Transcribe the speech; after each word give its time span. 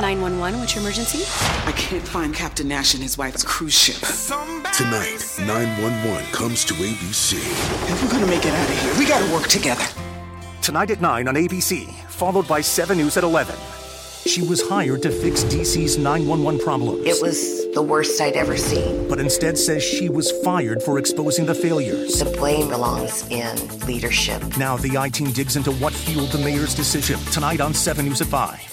911, 0.00 0.58
what's 0.60 0.74
your 0.74 0.82
emergency? 0.82 1.24
I 1.66 1.72
can't 1.72 2.06
find 2.06 2.34
Captain 2.34 2.66
Nash 2.66 2.94
and 2.94 3.02
his 3.02 3.18
wife's 3.18 3.44
cruise 3.44 3.74
ship. 3.74 3.96
Tonight, 4.72 5.22
911 5.40 6.24
comes 6.32 6.64
to 6.64 6.74
ABC. 6.74 7.36
If 7.36 8.02
we're 8.02 8.10
gonna 8.10 8.26
make 8.26 8.46
it 8.46 8.54
out 8.54 8.68
of 8.70 8.80
here, 8.80 8.98
we 8.98 9.06
gotta 9.06 9.30
work 9.32 9.48
together. 9.48 9.84
Tonight 10.62 10.90
at 10.90 11.02
9 11.02 11.28
on 11.28 11.34
ABC, 11.34 11.92
followed 12.08 12.48
by 12.48 12.62
7 12.62 12.96
News 12.96 13.18
at 13.18 13.24
11. 13.24 13.54
She 14.24 14.40
was 14.40 14.66
hired 14.66 15.02
to 15.02 15.10
fix 15.10 15.44
DC's 15.44 15.98
911 15.98 16.60
problems. 16.60 17.06
It 17.06 17.20
was 17.20 17.70
the 17.74 17.82
worst 17.82 18.20
I'd 18.22 18.36
ever 18.36 18.56
seen. 18.56 19.06
But 19.06 19.20
instead 19.20 19.58
says 19.58 19.82
she 19.82 20.08
was 20.08 20.30
fired 20.42 20.82
for 20.82 20.98
exposing 20.98 21.44
the 21.44 21.54
failures. 21.54 22.20
The 22.20 22.30
blame 22.38 22.68
belongs 22.68 23.28
in 23.28 23.56
leadership. 23.86 24.56
Now 24.56 24.78
the 24.78 24.96
I 24.96 25.10
team 25.10 25.30
digs 25.32 25.56
into 25.56 25.72
what 25.72 25.92
fueled 25.92 26.30
the 26.30 26.38
mayor's 26.38 26.74
decision. 26.74 27.20
Tonight 27.32 27.60
on 27.60 27.74
7 27.74 28.06
News 28.06 28.22
at 28.22 28.28
5. 28.28 28.69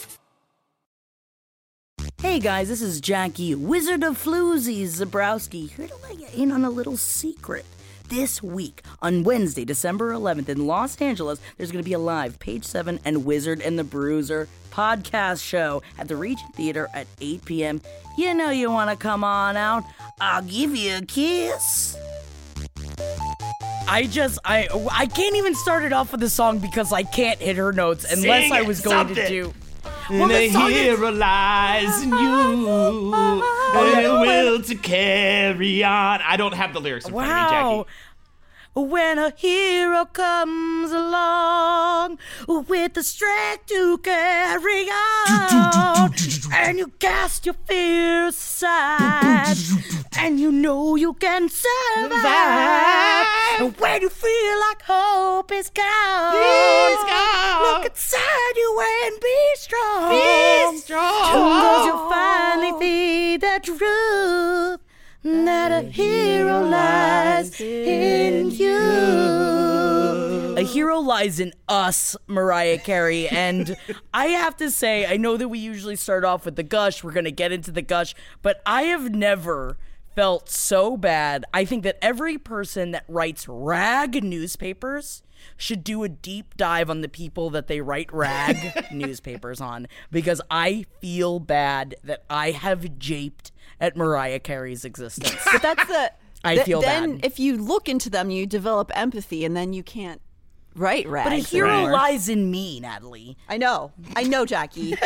Hey 2.38 2.44
guys, 2.44 2.68
this 2.68 2.84
is 2.84 3.02
Jackie, 3.02 3.56
Wizard 3.56 4.03
of 4.03 4.16
Floozies 4.23 5.02
Zabrowski, 5.02 5.72
here 5.72 5.88
to 5.88 5.95
let 6.03 6.20
you 6.20 6.28
in 6.36 6.52
on 6.52 6.64
a 6.64 6.70
little 6.70 6.95
secret. 6.95 7.66
This 8.09 8.44
week, 8.44 8.84
on 9.02 9.23
Wednesday, 9.23 9.66
December 9.66 10.14
11th, 10.14 10.47
in 10.47 10.67
Los 10.67 11.02
Angeles, 11.02 11.39
there's 11.58 11.72
going 11.72 11.84
to 11.84 11.89
be 11.89 11.94
a 11.95 12.00
live 12.00 12.38
Page 12.38 12.64
7 12.64 13.00
and 13.03 13.25
Wizard 13.25 13.59
and 13.59 13.80
the 13.80 13.84
Bruiser 13.84 14.47
podcast 14.70 15.44
show 15.44 15.81
at 15.97 16.08
the 16.08 16.16
Regent 16.16 16.53
Theater 16.53 16.88
at 16.94 17.08
8 17.20 17.44
p.m. 17.44 17.81
You 18.20 18.36
know 18.36 18.52
you 18.52 18.69
want 18.69 18.92
to 18.92 18.95
come 18.95 19.23
on 19.23 19.58
out. 19.58 19.84
I'll 20.22 20.44
give 20.44 20.75
you 20.75 20.97
a 20.97 21.02
kiss. 21.02 21.97
I 23.88 24.08
just 24.12 24.38
I 24.45 24.67
I 24.92 25.08
can't 25.08 25.36
even 25.38 25.56
start 25.56 25.84
it 25.86 25.92
off 25.92 26.12
with 26.12 26.22
the 26.22 26.30
song 26.30 26.59
because 26.59 26.94
I 26.94 27.02
can't 27.02 27.40
hit 27.40 27.56
her 27.56 27.73
notes 27.73 28.03
unless 28.03 28.44
Sing 28.44 28.53
I 28.53 28.62
was 28.62 28.81
going 28.81 29.08
to 29.16 29.28
do. 29.28 29.53
And 30.09 30.31
a 30.31 30.47
hero 30.50 31.11
lies 31.11 32.02
in 32.02 32.09
you, 32.09 32.16
and 32.16 32.67
a 32.67 34.19
will 34.22 34.61
to 34.63 34.75
carry 34.75 35.83
on. 35.83 36.22
I 36.22 36.38
don't 36.38 36.53
have 36.53 36.73
the 36.73 36.80
lyrics 36.80 37.08
in 37.08 37.13
front 37.13 37.30
of 37.30 37.36
me, 37.36 37.50
Jackie. 37.50 37.89
When 38.78 39.17
a 39.17 39.33
hero 39.36 40.06
comes 40.06 40.92
along 40.92 42.20
with 42.47 42.94
the 42.94 43.02
strength 43.02 43.66
to 43.67 43.97
carry 43.97 44.88
on, 44.88 46.14
and 46.53 46.78
you 46.78 46.88
cast 47.00 47.47
your 47.47 47.56
fears 47.66 48.36
aside, 48.36 49.58
and 50.19 50.39
you 50.39 50.52
know 50.52 50.95
you 50.95 51.14
can 51.16 51.50
survive. 51.50 53.25
And 53.59 53.75
when 53.80 54.03
you 54.03 54.09
feel 54.09 54.59
like 54.59 54.84
hope 54.84 55.52
is 55.52 55.72
gone, 55.72 56.36
Is 56.36 57.03
gone. 57.09 57.62
look 57.64 57.86
inside 57.86 58.56
you 58.56 58.80
and 59.06 59.19
be 59.19 59.56
strong. 59.56 60.09
Be 60.12 60.78
strong. 60.78 61.34
Cause 61.34 61.86
you'll 61.88 62.09
finally 62.09 62.80
see 62.80 63.38
the 63.38 63.59
truth 63.64 64.81
that 65.28 65.72
a 65.72 65.81
hero 65.81 66.61
lies 66.61 67.59
in 67.59 68.52
you. 68.52 68.78
A 70.57 70.62
hero 70.62 71.00
lies 71.00 71.40
in 71.40 71.53
us, 71.68 72.16
Mariah 72.28 72.79
Carey. 72.79 73.28
And 73.28 73.75
I 74.13 74.28
have 74.28 74.56
to 74.57 74.72
say, 74.72 75.06
I 75.06 75.18
know 75.18 75.38
that 75.38 75.50
we 75.50 75.59
usually 75.59 75.96
start 75.96 76.24
off 76.24 76.46
with 76.46 76.56
the 76.56 76.63
gush. 76.63 77.03
We're 77.03 77.12
going 77.12 77.25
to 77.25 77.31
get 77.31 77.52
into 77.52 77.72
the 77.72 77.81
gush, 77.81 78.16
but 78.41 78.62
I 78.66 78.84
have 78.84 79.13
never 79.13 79.78
felt 80.16 80.50
so 80.50 80.97
bad. 80.97 81.46
I 81.53 81.63
think 81.63 81.84
that 81.84 81.97
every 82.02 82.38
person 82.40 82.91
that 82.91 83.03
writes 83.07 83.47
rag 83.47 84.23
newspapers 84.23 85.22
should 85.56 85.84
do 85.84 86.03
a 86.03 86.09
deep 86.09 86.57
dive 86.57 86.90
on 86.90 87.02
the 87.02 87.07
people 87.07 87.52
that 87.52 87.68
they 87.68 87.81
write 87.81 88.12
rag 88.12 88.88
newspapers 88.91 89.62
on 89.62 89.88
because 90.12 90.41
I 90.50 90.85
feel 91.02 91.40
bad 91.40 91.96
that 92.03 92.23
I 92.29 92.52
have 92.52 92.81
japed 92.97 93.52
at 93.80 93.96
Mariah 93.96 94.40
Carey's 94.40 94.86
existence. 94.86 95.38
But 95.52 95.62
that's 95.62 95.86
the. 95.88 96.12
I 96.44 96.54
th- 96.56 96.66
feel 96.66 96.82
then 96.82 97.16
bad. 97.16 97.26
if 97.26 97.40
you 97.40 97.58
look 97.58 97.90
into 97.90 98.10
them, 98.10 98.30
you 98.30 98.46
develop 98.46 98.92
empathy, 98.96 99.44
and 99.44 99.58
then 99.58 99.74
you 99.74 99.82
can't 99.84 100.22
write 100.76 101.08
rags. 101.08 101.30
But 101.30 101.34
a 101.34 101.38
hero 101.38 101.70
anymore. 101.70 101.92
lies 101.92 102.30
in 102.30 102.52
me, 102.52 102.80
Natalie. 102.80 103.38
I 103.50 103.58
know. 103.58 103.92
I 104.16 104.24
know, 104.24 104.46
Jackie. 104.46 104.96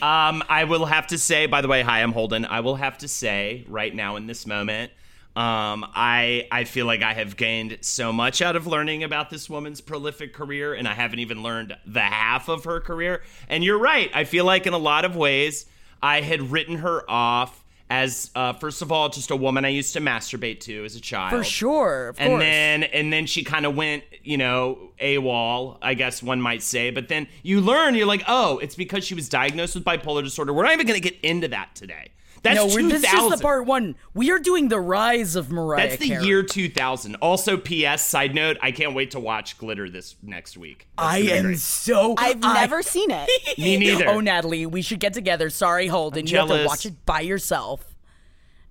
Um, 0.00 0.44
I 0.48 0.64
will 0.68 0.86
have 0.86 1.08
to 1.08 1.18
say, 1.18 1.46
by 1.46 1.60
the 1.60 1.68
way, 1.68 1.82
hi, 1.82 2.02
I'm 2.02 2.12
Holden. 2.12 2.44
I 2.44 2.60
will 2.60 2.76
have 2.76 2.98
to 2.98 3.08
say 3.08 3.64
right 3.68 3.92
now 3.92 4.16
in 4.16 4.26
this 4.26 4.46
moment, 4.46 4.92
um, 5.34 5.84
I 5.94 6.46
I 6.52 6.64
feel 6.64 6.86
like 6.86 7.02
I 7.02 7.14
have 7.14 7.36
gained 7.36 7.78
so 7.80 8.12
much 8.12 8.40
out 8.42 8.54
of 8.56 8.66
learning 8.66 9.02
about 9.02 9.30
this 9.30 9.48
woman's 9.50 9.80
prolific 9.80 10.34
career, 10.34 10.74
and 10.74 10.86
I 10.86 10.94
haven't 10.94 11.18
even 11.18 11.42
learned 11.42 11.76
the 11.86 12.00
half 12.00 12.48
of 12.48 12.64
her 12.64 12.80
career. 12.80 13.22
And 13.48 13.64
you're 13.64 13.78
right. 13.78 14.10
I 14.14 14.24
feel 14.24 14.44
like 14.44 14.66
in 14.66 14.72
a 14.72 14.78
lot 14.78 15.04
of 15.04 15.16
ways, 15.16 15.66
I 16.02 16.20
had 16.20 16.50
written 16.50 16.78
her 16.78 17.08
off 17.10 17.64
as 17.90 18.30
uh, 18.34 18.52
first 18.52 18.82
of 18.82 18.92
all 18.92 19.08
just 19.08 19.30
a 19.30 19.36
woman 19.36 19.64
I 19.64 19.68
used 19.68 19.94
to 19.94 20.00
masturbate 20.00 20.60
to 20.60 20.84
as 20.84 20.94
a 20.94 21.00
child. 21.00 21.30
For 21.30 21.44
sure, 21.44 22.08
of 22.08 22.20
and 22.20 22.30
course. 22.30 22.42
then 22.42 22.82
and 22.84 23.12
then 23.12 23.26
she 23.26 23.44
kind 23.44 23.66
of 23.66 23.76
went, 23.76 24.04
you 24.22 24.36
know, 24.36 24.90
AWOL, 25.00 25.78
I 25.80 25.94
guess 25.94 26.22
one 26.22 26.40
might 26.40 26.62
say. 26.62 26.90
But 26.90 27.08
then 27.08 27.28
you 27.42 27.60
learn, 27.60 27.94
you're 27.94 28.06
like, 28.06 28.24
oh, 28.28 28.58
it's 28.58 28.74
because 28.74 29.04
she 29.04 29.14
was 29.14 29.28
diagnosed 29.28 29.74
with 29.74 29.84
bipolar 29.84 30.22
disorder. 30.22 30.52
We're 30.52 30.64
not 30.64 30.72
even 30.72 30.86
going 30.86 31.00
to 31.00 31.10
get 31.10 31.18
into 31.22 31.48
that 31.48 31.74
today. 31.74 32.08
That's 32.42 32.56
no, 32.56 32.66
we're, 32.66 32.88
2000. 32.88 32.88
this 33.00 33.12
is 33.12 33.30
the 33.30 33.38
part 33.42 33.66
one. 33.66 33.96
We 34.14 34.30
are 34.30 34.38
doing 34.38 34.68
the 34.68 34.78
rise 34.80 35.34
of 35.36 35.50
Mariah 35.50 35.88
That's 35.88 36.00
the 36.00 36.08
Carey. 36.08 36.24
year 36.26 36.42
2000. 36.42 37.16
Also, 37.16 37.56
P.S. 37.56 38.06
Side 38.06 38.34
note: 38.34 38.56
I 38.62 38.70
can't 38.72 38.94
wait 38.94 39.10
to 39.12 39.20
watch 39.20 39.58
Glitter 39.58 39.90
this 39.90 40.16
next 40.22 40.56
week. 40.56 40.86
That's 40.96 41.08
I 41.08 41.18
am 41.18 41.44
great. 41.46 41.58
so. 41.58 42.14
I've 42.16 42.38
I- 42.42 42.54
never 42.60 42.82
seen 42.82 43.10
it. 43.10 43.28
Me 43.58 43.76
neither. 43.76 44.08
Oh, 44.08 44.20
Natalie, 44.20 44.66
we 44.66 44.82
should 44.82 45.00
get 45.00 45.12
together. 45.14 45.50
Sorry, 45.50 45.86
Holden. 45.88 46.26
You 46.26 46.38
have 46.38 46.48
to 46.48 46.64
watch 46.64 46.86
it 46.86 47.04
by 47.04 47.20
yourself, 47.22 47.96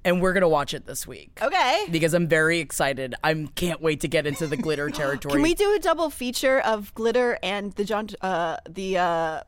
and 0.06 0.22
we're 0.22 0.34
gonna 0.34 0.48
watch 0.50 0.74
it 0.74 0.86
this 0.86 1.06
week 1.06 1.38
Okay. 1.42 1.86
because 1.92 2.14
I'm 2.14 2.28
very 2.28 2.60
excited. 2.60 3.16
I 3.24 3.48
can't 3.56 3.82
wait 3.82 4.00
to 4.02 4.08
get 4.08 4.26
into 4.26 4.48
the 4.48 4.58
glitter 4.58 4.90
territory. 4.92 5.34
Can 5.34 5.42
we 5.42 5.54
do 5.54 5.76
a 5.76 5.80
double 5.80 6.10
feature 6.10 6.60
of 6.62 6.94
Glitter 6.96 7.38
and 7.44 7.74
the 7.74 7.84
John, 7.84 8.08
uh, 8.22 8.58
the 8.70 8.98
uh, 8.98 9.42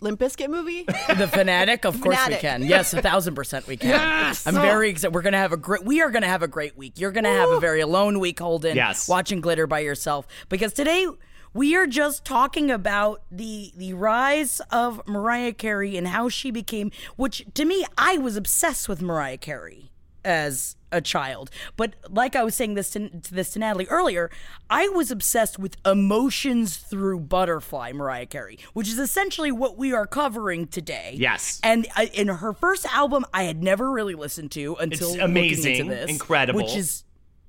Limp 0.00 0.20
Bizkit 0.20 0.48
movie? 0.48 0.84
the 0.84 1.28
fanatic? 1.28 1.84
Of 1.84 2.00
course 2.00 2.18
we 2.28 2.36
can. 2.36 2.62
Yes, 2.62 2.92
a 2.94 3.02
thousand 3.02 3.34
percent 3.34 3.66
we 3.66 3.76
can. 3.76 3.90
Yes. 3.90 4.46
I'm 4.46 4.56
oh. 4.56 4.60
very 4.60 4.90
excited. 4.90 5.14
We're 5.14 5.22
gonna 5.22 5.38
have 5.38 5.52
a 5.52 5.56
great. 5.56 5.84
We 5.84 6.00
are 6.02 6.10
gonna 6.10 6.28
have 6.28 6.42
a 6.42 6.48
great 6.48 6.76
week. 6.76 6.94
You're 6.96 7.12
gonna 7.12 7.32
have 7.32 7.50
a 7.50 7.60
very 7.60 7.80
alone 7.80 8.20
week, 8.20 8.38
Holden. 8.38 8.76
Yes. 8.76 9.08
Watching 9.08 9.40
glitter 9.40 9.66
by 9.66 9.80
yourself 9.80 10.26
because 10.48 10.72
today 10.72 11.06
we 11.54 11.74
are 11.74 11.86
just 11.86 12.24
talking 12.24 12.70
about 12.70 13.22
the 13.30 13.72
the 13.76 13.94
rise 13.94 14.60
of 14.70 15.06
Mariah 15.06 15.52
Carey 15.52 15.96
and 15.96 16.08
how 16.08 16.28
she 16.28 16.50
became. 16.50 16.90
Which 17.16 17.44
to 17.54 17.64
me, 17.64 17.84
I 17.96 18.18
was 18.18 18.36
obsessed 18.36 18.88
with 18.88 19.02
Mariah 19.02 19.38
Carey 19.38 19.90
as 20.24 20.76
a 20.92 21.00
child. 21.00 21.50
But 21.76 21.94
like 22.08 22.36
I 22.36 22.42
was 22.42 22.54
saying 22.54 22.74
this 22.74 22.90
to, 22.90 23.08
to 23.08 23.34
this 23.34 23.50
to 23.52 23.58
Natalie 23.58 23.86
earlier, 23.88 24.30
I 24.70 24.88
was 24.88 25.10
obsessed 25.10 25.58
with 25.58 25.76
emotions 25.86 26.76
through 26.76 27.20
butterfly 27.20 27.92
Mariah 27.92 28.26
Carey, 28.26 28.58
which 28.72 28.88
is 28.88 28.98
essentially 28.98 29.52
what 29.52 29.76
we 29.76 29.92
are 29.92 30.06
covering 30.06 30.66
today. 30.66 31.14
Yes. 31.16 31.60
And 31.62 31.86
uh, 31.96 32.06
in 32.12 32.28
her 32.28 32.52
first 32.52 32.86
album, 32.86 33.24
I 33.32 33.44
had 33.44 33.62
never 33.62 33.90
really 33.90 34.14
listened 34.14 34.50
to 34.52 34.76
until 34.76 35.08
looking 35.08 35.22
amazing, 35.22 35.88
this, 35.88 36.10
incredible. 36.10 36.60
which 36.60 36.76
is 36.76 37.04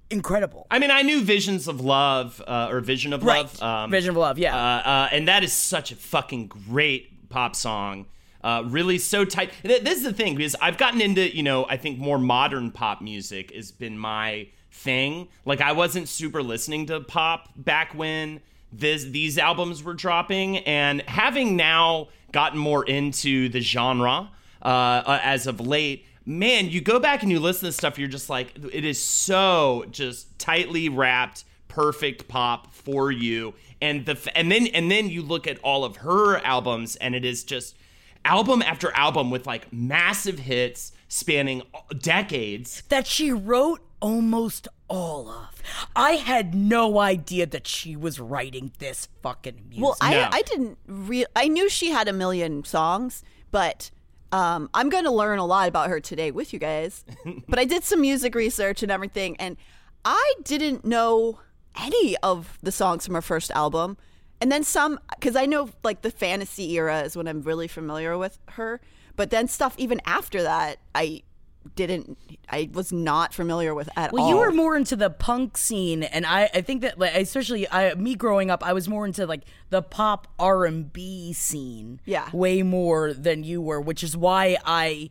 incredible. 0.10 0.68
I 0.72 0.80
mean, 0.80 0.92
I 0.92 1.02
knew 1.02 1.22
Visions 1.22 1.68
of 1.68 1.82
Love 1.82 2.42
uh, 2.48 2.68
or 2.70 2.80
Vision 2.82 3.14
of 3.14 3.24
Right. 3.24 3.40
Love. 3.40 3.62
Um, 3.62 3.92
Vision 3.92 4.12
of 4.12 4.18
Love, 4.18 4.40
yeah. 4.40 4.56
Uh, 4.56 4.80
uh, 4.80 5.10
and 5.12 5.28
that 5.28 5.44
is 5.44 5.54
such 5.54 5.92
a 5.92 5.96
fucking 5.96 6.48
great 6.48 7.30
pop 7.30 7.56
song. 7.56 8.06
Uh, 8.42 8.64
really 8.68 8.98
so 8.98 9.26
tight. 9.26 9.52
Th- 9.64 9.82
This 9.82 9.98
is 9.98 10.04
the 10.04 10.14
thing 10.14 10.36
because 10.36 10.56
I've 10.62 10.78
gotten 10.78 11.02
into, 11.02 11.36
you 11.36 11.44
know, 11.44 11.66
I 11.68 11.78
think 11.78 12.00
more 12.00 12.18
modern 12.18 12.72
pop 12.72 13.02
music 13.02 13.54
has 13.54 13.72
been 13.72 13.98
my 13.98 14.48
thing. 14.72 15.28
Like 15.46 15.62
I 15.62 15.74
wasn't 15.74 16.08
super 16.08 16.42
listening 16.42 16.86
to 16.88 17.02
pop 17.02 17.50
back 17.58 17.94
when 17.94 18.40
this 18.72 19.04
these 19.06 19.38
albums 19.38 19.84
were 19.84 19.94
dropping, 19.96 20.60
and 20.60 21.02
having 21.02 21.56
now 21.56 22.10
gotten 22.32 22.60
more 22.60 22.86
into 22.86 23.50
the 23.50 23.60
genre 23.62 24.30
uh, 24.62 24.66
uh, 24.66 25.20
as 25.24 25.48
of 25.48 25.60
late, 25.60 26.06
man, 26.26 26.70
you 26.70 26.80
go 26.80 27.00
back 27.00 27.24
and 27.24 27.32
you 27.32 27.40
listen 27.40 27.66
to 27.66 27.72
stuff, 27.72 27.98
you're 27.98 28.08
just 28.08 28.30
like, 28.30 28.54
it 28.72 28.86
is 28.86 29.02
so 29.04 29.86
just 29.90 30.38
tightly 30.38 30.88
wrapped, 30.88 31.44
perfect 31.68 32.28
pop 32.28 32.72
for 32.72 33.12
you. 33.12 33.56
And 33.82 34.06
the 34.06 34.18
and 34.36 34.52
then 34.52 34.68
and 34.68 34.92
then 34.92 35.10
you 35.10 35.24
look 35.24 35.48
at 35.48 35.58
all 35.60 35.84
of 35.84 35.98
her 35.98 36.38
albums, 36.46 36.96
and 36.98 37.16
it 37.16 37.26
is 37.26 37.44
just 37.44 37.76
album 38.30 38.62
after 38.62 38.92
album 38.94 39.32
with 39.32 39.48
like 39.48 39.72
massive 39.74 40.40
hits 40.40 40.92
spanning 41.08 41.64
decades. 41.98 42.84
that 42.90 43.08
she 43.08 43.32
wrote 43.32 43.82
almost 44.00 44.68
all 44.88 45.28
of. 45.30 45.62
I 45.96 46.12
had 46.12 46.54
no 46.56 47.00
idea 47.00 47.46
that 47.48 47.68
she 47.68 47.96
was 47.96 48.20
writing 48.20 48.72
this 48.80 49.08
fucking 49.24 49.62
music. 49.68 49.84
Well, 49.84 49.98
I, 50.00 50.14
No. 50.14 50.30
I 50.32 50.42
didn't 50.44 50.78
re- 50.88 51.26
I 51.36 51.48
knew 51.48 51.68
she 51.70 51.90
had 51.90 52.08
a 52.08 52.14
million 52.14 52.64
songs, 52.64 53.24
but 53.52 53.92
um, 54.32 54.70
I'm 54.74 54.90
going 54.90 55.06
to 55.06 55.12
learn 55.12 55.40
a 55.40 55.46
lot 55.46 55.68
about 55.68 55.90
her 55.90 56.00
today 56.00 56.32
with 56.32 56.54
you 56.54 56.60
guys. 56.60 57.04
but 57.48 57.58
I 57.60 57.66
did 57.66 57.84
some 57.84 58.02
music 58.02 58.36
research 58.36 58.84
and 58.84 58.92
everything, 58.92 59.36
and 59.38 59.58
I 60.06 60.34
didn't 60.44 60.86
know 60.86 61.40
any 61.76 62.16
of 62.18 62.58
the 62.62 62.72
songs 62.72 63.06
from 63.06 63.16
her 63.16 63.22
first 63.22 63.52
album. 63.52 63.98
And 64.42 64.52
then 64.52 64.64
some, 64.64 65.00
because 65.16 65.36
I 65.36 65.46
know 65.46 65.70
like 65.84 66.02
the 66.02 66.12
fantasy 66.12 66.72
era 66.74 67.02
is 67.02 67.16
when 67.18 67.28
I'm 67.28 67.42
really 67.42 67.68
familiar 67.68 68.18
with 68.18 68.38
her. 68.52 68.80
But 69.16 69.32
then 69.32 69.48
stuff 69.48 69.76
even 69.78 70.00
after 70.06 70.42
that, 70.44 70.78
I 70.96 71.24
didn't, 71.76 72.18
I 72.50 72.70
was 72.74 72.94
not 72.94 73.34
familiar 73.34 73.76
with 73.76 73.90
at 73.98 74.14
Well, 74.14 74.24
all. 74.24 74.30
Well, 74.30 74.38
you 74.40 74.46
were 74.50 74.54
more 74.56 74.78
into 74.78 74.96
the 74.96 75.10
punk 75.10 75.58
scene, 75.58 76.04
and 76.04 76.26
I, 76.26 76.50
I 76.54 76.62
think 76.62 76.82
that, 76.82 76.98
like, 76.98 77.14
especially 77.16 77.70
I, 77.70 77.94
me 77.96 78.16
growing 78.16 78.50
up, 78.50 78.66
I 78.66 78.72
was 78.72 78.88
more 78.88 79.06
into 79.06 79.26
like 79.28 79.42
the 79.70 79.82
pop 79.82 80.28
R 80.40 80.66
and 80.66 80.92
B 80.92 81.34
scene, 81.34 82.00
Yeah. 82.06 82.30
way 82.32 82.64
more 82.64 83.14
than 83.14 83.44
you 83.44 83.62
were, 83.62 83.82
which 83.82 84.04
is 84.04 84.16
why 84.16 84.58
I 84.66 85.10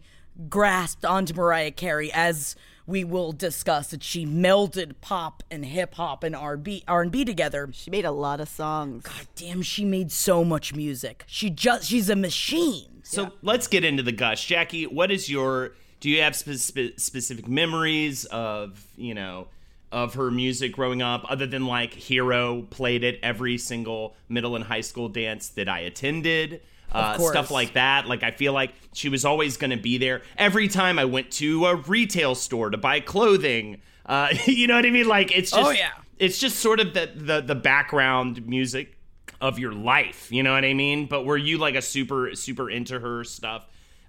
grasped 0.49 1.05
onto 1.05 1.35
Mariah 1.35 1.71
Carey 1.73 2.11
as 2.13 2.57
we 2.89 3.05
will 3.05 3.33
discuss 3.33 3.89
that 3.89 4.03
she 4.03 4.25
melded 4.25 4.95
pop 5.03 5.43
and 5.51 5.65
hip 5.67 5.95
hop 5.95 6.25
and 6.25 6.35
R 6.35 6.57
B 6.57 6.83
R 6.89 7.03
and 7.03 7.13
B 7.13 7.23
together. 7.23 7.69
She 7.73 7.91
made 7.91 8.07
a 8.07 8.11
lot 8.11 8.41
of 8.41 8.49
songs. 8.49 9.05
God 9.05 9.29
damn, 9.37 9.61
she 9.61 9.85
made 9.85 10.11
so 10.11 10.43
much 10.43 10.75
music. 10.75 11.23
She 11.27 11.51
just 11.51 11.89
she's 11.89 12.09
a 12.09 12.17
machine. 12.17 13.03
So 13.03 13.33
let's 13.43 13.67
get 13.69 13.85
into 13.85 14.03
the 14.03 14.11
gush, 14.11 14.47
Jackie. 14.47 14.87
What 14.87 15.11
is 15.11 15.29
your? 15.29 15.73
Do 16.01 16.09
you 16.09 16.23
have 16.23 16.35
spe- 16.35 16.53
spe- 16.53 16.97
specific 16.97 17.47
memories 17.47 18.25
of 18.25 18.87
you 18.97 19.15
know 19.15 19.49
of 19.93 20.15
her 20.15 20.31
music 20.31 20.73
growing 20.73 21.03
up, 21.03 21.27
other 21.31 21.47
than 21.47 21.67
like 21.67 21.93
Hero 21.93 22.63
played 22.71 23.05
at 23.05 23.17
every 23.23 23.59
single 23.59 24.17
middle 24.31 24.57
and 24.57 24.65
high 24.65 24.81
school 24.81 25.11
dance 25.11 25.51
that 25.51 25.69
I 25.69 25.81
attended? 25.81 26.63
Uh, 26.91 27.19
stuff 27.19 27.51
like 27.51 27.75
that. 27.75 28.07
Like 28.07 28.23
I 28.23 28.31
feel 28.31 28.53
like 28.53 28.73
she 28.95 29.09
was 29.09 29.25
always 29.25 29.57
going 29.57 29.71
to 29.71 29.77
be 29.77 29.99
there 29.99 30.23
every 30.37 30.69
time 30.69 30.99
I 30.99 31.05
went 31.05 31.31
to 31.33 31.67
a 31.67 31.77
retail 31.77 32.35
store 32.35 32.71
to 32.71 32.79
buy 32.79 33.01
clothing. 33.01 33.81
Uh, 34.07 34.29
you 34.47 34.67
know 34.67 34.77
what 34.77 34.87
I 34.87 34.91
mean? 34.91 35.07
Like 35.09 35.37
it's 35.37 35.51
just 35.51 35.67
Oh, 35.67 35.71
yeah. 35.71 35.91
it's 36.19 36.39
just 36.39 36.61
sort 36.61 36.81
of 36.81 36.95
the 36.95 37.11
the 37.15 37.41
the 37.43 37.55
background 37.55 38.47
music 38.47 38.97
of 39.41 39.59
your 39.59 39.73
life. 39.73 40.33
You 40.33 40.43
know 40.43 40.53
what 40.53 40.65
I 40.65 40.75
mean? 40.75 41.07
But 41.07 41.25
were 41.25 41.37
you 41.37 41.59
like 41.59 41.75
a 41.75 41.83
super 41.83 42.35
super 42.35 42.71
into 42.71 42.99
her 42.99 43.23
stuff 43.25 43.67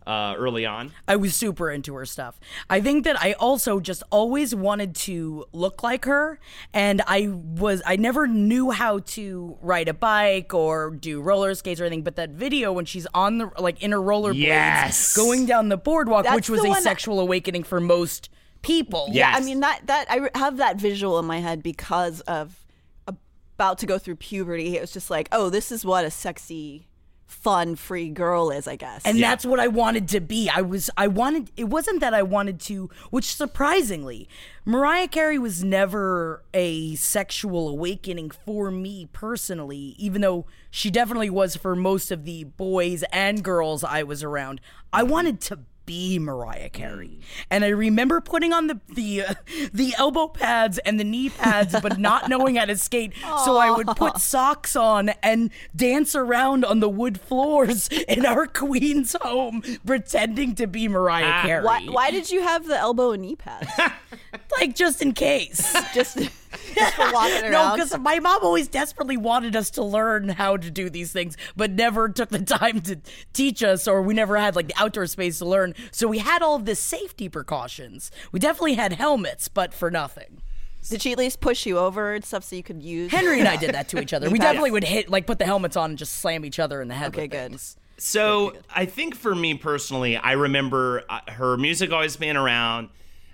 uh, 0.10 0.34
early 0.38 0.66
on? 0.66 0.92
I 1.08 1.16
was 1.18 1.36
super 1.36 1.70
into 1.70 1.94
her 1.96 2.06
stuff. 2.06 2.40
I 2.70 2.82
think 2.82 3.04
that 3.04 3.22
I 3.22 3.34
also 3.34 3.80
just 3.80 4.02
always 4.10 4.56
wanted 4.56 4.96
to 5.08 5.46
look 5.54 5.84
like 5.84 6.06
her 6.06 6.40
and 6.74 7.02
I 7.08 7.28
was 7.32 7.82
I 7.86 7.96
never 7.96 8.26
knew 8.28 8.72
how 8.72 9.00
to 9.00 9.58
ride 9.62 9.88
a 9.88 9.94
bike 9.94 10.54
or 10.54 10.90
do 10.92 11.22
roller 11.22 11.54
skates 11.54 11.80
or 11.80 11.86
anything 11.86 12.04
but 12.04 12.16
that 12.16 12.32
video 12.32 12.72
when 12.74 12.86
she's 12.86 13.06
on 13.14 13.38
the 13.38 13.52
like 13.60 13.84
in 13.84 13.92
her 13.92 14.00
rollerblades 14.00 14.36
Yes. 14.38 15.16
going 15.16 15.46
down 15.46 15.70
the 15.70 15.78
boardwalk 15.78 16.24
That's 16.24 16.36
which 16.36 16.50
was 16.50 16.62
a 16.62 16.70
one 16.70 16.74
that- 16.78 16.84
sexual 16.84 17.20
awakening 17.20 17.64
for 17.64 17.80
most 17.80 18.30
people. 18.64 19.10
Yeah. 19.12 19.32
I 19.36 19.42
mean 19.42 19.60
that 19.62 19.82
that 19.86 20.08
I 20.10 20.30
have 20.38 20.58
that 20.58 20.78
visual 20.78 21.20
in 21.20 21.26
my 21.26 21.40
head 21.40 21.62
because 21.64 22.22
of 22.22 22.66
about 23.08 23.78
to 23.78 23.86
go 23.86 23.98
through 23.98 24.16
puberty. 24.16 24.76
It 24.78 24.82
was 24.82 24.92
just 24.92 25.10
like, 25.10 25.28
oh, 25.32 25.50
this 25.50 25.72
is 25.72 25.84
what 25.86 26.06
a 26.06 26.10
sexy, 26.12 26.88
fun, 27.30 27.76
free 27.76 28.10
girl 28.10 28.50
is, 28.50 28.68
I 28.68 28.76
guess. 28.76 29.04
And 29.06 29.22
that's 29.22 29.46
what 29.46 29.60
I 29.60 29.68
wanted 29.68 30.08
to 30.10 30.20
be. 30.20 30.50
I 30.50 30.62
was 30.62 30.90
I 30.98 31.08
wanted 31.08 31.52
it 31.56 31.66
wasn't 31.66 32.00
that 32.02 32.14
I 32.14 32.24
wanted 32.24 32.60
to, 32.62 32.90
which 33.12 33.34
surprisingly, 33.34 34.28
Mariah 34.66 35.08
Carey 35.08 35.38
was 35.38 35.64
never 35.64 36.44
a 36.54 36.96
sexual 36.96 37.70
awakening 37.70 38.32
for 38.32 38.72
me 38.72 39.08
personally, 39.14 39.96
even 39.98 40.22
though 40.22 40.46
she 40.72 40.90
definitely 40.90 41.30
was 41.30 41.56
for 41.56 41.76
most 41.76 42.12
of 42.12 42.26
the 42.26 42.44
boys 42.44 43.04
and 43.14 43.44
girls 43.44 43.84
I 43.84 44.04
was 44.04 44.24
around. 44.24 44.60
I 44.92 45.04
wanted 45.04 45.40
to 45.42 45.60
be 45.90 46.20
Mariah 46.20 46.70
Carey. 46.70 47.20
And 47.50 47.66
I 47.66 47.70
remember 47.70 48.22
putting 48.22 48.54
on 48.54 48.68
the 48.68 48.80
the 48.94 49.24
uh, 49.24 49.34
the 49.74 49.96
elbow 49.98 50.28
pads 50.28 50.78
and 50.78 51.00
the 51.00 51.04
knee 51.04 51.30
pads 51.30 51.76
but 51.82 51.98
not 51.98 52.30
knowing 52.30 52.58
how 52.58 52.66
to 52.66 52.78
skate. 52.78 53.14
So 53.44 53.58
I 53.58 53.72
would 53.72 53.88
put 53.88 54.18
socks 54.20 54.76
on 54.76 55.10
and 55.24 55.50
dance 55.76 56.14
around 56.16 56.64
on 56.64 56.80
the 56.80 56.90
wood 56.90 57.20
floors 57.20 57.88
in 58.08 58.24
our 58.24 58.46
queen's 58.62 59.16
home 59.20 59.64
pretending 59.84 60.54
to 60.56 60.68
be 60.68 60.88
Mariah 60.88 61.42
Carey. 61.42 61.66
why, 61.66 61.84
why 61.86 62.12
did 62.12 62.30
you 62.30 62.44
have 62.44 62.68
the 62.68 62.78
elbow 62.78 63.14
and 63.14 63.24
knee 63.24 63.36
pads? 63.36 63.68
Like 64.60 64.76
just 64.76 65.02
in 65.02 65.14
case. 65.14 65.76
just, 65.94 66.18
just 66.76 66.96
for 66.96 67.12
walking 67.12 67.44
around. 67.44 67.52
No, 67.52 67.72
because 67.76 67.98
my 68.00 68.20
mom 68.20 68.40
always 68.44 68.68
desperately 68.68 69.18
wanted 69.18 69.56
us 69.56 69.70
to 69.72 69.84
learn 69.84 70.30
how 70.30 70.58
to 70.58 70.70
do 70.72 70.90
these 70.90 71.12
things, 71.12 71.38
but 71.56 71.72
never 71.72 72.10
took 72.10 72.30
the 72.30 72.40
time 72.44 72.82
to 72.82 72.98
teach 73.34 73.62
us, 73.64 73.88
or 73.88 74.02
we 74.02 74.14
never 74.14 74.38
had 74.38 74.56
like 74.56 74.68
the 74.68 74.74
outdoor 74.78 75.08
space 75.08 75.40
to 75.40 75.46
learn. 75.46 75.74
So 75.92 76.08
we 76.08 76.20
had 76.20 76.42
all 76.42 76.56
of 76.56 76.66
the 76.66 76.76
safety 76.76 77.30
precautions. 77.30 78.12
We 78.32 78.40
definitely 78.40 78.76
had 78.76 78.94
helmets, 78.94 79.48
but 79.48 79.74
for 79.74 79.90
nothing. 79.92 80.42
Did 80.90 81.02
she 81.02 81.12
at 81.12 81.18
least 81.18 81.42
push 81.42 81.66
you 81.66 81.78
over 81.78 82.14
and 82.14 82.24
stuff 82.24 82.44
so 82.46 82.56
you 82.56 82.64
could 82.64 82.82
use? 82.82 83.12
Henry 83.12 83.40
and 83.40 83.48
I 83.50 83.58
did 83.58 83.74
that 83.74 83.90
to 83.90 84.00
each 84.02 84.14
other. 84.14 84.30
We 84.30 84.40
Yes. 84.40 84.48
definitely 84.48 84.72
would 84.72 84.86
hit, 84.86 85.10
like, 85.10 85.28
put 85.28 85.38
the 85.38 85.46
helmets 85.46 85.76
on 85.76 85.90
and 85.92 86.00
just 86.00 86.14
slam 86.22 86.46
each 86.46 86.58
other 86.58 86.82
in 86.82 86.88
the 86.88 86.94
head. 86.96 87.10
Okay, 87.10 87.24
with 87.24 87.32
good. 87.32 87.50
things. 87.52 87.76
So 87.98 88.54
I 88.74 88.86
think 88.86 89.14
for 89.16 89.36
me 89.36 89.56
personally, 89.56 90.16
I 90.16 90.32
remember 90.32 91.04
uh, 91.10 91.20
her 91.28 91.58
music 91.58 91.92
always 91.92 92.16
being 92.16 92.38
around. 92.38 92.90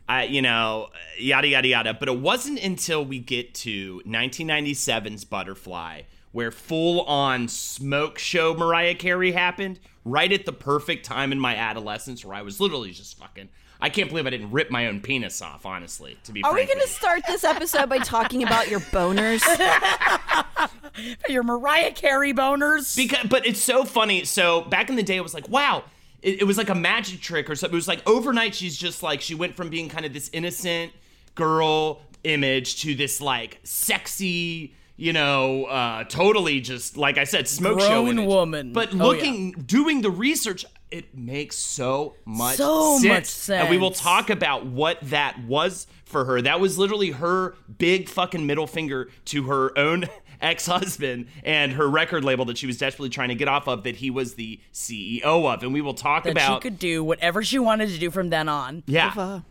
Uh, 0.07 0.25
you 0.27 0.41
know, 0.41 0.89
yada 1.17 1.47
yada 1.47 1.67
yada. 1.67 1.93
But 1.93 2.09
it 2.09 2.19
wasn't 2.19 2.59
until 2.61 3.03
we 3.03 3.19
get 3.19 3.53
to 3.55 4.01
1997's 4.05 5.25
Butterfly, 5.25 6.03
where 6.31 6.51
full 6.51 7.01
on 7.03 7.47
smoke 7.47 8.19
show 8.19 8.53
Mariah 8.53 8.95
Carey 8.95 9.31
happened, 9.31 9.79
right 10.03 10.31
at 10.31 10.45
the 10.45 10.53
perfect 10.53 11.05
time 11.05 11.31
in 11.31 11.39
my 11.39 11.55
adolescence, 11.55 12.23
where 12.23 12.35
I 12.35 12.43
was 12.43 12.59
literally 12.59 12.91
just 12.91 13.17
fucking. 13.17 13.49
I 13.81 13.89
can't 13.89 14.09
believe 14.09 14.25
I 14.25 14.29
didn't 14.29 14.51
rip 14.51 14.71
my 14.71 14.87
own 14.87 15.01
penis 15.01 15.41
off. 15.41 15.65
Honestly, 15.65 16.17
to 16.23 16.31
be 16.31 16.41
Are 16.43 16.53
we 16.53 16.65
frank 16.65 16.69
with 16.69 16.77
going 16.77 16.87
to 16.87 16.93
start 16.93 17.21
this 17.27 17.43
episode 17.43 17.89
by 17.89 17.97
talking 17.97 18.43
about 18.43 18.69
your 18.69 18.79
boners? 18.79 19.41
Your 21.29 21.43
Mariah 21.43 21.91
Carey 21.91 22.33
boners. 22.33 22.95
Because, 22.95 23.27
but 23.27 23.45
it's 23.45 23.61
so 23.61 23.83
funny. 23.83 24.23
So 24.23 24.61
back 24.61 24.89
in 24.89 24.95
the 24.95 25.03
day, 25.03 25.17
it 25.17 25.23
was 25.23 25.33
like, 25.33 25.49
wow, 25.49 25.83
it, 26.21 26.41
it 26.41 26.43
was 26.45 26.57
like 26.57 26.69
a 26.69 26.75
magic 26.75 27.21
trick 27.21 27.49
or 27.49 27.55
something. 27.55 27.73
It 27.73 27.75
was 27.75 27.87
like 27.87 28.07
overnight, 28.07 28.55
she's 28.55 28.77
just 28.77 29.03
like 29.03 29.21
she 29.21 29.35
went 29.35 29.55
from 29.55 29.69
being 29.69 29.89
kind 29.89 30.05
of 30.05 30.13
this 30.13 30.29
innocent 30.33 30.91
girl 31.35 32.01
image 32.23 32.81
to 32.81 32.95
this 32.95 33.21
like 33.21 33.59
sexy, 33.63 34.73
you 34.97 35.13
know, 35.13 35.65
uh, 35.65 36.03
totally 36.05 36.59
just 36.61 36.97
like 36.97 37.17
I 37.17 37.23
said, 37.25 37.47
smoke 37.47 37.79
show 37.81 38.07
image. 38.07 38.25
woman. 38.25 38.73
But 38.73 38.93
Oh, 38.93 38.97
looking, 38.97 39.51
doing 39.51 40.01
the 40.01 40.09
research, 40.11 40.65
it 40.91 41.15
makes 41.17 41.57
so 41.57 42.15
much 42.25 42.55
So 42.57 42.93
sense. 42.99 43.05
much 43.05 43.25
sense. 43.25 43.61
And 43.61 43.69
we 43.69 43.77
will 43.77 43.91
talk 43.91 44.29
about 44.29 44.65
what 44.65 44.99
that 45.03 45.43
was 45.45 45.87
for 46.05 46.25
her. 46.25 46.41
That 46.41 46.59
was 46.59 46.77
literally 46.77 47.11
her 47.11 47.55
big 47.77 48.07
fucking 48.07 48.45
middle 48.45 48.67
finger 48.67 49.09
to 49.25 49.43
her 49.43 49.77
own 49.77 50.05
ex-husband 50.41 51.27
and 51.43 51.71
her 51.73 51.87
record 51.89 52.23
label 52.23 52.45
that 52.45 52.57
she 52.57 52.67
was 52.67 52.77
desperately 52.77 53.09
trying 53.09 53.29
to 53.29 53.35
get 53.35 53.47
off 53.47 53.67
of 53.67 53.83
that 53.83 53.95
he 53.97 54.09
was 54.09 54.35
the 54.35 54.59
CEO 54.73 55.23
of. 55.23 55.63
And 55.63 55.73
we 55.73 55.81
will 55.81 55.93
talk 55.93 56.23
that 56.25 56.31
about 56.31 56.61
she 56.63 56.69
could 56.69 56.79
do 56.79 57.03
whatever 57.03 57.43
she 57.43 57.59
wanted 57.59 57.89
to 57.89 57.97
do 57.97 58.09
from 58.11 58.29
then 58.29 58.49
on. 58.49 58.83
yeah. 58.87 59.41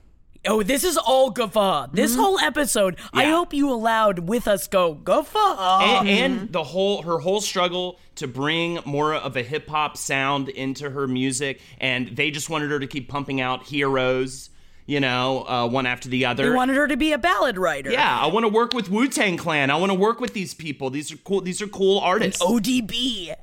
Oh, 0.47 0.63
this 0.63 0.85
is 0.85 0.99
all 0.99 1.31
guffaw. 1.31 1.87
This 1.91 2.15
whole 2.15 2.39
episode, 2.39 2.97
I 3.15 3.25
Mm-hmm. 3.25 3.33
Hope 3.33 3.55
you 3.55 3.73
allowed 3.73 4.19
with 4.29 4.47
us 4.47 4.67
go 4.67 4.93
guffaw. 4.93 5.81
and, 5.81 6.07
and 6.09 6.53
the 6.53 6.63
whole 6.63 7.01
her 7.01 7.19
whole 7.19 7.41
struggle 7.41 7.99
to 8.17 8.29
bring 8.29 8.79
more 8.85 9.15
of 9.15 9.39
a 9.39 9.43
hip 9.43 9.67
hop 9.71 9.97
sound 9.97 10.51
into 10.51 10.91
her 10.91 11.09
music, 11.09 11.63
and 11.81 12.09
they 12.09 12.31
just 12.31 12.51
wanted 12.51 12.71
her 12.73 12.79
to 12.79 12.87
keep 12.87 13.09
pumping 13.09 13.41
out 13.41 13.63
heroes, 13.65 14.51
you 14.87 15.01
know, 15.01 15.45
uh, 15.49 15.67
one 15.69 15.87
after 15.87 16.09
the 16.09 16.27
other. 16.27 16.51
they 16.51 16.55
wanted 16.57 16.77
her 16.77 16.87
to 16.89 16.97
be 16.97 17.13
a 17.13 17.19
ballad 17.19 17.59
writer. 17.59 17.91
yeah, 17.91 18.19
I 18.21 18.27
want 18.27 18.45
to 18.45 18.49
work 18.49 18.73
with 18.75 18.89
Wu 18.91 19.09
Tang 19.09 19.37
Clan. 19.37 19.71
I 19.71 19.77
want 19.77 19.91
to 19.91 19.99
work 19.99 20.21
with 20.21 20.35
these 20.35 20.55
people. 20.55 20.91
These 20.91 21.13
are 21.13 21.17
cool. 21.19 21.41
These 21.41 21.63
are 21.63 21.67
cool 21.69 21.99
artists. 22.01 22.43
ODB. 22.43 23.35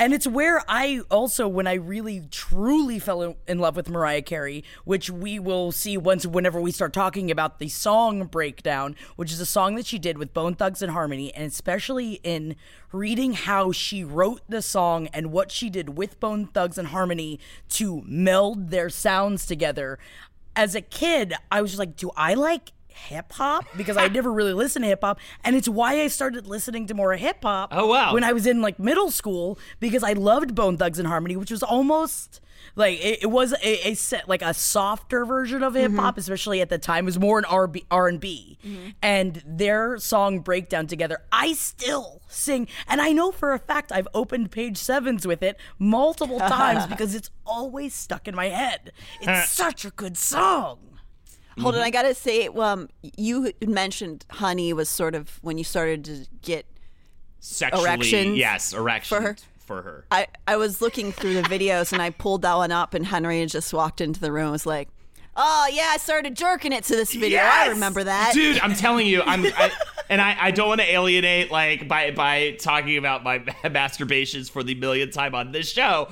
And 0.00 0.14
it's 0.14 0.28
where 0.28 0.62
I 0.68 1.00
also, 1.10 1.48
when 1.48 1.66
I 1.66 1.74
really 1.74 2.22
truly 2.30 3.00
fell 3.00 3.20
in- 3.20 3.34
in 3.48 3.58
love 3.58 3.74
with 3.74 3.88
Mariah 3.88 4.22
Carey, 4.22 4.62
which 4.84 5.10
we 5.10 5.40
will 5.40 5.72
see 5.72 5.96
once, 5.96 6.24
whenever 6.24 6.60
we 6.60 6.70
start 6.70 6.92
talking 6.92 7.32
about 7.32 7.58
the 7.58 7.68
song 7.68 8.26
breakdown, 8.26 8.94
which 9.16 9.32
is 9.32 9.40
a 9.40 9.46
song 9.46 9.74
that 9.74 9.86
she 9.86 9.98
did 9.98 10.16
with 10.16 10.32
Bone 10.32 10.54
Thugs-n-Harmony, 10.54 11.34
and 11.34 11.46
especially 11.50 12.20
in 12.22 12.54
reading 12.92 13.32
how 13.32 13.72
she 13.72 14.04
wrote 14.04 14.40
the 14.48 14.62
song 14.62 15.08
and 15.08 15.32
what 15.32 15.50
she 15.50 15.68
did 15.68 15.98
with 15.98 16.20
Bone 16.20 16.46
Thugs-n-Harmony 16.46 17.40
to 17.70 18.02
meld 18.06 18.70
their 18.70 18.88
sounds 18.90 19.46
together. 19.46 19.98
As 20.58 20.74
a 20.74 20.80
kid, 20.80 21.34
I 21.52 21.62
was 21.62 21.70
just 21.70 21.78
like, 21.78 21.94
do 21.94 22.10
I 22.16 22.34
like 22.34 22.72
hip 23.06 23.32
hop 23.32 23.64
because 23.76 23.96
I 23.96 24.08
never 24.08 24.32
really 24.32 24.52
listened 24.52 24.84
to 24.84 24.88
hip 24.88 25.00
hop, 25.02 25.18
and 25.44 25.56
it's 25.56 25.68
why 25.68 26.00
I 26.00 26.08
started 26.08 26.46
listening 26.46 26.86
to 26.88 26.94
more 26.94 27.14
hip 27.14 27.42
hop. 27.42 27.72
Oh, 27.72 27.86
wow. 27.86 28.14
When 28.14 28.24
I 28.24 28.32
was 28.32 28.46
in 28.46 28.60
like 28.60 28.78
middle 28.78 29.10
school 29.10 29.58
because 29.80 30.02
I 30.02 30.12
loved 30.12 30.54
Bone 30.54 30.76
Thugs-n-Harmony, 30.76 31.36
which 31.36 31.50
was 31.50 31.62
almost 31.62 32.40
like 32.76 32.98
it, 33.04 33.22
it 33.22 33.26
was 33.26 33.52
a, 33.52 33.88
a 33.88 33.94
set 33.94 34.28
like 34.28 34.42
a 34.42 34.54
softer 34.54 35.24
version 35.24 35.62
of 35.62 35.74
hip 35.74 35.92
hop, 35.92 36.14
mm-hmm. 36.14 36.20
especially 36.20 36.60
at 36.60 36.68
the 36.68 36.78
time. 36.78 37.04
It 37.04 37.06
was 37.06 37.18
more 37.18 37.38
an 37.38 37.44
R 37.44 38.08
and 38.08 38.20
B, 38.20 38.58
mm-hmm. 38.64 38.90
and 39.02 39.42
their 39.46 39.98
song 39.98 40.40
breakdown 40.40 40.86
together. 40.86 41.18
I 41.32 41.54
still 41.54 42.22
sing, 42.28 42.68
and 42.86 43.00
I 43.00 43.12
know 43.12 43.32
for 43.32 43.52
a 43.52 43.58
fact 43.58 43.92
I've 43.92 44.08
opened 44.14 44.50
page 44.50 44.76
sevens 44.76 45.26
with 45.26 45.42
it 45.42 45.58
multiple 45.78 46.38
times 46.38 46.86
because 46.86 47.14
it's 47.14 47.30
always 47.46 47.94
stuck 47.94 48.28
in 48.28 48.34
my 48.34 48.48
head. 48.48 48.92
It's 49.20 49.50
such 49.52 49.84
a 49.84 49.90
good 49.90 50.16
song. 50.16 50.78
Hold 51.60 51.74
on, 51.76 51.80
I 51.82 51.90
gotta 51.90 52.14
say, 52.14 52.48
um, 52.48 52.88
you 53.02 53.52
mentioned 53.66 54.24
honey 54.30 54.72
was 54.72 54.88
sort 54.88 55.14
of 55.14 55.38
when 55.42 55.58
you 55.58 55.64
started 55.64 56.04
to 56.04 56.26
get. 56.42 56.66
Sexually, 57.40 57.84
Erections 57.84 58.36
yes, 58.36 58.72
erection 58.72 59.16
for 59.16 59.22
her? 59.22 59.36
For 59.60 59.82
her. 59.82 60.04
I 60.10 60.26
I 60.48 60.56
was 60.56 60.80
looking 60.80 61.12
through 61.12 61.34
the 61.34 61.42
videos 61.42 61.92
and 61.92 62.02
I 62.02 62.10
pulled 62.10 62.42
that 62.42 62.54
one 62.56 62.72
up, 62.72 62.94
and 62.94 63.06
Henry 63.06 63.44
just 63.46 63.72
walked 63.72 64.00
into 64.00 64.18
the 64.18 64.32
room. 64.32 64.44
and 64.46 64.52
was 64.52 64.66
like, 64.66 64.88
"Oh 65.36 65.68
yeah, 65.72 65.90
I 65.92 65.98
started 65.98 66.34
jerking 66.36 66.72
it 66.72 66.82
to 66.84 66.96
this 66.96 67.14
video. 67.14 67.40
I 67.40 67.68
remember 67.68 68.02
that." 68.02 68.32
dude. 68.34 68.58
I'm 68.58 68.74
telling 68.74 69.06
you, 69.06 69.22
I'm, 69.22 69.46
I, 69.46 69.70
and 70.08 70.20
I, 70.20 70.36
I 70.40 70.50
don't 70.50 70.68
want 70.68 70.80
to 70.80 70.90
alienate 70.92 71.52
like 71.52 71.86
by 71.86 72.10
by 72.10 72.56
talking 72.58 72.96
about 72.96 73.22
my 73.22 73.38
masturbations 73.64 74.50
for 74.50 74.64
the 74.64 74.74
millionth 74.74 75.12
time 75.14 75.34
on 75.34 75.52
this 75.52 75.70
show, 75.70 76.08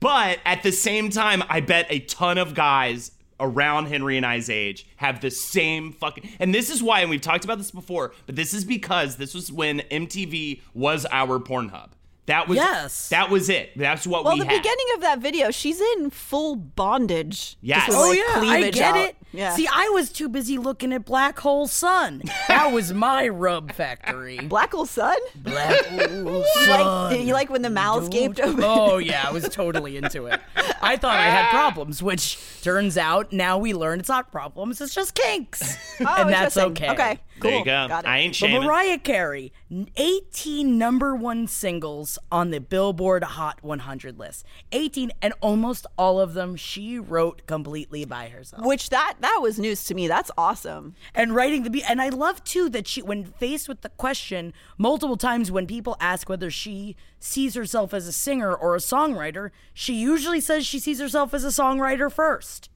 but 0.00 0.38
at 0.46 0.62
the 0.62 0.72
same 0.72 1.10
time, 1.10 1.42
I 1.48 1.60
bet 1.60 1.86
a 1.90 1.98
ton 2.00 2.38
of 2.38 2.54
guys 2.54 3.10
around 3.40 3.86
Henry 3.86 4.16
and 4.16 4.26
I's 4.26 4.50
age 4.50 4.86
have 4.96 5.20
the 5.20 5.30
same 5.30 5.92
fucking. 5.92 6.28
And 6.38 6.54
this 6.54 6.70
is 6.70 6.82
why, 6.82 7.00
and 7.00 7.10
we've 7.10 7.20
talked 7.20 7.44
about 7.44 7.58
this 7.58 7.70
before, 7.70 8.12
but 8.26 8.36
this 8.36 8.54
is 8.54 8.64
because 8.64 9.16
this 9.16 9.34
was 9.34 9.50
when 9.50 9.80
MTV 9.90 10.60
was 10.74 11.06
our 11.10 11.38
Pornhub. 11.40 11.90
That 12.30 12.46
was 12.48 12.56
Yes. 12.56 13.08
That 13.10 13.28
was 13.28 13.48
it. 13.48 13.70
That's 13.76 14.06
what 14.06 14.24
well, 14.24 14.34
we 14.34 14.40
Well, 14.40 14.46
the 14.48 14.54
had. 14.54 14.62
beginning 14.62 14.86
of 14.94 15.00
that 15.02 15.18
video, 15.18 15.50
she's 15.50 15.80
in 15.80 16.10
full 16.10 16.54
bondage. 16.56 17.56
Yes. 17.60 17.88
With, 17.88 17.96
Oh, 17.96 18.08
like, 18.08 18.18
yeah, 18.18 18.50
I 18.50 18.70
get 18.70 18.94
out. 18.94 18.96
it. 18.96 19.16
Yeah. 19.32 19.54
See, 19.54 19.68
I 19.72 19.88
was 19.90 20.10
too 20.10 20.28
busy 20.28 20.58
looking 20.58 20.92
at 20.92 21.04
Black 21.04 21.38
Hole 21.40 21.66
Sun. 21.68 22.22
That 22.48 22.72
was 22.72 22.92
my 22.92 23.28
rub 23.28 23.72
factory. 23.72 24.38
Black 24.42 24.72
Hole 24.72 24.86
Sun. 24.86 25.16
Black 25.36 25.84
Hole 25.86 26.44
Sun. 26.64 26.80
like, 27.10 27.20
you 27.20 27.32
like 27.32 27.50
when 27.50 27.62
the 27.62 27.70
mouths 27.70 28.08
gaped 28.08 28.40
open? 28.40 28.62
Oh 28.64 28.98
yeah, 28.98 29.24
I 29.28 29.32
was 29.32 29.48
totally 29.48 29.96
into 29.96 30.26
it. 30.26 30.40
I 30.82 30.96
thought 30.96 31.16
I 31.16 31.22
had 31.30 31.50
problems, 31.50 32.02
which 32.02 32.38
turns 32.62 32.96
out 32.96 33.32
now 33.32 33.58
we 33.58 33.72
learn 33.74 34.00
it's 34.00 34.08
not 34.08 34.32
problems, 34.32 34.80
it's 34.80 34.94
just 34.94 35.14
kinks, 35.14 35.76
Oh, 36.00 36.06
and 36.18 36.30
that's 36.30 36.56
okay. 36.56 36.90
Okay, 36.90 37.18
cool. 37.40 37.50
There 37.50 37.58
you 37.58 37.64
go. 37.64 37.88
Got 37.88 38.04
it. 38.04 38.08
I 38.08 38.18
ain't 38.18 38.34
shaming. 38.34 38.60
But. 38.60 38.66
Mariah 38.66 38.98
Carey, 38.98 39.52
18 39.96 40.78
number 40.78 41.14
one 41.14 41.46
singles 41.46 42.18
on 42.30 42.50
the 42.50 42.60
Billboard 42.60 43.24
Hot 43.24 43.62
100 43.62 44.18
list. 44.18 44.44
18, 44.72 45.10
and 45.22 45.34
almost 45.40 45.86
all 45.98 46.20
of 46.20 46.34
them 46.34 46.56
she 46.56 46.98
wrote 46.98 47.46
completely 47.46 48.04
by 48.04 48.28
herself. 48.28 48.64
Which 48.64 48.90
that 48.90 49.14
that 49.20 49.38
was 49.40 49.58
news 49.58 49.84
to 49.84 49.94
me. 49.94 50.08
That's 50.08 50.30
awesome. 50.36 50.94
and 51.14 51.34
writing 51.34 51.62
the 51.62 51.70
beat. 51.70 51.88
And 51.88 52.00
I 52.00 52.08
love 52.10 52.42
too 52.44 52.68
that 52.70 52.86
she, 52.86 53.02
when 53.02 53.24
faced 53.24 53.68
with 53.68 53.80
the 53.82 53.88
question 53.90 54.52
multiple 54.78 55.16
times, 55.16 55.50
when 55.50 55.66
people 55.66 55.96
ask 56.00 56.28
whether 56.28 56.50
she 56.50 56.96
sees 57.18 57.54
herself 57.54 57.92
as 57.92 58.06
a 58.06 58.12
singer 58.12 58.54
or 58.54 58.74
a 58.74 58.78
songwriter, 58.78 59.50
she 59.74 59.94
usually 59.94 60.40
says 60.40 60.66
she 60.66 60.78
sees 60.78 61.00
herself 61.00 61.34
as 61.34 61.44
a 61.44 61.48
songwriter 61.48 62.10
first. 62.10 62.70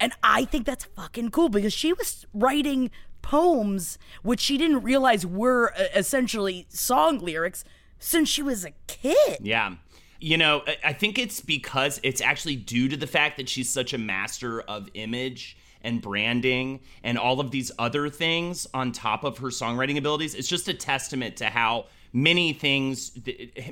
And 0.00 0.12
I 0.22 0.44
think 0.44 0.64
that's 0.64 0.84
fucking 0.84 1.30
cool 1.30 1.48
because 1.48 1.72
she 1.72 1.92
was 1.92 2.24
writing 2.32 2.90
poems 3.22 3.98
which 4.22 4.40
she 4.40 4.56
didn't 4.56 4.82
realize 4.82 5.26
were 5.26 5.72
essentially 5.94 6.66
song 6.68 7.18
lyrics 7.18 7.64
since 7.98 8.28
she 8.28 8.42
was 8.42 8.64
a 8.64 8.72
kid. 8.86 9.38
Yeah. 9.40 9.74
You 10.20 10.36
know, 10.36 10.62
I 10.84 10.92
think 10.92 11.18
it's 11.18 11.40
because 11.40 12.00
it's 12.02 12.20
actually 12.20 12.56
due 12.56 12.88
to 12.88 12.96
the 12.96 13.06
fact 13.06 13.36
that 13.36 13.48
she's 13.48 13.70
such 13.70 13.92
a 13.92 13.98
master 13.98 14.60
of 14.62 14.88
image 14.94 15.56
and 15.80 16.02
branding 16.02 16.80
and 17.04 17.16
all 17.16 17.38
of 17.38 17.52
these 17.52 17.70
other 17.78 18.08
things 18.08 18.66
on 18.74 18.90
top 18.90 19.22
of 19.22 19.38
her 19.38 19.48
songwriting 19.48 19.96
abilities. 19.96 20.34
It's 20.34 20.48
just 20.48 20.66
a 20.66 20.74
testament 20.74 21.36
to 21.36 21.46
how 21.46 21.86
many 22.12 22.52
things, 22.52 23.16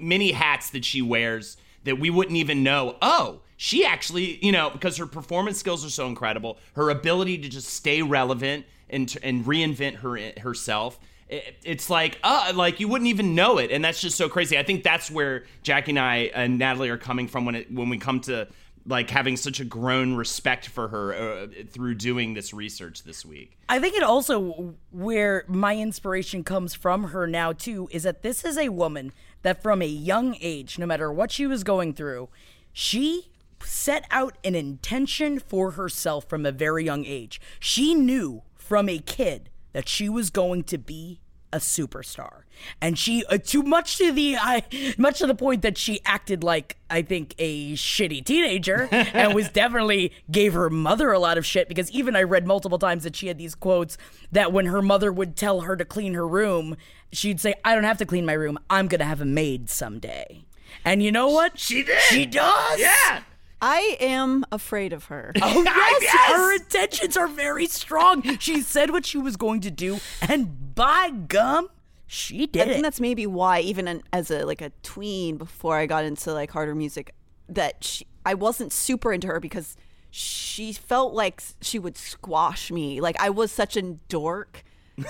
many 0.01 0.31
hats 0.31 0.71
that 0.71 0.85
she 0.85 1.03
wears 1.03 1.57
that 1.83 1.99
we 1.99 2.11
wouldn't 2.11 2.37
even 2.37 2.63
know. 2.63 2.97
Oh, 3.03 3.41
she 3.57 3.85
actually, 3.85 4.45
you 4.45 4.53
know, 4.53 4.71
because 4.71 4.97
her 4.99 5.07
performance 5.07 5.59
skills 5.59 5.85
are 5.85 5.91
so 5.91 6.07
incredible, 6.07 6.59
her 6.75 6.91
ability 6.91 7.39
to 7.39 7.49
just 7.49 7.69
stay 7.69 8.03
relevant 8.03 8.67
and 8.91 9.17
and 9.23 9.45
reinvent 9.45 9.97
her 9.97 10.41
herself 10.41 10.99
it's 11.29 11.91
like 11.91 12.19
uh 12.23 12.53
like 12.55 12.79
you 12.79 12.87
wouldn't 12.87 13.09
even 13.09 13.35
know 13.35 13.59
it 13.59 13.71
and 13.71 13.85
that's 13.85 14.01
just 14.01 14.17
so 14.17 14.29
crazy 14.29 14.57
i 14.57 14.63
think 14.63 14.85
that's 14.85 15.11
where 15.11 15.45
jackie 15.63 15.91
and 15.91 15.99
i 15.99 16.17
and 16.35 16.59
natalie 16.59 16.89
are 16.89 16.99
coming 16.99 17.27
from 17.27 17.45
when 17.45 17.55
it 17.55 17.73
when 17.73 17.89
we 17.89 17.99
come 17.99 18.21
to 18.21 18.47
like 18.89 19.11
having 19.11 19.37
such 19.37 19.59
a 19.59 19.65
grown 19.65 20.15
respect 20.15 20.69
for 20.69 20.87
her 20.87 21.15
uh, 21.15 21.47
through 21.71 21.95
doing 21.95 22.35
this 22.35 22.55
research 22.55 23.03
this 23.03 23.27
week 23.27 23.57
I 23.69 23.81
think 23.81 23.97
it 23.97 24.05
also 24.05 24.77
where 24.93 25.45
my 25.49 25.77
inspiration 25.77 26.45
comes 26.45 26.75
from 26.75 27.09
her 27.09 27.27
now 27.27 27.53
too 27.53 27.89
is 27.91 28.05
that 28.05 28.23
this 28.23 28.45
is 28.45 28.57
a 28.57 28.69
woman 28.69 29.13
that 29.43 29.63
from 29.63 29.83
a 29.83 29.87
young 29.87 30.37
age, 30.41 30.79
no 30.79 30.87
matter 30.87 31.13
what 31.13 31.31
she 31.31 31.47
was 31.47 31.65
going 31.65 31.95
through, 31.95 32.29
she 32.73 33.31
set 33.63 34.05
out 34.11 34.37
an 34.45 34.55
intention 34.55 35.39
for 35.39 35.73
herself 35.73 36.29
from 36.29 36.47
a 36.47 36.53
very 36.53 36.85
young 36.85 37.05
age. 37.05 37.41
She 37.59 37.95
knew 37.95 38.43
from 38.67 38.89
a 38.89 38.99
kid 38.99 39.51
that 39.73 39.89
she 39.89 40.09
was 40.09 40.31
going 40.31 40.65
to 40.65 40.79
be 40.79 41.21
a 41.53 41.59
superstar. 41.59 42.43
And 42.81 42.99
she 42.99 43.25
uh, 43.27 43.39
too 43.39 43.63
much 43.63 43.99
to 43.99 44.13
the 44.13 44.37
I 44.37 44.65
much 44.99 45.19
to 45.21 45.27
the 45.27 45.35
point 45.35 45.63
that 45.63 45.79
she 45.79 46.01
acted 46.05 46.43
like 46.43 46.77
I 46.91 47.03
think 47.03 47.35
a 47.39 47.75
shitty 47.75 48.25
teenager 48.25 48.89
and 48.93 49.35
was 49.35 49.49
definitely 49.51 50.13
gave 50.31 50.55
her 50.55 50.71
mother 50.71 51.13
a 51.13 51.19
lot 51.19 51.39
of 51.39 51.47
shit 51.47 51.69
because 51.69 51.91
even 51.93 52.17
I 52.17 52.23
read 52.23 52.47
multiple 52.47 52.79
times 52.79 53.05
that 53.05 53.15
she 53.15 53.29
had 53.29 53.39
these 53.39 53.55
quotes 53.55 53.97
that 54.33 54.53
when 54.53 54.67
her 54.67 54.83
mother 54.83 55.13
would 55.13 55.37
tell 55.37 55.61
her 55.63 55.77
to 55.77 55.85
clean 55.85 56.15
her 56.15 56.27
room 56.27 56.77
she'd 57.13 57.41
say 57.41 57.55
I 57.65 57.75
don't 57.75 57.85
have 57.85 57.99
to 57.99 58.07
clean 58.07 58.27
my 58.27 58.33
room. 58.33 58.59
I'm 58.69 58.89
going 58.89 58.99
to 59.01 59.05
have 59.05 59.21
a 59.21 59.27
maid 59.27 59.71
someday. 59.71 60.45
And 60.85 61.03
you 61.03 61.13
know 61.13 61.29
what? 61.29 61.59
She 61.59 61.83
did. 61.83 62.01
She 62.03 62.27
does. 62.27 62.81
Yeah 62.81 63.23
I 63.61 63.97
am 64.01 64.45
afraid 64.53 64.93
of 64.93 65.05
her. 65.07 65.33
Oh 65.43 65.63
yes, 65.65 66.03
Yes! 66.03 66.31
her 66.33 66.55
intentions 66.57 67.17
are 67.17 67.29
very 67.29 67.67
strong. 67.67 68.23
She 68.39 68.61
said 68.61 68.91
what 68.91 69.07
she 69.07 69.19
was 69.19 69.37
going 69.37 69.61
to 69.63 69.71
do, 69.71 69.99
and 70.21 70.75
by 70.75 71.11
gum, 71.11 71.69
she 72.07 72.47
did. 72.47 72.63
I 72.63 72.65
did 72.65 72.71
think 72.73 72.79
it. 72.81 72.83
that's 72.83 73.01
maybe 73.01 73.27
why, 73.27 73.61
even 73.61 73.89
in, 73.89 74.03
as 74.13 74.31
a 74.31 74.45
like 74.45 74.61
a 74.61 74.71
tween, 74.83 75.37
before 75.39 75.77
I 75.77 75.87
got 75.87 76.05
into 76.05 76.33
like 76.33 76.51
harder 76.51 76.75
music, 76.75 77.15
that 77.49 77.83
she, 77.83 78.07
I 78.25 78.35
wasn't 78.35 78.73
super 78.73 79.13
into 79.13 79.27
her 79.29 79.41
because 79.41 79.77
she 80.11 80.73
felt 80.73 81.15
like 81.15 81.43
she 81.61 81.79
would 81.79 81.97
squash 81.97 82.71
me. 82.71 83.01
Like 83.01 83.17
I 83.21 83.31
was 83.31 83.51
such 83.53 83.77
a 83.77 83.83
dork. 83.83 84.63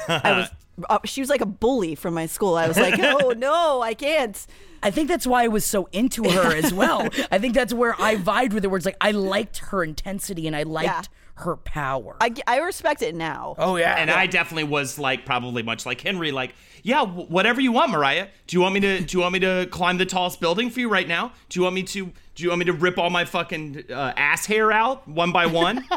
I 0.09 0.33
was. 0.33 0.49
Uh, 0.91 0.99
she 1.07 1.23
was 1.23 1.31
like 1.31 1.41
a 1.41 1.47
bully 1.47 1.95
from 1.95 2.13
my 2.13 2.27
school. 2.27 2.55
I 2.55 2.69
was 2.69 2.77
like, 2.77 3.01
oh 3.01 3.31
no, 3.39 3.81
I 3.81 3.95
can't. 3.95 4.47
I 4.83 4.91
think 4.91 5.09
that's 5.09 5.27
why 5.27 5.45
I 5.45 5.49
was 5.49 5.65
so 5.65 5.89
into 5.91 6.23
her 6.29 6.55
as 6.55 6.71
well. 6.75 7.09
I 7.31 7.39
think 7.39 7.55
that's 7.55 7.73
where 7.73 7.95
I 7.99 8.17
vibed 8.17 8.53
with 8.53 8.63
it. 8.63 8.69
Where 8.69 8.77
it's 8.77 8.85
like 8.85 8.99
I 9.01 9.13
liked 9.13 9.57
her 9.71 9.83
intensity 9.83 10.47
and 10.47 10.55
I 10.55 10.65
liked 10.65 10.85
Yeah. 10.85 11.03
Her 11.37 11.57
power. 11.57 12.17
I, 12.21 12.35
I 12.47 12.59
respect 12.61 13.03
it 13.03 13.15
now. 13.15 13.55
oh 13.59 13.77
yeah, 13.77 13.95
and 13.97 14.11
I 14.11 14.27
definitely 14.27 14.65
was 14.65 14.99
like 14.99 15.25
probably 15.27 15.63
much 15.63 15.85
like 15.87 16.01
Henry, 16.01 16.33
like 16.33 16.55
yeah, 16.83 17.01
w- 17.01 17.27
whatever 17.27 17.61
you 17.61 17.73
want, 17.73 17.91
Mariah. 17.91 18.29
Do 18.47 18.57
you 18.57 18.61
want 18.61 18.75
me 18.75 18.81
to? 18.81 19.01
Do 19.01 19.17
you 19.17 19.23
want 19.23 19.33
me 19.35 19.41
to 19.41 19.67
climb 19.71 19.99
the 19.99 20.07
tallest 20.07 20.41
building 20.41 20.71
for 20.71 20.81
you 20.81 20.89
right 20.89 21.07
now? 21.09 21.33
Do 21.49 21.59
you 21.61 21.65
want 21.65 21.75
me 21.75 21.83
to? 21.85 22.13
Do 22.35 22.43
you 22.43 22.51
want 22.51 22.59
me 22.61 22.65
to 22.67 22.73
rip 22.73 22.99
all 22.99 23.09
my 23.11 23.25
fucking 23.25 23.85
uh, 23.91 24.13
ass 24.17 24.45
hair 24.47 24.71
out 24.73 25.07
one 25.09 25.33
by 25.33 25.47
one? 25.47 25.85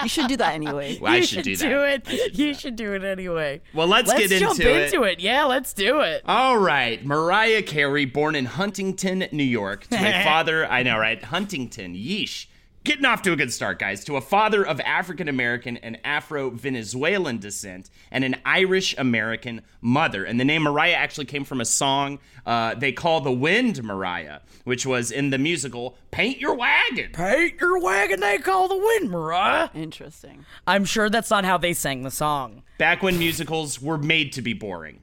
You 0.00 0.08
should 0.08 0.28
do 0.28 0.36
that 0.36 0.54
anyway. 0.54 0.96
Well, 1.00 1.12
I 1.12 1.16
you 1.16 1.22
should 1.24 1.42
do 1.42 1.56
that. 1.56 2.02
it. 2.06 2.38
you 2.38 2.54
should 2.54 2.76
do 2.76 2.94
it 2.94 3.02
anyway. 3.02 3.60
Well, 3.74 3.88
let's 3.88 4.12
get 4.12 4.30
jump 4.30 4.52
into 4.52 4.70
it. 4.70 4.90
Jump 4.90 4.94
into 4.94 5.02
it. 5.02 5.18
Yeah, 5.18 5.42
let's 5.46 5.72
do 5.72 6.02
it. 6.02 6.22
All 6.24 6.56
right, 6.56 7.04
Mariah 7.04 7.62
Carey, 7.62 8.04
born 8.04 8.36
in 8.36 8.44
Huntington, 8.44 9.26
New 9.32 9.42
York, 9.42 9.88
to 9.88 9.96
a 9.96 10.22
father. 10.24 10.64
I 10.70 10.84
know, 10.84 10.98
right? 10.98 11.20
Huntington, 11.20 11.94
yeesh. 11.96 12.46
Getting 12.88 13.04
off 13.04 13.20
to 13.20 13.32
a 13.32 13.36
good 13.36 13.52
start, 13.52 13.78
guys. 13.78 14.02
To 14.06 14.16
a 14.16 14.20
father 14.22 14.66
of 14.66 14.80
African 14.80 15.28
American 15.28 15.76
and 15.76 15.98
Afro 16.04 16.48
Venezuelan 16.48 17.36
descent, 17.36 17.90
and 18.10 18.24
an 18.24 18.36
Irish 18.46 18.96
American 18.96 19.60
mother. 19.82 20.24
And 20.24 20.40
the 20.40 20.44
name 20.46 20.62
Mariah 20.62 20.94
actually 20.94 21.26
came 21.26 21.44
from 21.44 21.60
a 21.60 21.66
song 21.66 22.18
uh, 22.46 22.74
they 22.76 22.92
call 22.92 23.20
The 23.20 23.30
Wind 23.30 23.84
Mariah, 23.84 24.40
which 24.64 24.86
was 24.86 25.10
in 25.10 25.28
the 25.28 25.36
musical 25.36 25.98
Paint 26.12 26.40
Your 26.40 26.54
Wagon. 26.54 27.10
Paint 27.12 27.60
your 27.60 27.78
wagon, 27.78 28.20
they 28.20 28.38
call 28.38 28.68
the 28.68 28.78
wind, 28.78 29.10
Mariah. 29.10 29.68
Interesting. 29.74 30.46
I'm 30.66 30.86
sure 30.86 31.10
that's 31.10 31.28
not 31.28 31.44
how 31.44 31.58
they 31.58 31.74
sang 31.74 32.04
the 32.04 32.10
song. 32.10 32.62
Back 32.78 33.02
when 33.02 33.18
musicals 33.18 33.82
were 33.82 33.98
made 33.98 34.32
to 34.32 34.40
be 34.40 34.54
boring. 34.54 35.00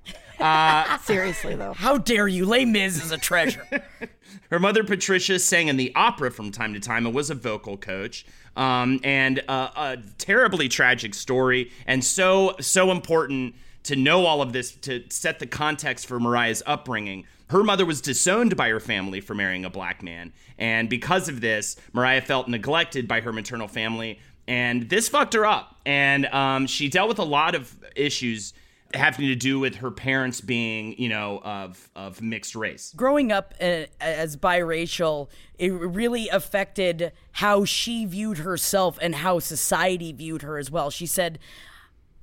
Seriously 1.03 1.55
though. 1.55 1.73
How 1.73 1.97
dare 1.97 2.27
you? 2.27 2.45
Les 2.45 2.65
Mis 2.65 3.03
is 3.03 3.11
a 3.11 3.17
treasure. 3.17 3.65
Her 4.51 4.59
mother, 4.59 4.83
Patricia, 4.83 5.39
sang 5.39 5.67
in 5.67 5.77
the 5.77 5.93
opera 5.95 6.31
from 6.31 6.51
time 6.51 6.73
to 6.73 6.79
time 6.79 7.05
and 7.05 7.15
was 7.15 7.29
a 7.29 7.35
vocal 7.35 7.77
coach. 7.77 8.25
Um, 8.55 8.99
and 9.03 9.43
uh, 9.47 9.69
a 9.75 9.97
terribly 10.17 10.69
tragic 10.69 11.13
story, 11.13 11.71
and 11.87 12.03
so 12.03 12.55
so 12.61 12.91
important 12.91 13.55
to 13.83 13.95
know 13.95 14.25
all 14.25 14.41
of 14.41 14.53
this 14.53 14.71
to 14.71 15.03
set 15.09 15.39
the 15.39 15.45
context 15.45 16.07
for 16.07 16.19
Mariah's 16.19 16.63
upbringing. 16.65 17.25
Her 17.49 17.63
mother 17.63 17.85
was 17.85 17.99
disowned 18.01 18.55
by 18.55 18.69
her 18.69 18.79
family 18.79 19.19
for 19.19 19.35
marrying 19.35 19.65
a 19.65 19.69
black 19.69 20.01
man, 20.01 20.31
and 20.57 20.89
because 20.89 21.27
of 21.27 21.41
this, 21.41 21.75
Mariah 21.91 22.21
felt 22.21 22.47
neglected 22.47 23.09
by 23.09 23.19
her 23.21 23.33
maternal 23.33 23.67
family, 23.67 24.19
and 24.47 24.89
this 24.89 25.09
fucked 25.09 25.33
her 25.33 25.45
up. 25.45 25.75
And 25.85 26.25
um, 26.27 26.65
she 26.65 26.87
dealt 26.87 27.09
with 27.09 27.19
a 27.19 27.25
lot 27.25 27.55
of 27.55 27.75
issues 27.95 28.53
having 28.95 29.27
to 29.27 29.35
do 29.35 29.59
with 29.59 29.75
her 29.75 29.91
parents 29.91 30.41
being, 30.41 30.99
you 30.99 31.09
know, 31.09 31.41
of 31.43 31.89
of 31.95 32.21
mixed 32.21 32.55
race. 32.55 32.93
Growing 32.95 33.31
up 33.31 33.53
uh, 33.61 33.85
as 33.99 34.37
biracial, 34.37 35.29
it 35.57 35.69
really 35.71 36.29
affected 36.29 37.11
how 37.33 37.65
she 37.65 38.05
viewed 38.05 38.39
herself 38.39 38.97
and 39.01 39.15
how 39.15 39.39
society 39.39 40.11
viewed 40.11 40.41
her 40.41 40.57
as 40.57 40.71
well. 40.71 40.89
She 40.89 41.05
said, 41.05 41.39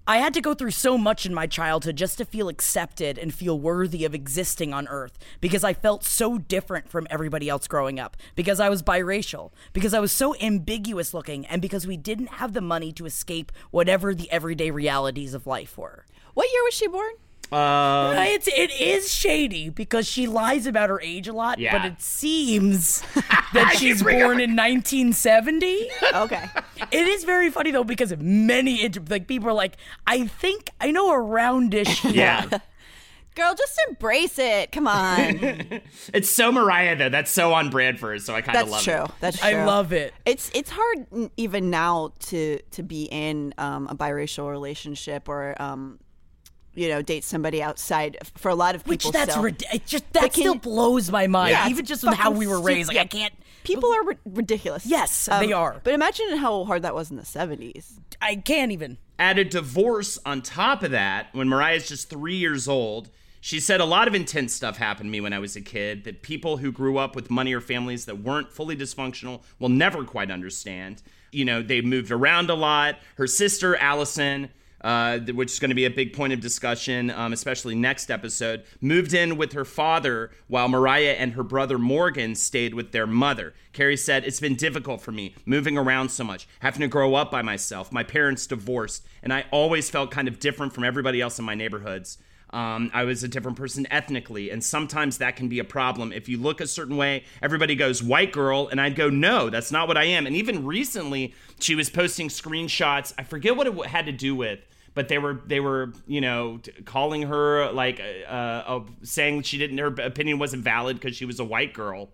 I 0.04 0.16
had 0.16 0.34
to 0.34 0.40
go 0.40 0.52
through 0.52 0.72
so 0.72 0.98
much 0.98 1.26
in 1.26 1.32
my 1.32 1.46
childhood 1.46 1.94
just 1.94 2.18
to 2.18 2.24
feel 2.24 2.48
accepted 2.48 3.18
and 3.18 3.32
feel 3.32 3.56
worthy 3.56 4.04
of 4.04 4.16
existing 4.16 4.74
on 4.74 4.88
earth 4.88 5.16
because 5.40 5.62
I 5.62 5.74
felt 5.74 6.02
so 6.02 6.38
different 6.38 6.88
from 6.88 7.06
everybody 7.08 7.48
else 7.48 7.68
growing 7.68 8.00
up, 8.00 8.16
because 8.34 8.58
I 8.58 8.68
was 8.68 8.82
biracial, 8.82 9.52
because 9.72 9.94
I 9.94 10.00
was 10.00 10.10
so 10.10 10.34
ambiguous 10.40 11.14
looking, 11.14 11.46
and 11.46 11.62
because 11.62 11.86
we 11.86 11.96
didn't 11.96 12.30
have 12.30 12.52
the 12.52 12.60
money 12.60 12.90
to 12.94 13.06
escape 13.06 13.52
whatever 13.70 14.12
the 14.12 14.28
everyday 14.32 14.72
realities 14.72 15.34
of 15.34 15.46
life 15.46 15.78
were. 15.78 16.04
What 16.34 16.48
year 16.52 16.62
was 16.64 16.74
she 16.74 16.86
born? 16.88 17.10
Um, 17.52 17.58
Uh, 17.58 18.14
it's 18.28 18.48
it 18.48 18.70
is 18.80 19.12
shady 19.12 19.68
because 19.68 20.06
she 20.08 20.26
lies 20.26 20.66
about 20.66 20.88
her 20.88 20.98
age 21.02 21.28
a 21.28 21.34
lot, 21.34 21.58
Yeah. 21.58 21.76
but 21.76 21.84
it 21.86 22.00
seems 22.00 23.00
that 23.52 23.74
she's 23.78 24.02
born 24.02 24.40
in 24.40 24.56
1970. 24.56 25.90
Okay. 26.14 26.48
It 26.90 27.06
is 27.08 27.24
very 27.24 27.50
funny 27.50 27.70
though 27.70 27.84
because 27.84 28.10
of 28.10 28.22
many 28.22 28.88
like 29.10 29.26
people 29.28 29.50
are 29.50 29.52
like, 29.52 29.76
I 30.06 30.26
think 30.26 30.70
I 30.80 30.92
know 30.92 31.10
a 31.12 31.18
roundish. 31.18 32.02
yeah. 32.14 32.48
Girl, 33.34 33.54
just 33.54 33.78
embrace 33.88 34.38
it. 34.38 34.72
Come 34.72 34.86
on. 34.86 35.80
It's 36.12 36.28
so 36.30 36.52
Mariah 36.52 36.96
though. 36.96 37.08
That's 37.08 37.30
so 37.30 37.52
on 37.54 37.68
brand 37.70 37.98
for 37.98 38.10
her. 38.12 38.18
So 38.18 38.34
I 38.34 38.40
kind 38.42 38.58
of 38.58 38.70
That's 38.70 38.70
love 38.70 38.82
true. 38.84 39.04
it. 39.04 39.20
That's 39.20 39.38
true. 39.38 39.48
I 39.48 39.64
love 39.64 39.92
it. 39.92 40.12
It's 40.26 40.50
it's 40.54 40.70
hard 40.70 41.30
even 41.36 41.68
now 41.70 42.12
to 42.30 42.58
to 42.72 42.82
be 42.82 43.04
in 43.04 43.54
um, 43.58 43.88
a 43.88 43.94
biracial 43.94 44.50
relationship 44.50 45.28
or 45.30 45.54
um, 45.60 45.98
you 46.74 46.88
know 46.88 47.02
date 47.02 47.24
somebody 47.24 47.62
outside 47.62 48.16
for 48.36 48.48
a 48.50 48.54
lot 48.54 48.74
of 48.74 48.82
Which 48.86 49.00
people. 49.02 49.12
that's 49.12 49.32
still. 49.32 49.42
rid- 49.44 49.62
it 49.72 49.86
just 49.86 50.10
that 50.12 50.32
can- 50.32 50.42
still 50.42 50.54
blows 50.54 51.10
my 51.10 51.26
mind. 51.26 51.50
Yeah, 51.52 51.68
Even 51.68 51.84
just 51.84 52.02
with 52.04 52.14
how 52.14 52.30
we 52.30 52.46
were 52.46 52.56
stu- 52.56 52.66
raised, 52.66 52.88
like 52.88 52.96
yeah. 52.96 53.02
I 53.02 53.06
can't. 53.06 53.34
People 53.64 53.92
are 53.94 54.04
ri- 54.04 54.16
ridiculous. 54.24 54.84
Yes, 54.86 55.28
Um, 55.28 55.46
they 55.46 55.52
are. 55.52 55.80
But 55.84 55.94
imagine 55.94 56.36
how 56.38 56.64
hard 56.64 56.82
that 56.82 56.94
was 56.94 57.10
in 57.10 57.16
the 57.16 57.24
seventies. 57.24 57.98
I 58.20 58.36
can't 58.36 58.72
even. 58.72 58.98
Add 59.18 59.38
a 59.38 59.44
divorce 59.44 60.18
on 60.26 60.42
top 60.42 60.82
of 60.82 60.90
that 60.90 61.28
when 61.32 61.48
Mariah's 61.48 61.86
just 61.88 62.10
three 62.10 62.34
years 62.36 62.66
old. 62.66 63.08
She 63.40 63.58
said 63.60 63.80
a 63.80 63.84
lot 63.84 64.06
of 64.06 64.14
intense 64.14 64.52
stuff 64.52 64.76
happened 64.78 65.08
to 65.08 65.10
me 65.10 65.20
when 65.20 65.32
I 65.32 65.40
was 65.40 65.56
a 65.56 65.60
kid 65.60 66.04
that 66.04 66.22
people 66.22 66.58
who 66.58 66.70
grew 66.70 66.98
up 66.98 67.16
with 67.16 67.28
money 67.30 67.52
or 67.52 67.60
families 67.60 68.04
that 68.06 68.18
weren't 68.22 68.52
fully 68.52 68.76
dysfunctional 68.76 69.42
will 69.58 69.68
never 69.68 70.04
quite 70.04 70.30
understand. 70.30 71.02
You 71.32 71.44
know, 71.44 71.60
they 71.62 71.80
moved 71.80 72.12
around 72.12 72.50
a 72.50 72.54
lot. 72.54 72.98
Her 73.16 73.26
sister, 73.26 73.74
Allison, 73.76 74.50
uh, 74.82 75.18
which 75.18 75.52
is 75.52 75.58
going 75.58 75.70
to 75.70 75.74
be 75.74 75.84
a 75.84 75.90
big 75.90 76.12
point 76.12 76.32
of 76.32 76.40
discussion, 76.40 77.10
um, 77.10 77.32
especially 77.32 77.74
next 77.74 78.10
episode, 78.10 78.64
moved 78.80 79.14
in 79.14 79.36
with 79.36 79.52
her 79.52 79.64
father 79.64 80.30
while 80.48 80.68
Mariah 80.68 81.16
and 81.18 81.32
her 81.32 81.42
brother 81.42 81.78
Morgan 81.78 82.34
stayed 82.34 82.74
with 82.74 82.92
their 82.92 83.06
mother. 83.06 83.54
Carey 83.72 83.96
said, 83.96 84.24
It's 84.24 84.40
been 84.40 84.56
difficult 84.56 85.00
for 85.00 85.12
me 85.12 85.34
moving 85.46 85.78
around 85.78 86.10
so 86.10 86.24
much, 86.24 86.46
having 86.60 86.80
to 86.80 86.88
grow 86.88 87.14
up 87.14 87.30
by 87.30 87.42
myself. 87.42 87.92
My 87.92 88.02
parents 88.02 88.46
divorced, 88.46 89.04
and 89.22 89.32
I 89.32 89.44
always 89.50 89.88
felt 89.88 90.10
kind 90.10 90.28
of 90.28 90.38
different 90.38 90.72
from 90.72 90.84
everybody 90.84 91.20
else 91.20 91.38
in 91.38 91.44
my 91.44 91.54
neighborhoods. 91.54 92.18
Um, 92.52 92.90
I 92.92 93.04
was 93.04 93.24
a 93.24 93.28
different 93.28 93.56
person 93.56 93.86
ethnically, 93.90 94.50
and 94.50 94.62
sometimes 94.62 95.18
that 95.18 95.36
can 95.36 95.48
be 95.48 95.58
a 95.58 95.64
problem. 95.64 96.12
If 96.12 96.28
you 96.28 96.36
look 96.36 96.60
a 96.60 96.66
certain 96.66 96.98
way, 96.98 97.24
everybody 97.40 97.74
goes 97.74 98.02
white 98.02 98.30
girl, 98.30 98.68
and 98.68 98.78
I'd 98.80 98.94
go, 98.94 99.08
no, 99.08 99.48
that's 99.48 99.72
not 99.72 99.88
what 99.88 99.96
I 99.96 100.04
am. 100.04 100.26
And 100.26 100.36
even 100.36 100.66
recently, 100.66 101.34
she 101.60 101.74
was 101.74 101.88
posting 101.88 102.28
screenshots. 102.28 103.14
I 103.16 103.22
forget 103.22 103.56
what 103.56 103.66
it 103.66 103.86
had 103.86 104.04
to 104.04 104.12
do 104.12 104.36
with, 104.36 104.60
but 104.94 105.08
they 105.08 105.18
were 105.18 105.40
they 105.46 105.60
were 105.60 105.92
you 106.06 106.20
know 106.20 106.58
t- 106.58 106.72
calling 106.84 107.22
her 107.22 107.70
like 107.72 108.00
uh, 108.00 108.32
uh, 108.32 108.80
saying 109.02 109.42
she 109.42 109.58
didn't 109.58 109.78
her 109.78 109.94
opinion 110.02 110.38
wasn't 110.38 110.62
valid 110.62 111.00
because 111.00 111.16
she 111.16 111.24
was 111.24 111.40
a 111.40 111.44
white 111.44 111.72
girl 111.74 112.10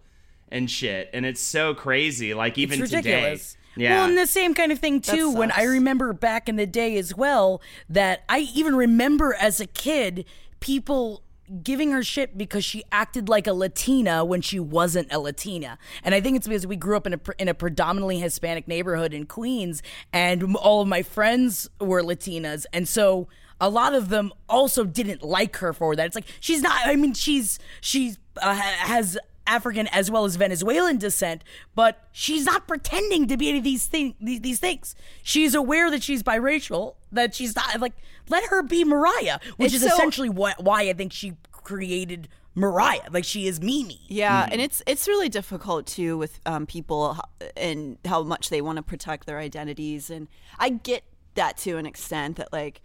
and 0.51 0.71
shit. 0.71 1.11
And 1.13 1.27
it's 1.27 1.41
so 1.41 1.75
crazy. 1.75 2.35
Like 2.35 2.59
even 2.59 2.83
it's 2.83 2.91
today, 2.91 3.39
yeah. 3.77 3.99
Well, 3.99 4.09
and 4.09 4.19
the 4.19 4.27
same 4.27 4.55
kind 4.55 4.73
of 4.73 4.79
thing 4.79 5.01
too. 5.01 5.31
When 5.31 5.53
I 5.53 5.63
remember 5.65 6.13
back 6.13 6.49
in 6.49 6.57
the 6.57 6.67
day 6.67 6.97
as 6.99 7.15
well, 7.15 7.61
that 7.89 8.25
I 8.29 8.41
even 8.55 8.75
remember 8.75 9.35
as 9.35 9.61
a 9.61 9.67
kid, 9.67 10.25
people 10.61 11.23
giving 11.63 11.91
her 11.93 12.03
shit 12.03 12.37
because 12.37 12.65
she 12.65 12.85
acted 12.93 13.29
like 13.29 13.47
a 13.47 13.53
Latina 13.53 14.25
when 14.25 14.41
she 14.41 14.61
wasn't 14.61 15.13
a 15.13 15.19
Latina. 15.19 15.79
And 16.03 16.15
I 16.15 16.21
think 16.21 16.37
it's 16.37 16.47
because 16.47 16.67
we 16.67 16.77
grew 16.77 16.97
up 16.97 17.07
in 17.07 17.15
a 17.15 17.21
in 17.39 17.49
a 17.49 17.55
predominantly 17.55 18.19
Hispanic 18.19 18.69
neighborhood 18.69 19.15
in 19.15 19.27
Queens, 19.27 19.83
and 20.13 20.57
all 20.57 20.83
of 20.83 20.89
my 20.89 21.03
friends 21.03 21.69
were 21.81 22.03
Latinas, 22.03 22.67
and 22.73 22.89
so 22.89 23.29
a 23.61 23.69
lot 23.69 23.95
of 23.95 24.09
them 24.09 24.33
also 24.49 24.85
didn't 24.85 25.23
like 25.23 25.57
her 25.57 25.73
for 25.73 25.97
that. 25.97 26.07
It's 26.07 26.15
like 26.15 26.27
she's 26.41 26.63
not. 26.63 26.81
I 26.85 26.97
mean, 26.97 27.15
she's 27.15 27.59
she's 27.81 28.19
uh, 28.41 28.55
has 28.55 29.19
African 29.49 29.87
as 29.89 30.11
well 30.11 30.25
as 30.25 30.37
Venezuelan 30.37 30.99
descent, 30.99 31.43
but 31.75 32.07
she's 32.13 32.45
not 32.45 32.69
pretending 32.69 33.27
to 33.29 33.37
be 33.37 33.49
any 33.49 33.59
of 33.59 33.65
these 33.65 33.87
things. 33.87 34.15
These, 34.21 34.41
these 34.43 34.61
things. 34.61 34.95
She's 35.23 35.55
aware 35.55 35.91
that 35.91 36.03
she's 36.03 36.23
biracial. 36.23 36.95
That 37.11 37.35
she's 37.35 37.57
not 37.57 37.81
like. 37.81 37.95
Let 38.29 38.45
her 38.51 38.63
be 38.63 38.85
Mariah, 38.85 39.39
which 39.57 39.73
It's 39.73 39.83
is 39.83 39.89
so- 39.91 39.97
essentially 39.97 40.29
what 40.29 40.63
why 40.63 40.83
I 40.83 40.93
think 40.93 41.13
she 41.13 41.33
created 41.51 42.29
Mariah. 42.55 43.09
Like 43.11 43.25
she 43.25 43.47
is 43.47 43.61
Mimi. 43.61 44.01
Yeah, 44.09 44.47
and 44.51 44.61
it's 44.61 44.83
it's 44.87 45.09
really 45.09 45.29
difficult 45.29 45.87
too 45.87 46.19
with 46.19 46.39
um, 46.45 46.67
people 46.67 47.17
and 47.57 47.97
how 48.05 48.23
much 48.23 48.51
they 48.51 48.61
want 48.61 48.77
to 48.77 48.83
protect 48.83 49.27
their 49.27 49.39
identities, 49.39 50.11
and 50.11 50.29
I 50.59 50.69
get 50.71 51.05
that 51.35 51.57
to 51.59 51.77
an 51.79 51.87
extent 51.87 52.37
that 52.37 52.53
like 52.53 52.83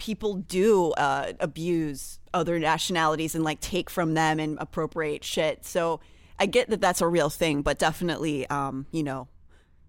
people 0.00 0.34
do 0.34 0.90
uh, 0.92 1.32
abuse 1.38 2.18
other 2.34 2.58
nationalities 2.58 3.36
and 3.36 3.44
like 3.44 3.60
take 3.60 3.88
from 3.88 4.14
them 4.14 4.40
and 4.40 4.58
appropriate 4.60 5.22
shit. 5.22 5.64
So 5.64 6.00
I 6.38 6.46
get 6.46 6.70
that 6.70 6.80
that's 6.80 7.00
a 7.00 7.06
real 7.06 7.30
thing, 7.30 7.62
but 7.62 7.78
definitely, 7.78 8.48
um, 8.48 8.86
you 8.90 9.02
know, 9.04 9.28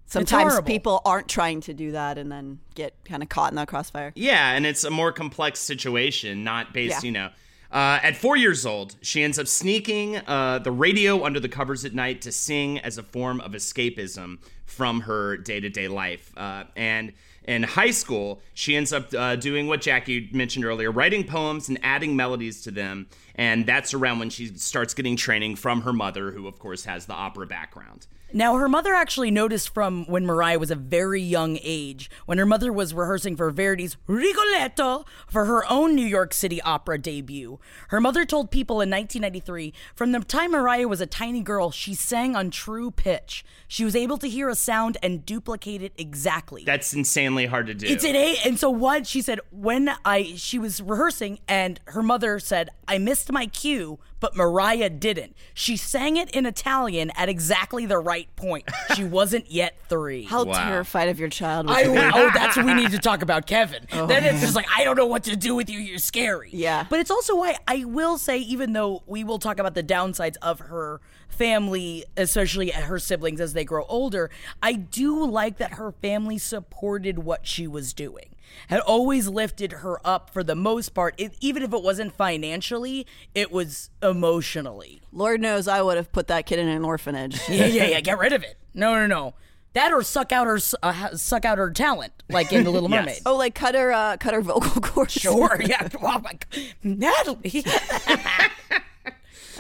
sometimes 0.06 0.60
people 0.62 1.02
aren't 1.06 1.28
trying 1.28 1.62
to 1.62 1.74
do 1.74 1.94
that 1.94 2.18
and 2.18 2.32
then 2.32 2.60
get 2.76 2.94
kind 3.06 3.24
of 3.24 3.30
caught 3.30 3.52
in 3.52 3.56
that 3.56 3.68
crossfire. 3.68 4.12
Yeah, 4.16 4.52
and 4.52 4.66
it's 4.66 4.84
a 4.84 4.92
more 4.92 5.12
complex 5.12 5.60
situation, 5.60 6.44
not 6.44 6.74
based, 6.74 7.04
Yeah. 7.04 7.08
you 7.08 7.12
know. 7.12 7.30
Uh, 7.72 8.00
at 8.04 8.18
four 8.18 8.36
years 8.36 8.66
old, 8.66 8.96
she 9.02 9.24
ends 9.24 9.40
up 9.40 9.48
sneaking 9.48 10.18
uh, 10.18 10.60
the 10.60 10.72
radio 10.72 11.24
under 11.24 11.40
the 11.40 11.48
covers 11.48 11.86
at 11.86 11.94
night 11.94 12.22
to 12.22 12.32
sing 12.32 12.78
as 12.80 12.98
a 12.98 13.04
form 13.04 13.40
of 13.40 13.54
escapism 13.54 14.40
from 14.66 15.02
her 15.02 15.38
day 15.38 15.62
to 15.62 15.70
day 15.70 15.88
life. 15.88 16.34
Uh, 16.36 16.66
and 16.76 17.14
in 17.44 17.64
high 17.64 17.92
school, 17.92 18.42
she 18.54 18.76
ends 18.76 18.94
up 18.94 19.14
uh, 19.14 19.36
doing 19.36 19.68
what 19.68 19.82
Jackie 19.82 20.30
mentioned 20.32 20.66
earlier 20.66 20.92
writing 20.92 21.26
poems 21.26 21.70
and 21.70 21.80
adding 21.84 22.16
melodies 22.16 22.62
to 22.64 22.72
them. 22.72 23.08
And 23.36 23.66
that's 23.66 23.94
around 23.94 24.20
when 24.20 24.30
she 24.30 24.48
starts 24.58 24.94
getting 24.94 25.16
training 25.16 25.56
from 25.56 25.82
her 25.82 25.94
mother, 25.94 26.32
who, 26.32 26.48
of 26.48 26.60
course, 26.60 26.86
has 26.86 27.06
the 27.06 27.14
opera 27.14 27.48
background. 27.48 28.08
Now, 28.34 28.56
her 28.56 28.70
mother 28.70 28.94
actually 28.94 29.30
noticed 29.30 29.74
from 29.74 30.06
when 30.06 30.26
Mariah 30.26 30.58
was 30.58 30.72
a 30.72 30.76
very 30.76 31.22
young 31.22 31.60
age, 31.62 32.10
when 32.26 32.38
her 32.38 32.46
mother 32.46 32.72
was 32.72 32.94
rehearsing 32.94 33.36
for 33.36 33.52
Verdi's 33.52 33.98
Rigoletto 34.08 35.06
for 35.28 35.46
her 35.46 35.70
own 35.70 35.96
New 35.96 36.06
York 36.06 36.34
City 36.34 36.62
opera 36.62 36.98
debut. 36.98 37.60
Her 37.90 38.00
mother 38.00 38.24
told 38.24 38.50
people 38.50 38.76
in 38.76 38.90
1993 38.90 39.74
from 39.96 40.14
the 40.14 40.22
time 40.22 40.52
Mariah 40.52 40.88
was 40.88 41.02
a 41.02 41.06
tiny 41.06 41.42
girl, 41.42 41.72
she 41.72 41.94
sang 41.94 42.36
on 42.36 42.52
true 42.52 42.90
pitch. 42.90 43.44
She 43.68 43.84
was 43.84 43.96
able 43.96 44.18
to 44.20 44.30
hear 44.30 44.48
a 44.48 44.56
sound 44.56 44.98
and 45.04 45.26
duplicate 45.26 45.82
it 45.82 45.94
exactly. 45.98 46.64
That's 46.64 46.94
insanely 46.94 47.48
hard 47.48 47.68
to 47.68 47.74
do. 47.74 47.88
It's 47.88 48.06
an 48.06 48.16
A. 48.16 48.38
And 48.46 48.58
so 48.58 48.70
what 48.70 49.08
she 49.08 49.22
said 49.22 49.40
when 49.52 49.92
I 50.06 50.36
she 50.38 50.58
was 50.58 50.82
rehearsing 50.82 51.40
and 51.48 51.80
her 51.88 52.04
mother 52.04 52.40
said, 52.40 52.70
I 52.88 52.98
missed 52.98 53.31
my 53.32 53.46
cue, 53.46 54.00
but 54.20 54.36
Mariah 54.36 54.90
didn't. 54.90 55.36
She 55.54 55.78
sang 55.78 56.18
it 56.18 56.30
in 56.32 56.46
Italian 56.46 57.12
at 57.16 57.30
exactly 57.30 57.86
the 57.86 57.98
right 57.98 58.34
point. 58.36 58.70
She 58.96 59.04
wasn't 59.12 59.52
yet 59.52 59.76
three. 59.90 60.24
How 60.24 60.46
terrified 60.46 61.10
of 61.10 61.20
your 61.20 61.30
child 61.30 61.68
was 61.68 61.78
I, 61.78 61.82
you? 61.82 62.12
oh, 62.14 62.32
that's 62.34 62.56
what 62.56 62.66
we 62.66 62.74
need 62.74 62.92
to 62.92 63.00
talk 63.00 63.22
about, 63.22 63.48
Kevin. 63.48 63.88
Oh. 63.94 64.06
Then 64.08 64.24
it's 64.24 64.42
just 64.42 64.56
like, 64.56 64.68
I 64.76 64.84
don't 64.84 64.98
know 64.98 65.06
what 65.06 65.24
to 65.26 65.36
do 65.36 65.56
with 65.56 65.70
you. 65.70 65.80
You're 65.80 65.98
scary. 65.98 66.50
Yeah. 66.54 66.86
But 66.90 67.00
it's 67.00 67.12
also 67.12 67.36
why 67.36 67.58
I 67.68 67.84
will 67.86 68.18
say, 68.18 68.38
even 68.40 68.74
though 68.74 69.04
we 69.08 69.24
will 69.24 69.40
talk 69.40 69.60
about 69.60 69.74
the 69.74 69.84
downsides 69.84 70.36
of 70.42 70.60
her 70.60 71.02
family, 71.28 72.06
especially 72.18 72.70
her 72.70 73.00
siblings 73.00 73.42
as 73.42 73.54
they 73.54 73.64
grow 73.64 73.86
older, 73.86 74.30
I 74.62 74.74
do 74.74 75.26
like 75.26 75.58
that 75.58 75.74
her 75.74 75.92
family 75.92 76.38
supported 76.38 77.20
what 77.20 77.48
she 77.48 77.68
was 77.68 77.94
doing. 77.94 78.36
Had 78.68 78.80
always 78.82 79.28
lifted 79.28 79.72
her 79.74 80.00
up 80.06 80.30
for 80.30 80.44
the 80.44 80.56
most 80.56 80.90
part, 80.94 81.16
it, 81.18 81.34
even 81.42 81.64
if 81.64 81.74
it 81.74 81.82
wasn't 81.82 82.14
financially, 82.14 83.06
it 83.36 83.52
was 83.52 83.90
emotionally. 84.02 85.02
Lord 85.12 85.42
knows 85.42 85.68
I 85.68 85.82
would 85.82 85.98
have 85.98 86.12
put 86.12 86.28
that 86.28 86.46
kid 86.46 86.60
in 86.60 86.68
an 86.68 86.84
orphanage. 86.86 87.40
Yeah, 87.50 87.66
yeah, 87.66 87.86
yeah. 87.86 88.00
Get 88.02 88.18
rid 88.18 88.34
of 88.34 88.44
it. 88.44 88.58
No, 88.74 88.96
no, 88.96 89.06
no. 89.08 89.34
That 89.74 89.92
or 89.94 90.04
suck 90.04 90.32
out 90.32 90.48
her, 90.48 90.60
uh, 90.84 91.16
suck 91.16 91.46
out 91.46 91.58
her 91.58 91.70
talent, 91.72 92.12
like 92.30 92.52
in 92.52 92.64
The 92.64 92.70
Little 92.72 92.90
Yes. 92.92 93.00
Mermaid. 93.06 93.22
Oh, 93.26 93.36
like 93.38 93.56
cut 93.56 93.76
her, 93.76 93.92
uh, 93.94 94.18
cut 94.18 94.34
her 94.34 94.42
vocal 94.42 94.82
cords. 94.82 95.14
Sure, 95.14 95.58
yeah. 95.64 95.88
Oh 96.02 96.20
my 96.20 96.34
God. 96.34 96.74
Natalie. 96.84 97.64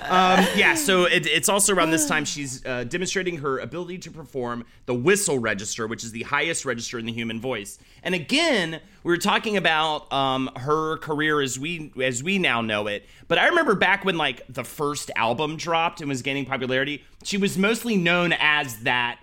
Um, 0.09 0.45
yeah, 0.55 0.75
so 0.75 1.05
it, 1.05 1.25
it's 1.25 1.47
also 1.47 1.73
around 1.73 1.91
this 1.91 2.07
time 2.07 2.25
she's 2.25 2.65
uh, 2.65 2.83
demonstrating 2.85 3.37
her 3.37 3.59
ability 3.59 3.99
to 3.99 4.11
perform 4.11 4.65
the 4.85 4.93
whistle 4.93 5.39
register, 5.39 5.87
which 5.87 6.03
is 6.03 6.11
the 6.11 6.23
highest 6.23 6.65
register 6.65 6.97
in 6.97 7.05
the 7.05 7.11
human 7.11 7.39
voice. 7.39 7.77
And 8.03 8.15
again, 8.15 8.81
we 9.03 9.11
were 9.11 9.17
talking 9.17 9.57
about 9.57 10.11
um, 10.11 10.49
her 10.57 10.97
career 10.97 11.41
as 11.41 11.59
we 11.59 11.93
as 12.01 12.23
we 12.23 12.39
now 12.39 12.61
know 12.61 12.87
it. 12.87 13.05
But 13.27 13.37
I 13.37 13.47
remember 13.47 13.75
back 13.75 14.03
when 14.03 14.17
like 14.17 14.41
the 14.49 14.63
first 14.63 15.11
album 15.15 15.55
dropped 15.55 16.01
and 16.01 16.09
was 16.09 16.21
gaining 16.21 16.45
popularity, 16.45 17.03
she 17.23 17.37
was 17.37 17.57
mostly 17.57 17.95
known 17.95 18.33
as 18.39 18.77
that 18.79 19.19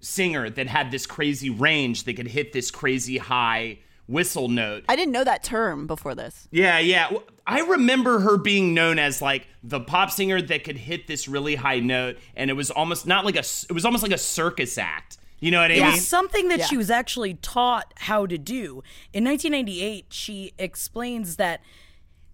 singer 0.00 0.48
that 0.48 0.66
had 0.66 0.90
this 0.90 1.06
crazy 1.06 1.50
range 1.50 2.04
that 2.04 2.14
could 2.14 2.28
hit 2.28 2.52
this 2.52 2.70
crazy 2.70 3.18
high 3.18 3.78
whistle 4.10 4.48
note. 4.48 4.84
I 4.88 4.96
didn't 4.96 5.12
know 5.12 5.24
that 5.24 5.42
term 5.44 5.86
before 5.86 6.14
this. 6.14 6.48
Yeah, 6.50 6.78
yeah. 6.78 7.10
I 7.46 7.60
remember 7.60 8.20
her 8.20 8.36
being 8.36 8.74
known 8.74 8.98
as 8.98 9.22
like 9.22 9.46
the 9.62 9.80
pop 9.80 10.10
singer 10.10 10.40
that 10.42 10.64
could 10.64 10.76
hit 10.76 11.06
this 11.06 11.28
really 11.28 11.54
high 11.54 11.80
note, 11.80 12.16
and 12.36 12.50
it 12.50 12.54
was 12.54 12.70
almost 12.70 13.06
not 13.06 13.24
like 13.24 13.36
a. 13.36 13.40
s- 13.40 13.66
It 13.68 13.72
was 13.72 13.84
almost 13.84 14.02
like 14.02 14.12
a 14.12 14.18
circus 14.18 14.76
act. 14.78 15.16
You 15.42 15.50
know 15.50 15.60
what 15.62 15.70
I 15.70 15.74
mean? 15.76 15.84
It's 15.94 16.02
something 16.06 16.48
that 16.48 16.58
Yeah. 16.58 16.66
she 16.66 16.76
was 16.76 16.90
actually 16.90 17.34
taught 17.34 17.94
how 17.96 18.26
to 18.26 18.36
do. 18.36 18.82
In 19.14 19.24
1998, 19.24 20.06
she 20.10 20.52
explains 20.58 21.36
that 21.36 21.62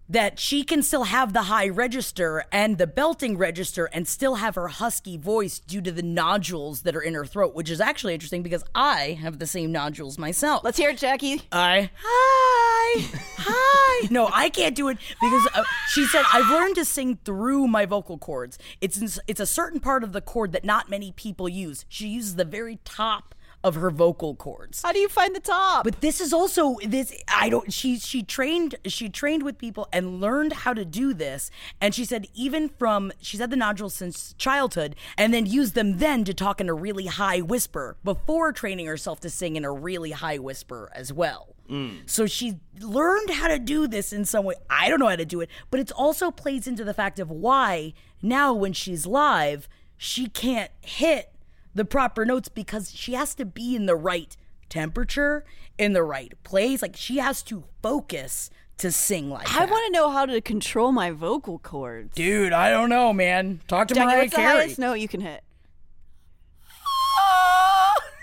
that 0.08 0.38
she 0.38 0.62
can 0.62 0.82
still 0.82 1.04
have 1.04 1.32
the 1.32 1.42
high 1.42 1.68
register 1.68 2.44
and 2.52 2.78
the 2.78 2.86
belting 2.86 3.36
register 3.36 3.86
and 3.92 4.06
still 4.06 4.36
have 4.36 4.54
her 4.54 4.68
husky 4.68 5.16
voice 5.16 5.58
due 5.58 5.80
to 5.80 5.92
the 5.92 6.02
nodules 6.02 6.82
that 6.82 6.94
are 6.94 7.00
in 7.00 7.14
her 7.14 7.26
throat, 7.26 7.54
which 7.54 7.70
is 7.70 7.80
actually 7.80 8.14
interesting 8.14 8.42
because 8.42 8.64
I 8.74 9.18
have 9.20 9.38
the 9.38 9.46
same 9.46 9.72
nodules 9.72 10.18
myself. 10.18 10.62
Let's 10.64 10.78
hear 10.78 10.90
it, 10.90 10.98
Jackie. 10.98 11.42
I 11.52 11.90
hi 11.96 13.04
hi. 13.38 14.06
No, 14.10 14.28
I 14.32 14.50
can't 14.50 14.74
do 14.76 14.88
it 14.88 14.98
because 15.20 15.48
uh, 15.54 15.64
she 15.88 16.04
said 16.06 16.22
I've 16.32 16.50
learned 16.50 16.74
to 16.76 16.84
sing 16.84 17.18
through 17.24 17.66
my 17.66 17.86
vocal 17.86 18.18
cords. 18.18 18.58
It's 18.80 18.98
in, 18.98 19.08
it's 19.26 19.40
a 19.40 19.46
certain 19.46 19.80
part 19.80 20.04
of 20.04 20.12
the 20.12 20.20
cord 20.20 20.52
that 20.52 20.64
not 20.64 20.90
many 20.90 21.12
people 21.12 21.48
use. 21.48 21.86
She 21.88 22.08
uses 22.08 22.36
the 22.36 22.44
very 22.44 22.78
top 22.84 23.34
of 23.66 23.74
her 23.74 23.90
vocal 23.90 24.36
cords. 24.36 24.80
How 24.82 24.92
do 24.92 25.00
you 25.00 25.08
find 25.08 25.34
the 25.34 25.40
top? 25.40 25.82
But 25.84 26.00
this 26.00 26.20
is 26.20 26.32
also 26.32 26.76
this 26.86 27.12
I 27.28 27.48
don't 27.48 27.72
she 27.72 27.98
she 27.98 28.22
trained 28.22 28.76
she 28.86 29.08
trained 29.08 29.42
with 29.42 29.58
people 29.58 29.88
and 29.92 30.20
learned 30.20 30.52
how 30.52 30.72
to 30.72 30.84
do 30.84 31.12
this 31.12 31.50
and 31.80 31.92
she 31.92 32.04
said 32.04 32.28
even 32.34 32.68
from 32.68 33.12
she's 33.20 33.40
had 33.40 33.50
the 33.50 33.56
nodules 33.56 33.94
since 33.94 34.34
childhood 34.34 34.94
and 35.18 35.34
then 35.34 35.46
used 35.46 35.74
them 35.74 35.98
then 35.98 36.24
to 36.24 36.32
talk 36.32 36.60
in 36.60 36.68
a 36.68 36.74
really 36.74 37.06
high 37.06 37.40
whisper 37.40 37.96
before 38.04 38.52
training 38.52 38.86
herself 38.86 39.18
to 39.20 39.28
sing 39.28 39.56
in 39.56 39.64
a 39.64 39.72
really 39.72 40.12
high 40.12 40.38
whisper 40.38 40.88
as 40.94 41.12
well. 41.12 41.56
Mm. 41.68 42.08
So 42.08 42.26
she 42.26 42.60
learned 42.80 43.30
how 43.30 43.48
to 43.48 43.58
do 43.58 43.88
this 43.88 44.12
in 44.12 44.24
some 44.24 44.44
way. 44.44 44.54
I 44.70 44.88
don't 44.88 45.00
know 45.00 45.08
how 45.08 45.16
to 45.16 45.24
do 45.24 45.40
it, 45.40 45.50
but 45.70 45.80
it 45.80 45.90
also 45.90 46.30
plays 46.30 46.68
into 46.68 46.84
the 46.84 46.94
fact 46.94 47.18
of 47.18 47.30
why 47.30 47.94
now 48.22 48.54
when 48.54 48.72
she's 48.72 49.06
live, 49.06 49.68
she 49.96 50.28
can't 50.28 50.70
hit 50.80 51.32
the 51.76 51.84
proper 51.84 52.24
notes 52.24 52.48
because 52.48 52.90
she 52.92 53.12
has 53.12 53.34
to 53.36 53.44
be 53.44 53.76
in 53.76 53.86
the 53.86 53.94
right 53.94 54.36
temperature, 54.68 55.44
in 55.78 55.92
the 55.92 56.02
right 56.02 56.32
place. 56.42 56.82
Like 56.82 56.96
she 56.96 57.18
has 57.18 57.42
to 57.44 57.64
focus 57.82 58.50
to 58.78 58.90
sing 58.90 59.30
like 59.30 59.48
I 59.54 59.60
that. 59.60 59.70
want 59.70 59.86
to 59.86 59.92
know 59.92 60.10
how 60.10 60.26
to 60.26 60.40
control 60.40 60.90
my 60.90 61.10
vocal 61.10 61.58
cords. 61.58 62.14
Dude, 62.14 62.52
I 62.52 62.70
don't 62.70 62.88
know, 62.88 63.12
man. 63.12 63.60
Talk 63.68 63.88
to 63.88 63.94
Jackie, 63.94 64.06
Mariah 64.06 64.18
what's 64.22 64.30
the 64.32 64.36
Carey. 64.36 64.56
highest 64.60 64.78
note 64.78 64.94
you 64.94 65.08
can 65.08 65.20
hit? 65.20 65.42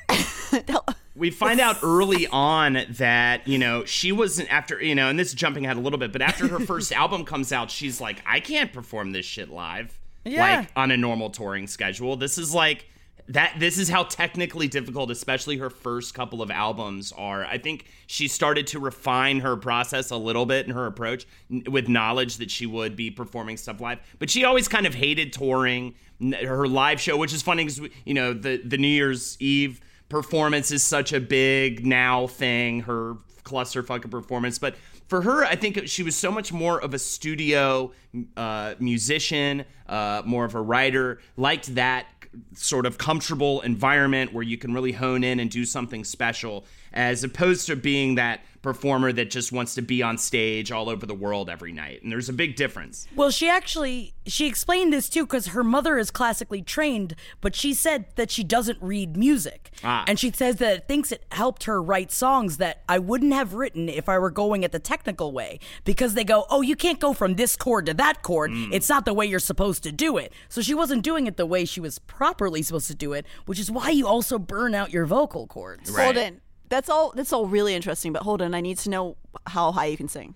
we 1.15 1.31
find 1.31 1.59
out 1.59 1.77
early 1.83 2.27
on 2.27 2.85
that 2.89 3.47
you 3.47 3.57
know 3.57 3.85
she 3.85 4.11
wasn't 4.11 4.51
after 4.51 4.81
you 4.81 4.93
know 4.93 5.09
and 5.09 5.17
this 5.19 5.29
is 5.29 5.33
jumping 5.33 5.65
ahead 5.65 5.77
a 5.77 5.79
little 5.79 5.97
bit 5.97 6.11
but 6.11 6.21
after 6.21 6.47
her 6.47 6.59
first 6.59 6.91
album 6.93 7.25
comes 7.25 7.51
out 7.51 7.71
she's 7.71 7.99
like 7.99 8.21
i 8.27 8.39
can't 8.39 8.71
perform 8.73 9.11
this 9.11 9.25
shit 9.25 9.49
live 9.49 9.99
Yeah. 10.25 10.59
like 10.59 10.69
on 10.75 10.91
a 10.91 10.97
normal 10.97 11.29
touring 11.31 11.65
schedule 11.67 12.15
this 12.17 12.37
is 12.37 12.53
like 12.53 12.85
that 13.27 13.55
this 13.57 13.77
is 13.77 13.89
how 13.89 14.03
technically 14.03 14.67
difficult 14.67 15.09
especially 15.09 15.57
her 15.57 15.69
first 15.69 16.13
couple 16.13 16.41
of 16.41 16.51
albums 16.51 17.13
are 17.17 17.45
i 17.45 17.57
think 17.57 17.85
she 18.07 18.27
started 18.27 18.67
to 18.67 18.79
refine 18.79 19.39
her 19.39 19.55
process 19.55 20.11
a 20.11 20.17
little 20.17 20.45
bit 20.45 20.65
in 20.65 20.73
her 20.73 20.85
approach 20.85 21.25
with 21.67 21.87
knowledge 21.87 22.37
that 22.37 22.51
she 22.51 22.65
would 22.65 22.95
be 22.95 23.09
performing 23.09 23.57
stuff 23.57 23.79
live 23.79 23.99
but 24.19 24.29
she 24.29 24.43
always 24.43 24.67
kind 24.67 24.85
of 24.85 24.93
hated 24.93 25.31
touring 25.31 25.95
her 26.43 26.67
live 26.67 26.99
show 26.99 27.17
which 27.17 27.33
is 27.33 27.41
funny 27.41 27.63
because 27.63 27.81
you 28.05 28.13
know 28.13 28.33
the 28.33 28.61
the 28.65 28.77
new 28.77 28.87
year's 28.87 29.37
eve 29.39 29.81
performance 30.13 30.69
is 30.69 30.83
such 30.83 31.11
a 31.11 31.19
big 31.19 31.85
now 31.85 32.27
thing, 32.27 32.81
her 32.81 33.15
clusterfuck 33.43 34.09
performance. 34.09 34.59
But 34.59 34.75
for 35.07 35.21
her, 35.21 35.43
I 35.43 35.55
think 35.55 35.87
she 35.87 36.03
was 36.03 36.15
so 36.15 36.31
much 36.31 36.53
more 36.53 36.79
of 36.79 36.93
a 36.93 36.99
studio 36.99 37.91
uh, 38.37 38.75
musician, 38.79 39.65
uh, 39.87 40.21
more 40.23 40.45
of 40.45 40.53
a 40.53 40.61
writer, 40.61 41.19
liked 41.35 41.73
that 41.75 42.05
sort 42.53 42.85
of 42.85 42.97
comfortable 42.97 43.61
environment 43.61 44.33
where 44.33 44.43
you 44.43 44.57
can 44.57 44.73
really 44.73 44.91
hone 44.91 45.23
in 45.23 45.39
and 45.39 45.49
do 45.49 45.65
something 45.65 46.03
special, 46.03 46.65
as 46.93 47.23
opposed 47.23 47.67
to 47.67 47.75
being 47.75 48.15
that 48.15 48.41
performer 48.61 49.11
that 49.11 49.29
just 49.29 49.51
wants 49.51 49.75
to 49.75 49.81
be 49.81 50.01
on 50.01 50.17
stage 50.17 50.71
all 50.71 50.87
over 50.87 51.05
the 51.05 51.13
world 51.13 51.49
every 51.49 51.73
night. 51.73 52.01
And 52.01 52.09
there's 52.09 52.29
a 52.29 52.33
big 52.33 52.55
difference. 52.55 53.05
Well, 53.13 53.29
she 53.29 53.49
actually 53.49 54.13
she 54.25 54.47
explained 54.47 54.93
this 54.93 55.09
too 55.09 55.25
because 55.25 55.47
her 55.47 55.65
mother 55.65 55.97
is 55.97 56.09
classically 56.09 56.61
trained, 56.61 57.13
but 57.41 57.55
she 57.55 57.73
said 57.73 58.05
that 58.15 58.31
she 58.31 58.41
doesn't 58.41 58.81
read 58.81 59.17
music, 59.17 59.71
Ah. 59.83 60.05
and 60.07 60.17
she 60.17 60.31
says 60.31 60.57
that 60.57 60.77
it 60.77 60.87
thinks 60.87 61.11
it 61.11 61.25
helped 61.33 61.65
her 61.65 61.81
write 61.83 62.09
songs 62.09 62.55
that 62.55 62.83
I 62.87 62.99
wouldn't 62.99 63.33
have 63.33 63.53
written 63.53 63.89
if 63.89 64.07
I 64.07 64.17
were 64.17 64.31
going 64.31 64.63
at 64.63 64.71
the 64.71 64.79
technical 64.79 65.33
way 65.33 65.59
because 65.83 66.13
they 66.13 66.23
go, 66.23 66.45
oh, 66.49 66.61
you 66.61 66.77
can't 66.77 67.01
go 67.01 67.11
from 67.11 67.35
this 67.35 67.57
chord 67.57 67.85
to 67.87 67.93
that 67.95 68.21
chord. 68.21 68.51
It's 68.71 68.87
not 68.87 69.03
the 69.03 69.13
way 69.13 69.25
you're 69.25 69.39
supposed 69.39 69.83
to 69.83 69.91
do 69.91 70.15
it. 70.17 70.31
So 70.47 70.61
she 70.61 70.73
wasn't 70.73 71.03
doing 71.03 71.27
it 71.27 71.35
the 71.35 71.45
way 71.45 71.65
she 71.65 71.81
was 71.81 71.99
properly 71.99 72.61
supposed 72.61 72.87
to 72.87 72.95
do 72.95 73.11
it, 73.11 73.25
which 73.45 73.59
is 73.59 73.69
why 73.69 73.89
you 73.89 74.07
also 74.07 74.39
burn 74.39 74.73
out 74.73 74.93
your 74.93 75.05
vocal 75.05 75.47
cords. 75.47 75.91
Right. 75.91 76.15
Holden, 76.15 76.39
that's 76.73 76.89
all. 76.89 77.11
That's 77.15 77.31
all 77.31 77.45
really 77.45 77.75
interesting. 77.75 78.11
But 78.13 78.23
hold 78.23 78.41
on, 78.41 78.53
I 78.55 78.61
need 78.61 78.77
to 78.79 78.89
know 78.89 79.15
how 79.47 79.71
high 79.71 79.85
you 79.85 79.97
can 79.97 80.07
sing. 80.07 80.33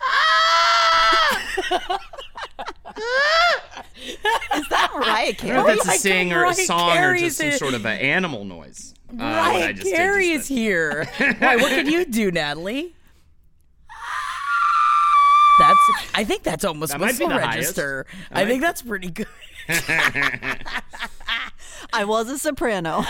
Is 4.54 4.68
that 4.70 4.90
Mariah 4.94 5.06
I 5.06 5.24
don't 5.26 5.38
Carey? 5.38 5.56
know 5.56 5.66
if 5.68 5.76
that's 5.78 5.88
I 5.88 5.94
a 5.94 5.98
think 5.98 6.00
sing 6.00 6.32
or 6.32 6.38
a 6.38 6.42
Mariah 6.42 6.54
song 6.54 6.90
or 6.90 6.94
Carey's 6.94 7.22
just 7.22 7.36
some 7.38 7.46
it. 7.48 7.58
sort 7.58 7.74
of 7.74 7.84
an 7.84 7.98
animal 7.98 8.44
noise. 8.44 8.94
Uh, 9.10 9.14
what 9.14 9.22
I 9.24 9.52
Mariah 9.58 9.72
just 9.72 9.84
did 9.84 9.96
Carey 9.96 10.28
just 10.32 10.42
is 10.42 10.48
then. 10.48 10.56
here. 10.58 11.04
Why? 11.38 11.56
What 11.56 11.70
can 11.70 11.86
you 11.88 12.04
do, 12.04 12.30
Natalie? 12.30 12.94
That's. 15.58 15.80
I 16.14 16.22
think 16.24 16.44
that's 16.44 16.64
almost 16.64 16.92
That 16.92 17.00
might 17.00 17.18
be 17.18 17.24
whistle 17.24 17.28
the 17.30 17.34
highest. 17.44 17.76
register. 17.78 18.06
I 18.30 18.44
might 18.44 18.48
think 18.50 18.62
that's 18.62 18.82
pretty 18.82 19.10
good. 19.10 19.26
I 21.92 22.04
was 22.04 22.28
a 22.30 22.38
soprano. 22.38 23.02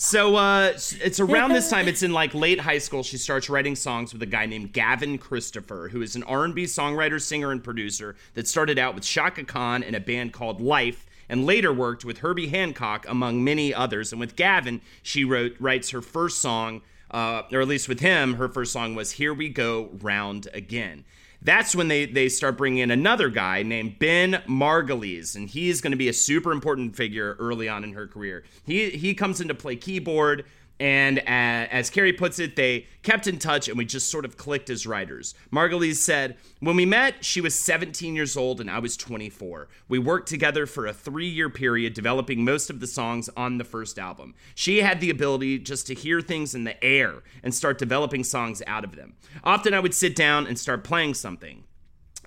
So 0.00 0.36
uh, 0.36 0.74
it's 0.76 1.18
around 1.18 1.54
this 1.54 1.68
time. 1.68 1.88
It's 1.88 2.04
in 2.04 2.12
like 2.12 2.32
late 2.32 2.60
high 2.60 2.78
school. 2.78 3.02
She 3.02 3.16
starts 3.16 3.50
writing 3.50 3.74
songs 3.74 4.12
with 4.12 4.22
a 4.22 4.26
guy 4.26 4.46
named 4.46 4.72
Gavin 4.72 5.18
Christopher, 5.18 5.88
who 5.90 6.02
is 6.02 6.14
an 6.14 6.22
R&B 6.22 6.64
songwriter, 6.64 7.20
singer, 7.20 7.50
and 7.50 7.64
producer 7.64 8.14
that 8.34 8.46
started 8.46 8.78
out 8.78 8.94
with 8.94 9.02
Chaka 9.02 9.42
Khan 9.42 9.82
in 9.82 9.96
a 9.96 10.00
band 10.00 10.32
called 10.32 10.60
Life, 10.60 11.04
and 11.28 11.44
later 11.44 11.72
worked 11.72 12.04
with 12.04 12.18
Herbie 12.18 12.46
Hancock 12.46 13.06
among 13.08 13.42
many 13.42 13.74
others. 13.74 14.12
And 14.12 14.20
with 14.20 14.36
Gavin, 14.36 14.82
she 15.02 15.24
wrote 15.24 15.56
writes 15.58 15.90
her 15.90 16.00
first 16.00 16.38
song, 16.38 16.82
uh, 17.10 17.42
or 17.50 17.60
at 17.60 17.66
least 17.66 17.88
with 17.88 17.98
him, 17.98 18.34
her 18.34 18.48
first 18.48 18.72
song 18.72 18.94
was 18.94 19.12
"Here 19.12 19.34
We 19.34 19.48
Go 19.48 19.90
Round 20.00 20.46
Again." 20.54 21.04
That's 21.40 21.74
when 21.74 21.88
they, 21.88 22.04
they 22.06 22.28
start 22.28 22.58
bringing 22.58 22.80
in 22.80 22.90
another 22.90 23.28
guy 23.28 23.62
named 23.62 23.98
Ben 23.98 24.42
Margulies, 24.48 25.36
and 25.36 25.48
he 25.48 25.68
is 25.68 25.80
going 25.80 25.92
to 25.92 25.96
be 25.96 26.08
a 26.08 26.12
super 26.12 26.50
important 26.50 26.96
figure 26.96 27.36
early 27.38 27.68
on 27.68 27.84
in 27.84 27.92
her 27.92 28.06
career. 28.06 28.44
He 28.66 28.90
he 28.90 29.14
comes 29.14 29.40
in 29.40 29.48
to 29.48 29.54
play 29.54 29.76
keyboard 29.76 30.44
And 30.80 31.18
uh, 31.18 31.22
as 31.26 31.90
Carey 31.90 32.12
puts 32.12 32.38
it, 32.38 32.54
they 32.54 32.86
kept 33.02 33.26
in 33.26 33.38
touch 33.38 33.68
and 33.68 33.76
we 33.76 33.84
just 33.84 34.10
sort 34.10 34.24
of 34.24 34.36
clicked 34.36 34.70
as 34.70 34.86
writers. 34.86 35.34
Margulies 35.52 35.96
said, 35.96 36.36
When 36.60 36.76
we 36.76 36.86
met, 36.86 37.24
she 37.24 37.40
was 37.40 37.54
17 37.56 38.14
years 38.14 38.36
old 38.36 38.60
and 38.60 38.70
I 38.70 38.78
was 38.78 38.96
24. 38.96 39.68
We 39.88 39.98
worked 39.98 40.28
together 40.28 40.66
for 40.66 40.86
a 40.86 40.92
three 40.92 41.28
year 41.28 41.50
period, 41.50 41.94
developing 41.94 42.44
most 42.44 42.70
of 42.70 42.78
the 42.78 42.86
songs 42.86 43.28
on 43.36 43.58
the 43.58 43.64
first 43.64 43.98
album. 43.98 44.34
She 44.54 44.82
had 44.82 45.00
the 45.00 45.10
ability 45.10 45.58
just 45.58 45.86
to 45.88 45.94
hear 45.94 46.20
things 46.20 46.54
in 46.54 46.64
the 46.64 46.82
air 46.84 47.22
and 47.42 47.52
start 47.52 47.78
developing 47.78 48.22
songs 48.22 48.62
out 48.66 48.84
of 48.84 48.94
them. 48.94 49.14
Often 49.42 49.74
I 49.74 49.80
would 49.80 49.94
sit 49.94 50.14
down 50.14 50.46
and 50.46 50.58
start 50.58 50.84
playing 50.84 51.14
something. 51.14 51.64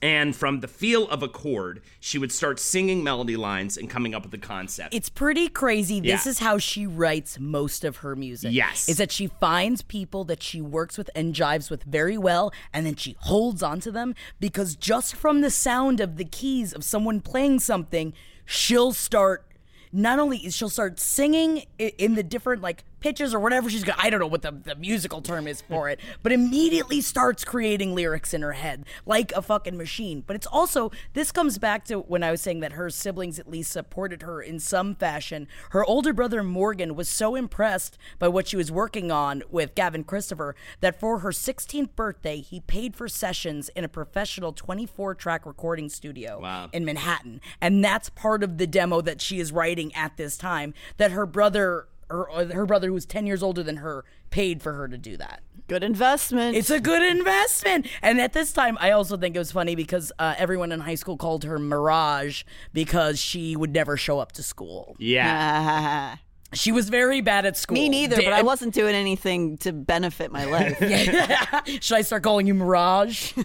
And 0.01 0.35
from 0.35 0.61
the 0.61 0.67
feel 0.67 1.07
of 1.09 1.21
a 1.21 1.27
chord, 1.27 1.81
she 1.99 2.17
would 2.17 2.31
start 2.31 2.59
singing 2.59 3.03
melody 3.03 3.37
lines 3.37 3.77
and 3.77 3.87
coming 3.89 4.15
up 4.15 4.23
with 4.23 4.31
the 4.31 4.37
concept. 4.39 4.95
It's 4.95 5.09
pretty 5.09 5.47
crazy. 5.47 5.99
This 5.99 6.25
Yeah. 6.25 6.29
is 6.31 6.39
how 6.39 6.57
she 6.57 6.87
writes 6.87 7.37
most 7.39 7.83
of 7.83 7.97
her 7.97 8.15
music. 8.15 8.51
Yes. 8.51 8.89
Is 8.89 8.97
that 8.97 9.11
she 9.11 9.27
finds 9.27 9.83
people 9.83 10.23
that 10.25 10.41
she 10.41 10.59
works 10.59 10.97
with 10.97 11.09
and 11.15 11.35
jives 11.35 11.69
with 11.69 11.83
very 11.83 12.17
well, 12.17 12.51
and 12.73 12.85
then 12.85 12.95
she 12.95 13.15
holds 13.19 13.61
onto 13.61 13.91
them 13.91 14.15
because 14.39 14.75
just 14.75 15.15
from 15.15 15.41
the 15.41 15.51
sound 15.51 15.99
of 15.99 16.17
the 16.17 16.25
keys 16.25 16.73
of 16.73 16.83
someone 16.83 17.21
playing 17.21 17.59
something, 17.59 18.13
she'll 18.45 18.93
start. 18.93 19.45
Not 19.93 20.19
only 20.19 20.49
she'll 20.49 20.69
start 20.69 20.99
singing 20.99 21.63
in 21.77 22.15
the 22.15 22.23
different 22.23 22.61
like 22.61 22.85
pitches 23.01 23.33
or 23.33 23.39
whatever 23.39 23.69
she's 23.69 23.83
got. 23.83 23.97
I 23.99 24.09
don't 24.09 24.19
know 24.19 24.27
what 24.27 24.41
the, 24.43 24.51
the 24.51 24.75
musical 24.75 25.21
term 25.21 25.47
is 25.47 25.61
for 25.61 25.89
it, 25.89 25.99
but 26.23 26.31
immediately 26.31 27.01
starts 27.01 27.43
creating 27.43 27.93
lyrics 27.95 28.33
in 28.33 28.41
her 28.41 28.53
head 28.53 28.85
like 29.05 29.31
a 29.33 29.41
fucking 29.41 29.75
machine. 29.77 30.23
But 30.25 30.35
it's 30.37 30.47
also, 30.47 30.91
this 31.13 31.31
comes 31.31 31.57
back 31.57 31.83
to 31.85 31.99
when 31.99 32.23
I 32.23 32.31
was 32.31 32.41
saying 32.41 32.61
that 32.61 32.73
her 32.73 32.89
siblings 32.89 33.39
at 33.39 33.49
least 33.49 33.71
supported 33.71 34.21
her 34.21 34.41
in 34.41 34.59
some 34.59 34.95
fashion. 34.95 35.47
Her 35.71 35.83
older 35.83 36.13
brother 36.13 36.43
Morgan 36.43 36.95
was 36.95 37.09
so 37.09 37.35
impressed 37.35 37.97
by 38.19 38.27
what 38.27 38.47
she 38.47 38.55
was 38.55 38.71
working 38.71 39.11
on 39.11 39.43
with 39.49 39.75
Gavin 39.75 40.03
Christopher 40.03 40.55
that 40.79 40.99
for 40.99 41.19
her 41.19 41.31
16th 41.31 41.95
birthday, 41.95 42.39
he 42.39 42.59
paid 42.61 42.95
for 42.95 43.07
sessions 43.09 43.69
in 43.75 43.83
a 43.83 43.89
professional 43.89 44.53
24 44.53 45.15
track 45.15 45.45
recording 45.45 45.89
studio 45.89 46.39
Wow. 46.39 46.69
in 46.71 46.85
Manhattan. 46.85 47.41
And 47.59 47.83
that's 47.83 48.09
part 48.09 48.43
of 48.43 48.57
the 48.57 48.67
demo 48.67 49.01
that 49.01 49.21
she 49.21 49.39
is 49.39 49.51
writing 49.51 49.93
at 49.95 50.17
this 50.17 50.37
time 50.37 50.73
that 50.97 51.11
her 51.11 51.25
brother 51.25 51.87
her, 52.11 52.53
her 52.53 52.65
brother 52.65 52.87
who 52.87 52.93
was 52.93 53.05
10 53.05 53.25
years 53.25 53.41
older 53.41 53.63
than 53.63 53.77
her 53.77 54.03
paid 54.29 54.61
for 54.61 54.73
her 54.73 54.87
to 54.87 54.97
do 54.97 55.17
that. 55.17 55.41
Good 55.67 55.83
investment. 55.83 56.55
It's 56.57 56.69
a 56.69 56.79
good 56.79 57.01
investment. 57.03 57.87
And 58.01 58.19
at 58.19 58.33
this 58.33 58.51
time, 58.51 58.77
I 58.81 58.91
also 58.91 59.15
think 59.17 59.35
it 59.35 59.39
was 59.39 59.51
funny 59.51 59.75
because 59.75 60.11
uh, 60.19 60.35
everyone 60.37 60.71
in 60.71 60.81
high 60.81 60.95
school 60.95 61.15
called 61.17 61.43
her 61.45 61.57
Mirage 61.59 62.43
because 62.73 63.19
she 63.19 63.55
would 63.55 63.71
never 63.71 63.95
show 63.97 64.19
up 64.19 64.31
to 64.33 64.43
school. 64.43 64.95
yeah. 64.99 66.17
She 66.53 66.73
was 66.73 66.89
very 66.89 67.21
bad 67.21 67.45
at 67.45 67.55
school. 67.55 67.75
Me 67.75 67.87
neither, 67.87 68.17
but 68.17 68.33
I 68.33 68.41
wasn't 68.41 68.73
doing 68.73 68.93
anything 68.93 69.57
to 69.59 69.71
benefit 69.71 70.33
my 70.33 70.43
life. 70.43 70.77
Should 71.81 71.95
I 71.95 72.01
start 72.01 72.23
calling 72.23 72.45
you 72.45 72.53
Mirage? 72.53 73.31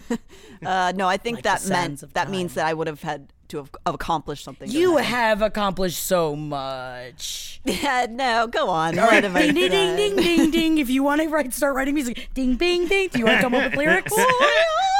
Uh, 0.64 0.90
no, 0.96 1.06
I 1.06 1.18
think 1.18 1.36
Like 1.36 1.42
the 1.44 1.48
that 1.50 1.60
sands 1.60 1.70
meant 2.00 2.02
of 2.02 2.14
that 2.14 2.30
means 2.30 2.54
that 2.54 2.66
I 2.66 2.72
would 2.72 2.86
have 2.86 3.02
had 3.02 3.30
to 3.48 3.58
have, 3.58 3.70
have 3.86 3.94
accomplished 3.94 4.44
something. 4.44 4.70
you 4.70 4.96
have 4.98 5.42
accomplished 5.42 6.02
so 6.02 6.34
much. 6.36 7.52
Yeah, 7.66 8.06
no, 8.08 8.46
go 8.46 8.68
on. 8.70 8.96
All 8.96 9.08
right, 9.08 9.20
ding, 9.22 9.32
ding, 9.32 9.52
ding, 9.54 9.96
ding, 9.96 10.16
ding, 10.16 10.50
ding. 10.52 10.78
If 10.78 10.88
you 10.88 11.02
want 11.02 11.20
to 11.20 11.26
write, 11.28 11.52
start 11.52 11.74
writing 11.74 11.94
music. 11.94 12.28
Ding, 12.32 12.54
ding, 12.54 12.86
ding. 12.86 13.08
Do 13.12 13.18
you 13.18 13.24
want 13.24 13.38
to 13.38 13.42
come 13.42 13.54
up 13.56 13.70
with 13.72 13.74
lyrics? 13.76 14.12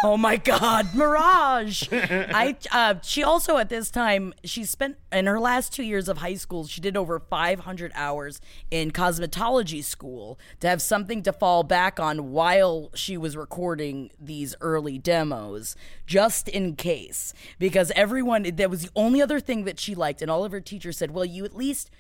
Oh 0.05 0.17
my 0.17 0.37
God, 0.37 0.95
Mirage! 0.95 1.89
I 1.93 2.57
uh, 2.73 2.95
she 3.03 3.23
also 3.23 3.57
at 3.57 3.69
this 3.69 3.91
time 3.91 4.35
she 4.45 4.65
spent 4.65 4.97
in 5.13 5.27
her 5.27 5.41
last 5.41 5.73
two 5.73 5.83
years 5.83 6.09
of 6.09 6.19
high 6.19 6.35
school 6.35 6.67
she 6.67 6.81
did 6.81 6.97
over 6.97 7.19
500 7.19 7.93
hours 7.95 8.41
in 8.71 8.91
cosmetology 8.91 9.83
school 9.83 10.39
to 10.61 10.69
have 10.69 10.83
something 10.83 11.23
to 11.23 11.33
fall 11.33 11.63
back 11.63 11.99
on 11.99 12.33
while 12.33 12.91
she 12.95 13.17
was 13.17 13.37
recording 13.37 14.11
these 14.21 14.55
early 14.61 14.99
demos, 14.99 15.77
just 16.07 16.49
in 16.49 16.77
case. 16.77 17.33
Because 17.59 17.91
everyone 17.97 18.43
that 18.43 18.71
was 18.71 18.83
the 18.83 18.91
only 18.97 19.23
other 19.23 19.41
thing 19.41 19.65
that 19.65 19.79
she 19.79 19.95
liked, 19.95 20.23
and 20.23 20.31
all 20.31 20.45
of 20.45 20.53
her 20.53 20.61
teachers 20.61 20.97
said, 20.97 21.13
"Well, 21.13 21.25
you 21.25 21.45
at 21.45 21.57
least." 21.57 21.91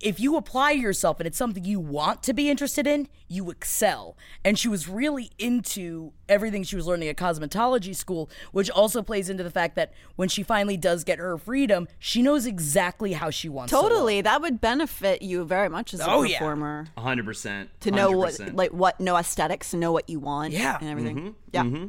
If 0.00 0.18
you 0.18 0.36
apply 0.36 0.72
yourself 0.72 1.20
and 1.20 1.26
it's 1.28 1.38
something 1.38 1.64
you 1.64 1.78
want 1.78 2.22
to 2.24 2.32
be 2.34 2.50
interested 2.50 2.86
in, 2.86 3.06
you 3.28 3.50
excel. 3.50 4.16
And 4.44 4.58
she 4.58 4.68
was 4.68 4.88
really 4.88 5.30
into 5.38 6.12
everything 6.28 6.64
she 6.64 6.74
was 6.74 6.86
learning 6.86 7.08
at 7.08 7.16
cosmetology 7.16 7.94
school, 7.94 8.28
which 8.50 8.68
also 8.70 9.00
plays 9.02 9.30
into 9.30 9.44
the 9.44 9.50
fact 9.50 9.76
that 9.76 9.92
when 10.16 10.28
she 10.28 10.42
finally 10.42 10.76
does 10.76 11.04
get 11.04 11.18
her 11.20 11.38
freedom, 11.38 11.86
she 12.00 12.20
knows 12.20 12.46
exactly 12.46 13.12
how 13.12 13.30
she 13.30 13.48
wants 13.48 13.70
to 13.70 13.76
look. 13.80 13.90
Totally, 13.90 14.20
that 14.22 14.40
would 14.42 14.60
benefit 14.60 15.22
you 15.22 15.44
very 15.44 15.68
much 15.68 15.94
as 15.94 16.00
a 16.00 16.10
Oh, 16.10 16.22
yeah. 16.24 16.38
performer 16.38 16.88
100%. 16.98 17.68
to 17.80 17.90
know 17.92 18.10
what 18.10 18.34
100%. 18.34 18.56
like 18.56 18.72
what 18.72 18.98
know 19.00 19.16
aesthetics, 19.16 19.72
know 19.72 19.92
what 19.92 20.08
you 20.10 20.18
want, 20.18 20.52
Yeah. 20.52 20.78
and 20.80 20.90
everything. 20.90 21.16
Mm-hmm. 21.16 21.30
Yeah, 21.52 21.86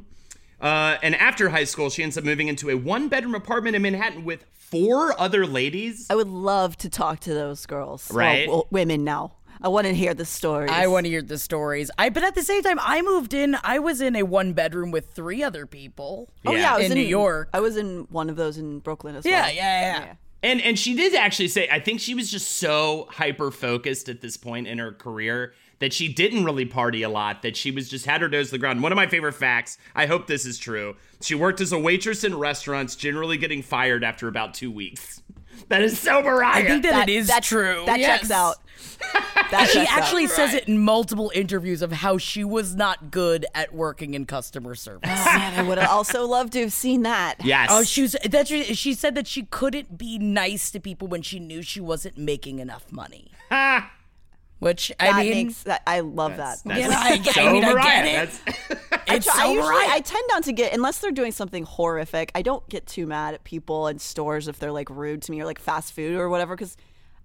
Uh, 0.59 0.97
and 1.03 1.15
after 1.15 1.49
high 1.49 1.63
school, 1.65 1.89
she 1.89 2.01
ends 2.01 2.17
up 2.17 2.23
moving 2.23 2.47
into 2.47 2.69
a 2.69 2.75
one 2.75 3.09
bedroom 3.09 3.35
apartment 3.35 3.75
in 3.75 3.81
Manhattan 3.83 4.23
with 4.25 4.43
four 4.69 5.19
other 5.19 5.45
ladies. 5.45 6.07
I 6.09 6.15
would 6.15 6.27
love 6.27 6.77
to 6.77 6.89
talk 6.89 7.19
to 7.21 7.33
those 7.33 7.65
girls, 7.65 8.11
Right. 8.11 8.47
well, 8.47 8.67
women 8.71 9.03
now. 9.03 9.33
I 9.59 9.69
want 9.69 9.87
to 9.87 9.93
hear 9.93 10.13
the 10.13 10.25
stories. 10.25 10.69
I 10.71 10.85
want 10.87 11.05
to 11.05 11.09
hear 11.09 11.21
the 11.21 11.39
stories. 11.39 11.89
I 11.97 12.09
but 12.09 12.23
at 12.23 12.35
the 12.35 12.43
same 12.43 12.61
time, 12.61 12.77
I 12.79 13.01
moved 13.01 13.33
in. 13.33 13.57
I 13.63 13.79
was 13.79 14.01
in 14.01 14.15
a 14.15 14.21
one 14.23 14.53
bedroom 14.53 14.91
with 14.91 15.13
three 15.13 15.41
other 15.41 15.65
people. 15.65 16.29
Oh 16.45 16.51
yeah, 16.53 16.75
I 16.75 16.77
was 16.77 16.85
in 16.85 16.91
in, 16.91 16.97
New 16.99 17.09
York. 17.09 17.49
I 17.53 17.59
was 17.59 17.75
in 17.75 18.07
one 18.11 18.29
of 18.29 18.35
those 18.35 18.59
in 18.59 18.79
Brooklyn 18.79 19.15
as 19.15 19.25
well. 19.25 19.33
Yeah, 19.33 19.41
well. 19.45 19.55
yeah, 19.55 19.99
yeah. 20.05 20.13
And 20.43 20.61
and 20.61 20.77
she 20.77 20.93
did 20.93 21.15
actually 21.15 21.47
say 21.47 21.67
I 21.71 21.79
think 21.79 21.99
she 21.99 22.13
was 22.13 22.29
just 22.29 22.57
so 22.57 23.07
hyper 23.09 23.49
focused 23.49 24.09
at 24.09 24.21
this 24.21 24.37
point 24.37 24.67
in 24.67 24.77
her 24.77 24.91
career 24.91 25.53
that 25.79 25.93
she 25.93 26.07
didn't 26.07 26.43
really 26.45 26.65
party 26.65 27.03
a 27.03 27.09
lot, 27.09 27.41
that 27.43 27.55
she 27.55 27.71
was 27.71 27.89
just 27.89 28.05
had 28.05 28.21
her 28.21 28.29
nose 28.29 28.47
to 28.47 28.51
the 28.53 28.57
ground. 28.57 28.81
One 28.81 28.91
of 28.91 28.95
my 28.95 29.07
favorite 29.07 29.33
facts, 29.33 29.77
I 29.95 30.05
hope 30.07 30.27
this 30.27 30.45
is 30.45 30.57
true. 30.57 30.95
She 31.21 31.35
worked 31.35 31.61
as 31.61 31.71
a 31.71 31.79
waitress 31.79 32.23
in 32.23 32.37
restaurants, 32.37 32.95
generally 32.95 33.37
getting 33.37 33.61
fired 33.61 34.03
after 34.03 34.27
about 34.27 34.53
two 34.53 34.71
weeks. 34.71 35.21
That 35.69 35.81
is 35.81 35.99
so 35.99 36.21
Mariah. 36.21 36.63
I 36.63 36.65
think 36.67 36.83
that, 36.83 36.91
That- 36.91 37.09
it 37.09 37.15
is 37.15 37.27
that- 37.27 37.41
true. 37.43 37.83
That 37.87 37.99
yes. 37.99 38.19
checks 38.19 38.31
out. 38.31 38.57
That 39.51 39.67
She 39.69 39.79
checks 39.79 39.91
out. 39.91 39.97
actually 39.97 40.27
says 40.27 40.53
it 40.53 40.67
in 40.67 40.77
multiple 40.79 41.31
interviews 41.33 41.81
of 41.81 41.91
how 41.91 42.19
she 42.19 42.43
was 42.43 42.75
not 42.75 43.09
good 43.11 43.45
at 43.55 43.73
working 43.73 44.13
in 44.13 44.25
customer 44.27 44.75
service. 44.75 45.09
Oh, 45.11 45.25
man, 45.37 45.59
I 45.59 45.67
would 45.67 45.77
have 45.79 45.89
also 45.89 46.25
loved 46.27 46.53
to 46.53 46.61
have 46.61 46.71
seen 46.73 47.01
that. 47.01 47.37
yes. 47.43 47.69
Oh, 47.71 47.83
she 47.83 48.03
was. 48.03 48.15
That 48.29 48.47
she 48.47 48.93
said 48.93 49.15
that 49.15 49.25
she 49.27 49.43
couldn't 49.43 49.97
be 49.97 50.19
nice 50.19 50.69
to 50.71 50.79
people 50.79 51.07
when 51.07 51.23
she 51.23 51.39
knew 51.39 51.61
she 51.63 51.81
wasn't 51.81 52.17
making 52.19 52.59
enough 52.59 52.89
money. 52.91 53.31
Which 54.59 54.91
I 54.99 55.23
mean, 55.23 55.47
makes 55.47 55.63
that. 55.63 55.83
I 55.85 55.99
love 55.99 56.37
that. 56.37 56.57
That's 56.65 56.79
Yeah, 56.79 56.89
I 56.97 57.17
get- 57.17 57.35
so 57.35 57.41
I 57.47 57.51
mean, 57.51 57.63
I 57.63 57.67
get 57.67 57.75
Mariah. 57.75 58.05
it. 58.23 58.29
That's 58.69 59.01
it's 59.07 59.27
I 59.29 59.43
so 59.45 59.51
usually 59.53 59.69
right. 59.69 59.89
I 59.91 59.99
tend 59.99 60.23
not 60.29 60.43
to 60.45 60.51
get 60.53 60.73
unless 60.73 60.97
they're 60.99 61.11
doing 61.11 61.31
something 61.31 61.63
horrific. 61.63 62.31
I 62.33 62.41
don't 62.41 62.67
get 62.67 62.87
too 62.87 63.05
mad 63.05 63.35
at 63.35 63.43
people 63.43 63.87
in 63.87 63.99
stores 63.99 64.47
if 64.47 64.57
they're 64.57 64.71
like 64.71 64.89
rude 64.89 65.21
to 65.23 65.31
me 65.31 65.41
or 65.41 65.45
like 65.45 65.59
fast 65.59 65.93
food 65.93 66.15
or 66.17 66.27
whatever 66.29 66.55
because 66.55 66.75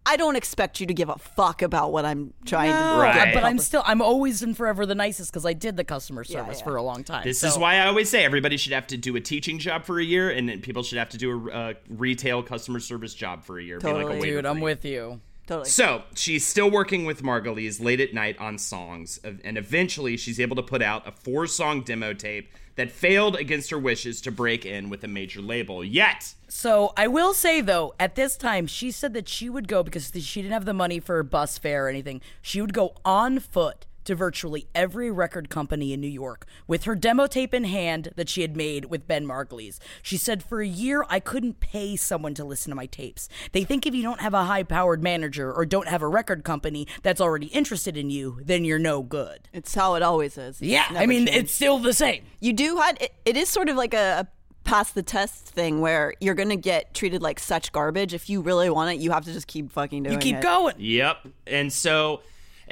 I 0.04 0.16
don't 0.16 0.34
expect 0.36 0.80
you 0.80 0.86
to 0.88 0.94
give 0.94 1.08
a 1.08 1.16
fuck 1.16 1.62
about 1.62 1.92
what 1.92 2.04
I'm 2.04 2.34
trying 2.44 2.72
to 2.72 2.76
do. 2.76 3.00
Right. 3.00 3.32
But 3.32 3.44
I'm 3.44 3.58
still, 3.58 3.82
I'm 3.86 4.02
always 4.02 4.42
and 4.42 4.56
forever 4.56 4.84
the 4.84 4.96
nicest 4.96 5.30
because 5.32 5.46
I 5.46 5.52
did 5.52 5.76
the 5.76 5.84
customer 5.84 6.24
service 6.24 6.58
yeah. 6.58 6.64
for 6.64 6.76
a 6.76 6.82
long 6.82 7.04
time. 7.04 7.22
This 7.24 7.38
So- 7.38 7.46
is 7.46 7.56
why 7.56 7.76
I 7.76 7.86
always 7.86 8.10
say 8.10 8.24
everybody 8.24 8.56
should 8.56 8.72
have 8.72 8.88
to 8.88 8.96
do 8.96 9.14
a 9.16 9.20
teaching 9.20 9.58
job 9.60 9.84
for 9.84 10.00
a 10.00 10.04
year, 10.04 10.28
and 10.28 10.48
then 10.48 10.60
people 10.60 10.82
should 10.82 10.98
have 10.98 11.10
to 11.10 11.18
do 11.18 11.48
a 11.48 11.52
uh, 11.52 11.74
retail 11.88 12.42
customer 12.42 12.80
service 12.80 13.14
job 13.14 13.44
for 13.44 13.58
a 13.60 13.62
year. 13.62 13.78
Be 13.78 13.86
like 13.86 13.96
a 14.06 14.08
Totally. 14.08 14.30
dude, 14.30 14.44
I'm 14.44 14.60
with 14.60 14.84
you. 14.84 15.20
Totally. 15.46 15.68
So 15.68 16.04
she's 16.14 16.46
still 16.46 16.70
working 16.70 17.04
with 17.04 17.22
Margulies 17.22 17.82
late 17.82 18.00
at 18.00 18.14
night 18.14 18.38
on 18.38 18.58
songs, 18.58 19.18
and 19.24 19.58
eventually 19.58 20.16
she's 20.16 20.38
able 20.38 20.56
to 20.56 20.62
put 20.62 20.82
out 20.82 21.06
a 21.06 21.12
four-song 21.12 21.82
demo 21.82 22.12
tape 22.14 22.52
that 22.76 22.90
failed 22.90 23.36
against 23.36 23.70
her 23.70 23.78
wishes 23.78 24.20
to 24.22 24.30
break 24.30 24.64
in 24.64 24.88
with 24.88 25.04
a 25.04 25.08
major 25.08 25.42
label. 25.42 25.84
Yet, 25.84 26.34
So 26.48 26.92
I 26.96 27.06
will 27.06 27.34
say 27.34 27.60
though, 27.60 27.94
at 28.00 28.14
this 28.14 28.36
time, 28.36 28.66
she 28.66 28.90
said 28.90 29.12
that 29.14 29.28
she 29.28 29.50
would 29.50 29.68
go 29.68 29.82
because 29.82 30.10
she 30.14 30.40
didn't 30.40 30.54
have 30.54 30.64
the 30.64 30.72
money 30.72 30.98
for 31.00 31.22
bus 31.22 31.58
fare 31.58 31.86
or 31.86 31.88
anything. 31.88 32.22
She 32.40 32.60
would 32.60 32.72
go 32.72 32.94
on 33.04 33.40
foot 33.40 33.86
to 34.04 34.14
virtually 34.14 34.66
every 34.74 35.10
record 35.10 35.48
company 35.50 35.92
in 35.92 36.00
New 36.00 36.06
York 36.08 36.46
with 36.66 36.84
her 36.84 36.94
demo 36.94 37.26
tape 37.26 37.54
in 37.54 37.64
hand 37.64 38.10
that 38.16 38.28
she 38.28 38.42
had 38.42 38.56
made 38.56 38.86
with 38.86 39.06
Ben 39.06 39.26
Margulies. 39.26 39.78
She 40.02 40.16
said, 40.16 40.42
For 40.42 40.60
a 40.60 40.66
year, 40.66 41.04
I 41.08 41.20
couldn't 41.20 41.60
pay 41.60 41.96
someone 41.96 42.34
to 42.34 42.44
listen 42.44 42.70
to 42.70 42.76
my 42.76 42.86
tapes. 42.86 43.28
They 43.52 43.64
think 43.64 43.86
if 43.86 43.94
you 43.94 44.02
don't 44.02 44.20
have 44.20 44.34
a 44.34 44.44
high 44.44 44.62
powered 44.62 45.02
manager 45.02 45.52
or 45.52 45.64
don't 45.66 45.88
have 45.88 46.02
a 46.02 46.08
record 46.08 46.44
company 46.44 46.86
that's 47.02 47.20
already 47.20 47.46
interested 47.46 47.96
in 47.96 48.10
you, 48.10 48.38
then 48.42 48.64
you're 48.64 48.78
no 48.78 49.02
good. 49.02 49.48
It's 49.52 49.74
how 49.74 49.94
it 49.94 50.02
always 50.02 50.36
is. 50.38 50.60
It's 50.60 50.62
Yeah, 50.62 50.86
I 50.90 51.06
mean, 51.06 51.26
changed. 51.26 51.40
it's 51.44 51.52
still 51.52 51.78
the 51.78 51.92
same. 51.92 52.24
you 52.40 52.52
do 52.52 52.76
had 52.76 53.00
it, 53.02 53.12
it 53.24 53.36
is 53.36 53.48
sort 53.48 53.68
of 53.68 53.76
like 53.76 53.94
a, 53.94 54.20
a 54.20 54.28
pass 54.64 54.92
the 54.92 55.02
test 55.02 55.46
thing 55.46 55.80
where 55.80 56.14
you're 56.20 56.34
gonna 56.34 56.56
get 56.56 56.94
treated 56.94 57.20
like 57.22 57.40
such 57.40 57.72
garbage. 57.72 58.14
If 58.14 58.30
you 58.30 58.40
really 58.40 58.70
want 58.70 58.94
it, 58.96 59.00
you 59.00 59.10
have 59.10 59.24
to 59.24 59.32
just 59.32 59.46
keep 59.46 59.70
fucking 59.72 60.04
doing 60.04 60.14
it. 60.14 60.24
You 60.24 60.32
keep 60.32 60.36
it. 60.38 60.42
going. 60.42 60.74
yep. 60.78 61.18
And 61.46 61.72
so, 61.72 62.20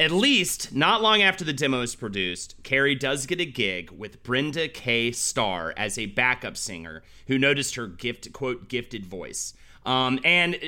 at 0.01 0.11
least 0.11 0.75
not 0.75 1.03
long 1.03 1.21
after 1.21 1.45
the 1.45 1.53
demo 1.53 1.83
is 1.83 1.95
produced, 1.95 2.55
Carey 2.63 2.95
does 2.95 3.27
get 3.27 3.39
a 3.39 3.45
gig 3.45 3.91
with 3.91 4.23
Brenda 4.23 4.67
K. 4.67 5.13
Starr 5.13 5.75
as 5.77 5.99
a 5.99 6.07
backup 6.07 6.57
singer 6.57 7.03
who 7.27 7.39
noticed 7.39 7.75
her 7.75 7.87
gift 7.87 8.33
quote 8.33 8.69
gifted 8.69 9.05
voice. 9.05 9.53
Um, 9.85 10.19
and 10.25 10.59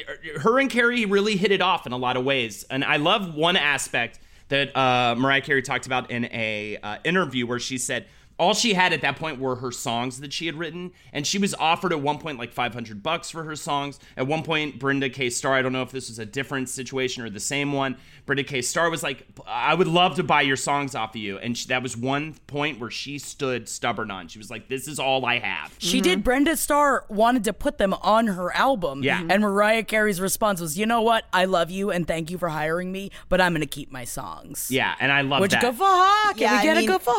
her 0.42 0.58
and 0.58 0.70
Carey 0.70 1.06
really 1.06 1.36
hit 1.36 1.50
it 1.50 1.62
off 1.62 1.86
in 1.86 1.92
a 1.92 1.96
lot 1.96 2.18
of 2.18 2.24
ways. 2.24 2.64
And 2.68 2.84
I 2.84 2.98
love 2.98 3.34
one 3.34 3.56
aspect 3.56 4.20
that 4.48 4.76
uh, 4.76 5.14
Mariah 5.16 5.40
Carey 5.40 5.62
talked 5.62 5.86
about 5.86 6.10
in 6.10 6.26
a 6.26 6.76
uh, 6.82 6.98
interview 7.02 7.46
where 7.46 7.58
she 7.58 7.78
said 7.78 8.06
all 8.42 8.54
she 8.54 8.74
had 8.74 8.92
at 8.92 9.00
that 9.02 9.16
point 9.16 9.38
were 9.38 9.56
her 9.56 9.70
songs 9.70 10.18
that 10.20 10.32
she 10.32 10.46
had 10.46 10.56
written 10.56 10.90
and 11.12 11.26
she 11.26 11.38
was 11.38 11.54
offered 11.54 11.92
at 11.92 12.00
one 12.00 12.18
point 12.18 12.38
like 12.38 12.52
500 12.52 13.02
bucks 13.02 13.30
for 13.30 13.44
her 13.44 13.54
songs 13.54 14.00
at 14.16 14.26
one 14.26 14.42
point 14.42 14.78
brenda 14.80 15.08
k 15.08 15.30
starr 15.30 15.54
i 15.54 15.62
don't 15.62 15.72
know 15.72 15.82
if 15.82 15.92
this 15.92 16.08
was 16.08 16.18
a 16.18 16.26
different 16.26 16.68
situation 16.68 17.22
or 17.22 17.30
the 17.30 17.38
same 17.40 17.72
one 17.72 17.96
brenda 18.26 18.42
k 18.42 18.60
starr 18.60 18.90
was 18.90 19.02
like 19.02 19.26
i 19.46 19.72
would 19.72 19.86
love 19.86 20.16
to 20.16 20.22
buy 20.24 20.40
your 20.42 20.56
songs 20.56 20.94
off 20.94 21.10
of 21.10 21.16
you 21.16 21.38
and 21.38 21.56
she, 21.56 21.68
that 21.68 21.82
was 21.82 21.96
one 21.96 22.34
point 22.48 22.80
where 22.80 22.90
she 22.90 23.16
stood 23.18 23.68
stubborn 23.68 24.10
on 24.10 24.26
she 24.26 24.38
was 24.38 24.50
like 24.50 24.68
this 24.68 24.88
is 24.88 24.98
all 24.98 25.24
i 25.24 25.38
have 25.38 25.74
She 25.78 26.00
did. 26.00 26.18
Mm-hmm. 26.18 26.22
Brenda 26.22 26.56
Starr 26.56 27.04
wanted 27.08 27.44
to 27.44 27.52
put 27.52 27.78
them 27.78 27.94
on 27.94 28.26
her 28.28 28.52
album. 28.54 29.02
Yeah. 29.02 29.22
And 29.28 29.42
Mariah 29.42 29.82
Carey's 29.84 30.20
response 30.20 30.60
was, 30.60 30.78
you 30.78 30.86
know 30.86 31.00
what? 31.02 31.24
I 31.32 31.44
love 31.44 31.70
you 31.70 31.90
and 31.90 32.06
thank 32.06 32.30
you 32.30 32.38
for 32.38 32.48
hiring 32.48 32.90
me, 32.92 33.10
but 33.28 33.40
I'm 33.40 33.52
going 33.52 33.60
to 33.60 33.66
keep 33.66 33.90
my 33.92 34.04
songs. 34.04 34.68
yeah 34.70 34.94
and 35.00 35.10
i 35.12 35.20
love 35.22 35.40
Which 35.40 35.52
that 35.52 35.60
good 35.62 35.74
for 35.76 35.84
her. 35.84 36.32
Can 36.32 36.38
Yeah, 36.42 36.52
we 36.52 36.58
I 36.58 36.62
get 36.62 36.76
mean, 36.76 36.88
a 36.88 36.92
good 36.92 37.02
for 37.02 37.14
her? 37.14 37.18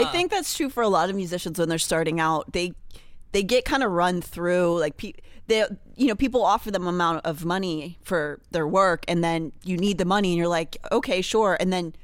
I 0.00 0.08
think 0.12 0.30
that's 0.30 0.45
true 0.54 0.68
for 0.68 0.82
a 0.82 0.88
lot 0.88 1.08
of 1.10 1.16
musicians 1.16 1.58
when 1.58 1.68
they're 1.68 1.78
starting 1.78 2.20
out. 2.20 2.52
They 2.52 2.72
they 3.32 3.42
get 3.42 3.64
kind 3.64 3.82
of 3.82 3.90
run 3.92 4.20
through 4.22 4.78
like 4.80 4.96
pe- 4.96 5.12
they 5.46 5.64
you 5.94 6.06
know 6.06 6.14
people 6.14 6.44
offer 6.44 6.70
them 6.70 6.86
amount 6.86 7.24
of 7.24 7.44
money 7.44 7.98
for 8.02 8.40
their 8.50 8.66
work 8.66 9.04
and 9.08 9.22
then 9.22 9.52
you 9.62 9.76
need 9.76 9.98
the 9.98 10.04
money 10.04 10.30
and 10.30 10.38
you're 10.38 10.48
like 10.48 10.76
okay 10.90 11.20
sure 11.20 11.56
and 11.60 11.72
then 11.72 11.94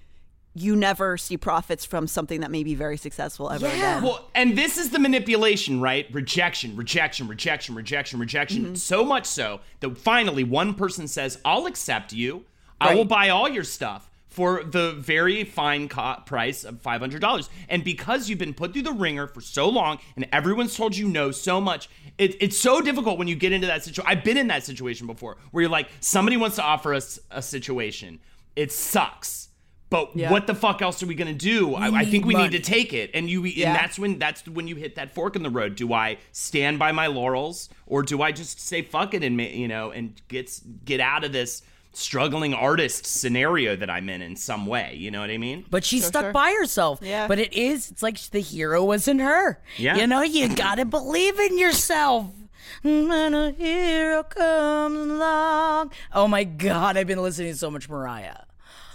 you 0.55 0.77
never 0.77 1.17
see 1.17 1.37
profits 1.37 1.85
from 1.85 2.07
something 2.07 2.41
that 2.41 2.51
may 2.51 2.63
be 2.63 2.75
very 2.75 2.99
successful 2.99 3.51
ever 3.51 3.67
again. 3.67 4.03
Well, 4.03 4.29
and 4.35 4.57
this 4.57 4.77
is 4.77 4.91
the 4.91 4.99
manipulation, 4.99 5.81
right? 5.81 6.07
Rejection, 6.13 6.77
rejection, 6.77 7.27
rejection, 7.27 7.75
rejection, 7.75 8.19
rejection. 8.19 8.65
Mm-hmm. 8.65 8.75
So 8.75 9.03
much 9.03 9.25
so 9.25 9.61
that 9.81 9.97
finally 9.97 10.45
one 10.45 10.75
person 10.75 11.09
says, 11.09 11.39
I'll 11.43 11.65
accept 11.65 12.13
you. 12.13 12.45
I 12.79 12.95
will 12.95 13.07
buy 13.07 13.31
all 13.31 13.49
your 13.49 13.65
stuff 13.65 14.11
for 14.33 14.65
the 14.65 14.93
very 14.93 15.45
fine 15.45 15.89
co- 15.89 16.17
price 16.27 16.65
of 16.65 16.83
$500. 16.83 17.49
And 17.69 17.85
because 17.85 18.29
you've 18.29 18.39
been 18.39 18.55
put 18.55 18.73
through 18.73 18.83
the 18.83 18.93
ringer 18.93 19.27
for 19.27 19.41
so 19.41 19.69
long 19.69 19.99
and 20.17 20.27
everyone's 20.33 20.75
told 20.77 20.97
you 20.97 21.07
no 21.07 21.31
so 21.31 21.61
much, 21.61 21.89
it, 22.19 22.37
it's 22.41 22.57
so 22.57 22.81
difficult 22.81 23.19
when 23.19 23.29
you 23.29 23.37
get 23.37 23.53
into 23.53 23.67
that 23.67 23.85
situation. 23.85 24.05
I've 24.11 24.25
been 24.25 24.37
in 24.39 24.47
that 24.49 24.65
situation 24.65 25.07
before 25.07 25.37
where 25.51 25.63
you're 25.63 25.71
like, 25.71 25.89
somebody 26.01 26.37
wants 26.37 26.57
to 26.57 26.63
offer 26.63 26.95
us 26.95 27.21
a 27.31 27.43
situation. 27.43 28.21
It 28.57 28.73
sucks. 28.73 29.49
But 29.91 30.17
Yeah. 30.17 30.31
what 30.31 30.47
the 30.47 30.55
fuck 30.55 30.81
else 30.81 31.03
are 31.03 31.07
we 31.07 31.15
gonna 31.15 31.35
do? 31.35 31.75
I, 31.75 31.89
I 31.99 32.05
think 32.07 32.25
we 32.25 32.33
money. 32.33 32.49
need 32.49 32.57
to 32.57 32.71
take 32.71 32.95
it, 32.95 33.11
and 33.13 33.29
you. 33.29 33.45
Yeah. 33.45 33.67
And 33.69 33.77
that's 33.77 33.99
when 33.99 34.19
that's 34.19 34.49
when 34.49 34.67
you 34.67 34.75
hit 34.77 34.95
that 34.95 35.15
fork 35.15 35.37
in 35.37 35.43
the 35.43 35.51
road. 35.51 35.75
Do 35.75 35.93
I 35.93 36.17
stand 36.33 36.79
by 36.79 36.93
my 36.93 37.09
laurels, 37.09 37.69
or 37.87 38.03
do 38.03 38.23
I 38.23 38.33
just 38.33 38.59
say 38.59 38.81
fuck 38.81 39.13
it 39.13 39.23
and 39.23 39.39
you 39.39 39.69
know 39.69 39.91
and 39.91 40.19
get 40.29 40.51
get 40.87 41.01
out 41.01 41.25
of 41.25 41.33
this 41.33 41.61
struggling 41.93 42.55
artist 42.55 43.07
scenario 43.07 43.77
that 43.77 43.91
I'm 43.91 44.09
in 44.09 44.23
in 44.23 44.37
some 44.37 44.67
way? 44.67 44.95
You 44.97 45.11
know 45.11 45.21
what 45.21 45.31
I 45.31 45.39
mean? 45.39 45.65
But 45.71 45.85
she 45.85 46.01
stuck 46.01 46.25
sure. 46.25 46.33
by 46.33 46.55
herself. 46.59 47.01
Yeah. 47.03 47.29
But 47.29 47.39
it 47.39 47.53
is, 47.53 47.91
it's 47.91 48.03
like 48.03 48.19
the 48.31 48.41
hero 48.41 48.85
wasn't 48.85 49.21
her. 49.21 49.61
Yeah. 49.77 49.97
You 49.97 50.07
know, 50.07 50.23
you 50.23 50.55
gotta 50.55 50.85
believe 50.85 51.39
in 51.39 51.59
yourself. 51.59 52.27
When 52.83 53.35
a 53.35 53.53
hero 53.53 54.25
comes 54.25 55.11
along. 55.11 55.93
Oh 56.13 56.27
my 56.27 56.43
God, 56.43 56.97
I've 56.97 57.07
been 57.07 57.23
listening 57.23 57.53
to 57.53 57.59
so 57.59 57.71
much 57.71 57.89
Mariah. 57.89 58.39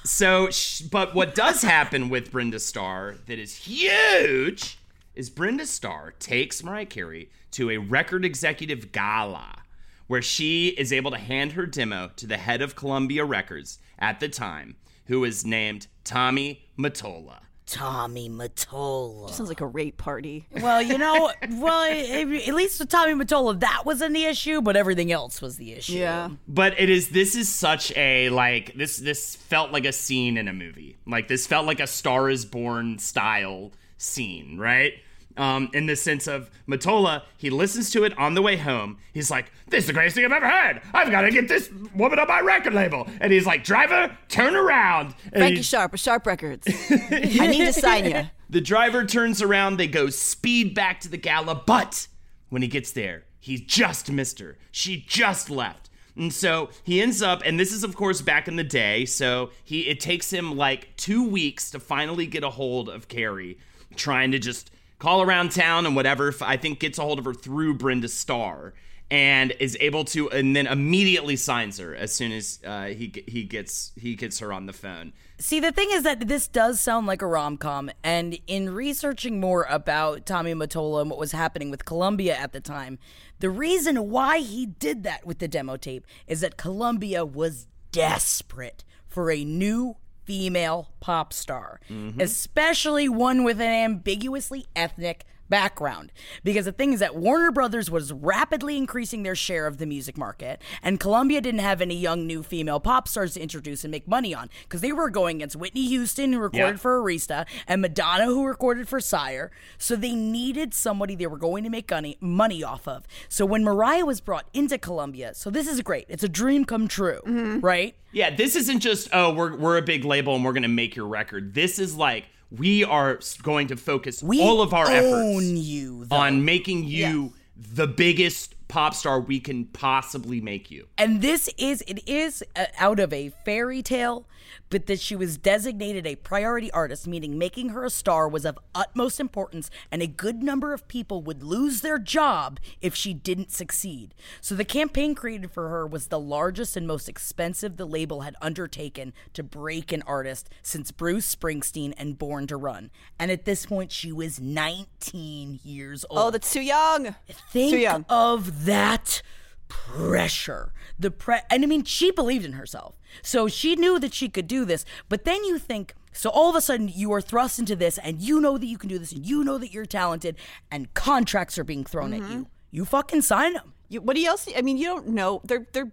So, 0.03 0.49
but 0.91 1.13
what 1.15 1.35
does 1.35 1.61
happen 1.63 2.09
with 2.09 2.31
Brenda 2.31 2.59
Starr 2.59 3.15
that 3.27 3.39
is 3.39 3.55
huge 3.55 4.77
is 5.15 5.29
Brenda 5.29 5.65
Starr 5.65 6.13
takes 6.19 6.63
Mariah 6.63 6.85
Carey 6.85 7.29
to 7.51 7.71
a 7.71 7.77
record 7.77 8.23
executive 8.23 8.91
gala 8.91 9.63
where 10.07 10.21
she 10.21 10.69
is 10.69 10.91
able 10.91 11.11
to 11.11 11.17
hand 11.17 11.53
her 11.53 11.65
demo 11.65 12.11
to 12.15 12.27
the 12.27 12.37
head 12.37 12.61
of 12.61 12.75
Columbia 12.75 13.23
Records 13.25 13.79
at 13.99 14.19
the 14.19 14.29
time, 14.29 14.75
who 15.05 15.23
is 15.23 15.45
named 15.45 15.87
Tommy 16.03 16.65
Mottola. 16.77 17.39
Tommy 17.67 18.29
Mottola. 18.29 19.29
Sounds 19.29 19.49
like 19.49 19.59
a 19.59 19.65
rape 19.65 19.97
party. 19.97 20.47
Well, 20.61 20.81
you 20.81 20.97
know, 20.97 21.31
well, 21.49 21.83
at 21.83 22.47
at 22.47 22.53
least 22.53 22.79
with 22.79 22.87
Tommy 22.87 23.13
Mottola, 23.13 23.59
that 23.59 23.83
wasn't 23.85 24.13
the 24.13 24.23
issue, 24.23 24.61
but 24.61 24.77
everything 24.77 25.11
else 25.11 25.41
was 25.41 25.57
the 25.57 25.73
issue. 25.73 25.93
Yeah. 25.93 26.29
But 26.47 26.79
it 26.79 26.89
is 26.89 27.09
this 27.09 27.35
is 27.35 27.49
such 27.49 27.95
a 27.97 28.29
like 28.29 28.73
this 28.75 28.97
this 28.97 29.35
felt 29.35 29.71
like 29.73 29.83
a 29.83 29.91
scene 29.91 30.37
in 30.37 30.47
a 30.47 30.53
movie. 30.53 30.97
Like 31.05 31.27
this 31.27 31.45
felt 31.45 31.65
like 31.65 31.81
a 31.81 31.87
Star 31.87 32.29
is 32.29 32.45
Born 32.45 32.99
style 32.99 33.73
scene, 33.97 34.57
right? 34.57 34.93
Um, 35.37 35.69
in 35.73 35.85
the 35.85 35.95
sense 35.95 36.25
of 36.27 36.49
Mottola, 36.67 37.21
he 37.37 37.49
listens 37.49 37.91
to 37.91 38.03
it 38.03 38.17
on 38.17 38.33
the 38.33 38.41
way 38.41 38.57
home. 38.57 38.97
He's 39.13 39.29
like, 39.29 39.51
"This 39.69 39.83
is 39.83 39.87
the 39.87 39.93
greatest 39.93 40.15
thing 40.15 40.25
I've 40.25 40.31
ever 40.31 40.49
heard. 40.49 40.81
I've 40.93 41.11
got 41.11 41.21
to 41.21 41.31
get 41.31 41.47
this 41.47 41.69
woman 41.93 42.17
on 42.17 42.27
my 42.27 42.39
record 42.41 42.73
label." 42.73 43.07
And 43.21 43.31
he's 43.31 43.45
like, 43.45 43.63
"Driver, 43.63 44.17
turn 44.29 44.55
around." 44.55 45.13
And 45.25 45.33
Frankie 45.33 45.57
he- 45.57 45.63
Sharp, 45.63 45.93
of 45.93 45.99
Sharp 45.99 46.25
Records. 46.25 46.67
I 46.89 47.47
need 47.47 47.65
to 47.65 47.73
sign 47.73 48.05
you. 48.05 48.29
the 48.49 48.61
driver 48.61 49.05
turns 49.05 49.41
around, 49.41 49.77
they 49.77 49.87
go 49.87 50.09
speed 50.09 50.73
back 50.73 50.99
to 51.01 51.09
the 51.09 51.17
gala, 51.17 51.55
but 51.55 52.07
when 52.49 52.61
he 52.61 52.67
gets 52.67 52.91
there, 52.91 53.25
he 53.39 53.57
just 53.57 54.11
missed 54.11 54.39
her. 54.39 54.57
She 54.71 55.03
just 55.07 55.49
left. 55.49 55.89
And 56.15 56.33
so 56.33 56.69
he 56.83 57.01
ends 57.01 57.21
up, 57.21 57.43
and 57.45 57.59
this 57.59 57.71
is 57.71 57.83
of 57.83 57.95
course 57.95 58.21
back 58.21 58.47
in 58.47 58.55
the 58.55 58.63
day, 58.63 59.05
so 59.05 59.51
he 59.63 59.81
it 59.81 59.99
takes 59.99 60.31
him 60.31 60.57
like 60.57 60.95
two 60.97 61.27
weeks 61.27 61.69
to 61.71 61.79
finally 61.79 62.25
get 62.25 62.43
a 62.43 62.49
hold 62.49 62.89
of 62.89 63.07
Carey, 63.07 63.59
trying 63.95 64.31
to 64.31 64.39
just 64.39 64.71
call 64.99 65.21
around 65.21 65.51
town 65.51 65.85
and 65.85 65.95
whatever. 65.95 66.33
I 66.41 66.57
think 66.57 66.79
gets 66.79 66.97
a 66.97 67.01
hold 67.01 67.19
of 67.19 67.25
her 67.25 67.33
through 67.33 67.75
Brenda 67.75 68.07
Starr 68.07 68.73
and 69.09 69.53
is 69.59 69.77
able 69.79 70.03
to, 70.03 70.29
and 70.31 70.55
then 70.55 70.67
immediately 70.67 71.37
signs 71.37 71.77
her 71.77 71.95
as 71.95 72.13
soon 72.13 72.31
as 72.31 72.59
uh, 72.65 72.87
he 72.87 73.23
he 73.27 73.43
gets 73.43 73.93
he 73.95 74.15
gets 74.15 74.39
her 74.39 74.51
on 74.51 74.65
the 74.65 74.73
phone. 74.73 75.13
See, 75.39 75.59
the 75.59 75.71
thing 75.71 75.89
is 75.91 76.03
that 76.03 76.27
this 76.27 76.47
does 76.47 76.81
sound 76.81 77.07
like 77.07 77.21
a 77.21 77.27
rom 77.27 77.57
com, 77.57 77.89
and 78.03 78.37
in 78.47 78.73
researching 78.73 79.39
more 79.39 79.65
about 79.69 80.25
Tommy 80.25 80.53
Mottola 80.53 81.01
and 81.01 81.09
what 81.09 81.19
was 81.19 81.31
happening 81.31 81.69
with 81.69 81.85
Columbia 81.85 82.35
at 82.35 82.51
the 82.51 82.59
time, 82.59 82.99
the 83.39 83.49
reason 83.49 84.09
why 84.09 84.39
he 84.39 84.65
did 84.65 85.03
that 85.03 85.25
with 85.25 85.39
the 85.39 85.47
demo 85.47 85.77
tape 85.77 86.05
is 86.25 86.41
that 86.41 86.57
Columbia 86.57 87.23
was 87.23 87.67
desperate 87.91 88.83
for 89.07 89.31
a 89.31 89.45
new 89.45 89.95
female 90.27 90.89
pop 90.99 91.31
star, 91.31 91.79
mm-hmm. 91.89 92.19
especially 92.19 93.07
one 93.07 93.43
with 93.45 93.61
an 93.61 93.71
ambiguously 93.71 94.67
ethnic 94.75 95.25
background. 95.49 96.11
Because 96.43 96.65
the 96.65 96.71
thing 96.71 96.93
is 96.93 96.99
that 96.99 97.15
Warner 97.15 97.51
Brothers 97.51 97.89
was 97.89 98.13
rapidly 98.13 98.77
increasing 98.77 99.23
their 99.23 99.35
share 99.35 99.67
of 99.67 99.77
the 99.77 99.85
music 99.85 100.17
market, 100.17 100.61
and 100.81 100.99
Columbia 100.99 101.41
didn't 101.41 101.59
have 101.61 101.81
any 101.81 101.95
young 101.95 102.25
new 102.25 102.43
female 102.43 102.79
pop 102.79 103.07
stars 103.07 103.33
to 103.33 103.41
introduce 103.41 103.83
and 103.83 103.91
make 103.91 104.07
money 104.07 104.33
on 104.33 104.49
because 104.63 104.81
they 104.81 104.91
were 104.91 105.09
going 105.09 105.37
against 105.37 105.55
Whitney 105.55 105.87
Houston, 105.87 106.33
who 106.33 106.39
recorded 106.39 106.73
Yeah. 106.73 106.77
for 106.77 107.01
Arista, 107.01 107.45
and 107.67 107.81
Madonna, 107.81 108.25
who 108.25 108.45
recorded 108.45 108.87
for 108.87 108.99
Sire. 108.99 109.51
So 109.77 109.95
they 109.95 110.15
needed 110.15 110.73
somebody 110.73 111.15
they 111.15 111.27
were 111.27 111.37
going 111.37 111.63
to 111.63 111.69
make 111.69 111.89
money, 111.91 112.17
money 112.19 112.63
off 112.63 112.87
of. 112.87 113.07
So 113.29 113.45
when 113.45 113.63
Mariah 113.63 114.05
was 114.05 114.21
brought 114.21 114.47
into 114.53 114.77
Columbia, 114.77 115.33
so 115.33 115.49
this 115.49 115.67
is 115.67 115.81
great. 115.81 116.05
It's 116.09 116.23
a 116.23 116.29
dream 116.29 116.65
come 116.65 116.87
true, 116.87 117.19
mm-hmm. 117.25 117.59
right? 117.59 117.95
Yeah, 118.11 118.35
this 118.35 118.55
isn't 118.55 118.79
just 118.79 119.09
oh 119.13 119.33
we're 119.33 119.55
we're 119.57 119.77
a 119.77 119.81
big 119.81 120.05
label 120.05 120.35
and 120.35 120.43
we're 120.43 120.53
gonna 120.53 120.67
make 120.67 120.95
your 120.95 121.07
record. 121.07 121.53
This 121.53 121.77
is 121.77 121.95
like 121.95 122.25
we 122.51 122.83
are 122.83 123.19
going 123.43 123.67
to 123.67 123.75
focus 123.75 124.23
We 124.23 124.41
all 124.41 124.61
of 124.61 124.73
our 124.73 124.89
efforts 124.89 125.45
you, 125.45 126.05
on 126.11 126.45
making 126.45 126.83
you 126.85 127.33
the 127.55 127.87
biggest 127.87 128.55
pop 128.67 128.93
star 128.93 129.19
we 129.19 129.39
can 129.39 129.65
possibly 129.65 130.41
make 130.41 130.69
you. 130.69 130.87
And 130.97 131.21
this 131.21 131.49
is 131.57 131.83
it 131.87 132.07
is 132.07 132.43
uh, 132.55 132.65
out 132.77 132.99
of 132.99 133.13
a 133.13 133.29
fairy 133.45 133.81
tale, 133.81 134.27
but 134.69 134.85
that 134.87 134.99
she 134.99 135.15
was 135.15 135.37
designated 135.37 136.05
a 136.05 136.15
priority 136.15 136.71
artist, 136.71 137.07
meaning 137.07 137.37
making 137.37 137.69
her 137.69 137.85
a 137.85 137.89
star 137.89 138.27
was 138.27 138.45
of 138.45 138.59
utmost 138.75 139.19
importance, 139.19 139.69
and 139.91 140.01
a 140.01 140.07
good 140.07 140.43
number 140.43 140.73
of 140.73 140.87
people 140.87 141.21
would 141.21 141.43
lose 141.43 141.81
their 141.81 141.99
job 141.99 142.59
if 142.81 142.95
she 142.95 143.13
didn't 143.13 143.51
succeed. 143.51 144.13
So 144.41 144.55
the 144.55 144.65
campaign 144.65 145.15
created 145.15 145.51
for 145.51 145.69
her 145.69 145.85
was 145.85 146.07
the 146.07 146.19
largest 146.19 146.75
and 146.75 146.87
most 146.87 147.07
expensive 147.07 147.77
the 147.77 147.85
label 147.85 148.21
had 148.21 148.35
undertaken 148.41 149.13
to 149.33 149.43
break 149.43 149.91
an 149.91 150.03
artist 150.03 150.49
since 150.61 150.91
Bruce 150.91 151.33
Springsteen 151.33 151.93
and 151.97 152.17
Born 152.17 152.47
to 152.47 152.57
Run. 152.57 152.91
And 153.19 153.31
at 153.31 153.45
this 153.45 153.65
point, 153.65 153.91
she 153.91 154.11
was 154.11 154.39
19 154.39 155.59
years 155.63 156.05
oh, 156.09 156.17
old. 156.17 156.27
Oh, 156.27 156.31
that's 156.31 156.51
too 156.51 156.61
young. 156.61 157.15
Think 157.51 157.71
too 157.71 157.79
young. 157.79 158.05
of 158.09 158.65
that 158.65 159.21
pressure. 159.67 160.73
The 160.99 161.11
pre 161.11 161.37
and 161.49 161.63
I 161.63 161.67
mean 161.67 161.83
she 161.83 162.11
believed 162.11 162.45
in 162.45 162.53
herself. 162.53 162.99
So 163.21 163.47
she 163.47 163.75
knew 163.75 163.99
that 163.99 164.13
she 164.13 164.29
could 164.29 164.47
do 164.47 164.65
this. 164.65 164.85
But 165.09 165.25
then 165.25 165.43
you 165.43 165.57
think 165.57 165.93
so 166.11 166.29
all 166.29 166.49
of 166.49 166.55
a 166.55 166.61
sudden 166.61 166.87
you 166.87 167.11
are 167.13 167.21
thrust 167.21 167.59
into 167.59 167.75
this 167.75 167.97
and 167.99 168.21
you 168.21 168.41
know 168.41 168.57
that 168.57 168.65
you 168.65 168.77
can 168.77 168.89
do 168.89 168.97
this 168.97 169.11
and 169.11 169.25
you 169.25 169.43
know 169.43 169.57
that 169.57 169.71
you're 169.73 169.85
talented 169.85 170.35
and 170.71 170.93
contracts 170.93 171.57
are 171.57 171.63
being 171.63 171.83
thrown 171.83 172.13
at 172.13 172.29
you. 172.29 172.47
You 172.71 172.85
fucking 172.85 173.21
sign 173.21 173.53
them. 173.53 173.73
You, 173.89 174.01
what 174.01 174.15
do 174.15 174.21
you 174.21 174.27
else? 174.27 174.47
I 174.55 174.61
mean, 174.61 174.77
you 174.77 174.85
don't 174.85 175.09
know. 175.09 175.41
They're 175.43 175.65
they're 175.71 175.91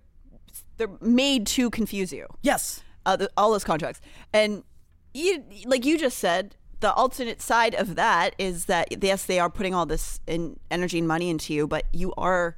they're 0.76 0.90
made 1.00 1.46
to 1.48 1.70
confuse 1.70 2.12
you. 2.12 2.26
Yes. 2.42 2.82
uh, 3.06 3.16
the, 3.16 3.30
all 3.36 3.52
those 3.52 3.64
contracts. 3.64 4.00
And 4.32 4.64
you, 5.12 5.44
like 5.66 5.84
you 5.84 5.98
just 5.98 6.18
said, 6.18 6.56
the 6.80 6.92
alternate 6.92 7.40
side 7.40 7.74
of 7.74 7.94
that 7.96 8.34
is 8.38 8.66
that 8.66 9.02
yes, 9.02 9.24
they 9.24 9.38
are 9.38 9.48
putting 9.48 9.74
all 9.74 9.86
this 9.86 10.20
in 10.26 10.58
energy 10.70 10.98
and 10.98 11.08
money 11.08 11.30
into 11.30 11.54
you, 11.54 11.66
but 11.66 11.84
you 11.92 12.12
are 12.16 12.56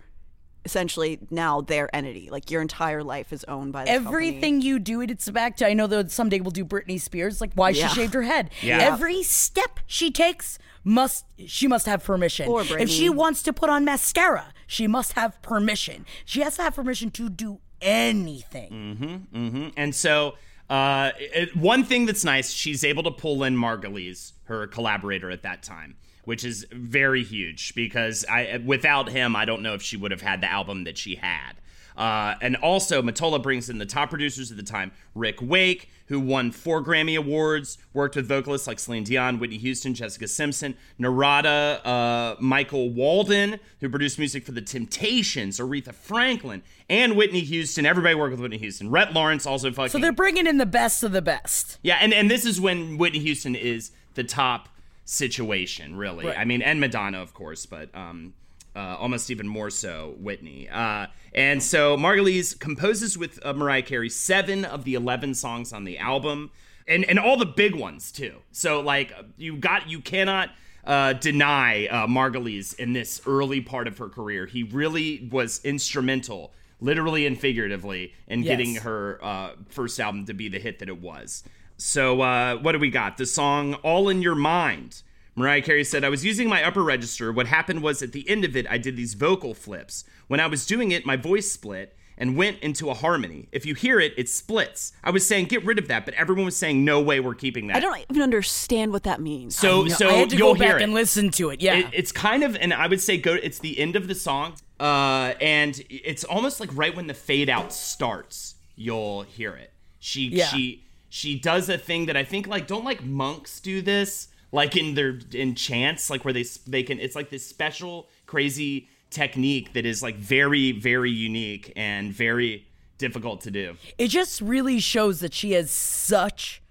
essentially 0.67 1.19
now 1.31 1.63
their 1.63 1.95
entity. 1.97 2.29
Like 2.31 2.51
your 2.51 2.61
entire 2.61 3.03
life 3.03 3.33
is 3.33 3.45
owned 3.45 3.73
by 3.73 3.85
this 3.85 3.95
company. 3.95 4.29
Everything 4.29 4.61
you 4.61 4.79
do, 4.79 5.01
it, 5.01 5.11
it's 5.11 5.31
back 5.31 5.57
to. 5.59 5.67
I 5.67 5.73
know 5.73 5.87
that 5.87 6.11
someday 6.11 6.41
we'll 6.41 6.51
do 6.51 6.65
Britney 6.65 7.01
Spears, 7.01 7.41
like 7.41 7.53
why 7.55 7.71
Yeah. 7.71 7.89
she 7.89 7.95
shaved 7.95 8.13
her 8.13 8.23
head. 8.23 8.51
Yeah. 8.61 8.79
Every 8.79 9.23
step 9.23 9.81
she 9.87 10.11
takes 10.11 10.59
must 10.85 11.25
she 11.47 11.67
must 11.67 11.87
have 11.87 12.05
permission. 12.05 12.49
Or 12.49 12.63
if 12.79 12.91
she 12.91 13.09
wants 13.09 13.43
to 13.45 13.53
put 13.53 13.71
on 13.71 13.85
mascara, 13.85 14.53
she 14.67 14.87
must 14.87 15.15
have 15.15 15.41
permission. 15.41 16.05
She 16.25 16.43
has 16.43 16.57
to 16.57 16.63
have 16.63 16.75
permission 16.75 17.11
to 17.13 17.29
do 17.31 17.61
anything. 17.81 19.31
Mm-hmm. 19.33 19.69
And 19.77 19.95
so, 19.95 20.35
uh, 20.69 21.11
it, 21.19 21.57
one 21.57 21.85
thing 21.85 22.07
that's 22.07 22.25
nice, 22.25 22.51
she's 22.51 22.85
able 22.85 23.03
to 23.05 23.11
pull 23.11 23.45
in 23.45 23.57
Margulies, 23.57 24.33
her 24.45 24.67
collaborator 24.67 25.31
at 25.31 25.43
that 25.43 25.63
time, 25.63 25.97
which 26.27 26.45
is 26.45 26.67
very 26.73 27.23
huge 27.23 27.75
because 27.75 28.27
I, 28.29 28.61
without 28.65 29.09
him, 29.09 29.35
I 29.35 29.47
don't 29.47 29.63
know 29.63 29.75
if 29.75 29.81
she 29.81 29.97
would 29.97 30.11
have 30.11 30.21
had 30.21 30.43
the 30.43 30.51
album 30.51 30.85
that 30.85 30.99
she 30.99 31.15
had. 31.15 31.53
Uh, 31.97 32.35
and 32.43 32.57
also, 32.57 33.01
Mottola 33.01 33.43
brings 33.43 33.71
in 33.71 33.79
the 33.79 33.87
top 33.87 34.11
producers 34.11 34.51
of 34.51 34.59
the 34.59 34.63
time 34.63 34.93
Rick 35.15 35.39
Wake, 35.41 35.89
who 36.09 36.21
won 36.21 36.51
four 36.51 36.85
Grammy 36.85 37.17
Awards, 37.17 37.79
worked 37.95 38.17
with 38.17 38.27
vocalists 38.27 38.67
like 38.67 38.79
Celine 38.79 39.05
Dion, 39.05 39.39
Whitney 39.39 39.57
Houston, 39.57 39.95
Jessica 39.95 40.29
Simpson, 40.29 40.77
Narada, 40.99 41.81
uh, 41.89 42.37
Michael 42.39 42.91
Walden, 42.91 43.59
who 43.81 43.89
produced 43.89 44.19
music 44.19 44.45
for 44.45 44.53
The 44.53 44.61
Temptations, 44.61 45.59
Aretha 45.59 45.95
Franklin, 45.95 46.63
and 46.91 47.17
Whitney 47.17 47.41
Houston. 47.41 47.87
Everybody 47.87 48.15
worked 48.15 48.33
with 48.33 48.41
Whitney 48.41 48.59
Houston. 48.59 48.91
Rhett 48.91 49.15
Lawrence 49.15 49.47
also 49.47 49.71
fucking. 49.71 49.91
So 49.91 49.99
they're 49.99 50.13
bringing 50.13 50.47
in 50.47 50.59
the 50.59 50.67
best 50.67 51.03
of 51.03 51.13
the 51.13 51.23
best. 51.23 51.79
Yeah, 51.83 51.97
and, 52.01 52.13
and 52.13 52.31
this 52.31 52.45
is 52.45 52.61
when 52.61 52.99
Whitney 52.99 53.21
Houston 53.21 53.55
is 53.55 53.93
the 54.15 54.25
top 54.25 54.69
situation, 55.07 55.97
really. 55.97 56.27
Right. 56.27 56.39
I 56.39 56.45
mean, 56.45 56.61
and 56.61 56.79
Madonna, 56.81 57.23
of 57.23 57.33
course, 57.33 57.65
but 57.65 57.89
um, 57.95 58.35
uh, 58.75 58.97
almost 58.99 59.31
even 59.31 59.49
more 59.49 59.71
so 59.71 60.15
Whitney. 60.19 60.69
Uh, 60.69 61.07
and 61.33 61.63
so 61.63 61.97
Margulies 61.97 62.59
composes 62.59 63.17
with 63.17 63.39
uh, 63.45 63.55
Mariah 63.55 63.83
Carey 63.83 64.11
seven 64.11 64.65
of 64.67 64.85
the 64.85 64.95
11 64.95 65.35
songs 65.35 65.73
on 65.73 65.85
the 65.85 65.97
album, 65.97 66.51
and, 66.87 67.05
and 67.07 67.19
all 67.19 67.37
the 67.39 67.47
big 67.47 67.75
ones, 67.75 68.13
too. 68.13 68.35
So, 68.53 68.81
like, 68.81 69.13
you 69.39 69.57
got, 69.57 69.89
you 69.89 70.01
cannot. 70.03 70.51
Uh, 70.85 71.15
deny 71.15 71.89
uh, 71.89 72.07
Margulies 72.07 72.73
in 72.79 72.93
this 72.93 73.21
early 73.27 73.61
part 73.61 73.89
of 73.89 73.99
her 73.99 74.09
career. 74.09 74.47
He 74.47 74.63
really 74.63 75.29
was 75.33 75.61
instrumental, 75.65 76.53
literally 76.79 77.27
and 77.27 77.37
figuratively, 77.37 78.15
in 78.29 78.45
Yes. 78.45 78.53
getting 78.53 78.75
her 78.77 79.19
uh, 79.21 79.51
first 79.69 79.99
album 79.99 80.27
to 80.27 80.33
be 80.33 80.49
the 80.49 80.61
hit 80.61 80.79
that 80.79 80.89
it 80.89 81.01
was. 81.01 81.43
So, 81.79 82.21
uh, 82.23 82.57
what 82.57 82.73
do 82.73 82.79
we 82.79 82.91
got? 82.91 83.17
The 83.17 83.27
song 83.27 83.75
All 83.75 84.09
in 84.09 84.23
Your 84.23 84.35
Mind. 84.35 85.03
Mariah 85.35 85.61
Carey 85.61 85.85
said, 85.85 86.03
I 86.05 86.09
was 86.09 86.25
using 86.25 86.49
my 86.49 86.65
upper 86.65 86.83
register. 86.83 87.31
What 87.31 87.47
happened 87.47 87.83
was 87.83 88.03
at 88.03 88.13
the 88.13 88.27
end 88.29 88.45
of 88.47 88.57
it, 88.57 88.67
I 88.71 88.79
did 88.79 88.97
these 88.97 89.13
vocal 89.13 89.53
flips. 89.53 90.05
When 90.29 90.41
I 90.41 90.47
was 90.47 90.65
doing 90.65 90.93
it, 90.93 91.05
my 91.05 91.17
voice 91.17 91.51
split 91.53 91.95
and 92.17 92.35
went 92.35 92.59
into 92.61 92.89
a 92.89 92.95
harmony. 92.95 93.47
If 93.53 93.67
you 93.67 93.75
hear 93.75 94.01
it, 94.01 94.15
it 94.17 94.31
splits. 94.31 94.95
I 95.05 95.11
was 95.11 95.27
saying, 95.27 95.47
get 95.49 95.63
rid 95.67 95.79
of 95.79 95.89
that, 95.89 96.07
but 96.07 96.15
everyone 96.15 96.47
was 96.47 96.57
saying, 96.57 96.83
no 96.83 97.03
way, 97.03 97.21
we're 97.21 97.35
keeping 97.35 97.67
that. 97.67 97.77
I 97.77 97.81
don't 97.81 97.99
even 98.09 98.23
understand 98.23 98.91
what 98.93 99.03
that 99.03 99.21
means. 99.21 99.55
So, 99.55 99.83
No, 99.83 99.89
so 99.91 100.09
I 100.09 100.13
had 100.15 100.31
to 100.31 100.37
you'll 100.39 100.55
go 100.55 100.59
back 100.59 100.69
hear 100.69 100.77
it. 100.79 100.83
and 100.85 100.95
listen 100.95 101.29
to 101.33 101.51
it. 101.51 101.61
Yeah. 101.61 101.75
It- 101.81 101.89
it's 101.93 102.13
kind 102.13 102.43
of, 102.43 102.57
and 102.57 102.73
I 102.73 102.87
would 102.87 103.03
say 103.03 103.19
go. 103.19 103.35
It's 103.35 103.59
the 103.59 103.79
end 103.79 103.97
of 103.97 104.09
the 104.09 104.15
song, 104.15 104.55
uh, 104.81 105.35
and 105.43 105.79
it's 105.91 106.25
almost 106.25 106.59
like 106.61 106.71
right 106.73 106.97
when 106.97 107.07
the 107.09 107.15
fade 107.15 107.51
out 107.51 107.75
starts, 107.75 108.55
you'll 108.77 109.25
hear 109.25 109.55
it. 109.55 109.71
She 110.01 110.29
Yeah. 110.29 110.47
she 110.47 110.85
she 111.17 111.35
does 111.39 111.71
a 111.71 111.79
thing 111.79 112.05
that 112.07 112.17
I 112.17 112.25
think 112.25 112.47
like 112.47 112.67
don't 112.67 112.85
like 112.85 113.03
monks 113.03 113.59
do 113.59 113.81
this 113.81 114.29
like 114.53 114.77
in 114.77 114.95
their 114.95 115.19
in 115.33 115.55
chants 115.55 116.11
like 116.11 116.27
where 116.27 116.35
they 116.35 116.45
they 116.67 116.83
can. 116.83 117.01
It's 117.01 117.17
like 117.17 117.31
this 117.31 117.47
special 117.47 118.09
crazy 118.27 118.91
technique 119.09 119.73
that 119.73 119.87
is 119.87 120.03
like 120.03 120.17
very 120.17 120.73
very 120.73 121.11
unique 121.11 121.73
and 121.75 122.13
very 122.13 122.67
difficult 122.99 123.41
to 123.43 123.51
do. 123.51 123.77
it 123.97 124.09
just 124.09 124.43
really 124.43 124.79
shows 124.79 125.21
that 125.21 125.33
she 125.33 125.53
has 125.53 125.71
such 125.71 126.63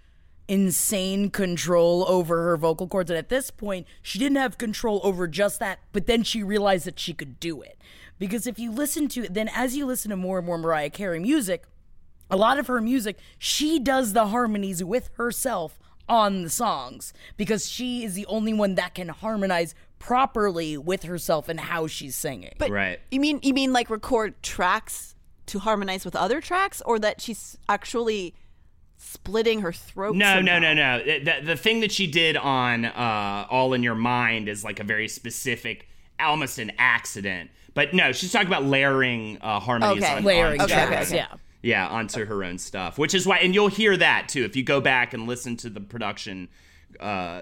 insane 0.48 1.32
control 1.32 2.06
over 2.08 2.44
her 2.44 2.56
vocal 2.56 2.88
cords 2.88 3.10
and 3.10 3.18
at 3.18 3.30
this 3.30 3.50
point 3.50 3.88
she 4.04 4.20
didn't 4.20 4.38
have 4.38 4.60
control 4.60 5.00
over 5.04 5.28
just 5.28 5.60
that 5.60 5.80
but 5.92 6.06
then 6.06 6.22
she 6.22 6.44
realized 6.44 6.86
that 6.86 7.00
she 7.00 7.14
could 7.14 7.40
do 7.40 7.64
it 7.64 7.80
because 8.20 8.46
if 8.46 8.60
you 8.60 8.72
listen 8.72 9.08
to 9.08 9.28
then 9.28 9.50
as 9.56 9.76
you 9.76 9.88
listen 9.88 10.12
to 10.12 10.16
more 10.16 10.38
and 10.38 10.46
more 10.46 10.60
mariah 10.60 10.90
carey 10.90 11.20
music 11.20 11.64
a 12.30 12.38
lot 12.38 12.58
of 12.60 12.68
her 12.68 12.82
music 12.82 13.18
she 13.38 13.80
does 13.80 14.14
the 14.14 14.28
harmonies 14.28 14.84
with 14.84 15.10
herself 15.18 15.78
on 16.08 16.44
the 16.44 16.50
songs 16.50 17.14
because 17.38 17.68
she 17.70 18.04
is 18.04 18.14
the 18.14 18.26
only 18.28 18.54
one 18.54 18.76
that 18.76 18.94
can 18.96 19.10
harmonize 19.10 19.74
properly 20.00 20.78
with 20.78 21.04
herself 21.04 21.50
and 21.50 21.60
how 21.60 21.88
she's 21.88 22.16
singing 22.16 22.54
But 22.60 22.70
Right. 22.70 23.00
You 23.12 23.20
mean 23.20 23.40
you 23.42 23.54
mean 23.54 23.74
like 23.74 23.90
record 23.90 24.42
tracks 24.44 25.16
to 25.48 25.60
harmonize 25.60 26.04
with 26.06 26.16
other 26.16 26.42
tracks, 26.42 26.82
or 26.86 26.98
that 27.00 27.22
she's 27.22 27.56
actually 27.70 28.34
splitting 28.98 29.62
her 29.62 29.72
throat? 29.72 30.16
No, 30.16 30.36
somehow? 30.38 30.60
no, 30.60 30.74
no, 30.74 30.98
no. 31.00 31.04
The, 31.04 31.42
the 31.46 31.56
thing 31.56 31.82
that 31.82 31.92
she 31.92 32.08
did 32.08 32.36
on 32.38 32.86
uh, 32.86 33.46
All 33.50 33.74
in 33.74 33.84
Your 33.84 33.96
Mind 33.96 34.50
is 34.50 34.64
like 34.64 34.80
a 34.80 34.84
very 34.84 35.08
specific, 35.08 35.88
almost 36.20 36.58
an 36.60 36.72
accident. 36.78 37.52
But 37.74 37.94
no, 37.94 38.12
she's 38.12 38.32
talking 38.32 38.48
about 38.48 38.64
layering 38.64 39.38
uh, 39.42 39.60
harmonies 39.60 40.04
Okay. 40.04 40.14
on 40.16 40.24
layering 40.24 40.62
onto 40.62 40.74
Okay, 40.74 40.82
her 40.82 40.88
tracks 40.88 41.12
yeah 41.12 41.28
Yeah, 41.66 41.88
onto 41.88 42.26
her 42.26 42.44
own 42.44 42.60
stuff, 42.60 43.00
which 43.00 43.16
is 43.16 43.26
why, 43.26 43.38
and 43.38 43.56
you'll 43.56 43.70
hear 43.70 43.98
that 43.98 44.30
too 44.30 44.44
if 44.44 44.56
you 44.56 44.62
go 44.62 44.80
back 44.80 45.16
and 45.16 45.28
listen 45.28 45.58
to 45.58 45.70
the 45.72 45.82
production 45.82 46.48
uh, 47.00 47.42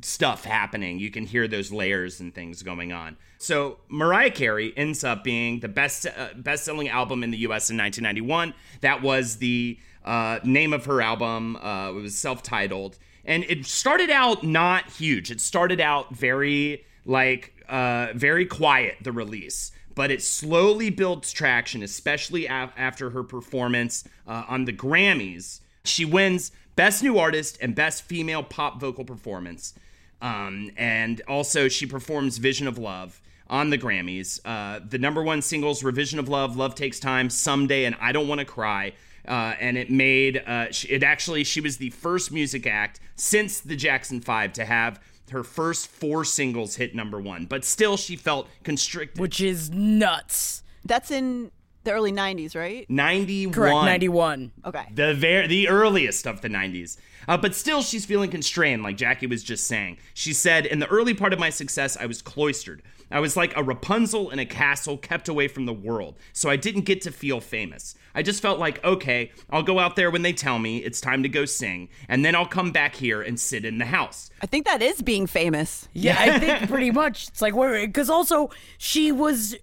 stuff 0.00 0.46
happening. 0.46 0.98
You 0.98 1.10
can 1.10 1.26
hear 1.26 1.46
those 1.46 1.70
layers 1.70 2.18
and 2.18 2.34
things 2.34 2.62
going 2.62 2.92
on. 2.92 3.18
So 3.36 3.76
Mariah 3.90 4.30
Carey 4.30 4.72
ends 4.74 5.04
up 5.04 5.22
being 5.22 5.60
the 5.60 5.68
best 5.68 6.06
uh, 6.06 6.28
best-selling 6.34 6.88
album 6.88 7.22
in 7.22 7.30
the 7.30 7.36
U.S. 7.38 7.68
in 7.68 7.76
1991. 7.76 8.54
That 8.80 9.02
was 9.02 9.36
the 9.36 9.78
uh, 10.02 10.38
name 10.42 10.72
of 10.72 10.86
her 10.86 11.02
album. 11.02 11.56
Uh, 11.56 11.90
it 11.90 12.00
was 12.00 12.16
self-titled, 12.16 12.98
and 13.26 13.44
it 13.44 13.66
started 13.66 14.08
out 14.08 14.42
not 14.42 14.88
huge. 14.92 15.30
It 15.30 15.42
started 15.42 15.78
out 15.78 16.16
very 16.16 16.86
like 17.04 17.52
uh, 17.68 18.12
very 18.14 18.46
quiet. 18.46 18.96
The 19.02 19.12
release 19.12 19.72
but 19.94 20.10
it 20.10 20.22
slowly 20.22 20.90
builds 20.90 21.32
traction, 21.32 21.82
especially 21.82 22.46
af- 22.46 22.72
after 22.76 23.10
her 23.10 23.22
performance 23.22 24.04
uh, 24.26 24.44
on 24.48 24.64
the 24.64 24.72
Grammys. 24.72 25.60
She 25.84 26.04
wins 26.04 26.52
Best 26.76 27.02
New 27.02 27.18
Artist 27.18 27.58
and 27.60 27.74
Best 27.74 28.04
Female 28.04 28.42
Pop 28.42 28.80
Vocal 28.80 29.04
Performance. 29.04 29.74
Um, 30.20 30.70
and 30.76 31.20
also, 31.26 31.68
she 31.68 31.86
performs 31.86 32.38
Vision 32.38 32.68
of 32.68 32.78
Love 32.78 33.20
on 33.50 33.70
the 33.70 33.78
Grammys. 33.78 34.40
Uh, 34.44 34.80
the 34.88 34.98
number 34.98 35.22
one 35.22 35.42
singles 35.42 35.82
Revision 35.84 36.18
of 36.18 36.28
Love, 36.28 36.56
Love 36.56 36.74
Takes 36.74 37.00
Time, 37.00 37.28
Someday, 37.28 37.84
and 37.84 37.96
I 38.00 38.12
Don't 38.12 38.28
Want 38.28 38.38
to 38.38 38.44
Cry. 38.44 38.92
Uh, 39.26 39.54
and 39.60 39.76
it 39.76 39.90
made 39.90 40.42
uh, 40.46 40.66
it 40.88 41.02
actually, 41.02 41.44
she 41.44 41.60
was 41.60 41.76
the 41.76 41.90
first 41.90 42.32
music 42.32 42.66
act 42.66 42.98
since 43.14 43.60
the 43.60 43.76
Jackson 43.76 44.20
Five 44.20 44.52
to 44.54 44.64
have 44.64 45.00
her 45.32 45.42
first 45.44 45.88
four 45.88 46.24
singles 46.24 46.76
hit 46.76 46.94
number 46.94 47.20
one, 47.20 47.46
but 47.46 47.64
still 47.64 47.96
she 47.96 48.16
felt 48.16 48.48
constricted. 48.62 49.20
which 49.20 49.40
is 49.40 49.70
nuts 49.70 50.62
That's 50.84 51.10
in 51.10 51.50
the 51.84 51.92
early 51.92 52.12
'90s, 52.12 52.54
right? 52.54 52.88
91. 52.88 53.52
correct 53.54 53.74
91 53.84 54.52
Okay. 54.64 54.84
The 54.94 55.14
ver- 55.14 55.46
the 55.46 55.68
earliest 55.68 56.26
of 56.26 56.40
the 56.40 56.48
90s. 56.48 56.96
Uh, 57.28 57.36
but 57.36 57.54
still, 57.54 57.82
she's 57.82 58.04
feeling 58.04 58.30
constrained, 58.30 58.82
like 58.82 58.96
Jackie 58.96 59.26
was 59.26 59.42
just 59.42 59.66
saying. 59.66 59.98
She 60.14 60.32
said, 60.32 60.66
In 60.66 60.80
the 60.80 60.88
early 60.88 61.14
part 61.14 61.32
of 61.32 61.38
my 61.38 61.50
success, 61.50 61.96
I 61.96 62.06
was 62.06 62.20
cloistered. 62.20 62.82
I 63.12 63.20
was 63.20 63.36
like 63.36 63.54
a 63.56 63.62
Rapunzel 63.62 64.30
in 64.30 64.38
a 64.38 64.46
castle 64.46 64.96
kept 64.96 65.28
away 65.28 65.46
from 65.46 65.66
the 65.66 65.72
world, 65.72 66.18
so 66.32 66.48
I 66.48 66.56
didn't 66.56 66.86
get 66.86 67.02
to 67.02 67.12
feel 67.12 67.40
famous. 67.40 67.94
I 68.14 68.22
just 68.22 68.40
felt 68.40 68.58
like, 68.58 68.82
okay, 68.84 69.32
I'll 69.50 69.62
go 69.62 69.78
out 69.78 69.96
there 69.96 70.10
when 70.10 70.22
they 70.22 70.32
tell 70.32 70.58
me 70.58 70.78
it's 70.78 71.00
time 71.00 71.22
to 71.22 71.28
go 71.28 71.44
sing, 71.44 71.90
and 72.08 72.24
then 72.24 72.34
I'll 72.34 72.46
come 72.46 72.72
back 72.72 72.94
here 72.94 73.20
and 73.20 73.38
sit 73.38 73.64
in 73.66 73.78
the 73.78 73.84
house. 73.84 74.30
I 74.40 74.46
think 74.46 74.64
that 74.64 74.80
is 74.82 75.02
being 75.02 75.26
famous. 75.26 75.88
Yeah, 75.92 76.16
I 76.18 76.38
think 76.38 76.68
pretty 76.68 76.90
much. 76.90 77.28
It's 77.28 77.42
like 77.42 77.54
where 77.54 77.86
because 77.86 78.08
also 78.08 78.50
she 78.78 79.12
was 79.12 79.56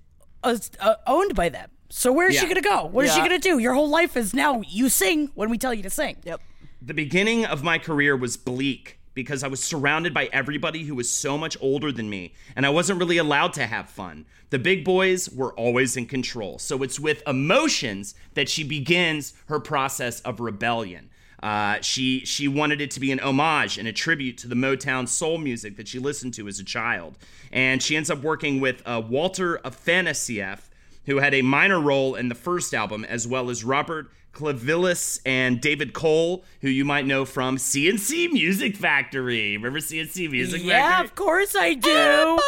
uh, 0.44 0.58
uh, 0.80 0.96
owned 1.08 1.34
by 1.36 1.50
them. 1.50 1.72
So 1.90 2.12
where 2.12 2.30
is 2.30 2.38
she 2.38 2.48
gonna 2.48 2.62
go? 2.62 2.86
What 2.86 3.06
is 3.06 3.14
she 3.14 3.20
gonna 3.20 3.40
do? 3.40 3.58
Your 3.60 3.74
whole 3.74 3.90
life 3.90 4.16
is 4.16 4.34
now 4.34 4.62
you 4.62 4.90
sing 4.90 5.32
when 5.36 5.50
we 5.50 5.58
tell 5.58 5.74
you 5.74 5.84
to 5.84 5.90
sing. 5.90 6.18
Yep. 6.24 6.42
The 6.82 6.94
beginning 6.94 7.46
of 7.46 7.64
my 7.64 7.78
career 7.78 8.16
was 8.16 8.38
bleak 8.38 9.00
because 9.14 9.44
I 9.44 9.48
was 9.48 9.62
surrounded 9.62 10.14
by 10.14 10.30
everybody 10.32 10.84
who 10.84 10.96
was 10.96 11.12
so 11.12 11.38
much 11.38 11.58
older 11.60 11.92
than 11.92 12.10
me, 12.10 12.34
and 12.56 12.66
I 12.66 12.70
wasn't 12.70 13.00
really 13.00 13.18
allowed 13.18 13.54
to 13.54 13.68
have 13.68 13.90
fun. 13.90 14.26
The 14.50 14.60
big 14.60 14.86
boys 14.86 15.30
were 15.30 15.54
always 15.54 15.98
in 15.98 16.06
control. 16.06 16.58
So 16.58 16.82
it's 16.84 17.00
with 17.00 17.22
emotions 17.28 18.16
that 18.36 18.48
she 18.48 18.64
begins 18.64 19.34
her 19.48 19.60
process 19.60 20.22
of 20.22 20.40
rebellion. 20.40 21.10
Uh, 21.42 21.80
she 21.82 22.26
she 22.26 22.48
wanted 22.48 22.82
it 22.82 22.92
to 22.92 23.00
be 23.00 23.12
an 23.12 23.20
homage 23.20 23.78
and 23.78 23.88
a 23.88 23.94
tribute 23.94 24.38
to 24.38 24.48
the 24.48 24.56
Motown 24.56 25.08
soul 25.08 25.38
music 25.38 25.78
that 25.78 25.88
she 25.88 25.98
listened 25.98 26.34
to 26.36 26.48
as 26.48 26.60
a 26.60 26.64
child, 26.64 27.18
and 27.52 27.82
she 27.82 27.96
ends 27.96 28.10
up 28.10 28.22
working 28.22 28.60
with 28.60 28.82
uh, 28.86 29.02
Walter 29.08 29.58
Afanasieff, 29.64 30.69
who 31.10 31.18
had 31.18 31.34
a 31.34 31.42
minor 31.42 31.80
role 31.80 32.14
in 32.14 32.30
the 32.30 32.36
first 32.36 32.72
album, 32.72 33.04
as 33.04 33.28
well 33.28 33.50
as 33.50 33.64
Robert 33.64 34.12
Clivillés 34.32 35.20
and 35.26 35.60
David 35.60 35.92
Cole, 35.92 36.44
who 36.62 36.70
you 36.70 36.86
might 36.86 37.08
know 37.08 37.26
from 37.26 37.58
CNC 37.58 38.32
Music 38.32 38.76
Factory. 38.76 39.58
Remember 39.58 39.80
CNC 39.80 40.30
Music 40.30 40.62
Yeah, 40.64 40.68
Factory? 40.68 40.92
Yeah, 40.92 41.04
of 41.04 41.16
course 41.16 41.56
I 41.58 41.74
do. 41.74 41.90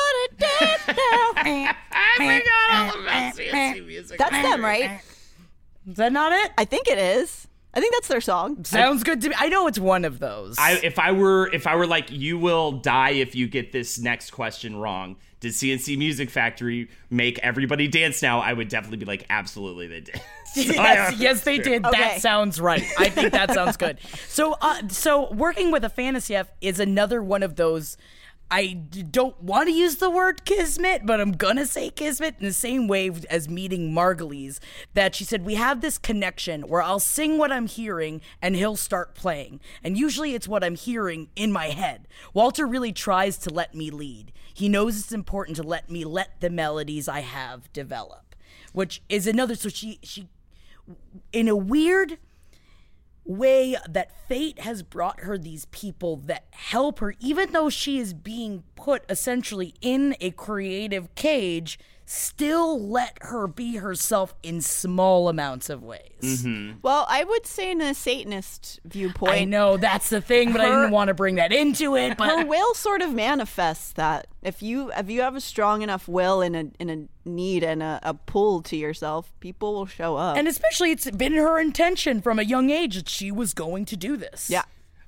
I 1.42 1.74
forgot 2.18 2.96
all 2.96 3.02
about 3.02 3.36
CNC 3.36 3.88
music. 3.88 4.20
That's 4.20 4.32
them, 4.32 4.64
right? 4.64 5.02
Is 5.90 5.96
that 5.96 6.12
not 6.14 6.32
it? 6.32 6.52
I 6.56 6.66
think 6.66 6.88
it 6.88 7.00
is. 7.00 7.48
I 7.74 7.80
think 7.80 7.96
that's 7.96 8.10
their 8.10 8.22
song. 8.22 8.64
Sounds 8.64 9.02
good 9.02 9.22
to 9.22 9.30
me. 9.30 9.36
I 9.40 9.48
know 9.50 9.66
it's 9.66 9.80
one 9.80 10.06
of 10.06 10.20
those. 10.20 10.56
I, 10.60 10.80
if 10.84 11.00
I 11.00 11.14
were 11.14 11.50
if 11.52 11.66
I 11.66 11.76
were 11.78 11.88
like 11.88 12.12
you 12.12 12.38
will 12.38 12.74
die 12.74 13.12
if 13.12 13.34
you 13.34 13.48
get 13.48 13.72
this 13.72 13.98
next 13.98 14.32
question 14.32 14.76
wrong. 14.76 15.16
Did 15.42 15.54
CNC 15.54 15.98
Music 15.98 16.30
Factory 16.30 16.88
make 17.10 17.40
everybody 17.40 17.88
dance 17.88 18.22
now? 18.22 18.40
I 18.42 18.54
would 18.54 18.70
definitely 18.70 18.98
be 18.98 19.06
like, 19.06 19.26
absolutely 19.30 19.88
they 19.88 20.02
did. 20.02 20.22
So 20.54 20.60
yes, 20.60 21.18
yes, 21.18 21.42
they 21.46 21.60
did. 21.60 21.86
Okay. 21.86 21.98
That 21.98 22.20
sounds 22.22 22.60
right. 22.60 22.84
I 23.00 23.08
think 23.08 23.32
that 23.32 23.54
sounds 23.54 23.78
good. 23.78 24.00
So, 24.28 24.58
uh, 24.62 24.90
so 24.90 25.32
working 25.32 25.72
with 25.72 25.84
Afanasieff 25.84 26.48
is 26.60 26.78
another 26.82 27.24
one 27.24 27.42
of 27.42 27.56
those. 27.56 27.96
I 28.50 28.74
don't 28.74 29.42
want 29.42 29.70
to 29.70 29.74
use 29.74 29.96
the 29.96 30.10
word 30.10 30.44
kismet, 30.44 31.06
but 31.06 31.22
I'm 31.22 31.32
gonna 31.32 31.66
say 31.66 31.90
kismet 31.90 32.36
in 32.38 32.46
the 32.46 32.52
same 32.52 32.90
way 32.90 33.10
as 33.30 33.48
meeting 33.48 33.94
Margulies. 33.94 34.60
That 34.94 35.16
she 35.16 35.24
said 35.24 35.46
we 35.46 35.56
have 35.56 35.80
this 35.80 35.98
connection 35.98 36.64
where 36.64 36.82
I'll 36.82 37.00
sing 37.00 37.38
what 37.38 37.54
I'm 37.54 37.68
hearing 37.68 38.20
and 38.42 38.54
he'll 38.54 38.76
start 38.76 39.16
playing, 39.16 39.62
and 39.86 39.98
usually 39.98 40.36
it's 40.36 40.50
what 40.50 40.66
I'm 40.66 40.76
hearing 40.76 41.30
in 41.38 41.54
my 41.54 41.68
head. 41.68 42.10
Walter 42.34 42.68
really 42.68 42.92
tries 42.92 43.38
to 43.38 43.50
let 43.54 43.74
me 43.74 43.90
lead. 43.90 44.34
He 44.54 44.70
knows 44.70 45.00
it's 45.00 45.12
important 45.12 45.58
to 45.58 45.64
let 45.64 45.90
me 45.90 46.04
let 46.04 46.42
the 46.42 46.50
melodies 46.50 47.08
I 47.08 47.22
have 47.22 47.72
develop, 47.74 48.36
which 48.74 49.02
is 49.10 49.28
another. 49.28 49.56
So 49.56 49.70
she 49.70 50.00
she 50.04 50.28
in 51.32 51.48
a 51.48 51.56
weird 51.56 52.18
way 53.24 53.76
that 53.88 54.28
fate 54.28 54.60
has 54.60 54.84
brought 54.84 55.22
her 55.22 55.38
these 55.38 55.66
people 55.66 56.18
that 56.18 56.46
help 56.52 57.00
her 57.00 57.14
even 57.20 57.52
though 57.52 57.70
she 57.70 58.00
is 58.00 58.14
being 58.14 58.64
put 58.76 59.04
essentially 59.08 59.76
in 59.80 60.16
a 60.20 60.32
creative 60.32 61.14
cage 61.14 61.78
still 62.12 62.80
let 62.80 63.18
her 63.22 63.48
be 63.48 63.78
herself 63.78 64.34
in 64.44 64.62
small 64.62 65.30
amounts 65.30 65.70
of 65.70 65.82
ways 65.84 66.00
mm-hmm. 66.22 66.78
Well, 66.82 67.06
I 67.10 67.24
would 67.24 67.46
say 67.46 67.72
in 67.72 67.82
a 67.82 67.94
Satanist 67.94 68.80
viewpoint, 68.86 69.32
i 69.32 69.44
know 69.44 69.78
that's 69.78 70.10
the 70.10 70.22
thing 70.22 70.52
but 70.52 70.62
i 70.62 70.66
didn't 70.66 70.92
want 70.92 71.08
to 71.08 71.14
bring 71.14 71.36
that 71.36 71.54
into 71.54 71.96
it 71.96 72.18
but 72.18 72.28
her 72.28 72.46
will 72.46 72.74
sort 72.74 73.02
of 73.02 73.14
manifests 73.14 73.94
that. 73.94 74.28
If 74.42 74.64
you 74.64 74.92
if 74.94 75.10
you 75.10 75.22
have 75.22 75.36
a 75.36 75.42
strong 75.42 75.84
enough 75.84 76.08
will 76.08 76.42
and 76.42 76.56
a 76.56 76.72
in 76.80 76.90
a 76.90 77.30
need 77.30 77.64
and 77.64 77.84
a, 77.84 78.00
a 78.02 78.14
pull 78.16 78.64
to 78.64 78.76
yourself, 78.76 79.32
people 79.40 79.74
will 79.74 79.86
show 79.86 80.18
up. 80.18 80.36
and 80.36 80.48
especially 80.48 80.92
it's 80.92 81.10
been 81.12 81.34
her 81.34 81.60
intention 81.60 82.22
from 82.22 82.40
a 82.40 82.44
young 82.44 82.70
age 82.72 82.96
that 82.96 83.10
she 83.10 83.32
was 83.32 83.54
going 83.54 83.86
to 83.86 83.96
do 83.96 84.18
this 84.18 84.50
yeah. 84.50 84.64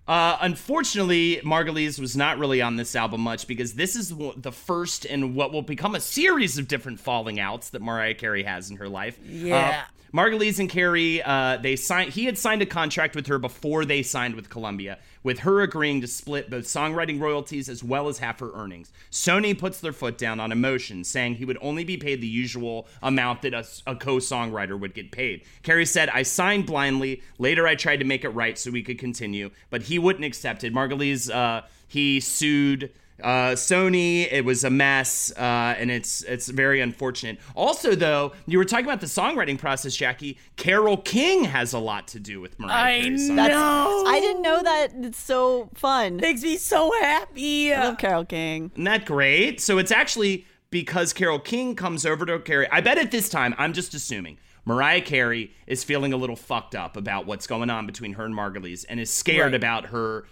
Uh, 0.07 0.37
unfortunately, 0.41 1.39
Margulies 1.45 1.99
was 1.99 2.17
not 2.17 2.37
really 2.37 2.61
on 2.61 2.75
this 2.75 2.95
album 2.95 3.21
much 3.21 3.47
because 3.47 3.73
this 3.73 3.95
is 3.95 4.13
the 4.35 4.51
first 4.51 5.05
in 5.05 5.33
what 5.33 5.53
will 5.53 5.61
become 5.61 5.95
a 5.95 5.99
series 5.99 6.57
of 6.57 6.67
different 6.67 6.99
falling 6.99 7.39
outs 7.39 7.69
that 7.69 7.81
Mariah 7.81 8.13
Carey 8.13 8.43
has 8.43 8.69
in 8.69 8.77
her 8.77 8.89
life. 8.89 9.17
Yeah. 9.23 9.85
Uh, 9.85 9.93
Margulies 10.13 10.59
and 10.59 10.69
Carey, 10.69 11.23
uh, 11.23 11.57
they 11.57 11.75
signed. 11.75 12.11
He 12.11 12.25
had 12.25 12.37
signed 12.37 12.61
a 12.61 12.67
contract 12.67 13.15
with 13.15 13.27
her 13.27 13.39
before 13.39 13.83
they 13.83 14.03
signed 14.03 14.35
with 14.35 14.49
Columbia, 14.49 14.99
with 15.23 15.39
her 15.39 15.61
agreeing 15.61 16.01
to 16.01 16.07
split 16.07 16.49
both 16.49 16.65
songwriting 16.65 17.19
royalties 17.19 17.69
as 17.69 17.83
well 17.83 18.07
as 18.07 18.19
half 18.19 18.39
her 18.39 18.51
earnings. 18.53 18.91
Sony 19.11 19.57
puts 19.57 19.79
their 19.79 19.93
foot 19.93 20.17
down 20.17 20.39
on 20.39 20.51
emotion, 20.51 21.03
saying 21.03 21.35
he 21.35 21.45
would 21.45 21.57
only 21.61 21.83
be 21.83 21.97
paid 21.97 22.21
the 22.21 22.27
usual 22.27 22.87
amount 23.01 23.41
that 23.41 23.53
a, 23.53 23.65
a 23.87 23.95
co-songwriter 23.95 24.79
would 24.79 24.93
get 24.93 25.11
paid. 25.11 25.43
Carey 25.63 25.85
said, 25.85 26.09
"I 26.09 26.23
signed 26.23 26.65
blindly. 26.65 27.21
Later, 27.37 27.67
I 27.67 27.75
tried 27.75 27.97
to 27.97 28.05
make 28.05 28.23
it 28.23 28.29
right 28.29 28.57
so 28.57 28.71
we 28.71 28.83
could 28.83 28.99
continue, 28.99 29.51
but 29.69 29.83
he 29.83 29.97
wouldn't 29.97 30.25
accept 30.25 30.63
it." 30.63 30.73
Margulies, 30.73 31.33
uh, 31.33 31.61
he 31.87 32.19
sued 32.19 32.91
uh, 33.23 33.53
Sony. 33.53 34.31
It 34.31 34.45
was 34.45 34.63
a 34.63 34.69
mess, 34.69 35.31
uh, 35.37 35.41
and 35.77 35.89
it's 35.89 36.21
it's 36.23 36.47
very 36.49 36.81
unfortunate. 36.81 37.39
Also, 37.55 37.95
though, 37.95 38.33
you 38.45 38.57
were 38.57 38.65
talking 38.65 38.85
about 38.85 39.01
the 39.01 39.07
songwriting 39.07 39.57
process, 39.57 39.95
Jackie. 39.95 40.37
Carole 40.57 40.97
King 40.97 41.45
has 41.45 41.73
a 41.73 41.79
lot 41.79 42.07
to 42.09 42.19
do 42.19 42.41
with 42.41 42.59
Mariah 42.59 42.73
i 42.97 43.01
Carey's 43.01 43.27
song. 43.27 43.35
know 43.37 44.03
I 44.07 44.19
didn't 44.19 44.41
know 44.41 44.61
that. 44.61 44.93
It's 44.97 45.19
so 45.19 45.69
fun. 45.73 46.17
makes 46.17 46.43
me 46.43 46.57
so 46.57 46.91
happy 47.01 47.73
I 47.73 47.85
love 47.85 47.97
Carole 47.97 48.25
King. 48.25 48.71
Isn't 48.73 48.83
that 48.83 49.05
great? 49.05 49.61
So 49.61 49.77
it's 49.77 49.91
actually 49.91 50.45
because 50.69 51.13
Carole 51.13 51.39
King 51.39 51.75
comes 51.75 52.05
over 52.05 52.25
to 52.25 52.39
Carey. 52.39 52.67
I 52.71 52.81
bet 52.81 52.97
at 52.97 53.11
this 53.11 53.29
time, 53.29 53.55
I'm 53.57 53.73
just 53.73 53.93
assuming. 53.93 54.37
Mariah 54.65 55.01
Carey 55.01 55.51
is 55.67 55.83
feeling 55.83 56.13
a 56.13 56.17
little 56.17 56.37
fucked 56.37 56.73
up 56.73 56.95
about 56.95 57.25
what's 57.25 57.47
going 57.47 57.69
on 57.69 57.85
between 57.85 58.13
her 58.13 58.23
and 58.25 58.33
Margulies 58.33 58.85
and 58.87 58.97
is 58.99 59.09
scared 59.09 59.47
Right. 59.51 59.55
about 59.55 59.87
her 59.87 60.25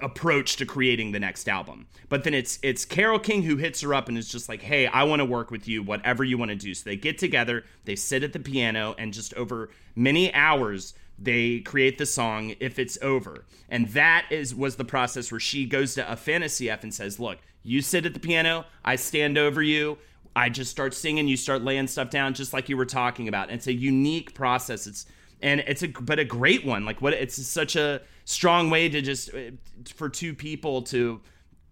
approach 0.00 0.56
to 0.56 0.66
creating 0.66 1.12
the 1.12 1.20
next 1.20 1.48
album. 1.48 1.86
But 2.08 2.24
then 2.24 2.34
it's 2.34 2.58
it's 2.62 2.84
Carole 2.84 3.18
King 3.18 3.42
who 3.42 3.56
hits 3.56 3.80
her 3.82 3.94
up 3.94 4.08
and 4.08 4.18
is 4.18 4.28
just 4.28 4.48
like, 4.48 4.62
"Hey, 4.62 4.86
I 4.86 5.04
want 5.04 5.20
to 5.20 5.24
work 5.24 5.50
with 5.50 5.68
you, 5.68 5.82
whatever 5.82 6.24
you 6.24 6.38
want 6.38 6.50
to 6.50 6.56
do." 6.56 6.74
So 6.74 6.84
they 6.84 6.96
get 6.96 7.18
together, 7.18 7.64
they 7.84 7.96
sit 7.96 8.22
at 8.22 8.32
the 8.32 8.40
piano 8.40 8.94
and 8.98 9.12
just 9.12 9.34
over 9.34 9.70
many 9.94 10.32
hours 10.34 10.94
they 11.20 11.60
create 11.60 11.98
the 11.98 12.06
song 12.06 12.54
if 12.60 12.78
it's 12.78 12.96
over. 13.02 13.44
And 13.68 13.88
that 13.88 14.26
is 14.30 14.54
was 14.54 14.76
the 14.76 14.84
process 14.84 15.32
where 15.32 15.40
she 15.40 15.66
goes 15.66 15.94
to 15.94 16.02
Afanasieff 16.02 16.82
and 16.82 16.94
says, 16.94 17.18
"Look, 17.18 17.38
you 17.62 17.82
sit 17.82 18.06
at 18.06 18.14
the 18.14 18.20
piano, 18.20 18.66
I 18.84 18.96
stand 18.96 19.38
over 19.38 19.62
you." 19.62 19.98
I 20.36 20.48
just 20.48 20.70
start 20.70 20.94
singing, 20.94 21.26
you 21.26 21.36
start 21.36 21.62
laying 21.62 21.88
stuff 21.88 22.10
down 22.10 22.32
just 22.32 22.52
like 22.52 22.68
you 22.68 22.76
were 22.76 22.86
talking 22.86 23.26
about. 23.26 23.50
It's 23.50 23.66
a 23.66 23.72
unique 23.72 24.34
process. 24.34 24.86
It's 24.86 25.06
and 25.40 25.60
it's 25.66 25.82
a 25.82 25.88
but 25.88 26.18
a 26.18 26.24
great 26.24 26.64
one. 26.64 26.84
Like 26.84 27.02
what 27.02 27.12
it's 27.12 27.44
such 27.44 27.76
a 27.76 28.02
strong 28.28 28.70
way 28.70 28.88
to 28.88 29.00
just 29.00 29.32
uh, 29.34 29.50
for 29.94 30.08
two 30.08 30.34
people 30.34 30.82
to 30.82 31.20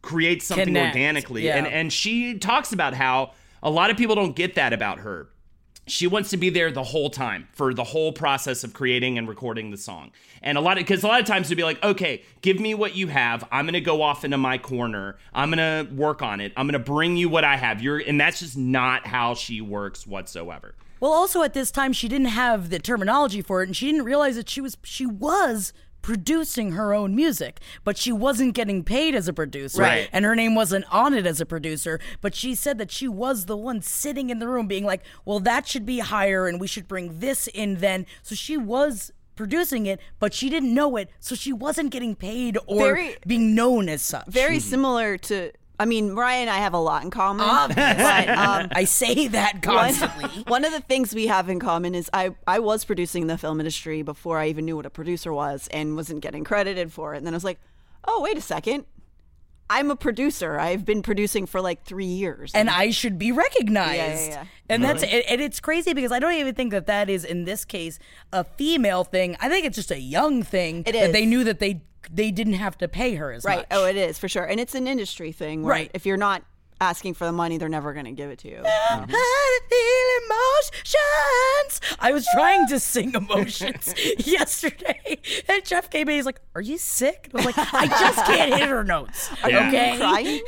create 0.03 0.43
something 0.43 0.67
Connect, 0.67 0.95
organically. 0.95 1.47
yeah. 1.47 1.57
And 1.57 1.67
and 1.67 1.93
she 1.93 2.39
talks 2.39 2.73
about 2.73 2.95
how 2.95 3.33
a 3.63 3.71
lot 3.71 3.91
of 3.91 3.97
people 3.97 4.15
don't 4.15 4.37
get 4.37 4.55
that 4.55 4.73
about 4.73 5.01
her 5.01 5.29
she 5.87 6.07
wants 6.07 6.31
to 6.31 6.37
be 6.37 6.51
there 6.51 6.71
the 6.73 6.83
whole 6.83 7.11
time 7.11 7.47
for 7.53 7.73
the 7.73 7.85
whole 7.85 8.13
process 8.13 8.65
of 8.65 8.73
creating 8.73 9.19
and 9.19 9.29
recording 9.29 9.71
the 9.71 9.77
song. 9.77 10.11
And 10.43 10.59
a 10.59 10.61
lot 10.61 10.79
of 10.79 10.85
because 10.85 11.05
a 11.05 11.07
lot 11.07 11.21
of 11.21 11.27
times 11.27 11.47
it'd 11.47 11.57
be 11.57 11.63
like, 11.63 11.83
okay, 11.83 12.23
give 12.43 12.59
me 12.59 12.75
what 12.75 12.97
you 12.97 13.07
have. 13.09 13.47
I'm 13.53 13.67
gonna 13.67 13.81
go 13.81 14.03
off 14.03 14.25
into 14.25 14.37
my 14.37 14.59
corner. 14.59 15.17
I'm 15.33 15.51
gonna 15.51 15.87
work 15.93 16.23
on 16.23 16.41
it. 16.41 16.53
I'm 16.57 16.67
gonna 16.67 16.79
bring 16.79 17.17
you 17.17 17.29
what 17.29 17.45
I 17.45 17.57
have. 17.57 17.81
You're 17.81 17.99
and 17.99 18.21
that's 18.21 18.41
just 18.41 18.57
not 18.57 19.07
how 19.07 19.35
she 19.35 19.61
works 19.61 20.07
whatsoever. 20.07 20.75
Well, 20.99 21.13
also 21.13 21.43
at 21.43 21.55
this 21.55 21.71
time 21.71 21.93
she 21.93 22.09
didn't 22.09 22.29
have 22.29 22.71
the 22.71 22.79
terminology 22.79 23.43
for 23.43 23.63
it, 23.63 23.69
and 23.69 23.77
she 23.77 23.87
didn't 23.87 24.05
realize 24.05 24.35
that 24.37 24.51
she 24.51 24.61
was 24.61 24.77
she 24.83 25.07
was 25.07 25.73
producing 26.07 26.71
her 26.71 26.95
own 26.95 27.17
music, 27.17 27.59
but 27.83 27.99
she 27.99 28.13
wasn't 28.13 28.55
getting 28.55 28.85
paid 28.85 29.13
as 29.13 29.27
a 29.27 29.33
producer, 29.33 29.83
Right. 29.83 30.09
And 30.13 30.25
her 30.25 30.37
name 30.37 30.55
wasn't 30.55 30.85
on 30.89 31.13
it 31.13 31.27
as 31.27 31.41
a 31.41 31.45
producer. 31.47 31.99
But 32.21 32.33
she 32.33 32.55
said 32.55 32.79
that 32.79 32.93
she 32.93 33.09
was 33.09 33.47
the 33.47 33.57
one 33.57 33.83
sitting 33.83 34.31
in 34.31 34.39
the 34.39 34.47
room, 34.47 34.69
being 34.69 34.85
like, 34.85 35.03
"Well, 35.25 35.41
that 35.41 35.67
should 35.67 35.85
be 35.85 35.99
higher, 35.99 36.47
and 36.47 36.61
we 36.61 36.69
should 36.69 36.87
bring 36.87 37.19
this 37.19 37.49
in 37.49 37.79
then." 37.79 38.07
So 38.23 38.37
she 38.37 38.57
was 38.57 39.11
producing 39.35 39.87
it, 39.87 39.99
but 40.21 40.33
she 40.33 40.49
didn't 40.49 40.73
know 40.73 40.97
it, 40.97 41.11
so 41.19 41.35
she 41.35 41.53
wasn't 41.53 41.91
getting 41.91 42.15
paid 42.15 42.57
or 42.69 42.79
Very- 42.79 43.17
being 43.27 43.57
known 43.57 43.89
as 43.89 44.01
such. 44.01 44.29
Very 44.29 44.59
mm-hmm. 44.59 44.71
similar 44.71 45.19
to. 45.19 45.51
I 45.79 45.85
mean, 45.85 46.13
Mariah 46.13 46.39
and 46.39 46.51
I 46.51 46.59
have 46.59 46.73
a 46.73 46.79
lot 46.79 47.03
in 47.05 47.11
common. 47.11 47.47
but, 47.75 48.29
um, 48.29 48.69
I 48.73 48.85
say 48.85 49.29
that 49.29 49.63
constantly. 49.63 50.43
One 50.47 50.65
of 50.65 50.73
the 50.73 50.81
things 50.81 51.15
we 51.15 51.27
have 51.27 51.49
in 51.49 51.61
common 51.61 51.95
is 51.95 52.09
I, 52.13 52.35
I 52.47 52.59
was 52.59 52.85
producing 52.85 53.23
in 53.23 53.29
the 53.29 53.39
film 53.39 53.61
industry 53.61 54.03
before 54.03 54.39
I 54.39 54.49
even 54.49 54.65
knew 54.65 54.77
what 54.77 54.87
a 54.87 54.91
producer 54.91 55.33
was 55.33 55.69
and 55.69 55.97
wasn't 55.97 56.21
getting 56.21 56.45
credited 56.45 56.93
for 56.93 57.15
it. 57.15 57.19
And 57.19 57.27
then 57.27 57.35
I 57.35 57.37
was 57.37 57.45
like, 57.45 57.61
oh, 58.07 58.23
wait 58.23 58.37
a 58.37 58.41
second. 58.41 58.87
I'm 59.69 59.91
a 59.91 59.97
producer. 59.97 60.61
I've 60.61 60.85
been 60.85 61.03
producing 61.03 61.45
for 61.45 61.61
like 61.61 61.85
three 61.85 62.05
years. 62.05 62.53
and 62.55 62.71
I 62.71 62.91
should 62.91 63.19
be 63.19 63.33
recognized. 63.33 63.97
Yeah, 63.99 64.29
yeah, 64.29 64.43
yeah. 64.43 64.45
And 64.69 64.85
that's 64.85 65.03
and, 65.03 65.25
and 65.29 65.41
it's 65.41 65.59
crazy 65.59 65.93
because 65.93 66.13
I 66.13 66.21
don't 66.21 66.35
even 66.35 66.55
think 66.55 66.71
that 66.71 66.87
that 66.87 67.11
is 67.11 67.25
in 67.25 67.47
this 67.47 67.65
case 67.65 67.99
a 68.33 68.45
female 68.45 69.03
thing. 69.03 69.37
I 69.41 69.49
think 69.49 69.67
it's 69.67 69.75
just 69.75 69.91
a 69.91 69.99
young 69.99 70.45
thing. 70.45 70.85
It 70.87 70.93
that 70.93 70.95
is. 70.95 71.13
they 71.13 71.27
knew 71.27 71.43
that 71.43 71.59
they 71.59 71.83
they 72.11 72.31
didn't 72.31 72.55
have 72.55 72.77
to 72.79 72.89
pay 72.89 73.15
her 73.17 73.33
as 73.33 73.45
right. 73.45 73.59
much. 73.59 73.67
Right. 73.71 73.77
Oh, 73.79 73.87
it 73.87 73.97
is 73.97 74.19
for 74.19 74.29
sure. 74.29 74.45
And 74.45 74.59
it's 74.61 74.75
an 74.75 74.87
industry 74.87 75.33
thing 75.33 75.63
where 75.63 75.73
Right. 75.73 75.91
if 75.95 76.07
you're 76.07 76.17
not 76.17 76.43
asking 76.81 77.15
for 77.15 77.25
the 77.25 77.33
money, 77.33 77.57
they're 77.59 77.69
never 77.71 77.93
going 77.95 78.05
to 78.05 78.13
give 78.13 78.31
it 78.31 78.39
to 78.41 78.49
you. 78.49 78.63
I 78.65 79.07
feel 79.71 80.77
emotions. 80.77 81.97
I 81.99 82.13
was 82.13 82.27
trying 82.35 82.67
to 82.69 82.79
sing 82.81 83.15
emotions 83.15 83.95
yesterday, 84.27 85.19
and 85.49 85.65
Jeff 85.65 85.91
came 85.91 86.09
in. 86.09 86.17
He's 86.17 86.27
like, 86.27 86.41
"Are 86.55 86.61
you 86.61 86.79
sick?" 86.79 87.31
And 87.33 87.41
I 87.43 87.47
was 87.47 87.57
like, 87.57 87.75
"I 87.75 87.87
just 88.01 88.25
can't 88.27 88.55
hit 88.55 88.69
her 88.69 88.85
notes." 88.85 89.31
Yeah. 89.47 89.69
Okay, 89.69 89.97
Crying? 89.97 90.41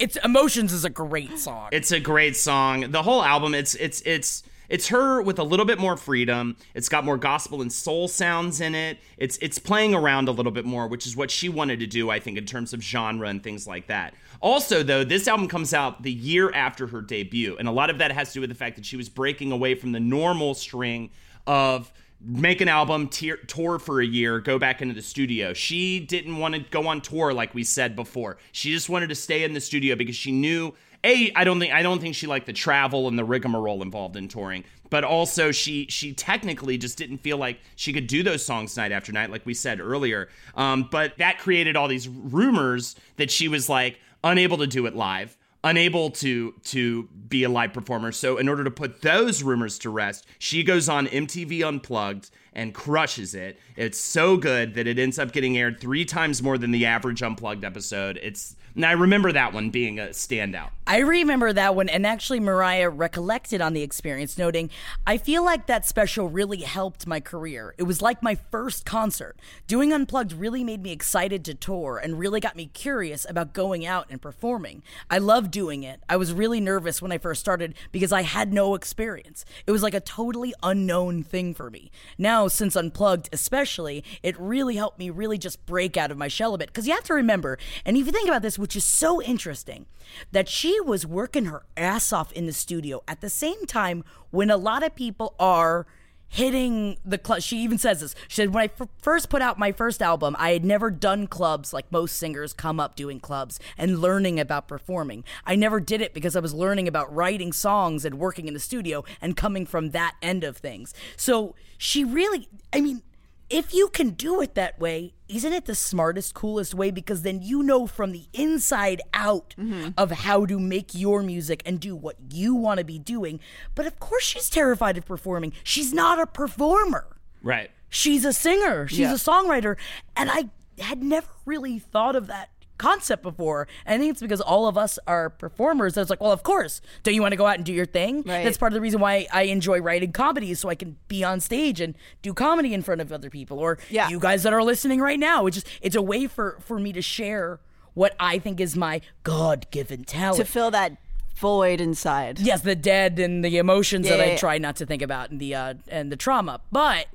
it's 0.00 0.16
emotions 0.24 0.72
is 0.72 0.84
a 0.84 0.90
great 0.90 1.38
song. 1.38 1.68
It's 1.72 1.92
a 1.92 2.00
great 2.00 2.36
song. 2.36 2.90
The 2.90 3.02
whole 3.02 3.22
album, 3.22 3.54
it's 3.54 3.74
it's 3.74 4.00
it's 4.02 4.42
it's 4.68 4.88
her 4.88 5.22
with 5.22 5.38
a 5.38 5.42
little 5.42 5.66
bit 5.66 5.78
more 5.78 5.96
freedom. 5.96 6.56
It's 6.74 6.88
got 6.88 7.04
more 7.04 7.16
gospel 7.16 7.62
and 7.62 7.72
soul 7.72 8.08
sounds 8.08 8.60
in 8.60 8.74
it. 8.74 8.98
It's 9.16 9.38
it's 9.40 9.58
playing 9.58 9.94
around 9.94 10.28
a 10.28 10.32
little 10.32 10.52
bit 10.52 10.64
more, 10.64 10.86
which 10.86 11.06
is 11.06 11.16
what 11.16 11.30
she 11.30 11.48
wanted 11.48 11.80
to 11.80 11.86
do, 11.86 12.10
I 12.10 12.20
think, 12.20 12.38
in 12.38 12.46
terms 12.46 12.72
of 12.72 12.82
genre 12.82 13.28
and 13.28 13.42
things 13.42 13.66
like 13.66 13.86
that. 13.88 14.14
Also, 14.40 14.82
though, 14.82 15.04
this 15.04 15.26
album 15.26 15.48
comes 15.48 15.74
out 15.74 16.02
the 16.02 16.12
year 16.12 16.52
after 16.52 16.86
her 16.86 17.00
debut, 17.00 17.56
and 17.58 17.66
a 17.66 17.72
lot 17.72 17.90
of 17.90 17.98
that 17.98 18.12
has 18.12 18.28
to 18.28 18.34
do 18.34 18.40
with 18.40 18.50
the 18.50 18.56
fact 18.56 18.76
that 18.76 18.86
she 18.86 18.96
was 18.96 19.08
breaking 19.08 19.52
away 19.52 19.74
from 19.74 19.92
the 19.92 20.00
normal 20.00 20.54
string 20.54 21.10
of 21.46 21.92
make 22.20 22.60
an 22.60 22.68
album, 22.68 23.08
tier, 23.08 23.36
tour 23.36 23.78
for 23.78 24.00
a 24.00 24.06
year, 24.06 24.40
go 24.40 24.58
back 24.58 24.82
into 24.82 24.94
the 24.94 25.02
studio. 25.02 25.52
She 25.52 26.00
didn't 26.00 26.38
want 26.38 26.54
to 26.54 26.60
go 26.60 26.86
on 26.88 27.00
tour 27.00 27.32
like 27.32 27.54
we 27.54 27.64
said 27.64 27.94
before. 27.94 28.38
She 28.52 28.70
just 28.70 28.88
wanted 28.88 29.08
to 29.08 29.14
stay 29.14 29.44
in 29.44 29.52
the 29.52 29.60
studio 29.60 29.94
because 29.94 30.16
she 30.16 30.32
knew 30.32 30.74
a 31.04 31.32
I 31.34 31.44
don't 31.44 31.60
think 31.60 31.72
I 31.72 31.82
don't 31.82 32.00
think 32.00 32.14
she 32.14 32.26
liked 32.26 32.46
the 32.46 32.52
travel 32.52 33.06
and 33.06 33.18
the 33.18 33.24
rigmarole 33.24 33.82
involved 33.82 34.16
in 34.16 34.26
touring, 34.26 34.64
but 34.90 35.04
also 35.04 35.52
she 35.52 35.86
she 35.88 36.12
technically 36.12 36.76
just 36.76 36.98
didn't 36.98 37.18
feel 37.18 37.36
like 37.36 37.60
she 37.76 37.92
could 37.92 38.08
do 38.08 38.22
those 38.22 38.44
songs 38.44 38.76
night 38.76 38.90
after 38.90 39.12
night, 39.12 39.30
like 39.30 39.46
we 39.46 39.54
said 39.54 39.80
earlier. 39.80 40.28
Um, 40.56 40.88
but 40.90 41.18
that 41.18 41.38
created 41.38 41.76
all 41.76 41.86
these 41.86 42.08
rumors 42.08 42.96
that 43.16 43.30
she 43.30 43.46
was 43.46 43.68
like 43.68 44.00
unable 44.24 44.58
to 44.58 44.66
do 44.66 44.86
it 44.86 44.96
live 44.96 45.36
unable 45.64 46.10
to 46.10 46.52
to 46.64 47.04
be 47.28 47.44
a 47.44 47.48
live 47.48 47.72
performer. 47.72 48.12
So 48.12 48.38
in 48.38 48.48
order 48.48 48.64
to 48.64 48.70
put 48.70 49.02
those 49.02 49.42
rumors 49.42 49.78
to 49.80 49.90
rest, 49.90 50.26
she 50.38 50.62
goes 50.62 50.88
on 50.88 51.06
MTV 51.06 51.66
Unplugged 51.66 52.30
and 52.52 52.74
crushes 52.74 53.34
it. 53.34 53.58
It's 53.76 53.98
so 53.98 54.36
good 54.36 54.74
that 54.74 54.86
it 54.86 54.98
ends 54.98 55.18
up 55.18 55.32
getting 55.32 55.56
aired 55.56 55.80
3 55.80 56.04
times 56.04 56.42
more 56.42 56.58
than 56.58 56.70
the 56.70 56.86
average 56.86 57.22
Unplugged 57.22 57.64
episode. 57.64 58.18
It's 58.22 58.56
and 58.74 58.86
I 58.86 58.92
remember 58.92 59.32
that 59.32 59.52
one 59.52 59.70
being 59.70 59.98
a 59.98 60.08
standout. 60.08 60.70
I 60.90 61.00
remember 61.00 61.52
that 61.52 61.74
one, 61.74 61.90
and 61.90 62.06
actually, 62.06 62.40
Mariah 62.40 62.88
recollected 62.88 63.60
on 63.60 63.74
the 63.74 63.82
experience, 63.82 64.38
noting, 64.38 64.70
I 65.06 65.18
feel 65.18 65.44
like 65.44 65.66
that 65.66 65.84
special 65.84 66.30
really 66.30 66.62
helped 66.62 67.06
my 67.06 67.20
career. 67.20 67.74
It 67.76 67.82
was 67.82 68.00
like 68.00 68.22
my 68.22 68.36
first 68.50 68.86
concert. 68.86 69.36
Doing 69.66 69.92
Unplugged 69.92 70.32
really 70.32 70.64
made 70.64 70.82
me 70.82 70.90
excited 70.90 71.44
to 71.44 71.54
tour 71.54 72.00
and 72.02 72.18
really 72.18 72.40
got 72.40 72.56
me 72.56 72.70
curious 72.72 73.26
about 73.28 73.52
going 73.52 73.84
out 73.84 74.06
and 74.08 74.22
performing. 74.22 74.82
I 75.10 75.18
love 75.18 75.50
doing 75.50 75.82
it. 75.82 76.00
I 76.08 76.16
was 76.16 76.32
really 76.32 76.58
nervous 76.58 77.02
when 77.02 77.12
I 77.12 77.18
first 77.18 77.42
started 77.42 77.74
because 77.92 78.10
I 78.10 78.22
had 78.22 78.54
no 78.54 78.74
experience. 78.74 79.44
It 79.66 79.72
was 79.72 79.82
like 79.82 79.92
a 79.92 80.00
totally 80.00 80.54
unknown 80.62 81.22
thing 81.22 81.52
for 81.52 81.68
me. 81.68 81.90
Now, 82.16 82.48
since 82.48 82.74
Unplugged, 82.74 83.28
especially, 83.30 84.02
it 84.22 84.40
really 84.40 84.76
helped 84.76 84.98
me 84.98 85.10
really 85.10 85.36
just 85.36 85.66
break 85.66 85.98
out 85.98 86.10
of 86.10 86.16
my 86.16 86.28
shell 86.28 86.54
a 86.54 86.58
bit. 86.58 86.68
Because 86.68 86.88
you 86.88 86.94
have 86.94 87.04
to 87.04 87.14
remember, 87.14 87.58
and 87.84 87.94
if 87.98 88.06
you 88.06 88.12
think 88.12 88.26
about 88.26 88.40
this, 88.40 88.58
which 88.58 88.74
is 88.74 88.84
so 88.84 89.20
interesting, 89.20 89.84
that 90.32 90.48
she 90.48 90.77
was 90.80 91.06
working 91.06 91.46
her 91.46 91.64
ass 91.76 92.12
off 92.12 92.32
in 92.32 92.46
the 92.46 92.52
studio 92.52 93.02
at 93.08 93.20
the 93.20 93.30
same 93.30 93.66
time 93.66 94.04
when 94.30 94.50
a 94.50 94.56
lot 94.56 94.82
of 94.82 94.94
people 94.94 95.34
are 95.38 95.86
hitting 96.28 96.98
the 97.04 97.18
club. 97.18 97.40
She 97.40 97.58
even 97.58 97.78
says 97.78 98.00
this. 98.00 98.14
She 98.28 98.36
said, 98.36 98.52
When 98.54 98.62
I 98.62 98.70
f- 98.78 98.88
first 99.00 99.30
put 99.30 99.42
out 99.42 99.58
my 99.58 99.72
first 99.72 100.02
album, 100.02 100.36
I 100.38 100.50
had 100.50 100.64
never 100.64 100.90
done 100.90 101.26
clubs 101.26 101.72
like 101.72 101.90
most 101.90 102.16
singers 102.16 102.52
come 102.52 102.78
up 102.78 102.96
doing 102.96 103.18
clubs 103.18 103.58
and 103.76 103.98
learning 103.98 104.38
about 104.38 104.68
performing. 104.68 105.24
I 105.46 105.56
never 105.56 105.80
did 105.80 106.00
it 106.00 106.14
because 106.14 106.36
I 106.36 106.40
was 106.40 106.54
learning 106.54 106.86
about 106.86 107.12
writing 107.14 107.52
songs 107.52 108.04
and 108.04 108.18
working 108.18 108.46
in 108.46 108.54
the 108.54 108.60
studio 108.60 109.04
and 109.20 109.36
coming 109.36 109.66
from 109.66 109.90
that 109.90 110.16
end 110.22 110.44
of 110.44 110.58
things. 110.58 110.94
So 111.16 111.54
she 111.78 112.04
really, 112.04 112.48
I 112.72 112.80
mean, 112.80 113.02
if 113.50 113.72
you 113.72 113.88
can 113.88 114.10
do 114.10 114.40
it 114.40 114.54
that 114.54 114.78
way, 114.78 115.14
isn't 115.28 115.52
it 115.52 115.64
the 115.64 115.74
smartest, 115.74 116.34
coolest 116.34 116.74
way? 116.74 116.90
Because 116.90 117.22
then 117.22 117.42
you 117.42 117.62
know 117.62 117.86
from 117.86 118.12
the 118.12 118.26
inside 118.32 119.00
out 119.14 119.54
mm-hmm. 119.58 119.90
of 119.96 120.10
how 120.10 120.46
to 120.46 120.58
make 120.58 120.94
your 120.94 121.22
music 121.22 121.62
and 121.64 121.80
do 121.80 121.96
what 121.96 122.16
you 122.30 122.54
want 122.54 122.78
to 122.78 122.84
be 122.84 122.98
doing. 122.98 123.40
But 123.74 123.86
of 123.86 123.98
course, 123.98 124.24
she's 124.24 124.50
terrified 124.50 124.98
of 124.98 125.06
performing. 125.06 125.52
She's 125.62 125.92
not 125.92 126.20
a 126.20 126.26
performer. 126.26 127.16
Right. 127.42 127.70
She's 127.88 128.24
a 128.24 128.32
singer. 128.32 128.86
She's 128.86 128.98
Yeah. 129.00 129.12
a 129.12 129.16
songwriter. 129.16 129.76
And 130.16 130.30
I 130.30 130.50
had 130.82 131.02
never 131.02 131.28
really 131.44 131.78
thought 131.78 132.16
of 132.16 132.26
that 132.26 132.50
concept 132.78 133.22
before. 133.22 133.66
And 133.84 133.94
I 133.94 133.98
think 133.98 134.12
it's 134.12 134.20
because 134.20 134.40
all 134.40 134.68
of 134.68 134.78
us 134.78 134.98
are 135.06 135.30
performers. 135.30 135.96
I 135.96 136.00
was 136.00 136.10
like, 136.10 136.20
well, 136.20 136.32
of 136.32 136.42
course. 136.42 136.80
Don't 137.02 137.14
you 137.14 137.22
want 137.22 137.32
to 137.32 137.36
go 137.36 137.46
out 137.46 137.56
and 137.56 137.64
do 137.64 137.72
your 137.72 137.86
thing? 137.86 138.16
Right. 138.18 138.44
That's 138.44 138.56
part 138.56 138.72
of 138.72 138.74
the 138.74 138.80
reason 138.80 139.00
why 139.00 139.26
I 139.32 139.42
enjoy 139.42 139.80
writing 139.80 140.12
comedies 140.12 140.60
so 140.60 140.68
I 140.68 140.74
can 140.74 140.96
be 141.08 141.24
on 141.24 141.40
stage 141.40 141.80
and 141.80 141.94
do 142.22 142.32
comedy 142.32 142.72
in 142.72 142.82
front 142.82 143.00
of 143.00 143.12
other 143.12 143.30
people. 143.30 143.58
Or 143.58 143.78
Yeah. 143.90 144.08
you 144.08 144.18
guys 144.18 144.42
that 144.44 144.52
are 144.52 144.62
listening 144.62 145.00
right 145.00 145.18
now. 145.18 145.46
It's 145.46 145.56
just 145.56 145.66
it's 145.82 145.96
a 145.96 146.02
way 146.02 146.26
for 146.26 146.56
for 146.60 146.78
me 146.78 146.92
to 146.92 147.02
share 147.02 147.60
what 147.94 148.14
I 148.20 148.38
think 148.38 148.60
is 148.60 148.76
my 148.76 149.00
God-given 149.24 150.04
talent. 150.04 150.36
to 150.36 150.44
fill 150.44 150.70
that 150.70 150.96
void 151.36 151.80
inside. 151.80 152.38
yes, 152.40 152.62
the 152.62 152.76
dead 152.76 153.18
and 153.18 153.44
the 153.44 153.58
emotions 153.58 154.08
that 154.08 154.18
Yeah, 154.18 154.22
I 154.22 154.26
yeah, 154.26 154.32
yeah. 154.32 154.38
try 154.38 154.58
not 154.58 154.76
to 154.76 154.86
think 154.86 155.02
about 155.02 155.30
and 155.30 155.40
the 155.40 155.54
uh 155.54 155.74
and 155.88 156.10
the 156.12 156.16
trauma. 156.16 156.60
But 156.72 157.06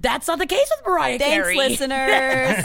that's 0.00 0.28
not 0.28 0.38
the 0.38 0.46
case 0.46 0.70
with 0.76 0.86
Mariah 0.86 1.18
Thanks, 1.18 1.34
Carey. 1.34 1.56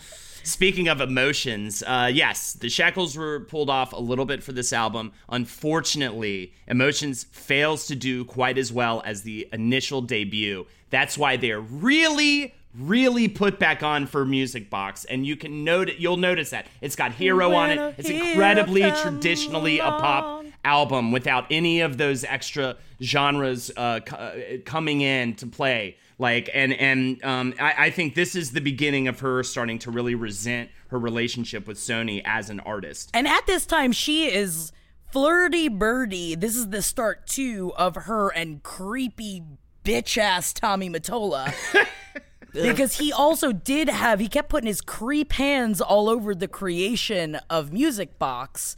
Speaking 0.42 0.88
of 0.88 1.00
emotions, 1.00 1.82
uh, 1.86 2.10
yes, 2.12 2.54
the 2.54 2.68
shackles 2.68 3.16
were 3.16 3.40
pulled 3.40 3.70
off 3.70 3.92
a 3.92 4.00
little 4.00 4.24
bit 4.24 4.42
for 4.42 4.52
this 4.52 4.72
album. 4.72 5.12
Unfortunately, 5.28 6.52
Emotions 6.66 7.24
fails 7.24 7.86
to 7.86 7.94
do 7.96 8.24
quite 8.24 8.56
as 8.56 8.72
well 8.72 9.02
as 9.04 9.22
the 9.22 9.48
initial 9.52 10.00
debut. 10.00 10.66
That's 10.90 11.18
why 11.18 11.36
they're 11.36 11.60
really, 11.60 12.54
really 12.78 13.28
put 13.28 13.58
back 13.58 13.82
on 13.82 14.06
for 14.06 14.24
Music 14.24 14.70
Box, 14.70 15.04
and 15.04 15.26
you 15.26 15.36
can 15.36 15.64
note 15.64 15.90
you'll 15.98 16.16
notice 16.16 16.50
that 16.50 16.66
it's 16.80 16.96
got 16.96 17.12
Hero 17.12 17.52
on 17.52 17.68
When 17.68 17.78
a 17.78 17.88
it. 17.88 17.94
It's 17.98 18.08
incredibly 18.08 18.90
traditionally 19.02 19.78
a 19.78 19.84
pop 19.84 20.44
album 20.64 21.12
without 21.12 21.46
any 21.50 21.80
of 21.80 21.96
those 21.98 22.24
extra 22.24 22.76
genres 23.02 23.70
uh, 23.76 24.00
co- 24.00 24.16
uh, 24.16 24.32
coming 24.64 25.00
in 25.00 25.34
to 25.36 25.46
play. 25.46 25.96
Like 26.20 26.50
and 26.52 26.74
and 26.74 27.24
um, 27.24 27.54
I, 27.58 27.86
I 27.86 27.90
think 27.90 28.14
this 28.14 28.34
is 28.36 28.52
the 28.52 28.60
beginning 28.60 29.08
of 29.08 29.20
her 29.20 29.42
starting 29.42 29.78
to 29.80 29.90
really 29.90 30.14
resent 30.14 30.68
her 30.88 30.98
relationship 30.98 31.66
with 31.66 31.78
Sony 31.78 32.20
as 32.26 32.50
an 32.50 32.60
artist. 32.60 33.10
And 33.14 33.26
at 33.26 33.46
this 33.46 33.64
time, 33.64 33.90
she 33.90 34.30
is 34.30 34.70
flirty 35.10 35.68
birdie. 35.68 36.34
This 36.34 36.56
is 36.56 36.68
the 36.68 36.82
start 36.82 37.26
too 37.26 37.72
of 37.74 37.94
her 37.94 38.28
and 38.28 38.62
creepy 38.62 39.44
bitch 39.82 40.18
ass 40.18 40.52
Tommy 40.52 40.90
Mottola. 40.90 41.54
because 42.52 42.98
he 42.98 43.10
also 43.10 43.50
did 43.50 43.88
have 43.88 44.20
he 44.20 44.28
kept 44.28 44.50
putting 44.50 44.66
his 44.66 44.82
creep 44.82 45.32
hands 45.32 45.80
all 45.80 46.10
over 46.10 46.34
the 46.34 46.48
creation 46.48 47.36
of 47.48 47.72
Music 47.72 48.18
Box. 48.18 48.76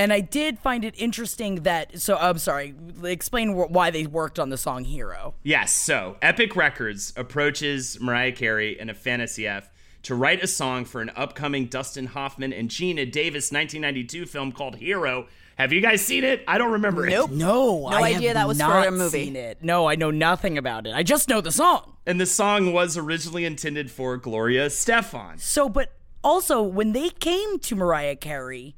And 0.00 0.14
I 0.14 0.20
did 0.20 0.58
find 0.58 0.82
it 0.82 0.94
interesting 0.96 1.56
that 1.64 2.00
so 2.00 2.16
I'm 2.16 2.38
sorry, 2.38 2.74
explain 3.04 3.50
wh- 3.50 3.70
why 3.70 3.90
they 3.90 4.06
worked 4.06 4.38
on 4.38 4.48
the 4.48 4.56
song 4.56 4.84
Hero. 4.84 5.34
Yes, 5.42 5.72
so 5.72 6.16
Epic 6.22 6.56
Records 6.56 7.12
approaches 7.18 8.00
Mariah 8.00 8.32
Carey 8.32 8.80
and 8.80 8.88
Afanasieff 8.88 9.64
to 10.04 10.14
write 10.14 10.42
a 10.42 10.46
song 10.46 10.86
for 10.86 11.02
an 11.02 11.10
upcoming 11.16 11.66
Dustin 11.66 12.06
Hoffman 12.06 12.50
and 12.50 12.70
Geena 12.70 13.12
Davis 13.12 13.52
1992 13.52 14.24
film 14.24 14.52
called 14.52 14.76
Hero. 14.76 15.26
Have 15.56 15.70
you 15.74 15.82
guys 15.82 16.00
seen 16.00 16.24
it? 16.24 16.44
I 16.48 16.56
don't 16.56 16.72
remember 16.72 17.06
it. 17.06 17.10
Nope. 17.10 17.32
No, 17.32 17.84
I 17.84 18.14
idea 18.14 18.28
have 18.28 18.34
that 18.36 18.48
was 18.48 18.58
for 18.58 18.78
a 18.78 18.90
movie. 18.90 19.24
Seen 19.26 19.36
it. 19.36 19.62
No, 19.62 19.86
I 19.86 19.96
know 19.96 20.10
nothing 20.10 20.56
about 20.56 20.86
it. 20.86 20.94
I 20.94 21.02
just 21.02 21.28
know 21.28 21.42
the 21.42 21.52
song. 21.52 21.96
And 22.06 22.18
the 22.18 22.24
song 22.24 22.72
was 22.72 22.96
originally 22.96 23.44
intended 23.44 23.90
for 23.90 24.16
Gloria 24.16 24.68
Estefan. 24.68 25.38
So, 25.40 25.68
but 25.68 25.92
also 26.24 26.62
when 26.62 26.92
they 26.92 27.10
came 27.10 27.58
to 27.58 27.76
Mariah 27.76 28.16
Carey, 28.16 28.76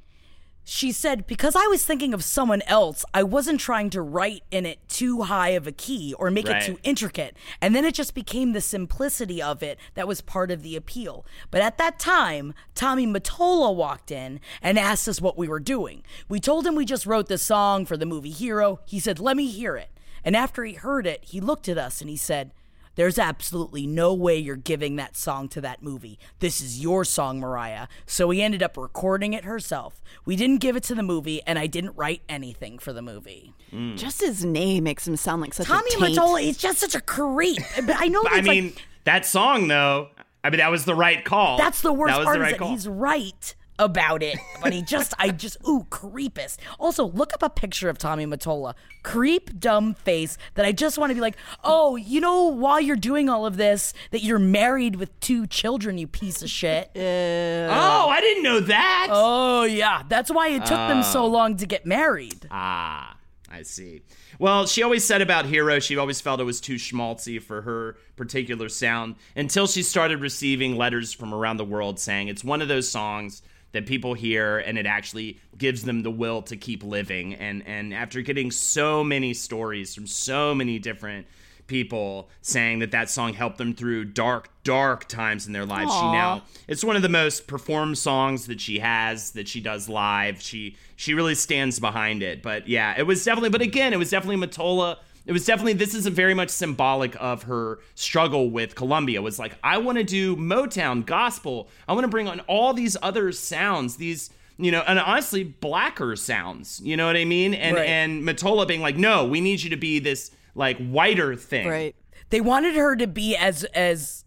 she 0.65 0.93
said, 0.93 1.27
because 1.27 1.57
I 1.57 1.67
was 1.67 1.85
thinking 1.85 2.15
of 2.15 2.23
someone 2.23 2.63
else, 2.63 3.05
I 3.13 3.23
wasn't 3.25 3.61
trying 3.61 3.91
to 3.91 4.01
write 4.03 4.43
in 4.51 4.65
it 4.65 4.79
too 4.89 5.23
high 5.23 5.51
of 5.51 5.67
a 5.67 5.73
key 5.73 6.15
or 6.19 6.31
make 6.31 6.47
Right. 6.47 6.63
it 6.63 6.67
too 6.67 6.79
intricate. 6.85 7.37
And 7.61 7.75
then 7.75 7.85
it 7.85 7.95
just 7.95 8.15
became 8.15 8.53
the 8.53 8.61
simplicity 8.61 9.43
of 9.43 9.63
it 9.63 9.79
that 9.95 10.07
was 10.07 10.21
part 10.21 10.51
of 10.51 10.63
the 10.63 10.77
appeal. 10.77 11.27
But 11.51 11.63
at 11.63 11.79
that 11.79 11.99
time, 11.99 12.55
Tommy 12.75 13.07
Mottola 13.07 13.75
walked 13.75 14.11
in 14.13 14.41
and 14.63 14.79
asked 14.79 15.09
us 15.09 15.21
what 15.21 15.37
we 15.37 15.49
were 15.49 15.61
doing. 15.61 16.05
We 16.29 16.39
told 16.39 16.67
him 16.67 16.77
we 16.77 16.85
just 16.85 17.07
wrote 17.07 17.27
this 17.27 17.43
song 17.43 17.85
for 17.85 17.97
the 17.97 18.07
movie 18.07 18.31
Hero. 18.31 18.81
He 18.85 19.01
said, 19.01 19.19
let 19.19 19.37
me 19.37 19.49
hear 19.51 19.77
it. 19.77 19.91
And 20.25 20.37
after 20.37 20.63
he 20.65 20.75
heard 20.75 21.07
it, 21.07 21.25
he 21.25 21.41
looked 21.41 21.69
at 21.69 21.77
us 21.79 22.01
and 22.01 22.09
he 22.09 22.17
said, 22.17 22.53
there's 22.95 23.19
absolutely 23.19 23.87
no 23.87 24.13
way 24.15 24.37
you're 24.39 24.57
giving 24.57 24.97
that 24.97 25.17
song 25.17 25.49
to 25.51 25.61
that 25.63 25.83
movie. 25.83 26.19
This 26.41 26.61
is 26.61 26.81
your 26.81 27.05
song, 27.05 27.41
Mariah. 27.41 27.87
So 28.07 28.31
he 28.31 28.43
ended 28.43 28.63
up 28.63 28.77
recording 28.77 29.33
it 29.33 29.45
herself. 29.45 30.01
We 30.25 30.37
didn't 30.37 30.59
give 30.59 30.77
it 30.77 30.83
to 30.85 30.95
the 30.95 31.03
movie, 31.03 31.41
and 31.47 31.59
I 31.59 31.67
didn't 31.67 31.97
write 31.97 32.23
anything 32.29 32.79
for 32.79 32.93
the 32.93 33.03
movie. 33.03 33.55
Mm. 33.73 33.97
Just 33.97 34.21
his 34.21 34.45
name 34.45 34.85
makes 34.85 35.07
him 35.09 35.17
sound 35.17 35.41
like 35.43 35.55
such 35.55 35.67
Tommy 35.69 35.91
a 35.97 35.99
taint. 35.99 36.19
Mottola 36.19 36.43
is 36.43 36.57
just 36.57 36.79
such 36.79 36.95
a 36.95 37.01
creep. 37.01 37.59
But 37.87 37.97
I 37.99 38.07
know 38.09 38.23
But 38.23 38.33
I 38.33 38.37
that's 38.37 38.47
like- 38.49 38.87
that 39.05 39.27
song 39.27 39.69
though, 39.69 40.09
I 40.45 40.51
mean 40.51 40.59
that 40.59 40.71
was 40.71 40.85
the 40.85 40.95
right 40.95 41.25
call. 41.25 41.57
that's 41.59 41.81
the 41.83 41.93
worst 41.93 42.13
That 42.13 42.19
was 42.19 42.25
part 42.27 42.39
the 42.39 42.41
is 42.41 42.45
right 42.45 42.51
that 42.53 42.59
call. 42.59 42.71
he's 42.71 42.89
right 42.89 43.55
about 43.83 44.23
it, 44.23 44.39
but 44.63 44.73
he 44.73 44.83
just, 44.83 45.13
I 45.19 45.31
just, 45.31 45.57
ooh, 45.69 45.87
creepest. 45.91 46.59
Also, 46.79 47.07
look 47.09 47.35
up 47.35 47.43
a 47.43 47.51
picture 47.51 47.89
of 47.89 47.99
Tommy 47.99 48.25
Mottola. 48.27 48.75
Creep, 49.03 49.59
dumb 49.59 49.95
face 49.95 50.39
that 50.55 50.65
I 50.65 50.73
just 50.73 50.97
want 50.97 51.11
to 51.11 51.15
be 51.15 51.21
like, 51.21 51.37
oh, 51.65 51.97
you 51.97 52.21
know, 52.21 52.47
while 52.47 52.81
you're 52.81 52.97
doing 52.97 53.29
all 53.29 53.45
of 53.45 53.57
this, 53.57 53.93
that 54.13 54.23
you're 54.23 54.39
married 54.39 54.97
with 54.97 55.19
two 55.21 55.47
children, 55.47 55.99
you 55.99 56.07
piece 56.07 56.43
of 56.43 56.51
shit. 56.51 56.91
Oh, 56.97 58.09
I 58.09 58.21
didn't 58.21 58.43
know 58.45 58.61
that. 58.61 59.09
Oh 59.11 59.65
yeah, 59.65 60.03
that's 60.09 60.31
why 60.31 60.49
it 60.49 60.61
took 60.61 60.79
them 60.79 61.03
so 61.03 61.27
long 61.27 61.57
to 61.57 61.67
get 61.67 61.85
married. 61.85 62.47
Ah, 62.51 63.17
I 63.51 63.63
see. 63.63 64.03
Well, 64.39 64.67
she 64.67 64.83
always 64.83 65.05
said 65.05 65.21
about 65.21 65.47
Hero, 65.47 65.79
she 65.79 65.97
always 65.97 66.21
felt 66.21 66.41
it 66.41 66.45
was 66.45 66.61
too 66.61 66.77
schmaltzy 66.77 67.41
for 67.41 67.63
her 67.63 67.97
particular 68.17 68.69
sound 68.69 69.17
until 69.37 69.67
she 69.67 69.83
started 69.83 70.21
receiving 70.21 70.77
letters 70.77 71.13
from 71.13 71.35
around 71.35 71.59
the 71.59 71.65
world 71.65 72.01
saying 72.01 72.29
it's 72.29 72.43
one 72.45 72.63
of 72.63 72.69
those 72.69 72.89
songs 72.89 73.43
that 73.73 73.87
people 73.87 74.15
hear 74.15 74.59
and 74.59 74.79
it 74.79 74.87
actually 74.87 75.39
gives 75.59 75.83
them 75.83 76.03
the 76.03 76.11
will 76.11 76.43
to 76.43 76.57
keep 76.57 76.83
living. 76.83 77.35
And 77.35 77.67
and 77.67 77.93
after 77.93 78.21
getting 78.23 78.51
so 78.51 79.03
many 79.03 79.35
stories 79.35 79.95
from 79.95 80.07
so 80.07 80.55
many 80.55 80.79
different 80.79 81.27
people 81.67 82.29
saying 82.43 82.81
that 82.81 82.91
that 82.91 83.09
song 83.09 83.33
helped 83.33 83.57
them 83.57 83.73
through 83.75 84.05
dark, 84.05 84.51
dark 84.63 85.09
times 85.09 85.47
in 85.47 85.53
their 85.53 85.65
lives. 85.65 85.93
She 85.93 86.03
now 86.03 86.43
it's 86.69 86.85
one 86.85 86.97
of 86.97 87.03
the 87.03 87.09
most 87.09 87.47
performed 87.47 87.99
songs 87.99 88.47
that 88.47 88.61
she 88.61 88.79
has 88.81 89.33
that 89.33 89.49
she 89.49 89.61
does 89.61 89.89
live. 89.89 90.41
She 90.43 90.77
she 90.97 91.15
really 91.15 91.35
stands 91.35 91.81
behind 91.81 92.23
it. 92.23 92.43
But 92.43 92.69
yeah, 92.69 92.95
it 92.97 93.05
was 93.05 93.25
definitely. 93.25 93.51
But 93.51 93.63
again, 93.63 93.93
it 93.93 93.99
was 93.99 94.11
definitely 94.11 94.47
Mottola. 94.47 94.99
It 95.25 95.33
was 95.33 95.45
definitely 95.45 95.75
this 95.75 95.95
is 95.95 96.07
a 96.07 96.11
very 96.11 96.35
much 96.35 96.51
symbolic 96.51 97.15
of 97.21 97.45
her 97.45 97.79
struggle 97.95 98.51
with 98.51 98.75
Columbia. 98.75 99.23
Was 99.23 99.39
like 99.39 99.57
I 99.63 99.79
want 99.79 99.99
to 99.99 100.05
do 100.05 100.37
Motown 100.37 101.07
gospel. 101.07 101.69
I 101.87 101.93
want 101.93 102.05
to 102.05 102.09
bring 102.09 102.29
on 102.29 102.41
all 102.41 102.75
these 102.75 102.97
other 103.03 103.33
sounds. 103.33 103.97
These 103.97 104.31
you 104.59 104.71
know, 104.71 104.83
and 104.87 104.99
honestly, 104.99 105.45
blacker 105.45 106.15
sounds. 106.17 106.81
You 106.85 106.97
know 106.97 107.07
what 107.07 107.17
I 107.17 107.25
mean? 107.25 107.55
And 107.55 107.77
Right. 107.77 107.89
and 107.89 108.23
Mottola 108.23 108.67
being 108.67 108.81
like, 108.81 108.97
no, 108.97 109.25
we 109.27 109.41
need 109.41 109.63
you 109.63 109.71
to 109.71 109.77
be 109.77 109.99
this 109.99 110.31
like 110.55 110.77
whiter 110.79 111.37
thing. 111.37 111.69
Right. 111.69 111.97
They 112.31 112.41
wanted 112.41 112.75
her 112.75 112.97
to 112.97 113.07
be 113.07 113.37
as 113.37 113.65
as 113.65 114.25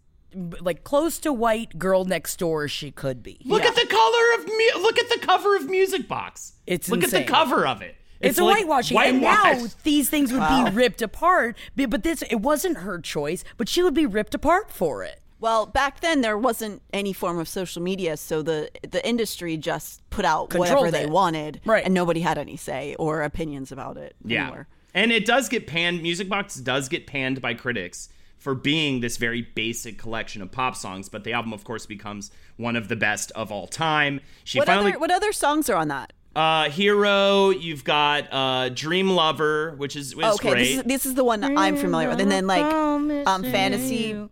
like 0.60 0.84
close 0.84 1.18
to 1.20 1.32
white 1.32 1.78
girl 1.78 2.04
next 2.04 2.38
door 2.38 2.64
as 2.64 2.70
she 2.70 2.90
could 2.90 3.22
be. 3.22 3.40
Look 3.44 3.62
at 3.62 3.74
the 3.74 3.86
color 3.86 4.34
of 4.38 4.46
mu- 4.46 4.82
look 4.82 4.98
at 4.98 5.08
the 5.08 5.18
cover 5.26 5.56
of 5.56 5.68
Music 5.68 6.08
Box. 6.08 6.52
It's 6.66 6.90
look 6.90 7.04
at 7.04 7.10
the 7.10 7.24
cover 7.24 7.66
of 7.66 7.82
it. 7.82 7.96
It's, 8.20 8.38
a 8.38 8.44
like 8.44 8.58
whitewashing, 8.58 8.98
and 8.98 9.20
now 9.20 9.66
these 9.82 10.08
things 10.08 10.32
would 10.32 10.46
be 10.48 10.70
ripped 10.72 11.02
apart. 11.02 11.56
But, 11.76 11.90
but 11.90 12.02
this, 12.02 12.22
it 12.22 12.36
wasn't 12.40 12.78
her 12.78 12.98
choice, 12.98 13.44
but 13.56 13.68
she 13.68 13.82
would 13.82 13.94
be 13.94 14.06
ripped 14.06 14.34
apart 14.34 14.70
for 14.70 15.04
it. 15.04 15.20
Well, 15.38 15.66
back 15.66 16.00
then 16.00 16.22
there 16.22 16.38
wasn't 16.38 16.80
any 16.94 17.12
form 17.12 17.38
of 17.38 17.46
social 17.48 17.82
media, 17.82 18.16
so 18.16 18.40
the 18.40 18.70
the 18.88 19.06
industry 19.06 19.56
just 19.58 20.00
put 20.08 20.24
out 20.24 20.54
whatever 20.54 20.90
they 20.90 21.02
it. 21.02 21.10
wanted, 21.10 21.60
Right. 21.66 21.84
and 21.84 21.92
nobody 21.92 22.20
had 22.20 22.38
any 22.38 22.56
say 22.56 22.96
or 22.98 23.20
opinions 23.22 23.70
about 23.70 23.98
it. 23.98 24.16
Yeah. 24.24 24.44
anywhere. 24.44 24.66
And 24.94 25.12
it 25.12 25.26
does 25.26 25.50
get 25.50 25.66
panned. 25.66 26.02
Music 26.02 26.26
Box 26.28 26.54
does 26.56 26.88
get 26.88 27.06
panned 27.06 27.42
by 27.42 27.52
critics 27.52 28.08
for 28.38 28.54
being 28.54 29.00
this 29.00 29.18
very 29.18 29.42
basic 29.42 29.98
collection 29.98 30.40
of 30.40 30.50
pop 30.50 30.74
songs, 30.74 31.10
but 31.10 31.24
the 31.24 31.34
album, 31.34 31.52
of 31.52 31.64
course, 31.64 31.84
becomes 31.84 32.30
one 32.56 32.76
of 32.76 32.88
the 32.88 32.96
best 32.96 33.30
of 33.32 33.52
all 33.52 33.66
time. 33.66 34.20
She 34.44 34.58
What 34.58 34.68
finally, 34.68 34.92
other 34.92 34.98
what 34.98 35.10
other 35.10 35.32
songs 35.32 35.68
are 35.68 35.76
on 35.76 35.88
that? 35.88 36.14
Uh, 36.36 36.70
Hero. 36.70 37.50
You've 37.50 37.82
got 37.82 38.28
uh, 38.30 38.68
Dream 38.68 39.10
Lover, 39.10 39.74
which 39.76 39.96
is, 39.96 40.12
is 40.12 40.18
okay, 40.18 40.50
great. 40.50 40.58
this 40.58 40.76
is 40.76 40.82
this 40.84 41.06
is 41.06 41.14
the 41.14 41.24
one 41.24 41.40
that 41.40 41.52
I'm 41.56 41.76
familiar 41.76 42.10
with, 42.10 42.20
and 42.20 42.30
then 42.30 42.46
like 42.46 42.62
um, 42.62 43.08
fantasy. 43.42 44.28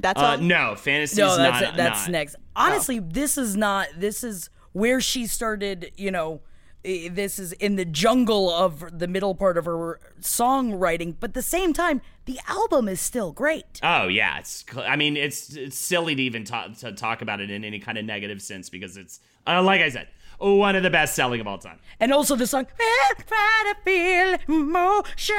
That's 0.00 0.20
uh, 0.20 0.36
no, 0.36 0.74
Fantasy 0.74 1.20
No, 1.20 1.36
that's 1.36 1.62
not. 1.62 1.76
that's 1.76 2.02
not. 2.02 2.10
next. 2.10 2.36
Honestly, 2.56 2.98
this 2.98 3.38
is 3.38 3.56
not. 3.56 3.88
This 3.96 4.24
is 4.24 4.50
where 4.72 5.00
she 5.00 5.26
started. 5.26 5.92
You 5.96 6.10
know, 6.10 6.40
this 6.82 7.38
is 7.38 7.52
in 7.52 7.76
the 7.76 7.84
jungle 7.84 8.50
of 8.50 8.98
the 8.98 9.06
middle 9.06 9.34
part 9.34 9.56
of 9.56 9.66
her 9.66 10.00
songwriting, 10.20 11.14
but 11.20 11.30
at 11.30 11.34
the 11.34 11.42
same 11.42 11.72
time, 11.72 12.02
the 12.24 12.40
album 12.48 12.88
is 12.88 13.00
still 13.00 13.32
great. 13.32 13.80
Oh 13.82 14.08
yeah, 14.08 14.38
it's. 14.38 14.64
I 14.76 14.96
mean, 14.96 15.16
it's 15.16 15.54
it's 15.54 15.78
silly 15.78 16.14
to 16.14 16.22
even 16.22 16.44
talk 16.44 16.76
to 16.78 16.92
talk 16.92 17.22
about 17.22 17.40
it 17.40 17.50
in 17.50 17.64
any 17.64 17.78
kind 17.78 17.96
of 17.96 18.04
negative 18.04 18.42
sense 18.42 18.68
because 18.70 18.96
it's 18.96 19.20
uh, 19.46 19.62
like 19.62 19.80
I 19.80 19.90
said, 19.90 20.08
one 20.38 20.76
of 20.76 20.82
the 20.82 20.90
best 20.90 21.14
selling 21.14 21.40
of 21.40 21.46
all 21.46 21.58
time. 21.58 21.78
And 22.00 22.12
also 22.12 22.36
the 22.36 22.46
song 22.46 22.66
"Try 23.28 23.72
to 23.72 23.76
Feel 23.84 24.56
Emotion," 24.56 25.36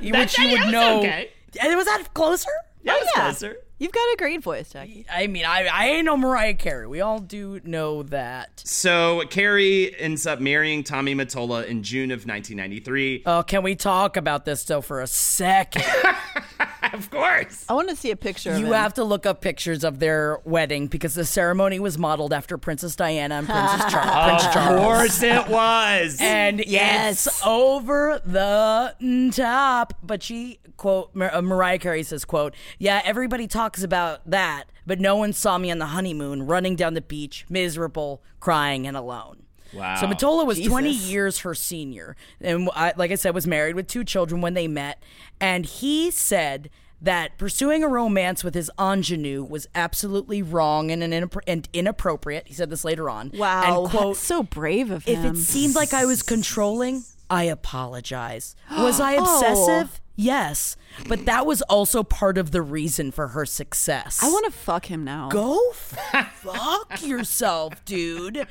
you 0.00 0.12
that 0.12 0.48
would 0.50 0.60
was 0.60 0.72
know. 0.72 0.98
okay. 1.00 1.30
And 1.60 1.76
was 1.76 1.86
that 1.86 2.04
closer? 2.14 2.50
Yeah, 2.82 2.94
it's 2.96 3.10
yeah. 3.14 3.22
closer. 3.22 3.56
You've 3.78 3.92
got 3.92 4.00
a 4.00 4.16
great 4.16 4.42
voice, 4.42 4.72
Jackie. 4.72 5.04
I 5.12 5.26
mean, 5.26 5.44
I 5.44 5.66
I 5.66 5.88
ain't 5.88 6.06
no 6.06 6.16
Mariah 6.16 6.54
Carey. 6.54 6.86
We 6.86 7.00
all 7.02 7.18
do 7.18 7.60
know 7.64 8.02
that. 8.04 8.62
So 8.64 9.22
Carey 9.28 9.94
ends 9.98 10.26
up 10.26 10.40
marrying 10.40 10.82
Tommy 10.82 11.14
Mottola 11.14 11.66
in 11.66 11.82
June 11.82 12.10
of 12.10 12.20
1993. 12.26 13.24
Oh, 13.26 13.42
can 13.42 13.62
we 13.62 13.74
talk 13.74 14.16
about 14.16 14.44
this 14.46 14.64
though 14.64 14.80
for 14.80 15.02
a 15.02 15.06
second? 15.06 15.84
of 16.94 17.10
course. 17.10 17.64
I 17.68 17.74
want 17.74 17.88
to 17.90 17.96
see 17.96 18.10
a 18.10 18.16
picture. 18.16 18.52
of 18.52 18.58
You 18.58 18.66
him. 18.66 18.72
have 18.72 18.94
to 18.94 19.04
look 19.04 19.26
up 19.26 19.40
pictures 19.40 19.84
of 19.84 19.98
their 19.98 20.38
wedding 20.44 20.86
because 20.86 21.14
the 21.14 21.24
ceremony 21.24 21.78
was 21.80 21.98
modeled 21.98 22.32
after 22.32 22.58
Princess 22.58 22.96
Diana 22.96 23.36
and 23.36 23.46
Princess 23.48 23.84
Char- 23.92 24.28
Prince 24.28 24.44
Of 24.46 24.52
Charles. 24.52 24.80
course 24.80 25.22
it 25.22 25.48
was. 25.48 26.18
And 26.20 26.64
Yes. 26.66 27.26
it's 27.26 27.46
over 27.46 28.20
the 28.24 29.30
top. 29.34 29.94
But 30.02 30.22
she 30.22 30.58
quote 30.76 31.14
Mar- 31.14 31.34
uh, 31.34 31.42
Mariah 31.42 31.78
Carey 31.78 32.02
says 32.02 32.24
quote 32.24 32.54
Yeah, 32.78 33.00
everybody 33.04 33.46
talks 33.46 33.82
about 33.82 34.28
that, 34.30 34.64
but 34.86 35.00
no 35.00 35.16
one 35.16 35.32
saw 35.32 35.58
me 35.58 35.70
on 35.70 35.78
the 35.78 35.86
honeymoon 35.86 36.46
running 36.46 36.76
down 36.76 36.94
the 36.94 37.00
beach, 37.00 37.46
miserable, 37.48 38.22
crying, 38.40 38.86
and 38.86 38.96
alone. 38.96 39.42
Wow. 39.76 39.96
So 39.96 40.06
Mottola 40.06 40.46
was 40.46 40.60
20 40.60 40.90
years 40.90 41.38
her 41.40 41.54
senior, 41.54 42.16
and 42.40 42.68
I, 42.74 42.92
like 42.96 43.10
I 43.10 43.14
said, 43.16 43.34
was 43.34 43.46
married 43.46 43.74
with 43.76 43.86
two 43.86 44.04
children 44.04 44.40
when 44.40 44.54
they 44.54 44.66
met. 44.68 45.02
And 45.40 45.66
he 45.66 46.10
said 46.10 46.70
that 47.02 47.36
pursuing 47.36 47.84
a 47.84 47.88
romance 47.88 48.42
with 48.42 48.54
his 48.54 48.70
ingenue 48.80 49.44
was 49.44 49.66
absolutely 49.74 50.40
wrong 50.42 50.90
and, 50.90 51.02
inappro- 51.02 51.42
and 51.46 51.68
inappropriate. 51.74 52.48
He 52.48 52.54
said 52.54 52.70
this 52.70 52.84
later 52.84 53.10
on. 53.10 53.32
Wow, 53.34 53.82
And 53.82 53.90
quote, 53.90 54.14
that's 54.16 54.26
so 54.26 54.42
brave 54.42 54.90
of 54.90 55.04
him. 55.04 55.24
if 55.26 55.32
it 55.32 55.36
seemed 55.36 55.74
like 55.74 55.92
I 55.92 56.06
was 56.06 56.22
controlling, 56.22 57.04
I 57.28 57.44
apologize. 57.44 58.56
Was 58.70 58.98
I 59.00 59.16
Oh. 59.18 59.88
Yes. 60.16 60.76
But 61.08 61.26
that 61.26 61.44
was 61.44 61.60
also 61.62 62.02
part 62.02 62.38
of 62.38 62.50
the 62.50 62.62
reason 62.62 63.12
for 63.12 63.28
her 63.28 63.44
success. 63.44 64.22
I 64.22 64.28
want 64.28 64.46
to 64.46 64.50
fuck 64.50 64.86
him 64.86 65.04
now. 65.04 65.28
Go 65.28 65.72
fuck 65.72 67.02
yourself, 67.06 67.84
dude. 67.84 68.46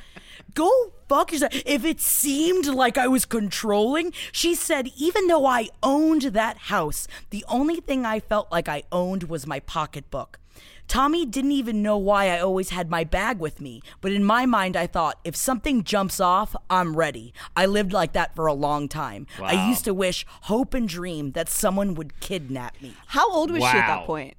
Go 0.54 0.92
fuck 1.08 1.32
yourself. 1.32 1.52
If 1.66 1.84
it 1.84 2.00
seemed 2.00 2.66
like 2.66 2.96
I 2.96 3.08
was 3.08 3.24
controlling, 3.26 4.12
she 4.30 4.54
said, 4.54 4.90
even 4.96 5.26
though 5.26 5.44
I 5.44 5.68
owned 5.82 6.22
that 6.22 6.56
house, 6.56 7.08
the 7.30 7.44
only 7.48 7.80
thing 7.80 8.06
I 8.06 8.20
felt 8.20 8.50
like 8.52 8.68
I 8.68 8.84
owned 8.92 9.24
was 9.24 9.46
my 9.46 9.60
pocketbook. 9.60 10.38
Tommy 10.88 11.26
didn't 11.26 11.52
even 11.52 11.82
know 11.82 11.96
why 11.96 12.30
I 12.30 12.40
always 12.40 12.70
had 12.70 12.90
my 12.90 13.04
bag 13.04 13.38
with 13.38 13.60
me, 13.60 13.82
but 14.00 14.12
in 14.12 14.22
my 14.24 14.46
mind, 14.46 14.76
I 14.76 14.86
thought, 14.86 15.18
if 15.24 15.34
something 15.34 15.82
jumps 15.82 16.20
off, 16.20 16.54
I'm 16.70 16.96
ready. 16.96 17.34
I 17.56 17.66
lived 17.66 17.92
like 17.92 18.12
that 18.12 18.34
for 18.36 18.46
a 18.46 18.52
long 18.54 18.88
time. 18.88 19.26
I 19.42 19.68
used 19.68 19.84
to 19.86 19.94
wish, 19.94 20.24
hope, 20.42 20.74
and 20.74 20.88
dream 20.88 21.32
that 21.32 21.48
someone 21.48 21.94
would 21.94 22.20
kidnap 22.20 22.80
me. 22.80 22.94
How 23.08 23.30
old 23.30 23.50
was 23.50 23.62
she 23.62 23.68
at 23.68 23.86
that 23.86 24.06
point 24.06 24.36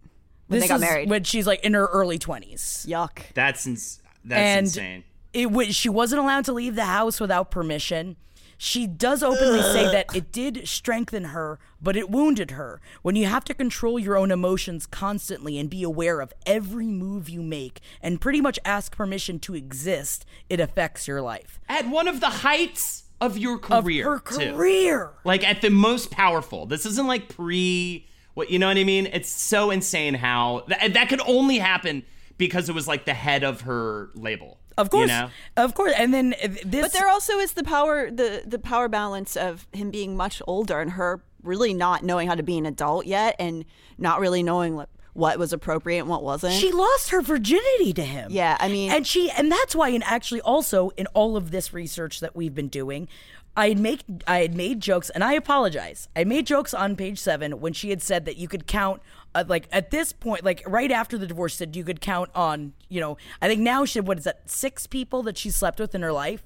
when 0.47 0.59
This 0.59 0.65
they 0.65 0.69
got 0.69 0.75
is 0.75 0.81
married? 0.81 1.09
When 1.09 1.23
she's 1.23 1.47
like 1.47 1.63
in 1.63 1.73
her 1.73 1.87
early 1.87 2.17
20s. 2.19 2.87
Yuck. 2.87 3.33
That's 3.33 3.67
ins- 3.67 4.01
that's 4.23 4.39
and 4.39 4.65
insane. 4.67 5.03
It 5.33 5.51
was 5.51 5.75
she 5.75 5.89
wasn't 5.89 6.21
allowed 6.21 6.45
to 6.45 6.53
leave 6.53 6.75
the 6.75 6.85
house 6.85 7.19
without 7.19 7.51
permission. 7.51 8.15
She 8.57 8.87
does 8.87 9.21
openly 9.21 9.61
say 9.61 9.85
that 9.91 10.15
it 10.15 10.31
did 10.31 10.67
strengthen 10.67 11.25
her, 11.25 11.59
but 11.81 11.95
it 11.95 12.09
wounded 12.09 12.51
her. 12.51 12.81
When 13.03 13.15
you 13.15 13.27
have 13.27 13.45
to 13.45 13.53
control 13.53 13.99
your 13.99 14.17
own 14.17 14.31
emotions 14.31 14.85
constantly 14.85 15.59
and 15.59 15.69
be 15.69 15.83
aware 15.83 16.21
of 16.21 16.33
every 16.45 16.87
move 16.87 17.29
you 17.29 17.41
make 17.43 17.79
and 18.01 18.19
pretty 18.19 18.41
much 18.41 18.57
ask 18.65 18.95
permission 18.95 19.39
to 19.39 19.55
exist, 19.55 20.25
it 20.49 20.59
affects 20.59 21.07
your 21.07 21.21
life. 21.21 21.59
At 21.69 21.87
one 21.87 22.07
of 22.07 22.19
the 22.19 22.29
heights 22.29 23.03
of 23.21 23.37
your 23.37 23.57
career. 23.57 24.11
Of 24.13 24.23
career, 24.23 24.43
her 24.43 24.51
too. 24.51 24.57
career. 24.57 25.11
like 25.23 25.47
at 25.47 25.61
the 25.61 25.69
most 25.69 26.11
powerful. 26.11 26.65
This 26.65 26.85
isn't 26.85 27.07
like 27.07 27.29
pre 27.29 28.07
what 28.33 28.51
you 28.51 28.59
know 28.59 28.67
what 28.67 28.77
I 28.77 28.83
mean? 28.83 29.07
It's 29.07 29.31
so 29.31 29.71
insane 29.71 30.13
how 30.13 30.63
that, 30.67 30.93
that 30.93 31.09
could 31.09 31.21
only 31.21 31.57
happen 31.57 32.03
because 32.37 32.69
it 32.69 32.75
was 32.75 32.87
like 32.87 33.05
the 33.05 33.15
head 33.15 33.43
of 33.43 33.61
her 33.61 34.09
label. 34.13 34.59
Of 34.77 34.89
course. 34.89 35.01
You 35.03 35.07
know? 35.07 35.29
Of 35.55 35.73
course. 35.73 35.93
And 35.97 36.13
then 36.13 36.35
this 36.63 36.81
But 36.81 36.93
there 36.93 37.09
also 37.09 37.39
is 37.39 37.53
the 37.53 37.63
power 37.63 38.11
the 38.11 38.43
the 38.45 38.59
power 38.59 38.87
balance 38.87 39.35
of 39.35 39.67
him 39.71 39.91
being 39.91 40.15
much 40.15 40.41
older 40.47 40.79
and 40.79 40.91
her 40.91 41.21
really 41.43 41.73
not 41.73 42.03
knowing 42.03 42.27
how 42.27 42.35
to 42.35 42.43
be 42.43 42.57
an 42.57 42.65
adult 42.65 43.05
yet 43.05 43.35
and 43.39 43.65
not 43.97 44.19
really 44.19 44.43
knowing 44.43 44.75
what, 44.75 44.89
what 45.13 45.39
was 45.39 45.53
appropriate 45.53 45.99
and 45.99 46.09
what 46.09 46.23
wasn't. 46.23 46.53
She 46.53 46.71
lost 46.71 47.09
her 47.09 47.21
virginity 47.21 47.93
to 47.93 48.03
him. 48.03 48.31
Yeah, 48.31 48.57
I 48.59 48.67
mean- 48.67 48.91
and 48.91 49.07
she, 49.07 49.31
and 49.31 49.51
that's 49.51 49.75
why, 49.75 49.89
and 49.89 50.03
actually, 50.03 50.41
also 50.41 50.89
in 50.97 51.07
all 51.07 51.37
of 51.37 51.51
this 51.51 51.73
research 51.73 52.19
that 52.19 52.35
we've 52.35 52.53
been 52.53 52.67
doing, 52.67 53.07
I 53.55 53.69
had 53.69 53.79
make, 53.79 54.01
I 54.27 54.39
had 54.39 54.55
made 54.55 54.81
jokes, 54.81 55.09
and 55.09 55.23
I 55.23 55.33
apologize. 55.33 56.07
I 56.15 56.23
made 56.25 56.45
jokes 56.45 56.73
on 56.73 56.95
page 56.95 57.17
seven 57.17 57.59
when 57.59 57.73
she 57.73 57.89
had 57.89 58.03
said 58.03 58.25
that 58.25 58.37
you 58.37 58.47
could 58.47 58.67
count, 58.67 59.01
uh, 59.37 59.43
like 59.47 59.67
at 59.71 59.91
this 59.91 60.13
point, 60.13 60.43
like 60.43 60.63
right 60.65 60.91
after 60.91 61.17
the 61.17 61.27
divorce, 61.27 61.55
said 61.55 61.75
you 61.75 61.83
could 61.83 62.01
count 62.01 62.29
on, 62.33 62.73
you 62.89 62.99
know, 62.99 63.17
I 63.41 63.47
think 63.47 63.61
now 63.61 63.85
she 63.85 63.99
what 63.99 64.17
is 64.17 64.23
that, 64.23 64.49
six 64.49 64.87
people 64.87 65.21
that 65.23 65.37
she 65.37 65.49
slept 65.51 65.79
with 65.79 65.93
in 65.93 66.01
her 66.01 66.11
life. 66.11 66.43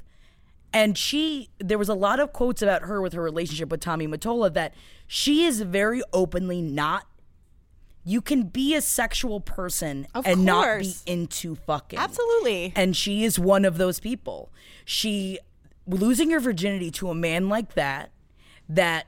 And 0.74 0.98
she, 0.98 1.50
there 1.60 1.78
was 1.78 1.90
a 1.90 1.94
lot 1.94 2.20
of 2.20 2.32
quotes 2.32 2.62
about 2.62 2.84
her 2.84 3.02
with 3.02 3.14
her 3.14 3.22
relationship 3.22 3.70
with 3.70 3.82
Tommy 3.82 4.08
Mottola 4.08 4.54
that 4.54 4.74
she 5.06 5.44
is 5.44 5.62
very 5.62 6.02
openly 6.14 6.62
not. 6.62 7.08
You 8.04 8.22
can 8.22 8.44
be 8.44 8.74
a 8.76 8.82
sexual 8.82 9.42
person 9.42 10.08
Of 10.16 10.26
and 10.26 10.46
not 10.46 10.80
be 10.80 10.94
into 11.06 11.56
fucking. 11.56 12.00
Absolutely. 12.00 12.74
And 12.76 12.96
she 12.96 13.24
is 13.24 13.38
one 13.38 13.66
of 13.66 13.78
those 13.78 14.00
people. 14.00 14.50
She, 14.86 15.40
losing 15.86 16.32
her 16.32 16.40
virginity 16.40 16.90
to 16.92 17.10
a 17.10 17.16
man 17.16 17.50
like 17.50 17.74
that, 17.76 18.12
that 18.70 19.08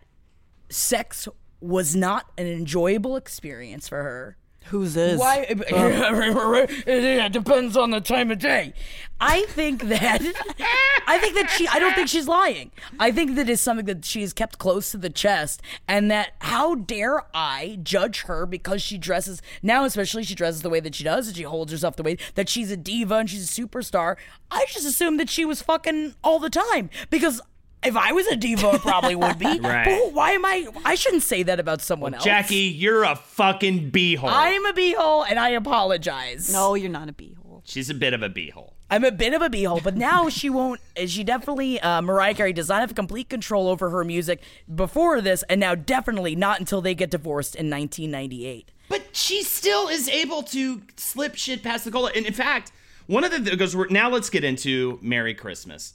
sex 0.69 1.27
was 1.63 1.95
not 1.95 2.29
an 2.37 2.45
enjoyable 2.45 3.15
experience 3.15 3.87
for 3.87 4.03
her. 4.03 4.37
Who's 4.67 4.93
this? 4.93 5.19
Why? 5.19 5.39
Uh. 5.73 6.67
it 6.85 7.31
depends 7.31 7.75
on 7.75 7.91
the 7.91 7.99
time 7.99 8.31
of 8.31 8.39
day. 8.39 8.73
I 9.19 9.43
think 9.49 9.83
that 9.83 10.21
I 11.07 11.17
think 11.17 11.35
that 11.35 11.49
she. 11.49 11.67
I 11.67 11.79
don't 11.79 11.93
think 11.93 12.07
she's 12.07 12.27
lying. 12.27 12.71
I 12.99 13.11
think 13.11 13.35
that 13.35 13.49
is 13.49 13.59
something 13.59 13.85
that 13.87 14.05
she's 14.05 14.33
kept 14.33 14.59
close 14.59 14.91
to 14.91 14.97
the 14.97 15.09
chest, 15.09 15.61
and 15.87 16.09
that 16.11 16.33
how 16.39 16.75
dare 16.75 17.23
I 17.33 17.79
judge 17.83 18.21
her 18.23 18.45
because 18.45 18.81
she 18.81 18.97
dresses 18.97 19.41
now, 19.61 19.83
especially 19.83 20.23
she 20.23 20.35
dresses 20.35 20.61
the 20.61 20.69
way 20.69 20.79
that 20.79 20.95
she 20.95 21.03
does, 21.03 21.27
and 21.27 21.35
she 21.35 21.43
holds 21.43 21.71
herself 21.71 21.95
the 21.95 22.03
way 22.03 22.17
that 22.35 22.47
she's 22.49 22.71
a 22.71 22.77
diva 22.77 23.15
and 23.15 23.29
she's 23.29 23.57
a 23.57 23.61
superstar. 23.61 24.15
I 24.51 24.65
just 24.69 24.85
assumed 24.85 25.19
that 25.19 25.29
she 25.29 25.45
was 25.45 25.61
fucking 25.61 26.15
all 26.23 26.39
the 26.39 26.49
time 26.49 26.89
because. 27.09 27.41
If 27.85 27.95
I 27.97 28.11
was 28.11 28.27
a 28.27 28.35
diva, 28.35 28.69
I 28.69 28.77
probably 28.77 29.15
would 29.15 29.39
be. 29.39 29.59
Right. 29.63 29.85
But 29.85 30.13
why 30.13 30.31
am 30.31 30.45
I? 30.45 30.67
I 30.83 30.95
shouldn't 30.95 31.23
say 31.23 31.43
that 31.43 31.59
about 31.59 31.81
someone 31.81 32.13
else. 32.13 32.23
Jackie, 32.23 32.55
you're 32.55 33.03
a 33.03 33.15
fucking 33.15 33.91
beehole. 33.91 34.29
I'm 34.29 34.65
a 34.65 34.73
beehole, 34.73 35.25
and 35.29 35.39
I 35.39 35.49
apologize. 35.49 36.51
No, 36.51 36.75
you're 36.75 36.89
not 36.89 37.07
a 37.09 37.13
beehole. 37.13 37.61
She's 37.63 37.89
a 37.89 37.93
bit 37.93 38.13
of 38.13 38.21
a 38.21 38.29
beehole. 38.29 38.73
I'm 38.89 39.03
a 39.03 39.11
bit 39.11 39.33
of 39.33 39.41
a 39.41 39.49
beehole, 39.49 39.81
but 39.81 39.95
now 39.95 40.27
she 40.37 40.49
won't. 40.49 40.81
She 41.07 41.23
definitely, 41.23 41.79
uh, 41.79 42.01
Mariah 42.01 42.33
Carey 42.33 42.53
does 42.53 42.69
not 42.69 42.81
have 42.81 42.93
complete 42.93 43.29
control 43.29 43.67
over 43.67 43.89
her 43.89 44.03
music 44.03 44.41
before 44.73 45.21
this, 45.21 45.43
and 45.43 45.59
now 45.59 45.75
definitely 45.75 46.35
not 46.35 46.59
until 46.59 46.81
they 46.81 46.93
get 46.93 47.09
divorced 47.09 47.55
in 47.55 47.69
1998. 47.69 48.71
But 48.89 49.15
she 49.15 49.43
still 49.43 49.87
is 49.87 50.09
able 50.09 50.43
to 50.43 50.81
slip 50.97 51.35
shit 51.35 51.63
past 51.63 51.85
the 51.85 51.91
goal. 51.91 52.07
And 52.07 52.25
in 52.25 52.33
fact, 52.33 52.71
one 53.07 53.23
of 53.23 53.31
the 53.31 53.39
because 53.39 53.75
we're 53.75 53.87
now 53.87 54.09
let's 54.09 54.29
get 54.29 54.43
into 54.43 54.99
Merry 55.01 55.33
Christmas. 55.33 55.93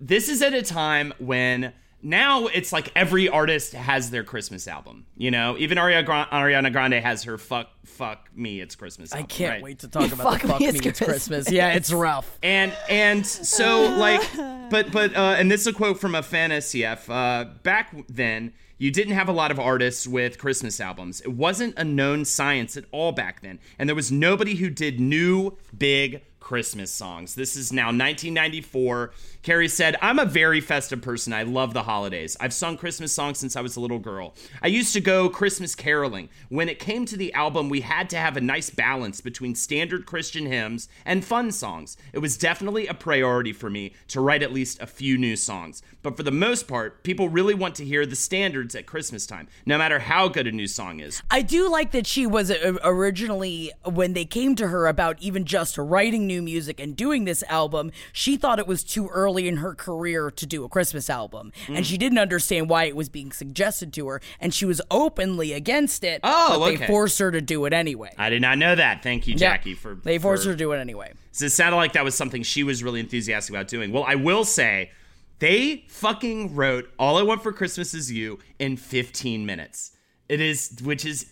This 0.00 0.28
is 0.28 0.42
at 0.42 0.54
a 0.54 0.62
time 0.62 1.14
when 1.18 1.72
now 2.02 2.46
it's 2.46 2.72
like 2.72 2.92
every 2.94 3.28
artist 3.28 3.72
has 3.72 4.10
their 4.10 4.22
Christmas 4.22 4.68
album. 4.68 5.06
You 5.16 5.30
know, 5.30 5.56
even 5.58 5.78
Ariana 5.78 6.72
Grande, 6.72 6.94
has 6.94 7.24
her 7.24 7.38
"Fuck 7.38 7.68
Fuck 7.84 8.28
Me, 8.34 8.60
It's 8.60 8.74
Christmas." 8.76 9.12
I 9.12 9.22
can't 9.22 9.52
right? 9.54 9.62
wait 9.62 9.78
to 9.80 9.88
talk 9.88 10.12
about 10.12 10.32
Fuck 10.32 10.42
the 10.42 10.48
fuck 10.48 10.60
me, 10.60 10.66
me, 10.66 10.78
it's 10.78 10.86
it's 10.86 10.98
Christmas. 10.98 11.26
Christmas. 11.26 11.52
Yeah, 11.52 11.72
it's 11.72 11.92
rough. 11.92 12.38
And 12.42 12.72
and 12.88 13.26
so 13.26 13.96
like, 13.96 14.22
but 14.70 14.92
but 14.92 15.16
uh, 15.16 15.36
and 15.38 15.50
this 15.50 15.62
is 15.62 15.68
a 15.68 15.72
quote 15.72 15.98
from 15.98 16.12
Afanasieff. 16.12 17.08
Uh, 17.08 17.50
back 17.62 17.94
then, 18.08 18.52
you 18.78 18.90
didn't 18.90 19.14
have 19.14 19.28
a 19.28 19.32
lot 19.32 19.50
of 19.50 19.58
artists 19.58 20.06
with 20.06 20.38
Christmas 20.38 20.80
albums. 20.80 21.22
It 21.22 21.32
wasn't 21.32 21.78
a 21.78 21.84
known 21.84 22.24
science 22.24 22.76
at 22.76 22.84
all 22.92 23.12
back 23.12 23.40
then, 23.40 23.58
and 23.78 23.88
there 23.88 23.96
was 23.96 24.12
nobody 24.12 24.56
who 24.56 24.68
did 24.68 25.00
new 25.00 25.56
big 25.76 26.22
Christmas 26.46 26.92
songs. 26.92 27.34
This 27.34 27.56
is 27.56 27.72
now 27.72 27.86
1994. 27.86 29.12
Carey 29.46 29.68
said, 29.68 29.94
I'm 30.02 30.18
a 30.18 30.24
very 30.24 30.60
festive 30.60 31.00
person. 31.00 31.32
I 31.32 31.44
love 31.44 31.72
the 31.72 31.84
holidays. 31.84 32.36
I've 32.40 32.52
sung 32.52 32.76
Christmas 32.76 33.12
songs 33.12 33.38
since 33.38 33.54
I 33.54 33.60
was 33.60 33.76
a 33.76 33.80
little 33.80 34.00
girl. 34.00 34.34
I 34.60 34.66
used 34.66 34.92
to 34.94 35.00
go 35.00 35.28
Christmas 35.28 35.76
caroling. 35.76 36.30
When 36.48 36.68
it 36.68 36.80
came 36.80 37.06
to 37.06 37.16
the 37.16 37.32
album, 37.32 37.68
we 37.68 37.82
had 37.82 38.10
to 38.10 38.16
have 38.16 38.36
a 38.36 38.40
nice 38.40 38.70
balance 38.70 39.20
between 39.20 39.54
standard 39.54 40.04
Christian 40.04 40.46
hymns 40.46 40.88
and 41.04 41.24
fun 41.24 41.52
songs. 41.52 41.96
It 42.12 42.18
was 42.18 42.36
definitely 42.36 42.88
a 42.88 42.94
priority 42.94 43.52
for 43.52 43.70
me 43.70 43.92
to 44.08 44.20
write 44.20 44.42
at 44.42 44.52
least 44.52 44.82
a 44.82 44.86
few 44.88 45.16
new 45.16 45.36
songs. 45.36 45.80
But 46.02 46.16
for 46.16 46.24
the 46.24 46.32
most 46.32 46.66
part, 46.66 47.04
people 47.04 47.28
really 47.28 47.54
want 47.54 47.76
to 47.76 47.84
hear 47.84 48.04
the 48.04 48.16
standards 48.16 48.74
at 48.74 48.86
Christmas 48.86 49.28
time, 49.28 49.46
no 49.64 49.78
matter 49.78 50.00
how 50.00 50.26
good 50.26 50.48
a 50.48 50.52
new 50.52 50.66
song 50.66 50.98
is. 50.98 51.22
I 51.30 51.42
do 51.42 51.70
like 51.70 51.92
that 51.92 52.08
she 52.08 52.26
was 52.26 52.50
uh, 52.50 52.78
originally, 52.82 53.70
when 53.84 54.12
they 54.12 54.24
came 54.24 54.56
to 54.56 54.66
her 54.66 54.88
about 54.88 55.22
even 55.22 55.44
just 55.44 55.78
writing 55.78 56.26
new 56.26 56.42
music 56.42 56.80
and 56.80 56.96
doing 56.96 57.26
this 57.26 57.44
album, 57.44 57.92
she 58.12 58.36
thought 58.36 58.58
it 58.58 58.66
was 58.66 58.82
too 58.82 59.06
early 59.06 59.35
in 59.44 59.56
her 59.58 59.74
career 59.74 60.30
to 60.30 60.46
do 60.46 60.64
a 60.64 60.68
Christmas 60.68 61.10
album. 61.10 61.52
Mm. 61.66 61.78
And 61.78 61.86
she 61.86 61.98
didn't 61.98 62.18
understand 62.18 62.68
why 62.70 62.84
it 62.84 62.94
was 62.94 63.08
being 63.08 63.32
suggested 63.32 63.92
to 63.94 64.06
her. 64.08 64.20
And 64.40 64.54
she 64.54 64.64
was 64.64 64.80
openly 64.90 65.52
against 65.52 66.04
it. 66.04 66.20
Oh, 66.22 66.60
but 66.60 66.68
okay. 66.68 66.76
they 66.76 66.86
forced 66.86 67.18
her 67.18 67.30
to 67.32 67.40
do 67.40 67.64
it 67.64 67.72
anyway. 67.72 68.12
I 68.16 68.30
did 68.30 68.40
not 68.42 68.58
know 68.58 68.76
that. 68.76 69.02
Thank 69.02 69.26
you, 69.26 69.32
Yeah. 69.32 69.38
Jackie, 69.56 69.74
for 69.74 69.96
They 69.96 70.18
forced 70.18 70.44
for- 70.44 70.50
her 70.50 70.54
to 70.54 70.58
do 70.58 70.70
it 70.72 70.78
anyway. 70.78 71.12
So 71.32 71.46
it 71.46 71.50
sounded 71.50 71.76
like 71.76 71.92
that 71.94 72.04
was 72.04 72.14
something 72.14 72.42
she 72.44 72.62
was 72.62 72.82
really 72.84 73.00
enthusiastic 73.00 73.54
about 73.54 73.68
doing. 73.68 73.92
Well, 73.92 74.04
I 74.06 74.14
will 74.14 74.44
say, 74.44 74.90
they 75.38 75.84
fucking 75.88 76.54
wrote 76.54 76.88
"All 76.98 77.18
I 77.18 77.22
Want 77.22 77.42
for 77.42 77.52
Christmas 77.52 77.92
Is 77.92 78.10
You" 78.10 78.38
in 78.58 78.78
15 78.78 79.44
minutes. 79.44 79.92
It 80.30 80.40
is, 80.40 80.72
which 80.82 81.04
is 81.04 81.26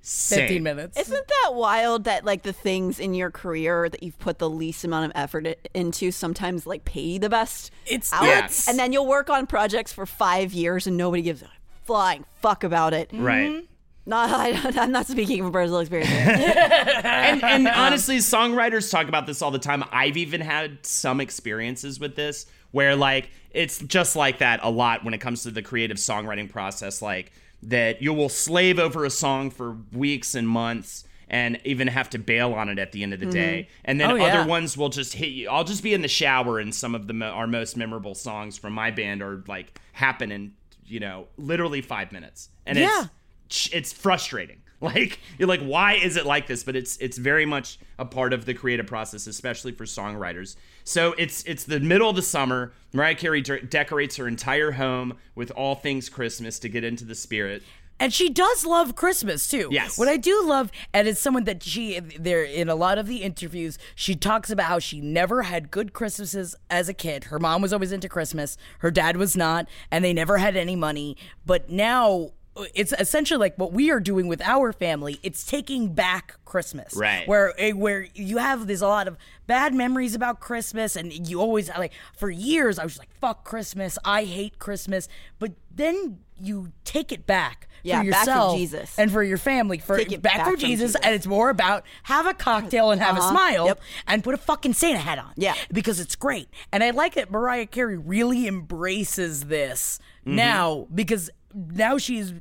insane. 0.00 0.38
15 0.40 0.62
minutes. 0.62 0.98
Isn't 0.98 1.26
that 1.28 1.54
wild 1.54 2.04
that 2.04 2.24
like 2.24 2.42
the 2.42 2.52
things 2.52 2.98
in 2.98 3.14
your 3.14 3.30
career 3.30 3.88
that 3.88 4.02
you've 4.02 4.18
put 4.18 4.38
the 4.38 4.50
least 4.50 4.84
amount 4.84 5.06
of 5.06 5.12
effort 5.14 5.46
into 5.74 6.10
sometimes 6.10 6.66
like 6.66 6.84
pay 6.84 7.18
the 7.18 7.30
best? 7.30 7.70
It's- 7.86 8.12
out? 8.12 8.24
Yes. 8.24 8.68
and 8.68 8.78
then 8.78 8.92
you'll 8.92 9.06
work 9.06 9.30
on 9.30 9.46
projects 9.46 9.92
for 9.92 10.06
five 10.06 10.52
years 10.52 10.86
and 10.86 10.96
nobody 10.96 11.22
gives 11.22 11.42
a 11.42 11.50
flying 11.84 12.24
fuck 12.40 12.64
about 12.64 12.94
it. 12.94 13.10
Mm-hmm. 13.10 13.24
Right. 13.24 13.68
Not, 14.06 14.30
I, 14.32 14.80
I'm 14.80 14.92
not 14.92 15.06
speaking 15.06 15.42
from 15.42 15.52
personal 15.52 15.80
experience. 15.80 16.10
and, 16.10 17.42
and 17.42 17.68
honestly, 17.68 18.18
songwriters 18.18 18.90
talk 18.90 19.08
about 19.08 19.26
this 19.26 19.42
all 19.42 19.50
the 19.50 19.58
time. 19.58 19.84
I've 19.92 20.16
even 20.16 20.40
had 20.40 20.84
some 20.84 21.20
experiences 21.20 22.00
with 22.00 22.16
this 22.16 22.46
where, 22.72 22.96
like, 22.96 23.30
it's 23.50 23.78
just 23.78 24.16
like 24.16 24.38
that 24.38 24.60
a 24.62 24.70
lot 24.70 25.04
when 25.04 25.14
it 25.14 25.18
comes 25.18 25.42
to 25.42 25.50
the 25.50 25.62
creative 25.62 25.96
songwriting 25.96 26.50
process. 26.50 27.02
Like, 27.02 27.32
that 27.62 28.00
you 28.02 28.12
will 28.12 28.28
slave 28.28 28.78
over 28.78 29.04
a 29.04 29.10
song 29.10 29.50
for 29.50 29.76
weeks 29.92 30.34
and 30.34 30.48
months 30.48 31.04
and 31.28 31.60
even 31.64 31.86
have 31.88 32.10
to 32.10 32.18
bail 32.18 32.54
on 32.54 32.68
it 32.68 32.78
at 32.78 32.90
the 32.92 33.02
end 33.02 33.12
of 33.14 33.20
the 33.20 33.26
day. 33.26 33.62
Mm-hmm. 33.68 33.80
And 33.84 34.00
then 34.00 34.10
Oh, 34.10 34.14
yeah. 34.16 34.24
other 34.40 34.48
ones 34.48 34.76
will 34.76 34.88
just 34.88 35.12
hit 35.12 35.28
you. 35.28 35.48
I'll 35.48 35.62
just 35.64 35.82
be 35.82 35.94
in 35.94 36.02
the 36.02 36.08
shower 36.08 36.58
and 36.58 36.74
some 36.74 36.94
of 36.94 37.06
the 37.06 37.12
mo- 37.12 37.30
our 37.30 37.46
most 37.46 37.76
memorable 37.76 38.14
songs 38.16 38.58
from 38.58 38.72
my 38.72 38.90
band 38.90 39.22
are 39.22 39.44
like 39.46 39.78
happen 39.92 40.32
in, 40.32 40.54
you 40.86 40.98
know, 41.00 41.28
literally 41.36 41.82
five 41.82 42.10
minutes. 42.10 42.48
And 42.66 42.76
Yeah. 42.78 43.04
it's 43.46 43.68
it's 43.72 43.92
frustrating. 43.92 44.62
Like 44.82 45.20
you're 45.38 45.46
like, 45.46 45.60
why 45.60 45.96
is 45.96 46.16
it 46.16 46.24
like 46.24 46.46
this? 46.46 46.64
But 46.64 46.74
it's 46.74 46.96
it's 46.96 47.18
very 47.18 47.44
much 47.44 47.78
a 47.98 48.06
part 48.06 48.32
of 48.32 48.46
the 48.46 48.54
creative 48.54 48.86
process, 48.86 49.26
especially 49.26 49.72
for 49.72 49.84
songwriters. 49.84 50.56
So 50.90 51.14
it's 51.18 51.44
it's 51.44 51.62
the 51.62 51.78
middle 51.78 52.10
of 52.10 52.16
the 52.16 52.22
summer. 52.22 52.72
Mariah 52.92 53.14
Carey 53.14 53.42
de- 53.42 53.62
decorates 53.62 54.16
her 54.16 54.26
entire 54.26 54.72
home 54.72 55.18
with 55.36 55.52
all 55.52 55.76
things 55.76 56.08
Christmas 56.08 56.58
to 56.58 56.68
get 56.68 56.82
into 56.82 57.04
the 57.04 57.14
spirit. 57.14 57.62
And 58.00 58.12
she 58.12 58.28
does 58.28 58.66
love 58.66 58.96
Christmas 58.96 59.46
too. 59.46 59.68
Yes. 59.70 59.96
What 59.96 60.08
I 60.08 60.16
do 60.16 60.42
love, 60.44 60.72
and 60.92 61.06
it's 61.06 61.20
someone 61.20 61.44
that 61.44 61.62
she 61.62 62.00
there 62.00 62.42
in 62.42 62.68
a 62.68 62.74
lot 62.74 62.98
of 62.98 63.06
the 63.06 63.18
interviews, 63.18 63.78
she 63.94 64.16
talks 64.16 64.50
about 64.50 64.66
how 64.66 64.80
she 64.80 65.00
never 65.00 65.42
had 65.42 65.70
good 65.70 65.92
Christmases 65.92 66.56
as 66.68 66.88
a 66.88 66.94
kid. 66.94 67.24
Her 67.24 67.38
mom 67.38 67.62
was 67.62 67.72
always 67.72 67.92
into 67.92 68.08
Christmas, 68.08 68.56
her 68.80 68.90
dad 68.90 69.16
was 69.16 69.36
not, 69.36 69.68
and 69.92 70.04
they 70.04 70.12
never 70.12 70.38
had 70.38 70.56
any 70.56 70.74
money. 70.74 71.16
But 71.46 71.70
now 71.70 72.32
it's 72.74 72.92
essentially 72.98 73.38
like 73.38 73.56
what 73.56 73.72
we 73.72 73.90
are 73.90 74.00
doing 74.00 74.28
with 74.28 74.40
our 74.42 74.72
family. 74.72 75.18
It's 75.22 75.44
taking 75.44 75.92
back 75.94 76.36
Christmas, 76.44 76.94
Right. 76.94 77.26
Where 77.28 77.54
eh, 77.58 77.72
where 77.72 78.06
you 78.14 78.38
have 78.38 78.66
there's 78.66 78.82
a 78.82 78.88
lot 78.88 79.08
of 79.08 79.16
bad 79.46 79.74
memories 79.74 80.14
about 80.14 80.40
Christmas, 80.40 80.96
and 80.96 81.12
you 81.28 81.40
always 81.40 81.68
like 81.70 81.92
for 82.16 82.30
years 82.30 82.78
I 82.78 82.84
was 82.84 82.98
like 82.98 83.10
fuck 83.20 83.44
Christmas, 83.44 83.98
I 84.04 84.24
hate 84.24 84.58
Christmas, 84.58 85.08
but 85.38 85.52
then 85.74 86.18
you 86.42 86.72
take 86.84 87.12
it 87.12 87.26
back 87.26 87.68
Yeah, 87.82 88.02
for 88.02 88.10
back 88.10 88.20
yourself 88.26 88.56
Jesus. 88.56 88.98
and 88.98 89.12
for 89.12 89.22
your 89.22 89.36
family 89.36 89.78
for 89.78 89.96
Take 89.98 90.10
it 90.10 90.22
back, 90.22 90.36
back 90.38 90.44
from 90.46 90.54
from 90.54 90.60
Jesus, 90.60 90.92
Jesus. 90.92 91.00
and 91.04 91.14
it's 91.14 91.26
more 91.26 91.50
about 91.50 91.84
have 92.04 92.26
a 92.26 92.32
cocktail 92.34 92.90
and 92.90 93.00
have 93.00 93.16
a 93.16 93.20
Uh-huh. 93.20 93.30
smile 93.30 93.66
Yep. 93.66 93.80
and 94.06 94.24
put 94.24 94.34
a 94.34 94.38
fucking 94.38 94.72
Santa 94.72 94.98
hat 95.00 95.18
on. 95.18 95.32
Yeah. 95.36 95.54
because 95.72 96.00
it's 96.00 96.16
great, 96.16 96.48
and 96.72 96.82
I 96.82 96.90
like 96.90 97.14
that 97.14 97.30
Mariah 97.30 97.66
Carey 97.66 97.98
really 97.98 98.46
embraces 98.48 99.44
this 99.44 99.98
Mm-hmm. 100.26 100.36
now 100.36 100.86
because 100.94 101.30
now 101.54 101.96
she's 101.98 102.34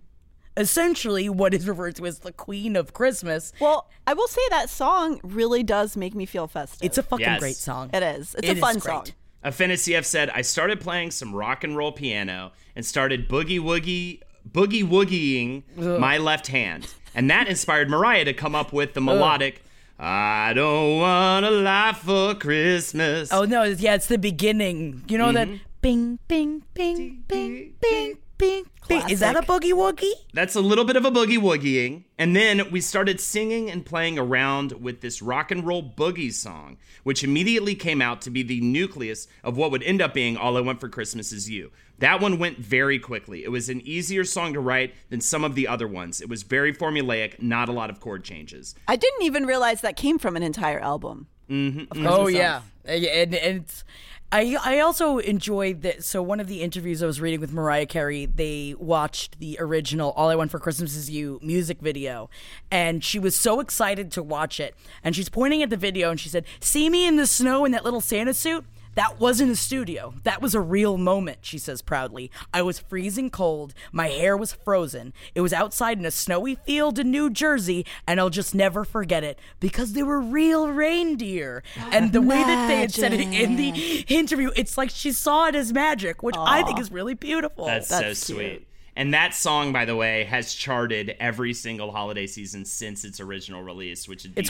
essentially 0.60 1.30
what 1.30 1.54
is 1.54 1.68
referred 1.68 1.96
to 1.96 2.06
as 2.06 2.20
the 2.20 2.32
Queen 2.34 2.76
of 2.76 2.94
Christmas. 2.94 3.54
well, 3.60 3.88
I 4.06 4.14
will 4.14 4.28
say 4.28 4.42
that 4.52 4.70
song 4.70 5.20
really 5.24 5.64
does 5.64 5.98
make 5.98 6.14
me 6.14 6.26
feel 6.26 6.48
festive. 6.48 6.86
It's 6.86 6.98
a 6.98 7.04
fucking 7.04 7.26
Yes. 7.26 7.40
great 7.40 7.56
song. 7.56 7.90
It 7.94 8.04
is. 8.04 8.36
It's 8.36 8.48
It 8.48 8.52
a 8.52 8.54
is 8.56 8.60
fun 8.60 8.74
great. 8.80 8.84
song. 8.84 9.06
A 9.44 9.52
CF 9.52 10.04
said, 10.06 10.30
I 10.32 10.42
started 10.42 10.82
playing 10.82 11.12
some 11.12 11.34
rock 11.34 11.64
and 11.64 11.78
roll 11.78 11.92
piano 11.94 12.52
and 12.76 12.86
started 12.86 13.30
boogie 13.30 13.60
woogie 13.60 14.20
boogie 14.50 14.84
woogieing 14.84 15.64
my 16.00 16.18
left 16.18 16.48
hand. 16.48 16.88
And 17.16 17.30
that 17.30 17.48
inspired 17.54 17.90
Mariah 17.90 18.26
to 18.26 18.34
come 18.34 18.54
up 18.56 18.74
with 18.74 18.94
the 18.94 19.02
melodic 19.02 19.64
I 20.02 20.54
don't 20.56 21.00
want 21.00 21.46
a 21.46 21.52
life 21.52 21.98
for 21.98 22.34
Christmas. 22.36 23.32
Oh 23.34 23.44
no, 23.44 23.64
yeah, 23.64 23.96
it's 23.96 24.08
the 24.08 24.18
beginning. 24.18 25.04
You 25.08 25.18
know 25.18 25.32
that 25.34 25.48
Mm-hmm. 25.48 25.58
bing 25.82 26.20
bing 26.28 26.64
bing 26.74 27.24
bing 27.28 27.74
bing 27.82 28.18
bing 28.40 28.66
bing. 28.90 29.10
Is 29.10 29.22
that 29.22 29.38
a 29.38 29.42
boogie 29.42 29.72
woogie? 29.72 30.12
That's 30.34 30.56
a 30.56 30.62
little 30.62 30.84
bit 30.84 30.98
of 30.98 31.06
a 31.06 31.12
boogie 31.12 31.38
woogieing. 31.38 32.04
And 32.18 32.36
then 32.36 32.70
we 32.72 32.82
started 32.82 33.22
singing 33.22 33.70
and 33.70 33.86
playing 33.86 34.20
around 34.20 34.74
with 34.74 35.00
this 35.00 35.22
rock 35.22 35.52
and 35.52 35.66
roll 35.66 35.82
boogie 35.82 36.34
song, 36.34 36.78
which 37.04 37.24
immediately 37.24 37.76
came 37.76 38.02
out 38.02 38.22
to 38.24 38.30
be 38.30 38.44
the 38.44 38.60
nucleus 38.60 39.28
of 39.44 39.56
what 39.56 39.72
would 39.72 39.84
end 39.84 40.02
up 40.02 40.14
being 40.14 40.36
All 40.36 40.58
I 40.58 40.62
Want 40.62 40.82
for 40.82 40.90
Christmas 40.90 41.32
Is 41.32 41.50
You. 41.50 41.72
That 42.00 42.22
one 42.22 42.40
went 42.40 42.58
very 42.58 42.98
quickly. 42.98 43.44
It 43.44 43.52
was 43.52 43.70
an 43.70 43.82
easier 43.82 44.24
song 44.24 44.54
to 44.54 44.60
write 44.60 44.94
than 45.10 45.22
some 45.22 45.44
of 45.44 45.56
the 45.56 45.68
other 45.68 45.88
ones. 45.88 46.22
It 46.22 46.30
was 46.30 46.44
very 46.44 46.74
formulaic, 46.74 47.42
not 47.42 47.70
a 47.70 47.74
lot 47.74 47.90
of 47.90 48.00
chord 48.00 48.24
changes. 48.24 48.76
I 48.88 48.96
didn't 48.96 49.24
even 49.24 49.46
realize 49.46 49.82
that 49.82 49.96
came 49.96 50.18
from 50.18 50.36
an 50.36 50.44
entire 50.44 50.80
album. 50.80 51.28
Mm-hmm. 51.50 52.06
Oh 52.06 52.28
yeah, 52.28 52.62
and, 52.86 53.04
and 53.06 53.34
it's 53.34 53.84
I 54.32 54.58
I 54.64 54.80
also 54.80 55.18
enjoyed 55.18 55.82
that. 55.82 56.04
So 56.04 56.22
one 56.22 56.40
of 56.40 56.48
the 56.48 56.62
interviews 56.62 57.02
I 57.02 57.08
was 57.08 57.20
reading 57.20 57.40
with 57.40 57.52
Mariah 57.52 57.88
Carey, 57.88 58.28
they 58.28 58.76
watched 58.78 59.40
the 59.40 59.58
original 59.60 60.12
"All 60.12 60.30
I 60.30 60.36
Want 60.36 60.52
for 60.52 60.60
Christmas 60.60 60.96
Is 60.96 61.10
You" 61.10 61.40
music 61.42 61.80
video, 61.82 62.30
and 62.70 63.04
she 63.04 63.18
was 63.18 63.36
so 63.36 63.60
excited 63.60 64.12
to 64.12 64.24
watch 64.24 64.60
it. 64.60 64.76
And 65.04 65.16
she's 65.16 65.30
pointing 65.30 65.64
at 65.64 65.72
the 65.72 65.78
video, 65.78 66.12
and 66.12 66.20
she 66.20 66.30
said, 66.30 66.46
"See 66.60 66.90
me 66.90 67.08
in 67.08 67.16
the 67.16 67.26
snow 67.26 67.66
in 67.66 67.72
that 67.72 67.84
little 67.84 68.02
Santa 68.02 68.34
suit." 68.34 68.66
That 68.96 69.20
wasn't 69.20 69.52
a 69.52 69.56
studio. 69.56 70.14
That 70.24 70.42
was 70.42 70.56
a 70.56 70.60
real 70.60 70.98
moment, 70.98 71.40
she 71.42 71.58
says 71.58 71.82
proudly. 71.82 72.32
I 72.54 72.62
was 72.62 72.80
freezing 72.80 73.30
cold. 73.30 73.74
My 73.92 74.08
hair 74.08 74.36
was 74.36 74.54
frozen. 74.54 75.14
It 75.36 75.42
was 75.42 75.54
outside 75.54 76.00
in 76.00 76.06
a 76.06 76.12
snowy 76.12 76.56
field 76.56 77.00
in 77.00 77.12
New 77.12 77.30
Jersey, 77.30 77.86
and 78.08 78.20
I'll 78.20 78.30
just 78.30 78.54
never 78.54 78.84
forget 78.84 79.24
it 79.24 79.40
because 79.60 79.94
they 79.94 80.04
were 80.04 80.20
real 80.20 80.70
reindeer. 80.70 81.64
And 81.92 82.12
the 82.12 82.22
way 82.22 82.44
that 82.44 82.68
they 82.68 82.82
had 82.82 82.92
said 82.92 83.14
it 83.14 83.22
in 83.22 83.56
the 83.56 84.06
interview, 84.08 84.52
it's 84.56 84.78
like 84.78 84.90
she 84.90 85.12
saw 85.12 85.48
it 85.48 85.56
as 85.56 85.72
magic, 85.72 86.22
which 86.24 86.36
I 86.38 86.64
think 86.64 86.80
is 86.80 86.92
really 86.92 87.14
beautiful. 87.14 87.66
That's, 87.66 87.88
so 87.88 88.14
sweet. 88.14 88.66
And 88.96 89.14
that 89.14 89.34
song, 89.34 89.72
by 89.72 89.86
the 89.86 89.96
way, 89.96 90.26
has 90.26 90.54
charted 90.54 91.16
every 91.22 91.54
single 91.54 91.92
holiday 91.92 92.28
season 92.28 92.66
since 92.66 93.06
its 93.06 93.22
original 93.22 93.64
release, 93.64 94.10
which 94.10 94.24
would 94.24 94.36
be 94.36 94.42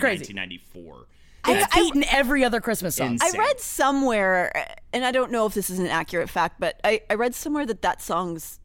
It's 1.48 1.66
crazy. 1.66 1.66
1994. 1.66 1.82
It's 1.82 1.92
beaten 1.92 2.04
every 2.20 2.44
other 2.44 2.62
Christmas 2.62 2.96
song. 2.96 3.18
I 3.22 3.32
read 3.38 3.60
somewhere, 3.60 4.76
and 4.94 5.06
I 5.06 5.12
don't 5.12 5.32
know 5.32 5.46
if 5.46 5.54
this 5.54 5.70
is 5.70 5.80
an 5.80 5.88
accurate 5.88 6.30
fact, 6.30 6.60
but 6.60 6.80
I, 6.84 7.02
I 7.10 7.16
read 7.16 7.36
somewhere 7.36 7.66
that 7.66 7.82
that 7.82 8.02
song's 8.02 8.60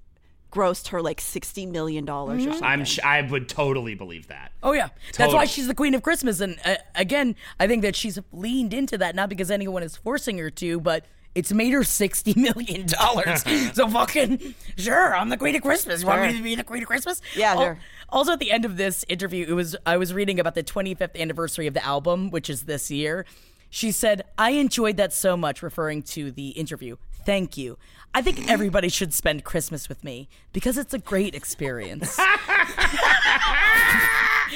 grossed 0.52 0.88
her 0.88 1.02
like 1.02 1.20
sixty 1.20 1.66
million 1.66 2.04
dollars 2.04 2.42
or 2.46 2.50
something. 2.50 2.64
I'm 2.64 2.84
sh- 2.84 3.00
I 3.02 3.22
would 3.22 3.48
totally 3.48 3.94
believe 3.94 4.28
that. 4.28 4.52
Oh 4.62 4.72
yeah, 4.72 4.88
that's 5.16 5.34
why 5.34 5.46
she's 5.46 5.66
the 5.66 5.74
queen 5.74 5.94
of 5.94 6.02
Christmas. 6.02 6.40
And 6.40 6.58
uh, 6.64 6.76
again, 6.94 7.34
I 7.58 7.66
think 7.66 7.82
that 7.82 7.96
she's 7.96 8.18
leaned 8.32 8.72
into 8.72 8.96
that 8.98 9.14
not 9.16 9.28
because 9.28 9.50
anyone 9.50 9.82
is 9.82 9.96
forcing 9.96 10.38
her 10.38 10.50
to, 10.50 10.78
but 10.80 11.06
it's 11.34 11.52
made 11.52 11.72
her 11.72 11.82
sixty 11.82 12.34
million 12.40 12.86
dollars. 12.86 13.42
so 13.74 13.88
fucking 13.88 14.54
sure, 14.76 15.16
I'm 15.16 15.28
the 15.28 15.36
queen 15.36 15.56
of 15.56 15.62
Christmas. 15.62 16.02
You 16.02 16.06
want 16.06 16.22
me 16.22 16.36
to 16.36 16.42
be 16.42 16.54
the 16.54 16.62
queen 16.64 16.82
of 16.82 16.88
Christmas? 16.88 17.20
Yeah, 17.34 17.52
Al- 17.54 17.60
sure. 17.60 17.78
Also, 18.14 18.32
at 18.32 18.38
the 18.38 18.52
end 18.52 18.64
of 18.64 18.76
this 18.76 19.04
interview, 19.08 19.44
it 19.48 19.54
was 19.54 19.74
I 19.84 19.96
was 19.96 20.14
reading 20.14 20.38
about 20.38 20.54
the 20.54 20.62
25th 20.62 21.20
anniversary 21.20 21.66
of 21.66 21.74
the 21.74 21.84
album, 21.84 22.30
which 22.30 22.48
is 22.48 22.62
this 22.62 22.88
year. 22.88 23.26
She 23.70 23.90
said, 23.90 24.22
"I 24.38 24.50
enjoyed 24.50 24.96
that 24.98 25.12
so 25.12 25.36
much," 25.36 25.64
referring 25.64 26.04
to 26.14 26.30
the 26.30 26.50
interview. 26.50 26.94
Thank 27.26 27.56
you. 27.56 27.76
I 28.14 28.22
think 28.22 28.48
everybody 28.48 28.88
should 28.88 29.12
spend 29.12 29.42
Christmas 29.42 29.88
with 29.88 30.04
me 30.04 30.28
because 30.52 30.78
it's 30.78 30.94
a 30.94 30.98
great 31.00 31.34
experience. 31.34 32.16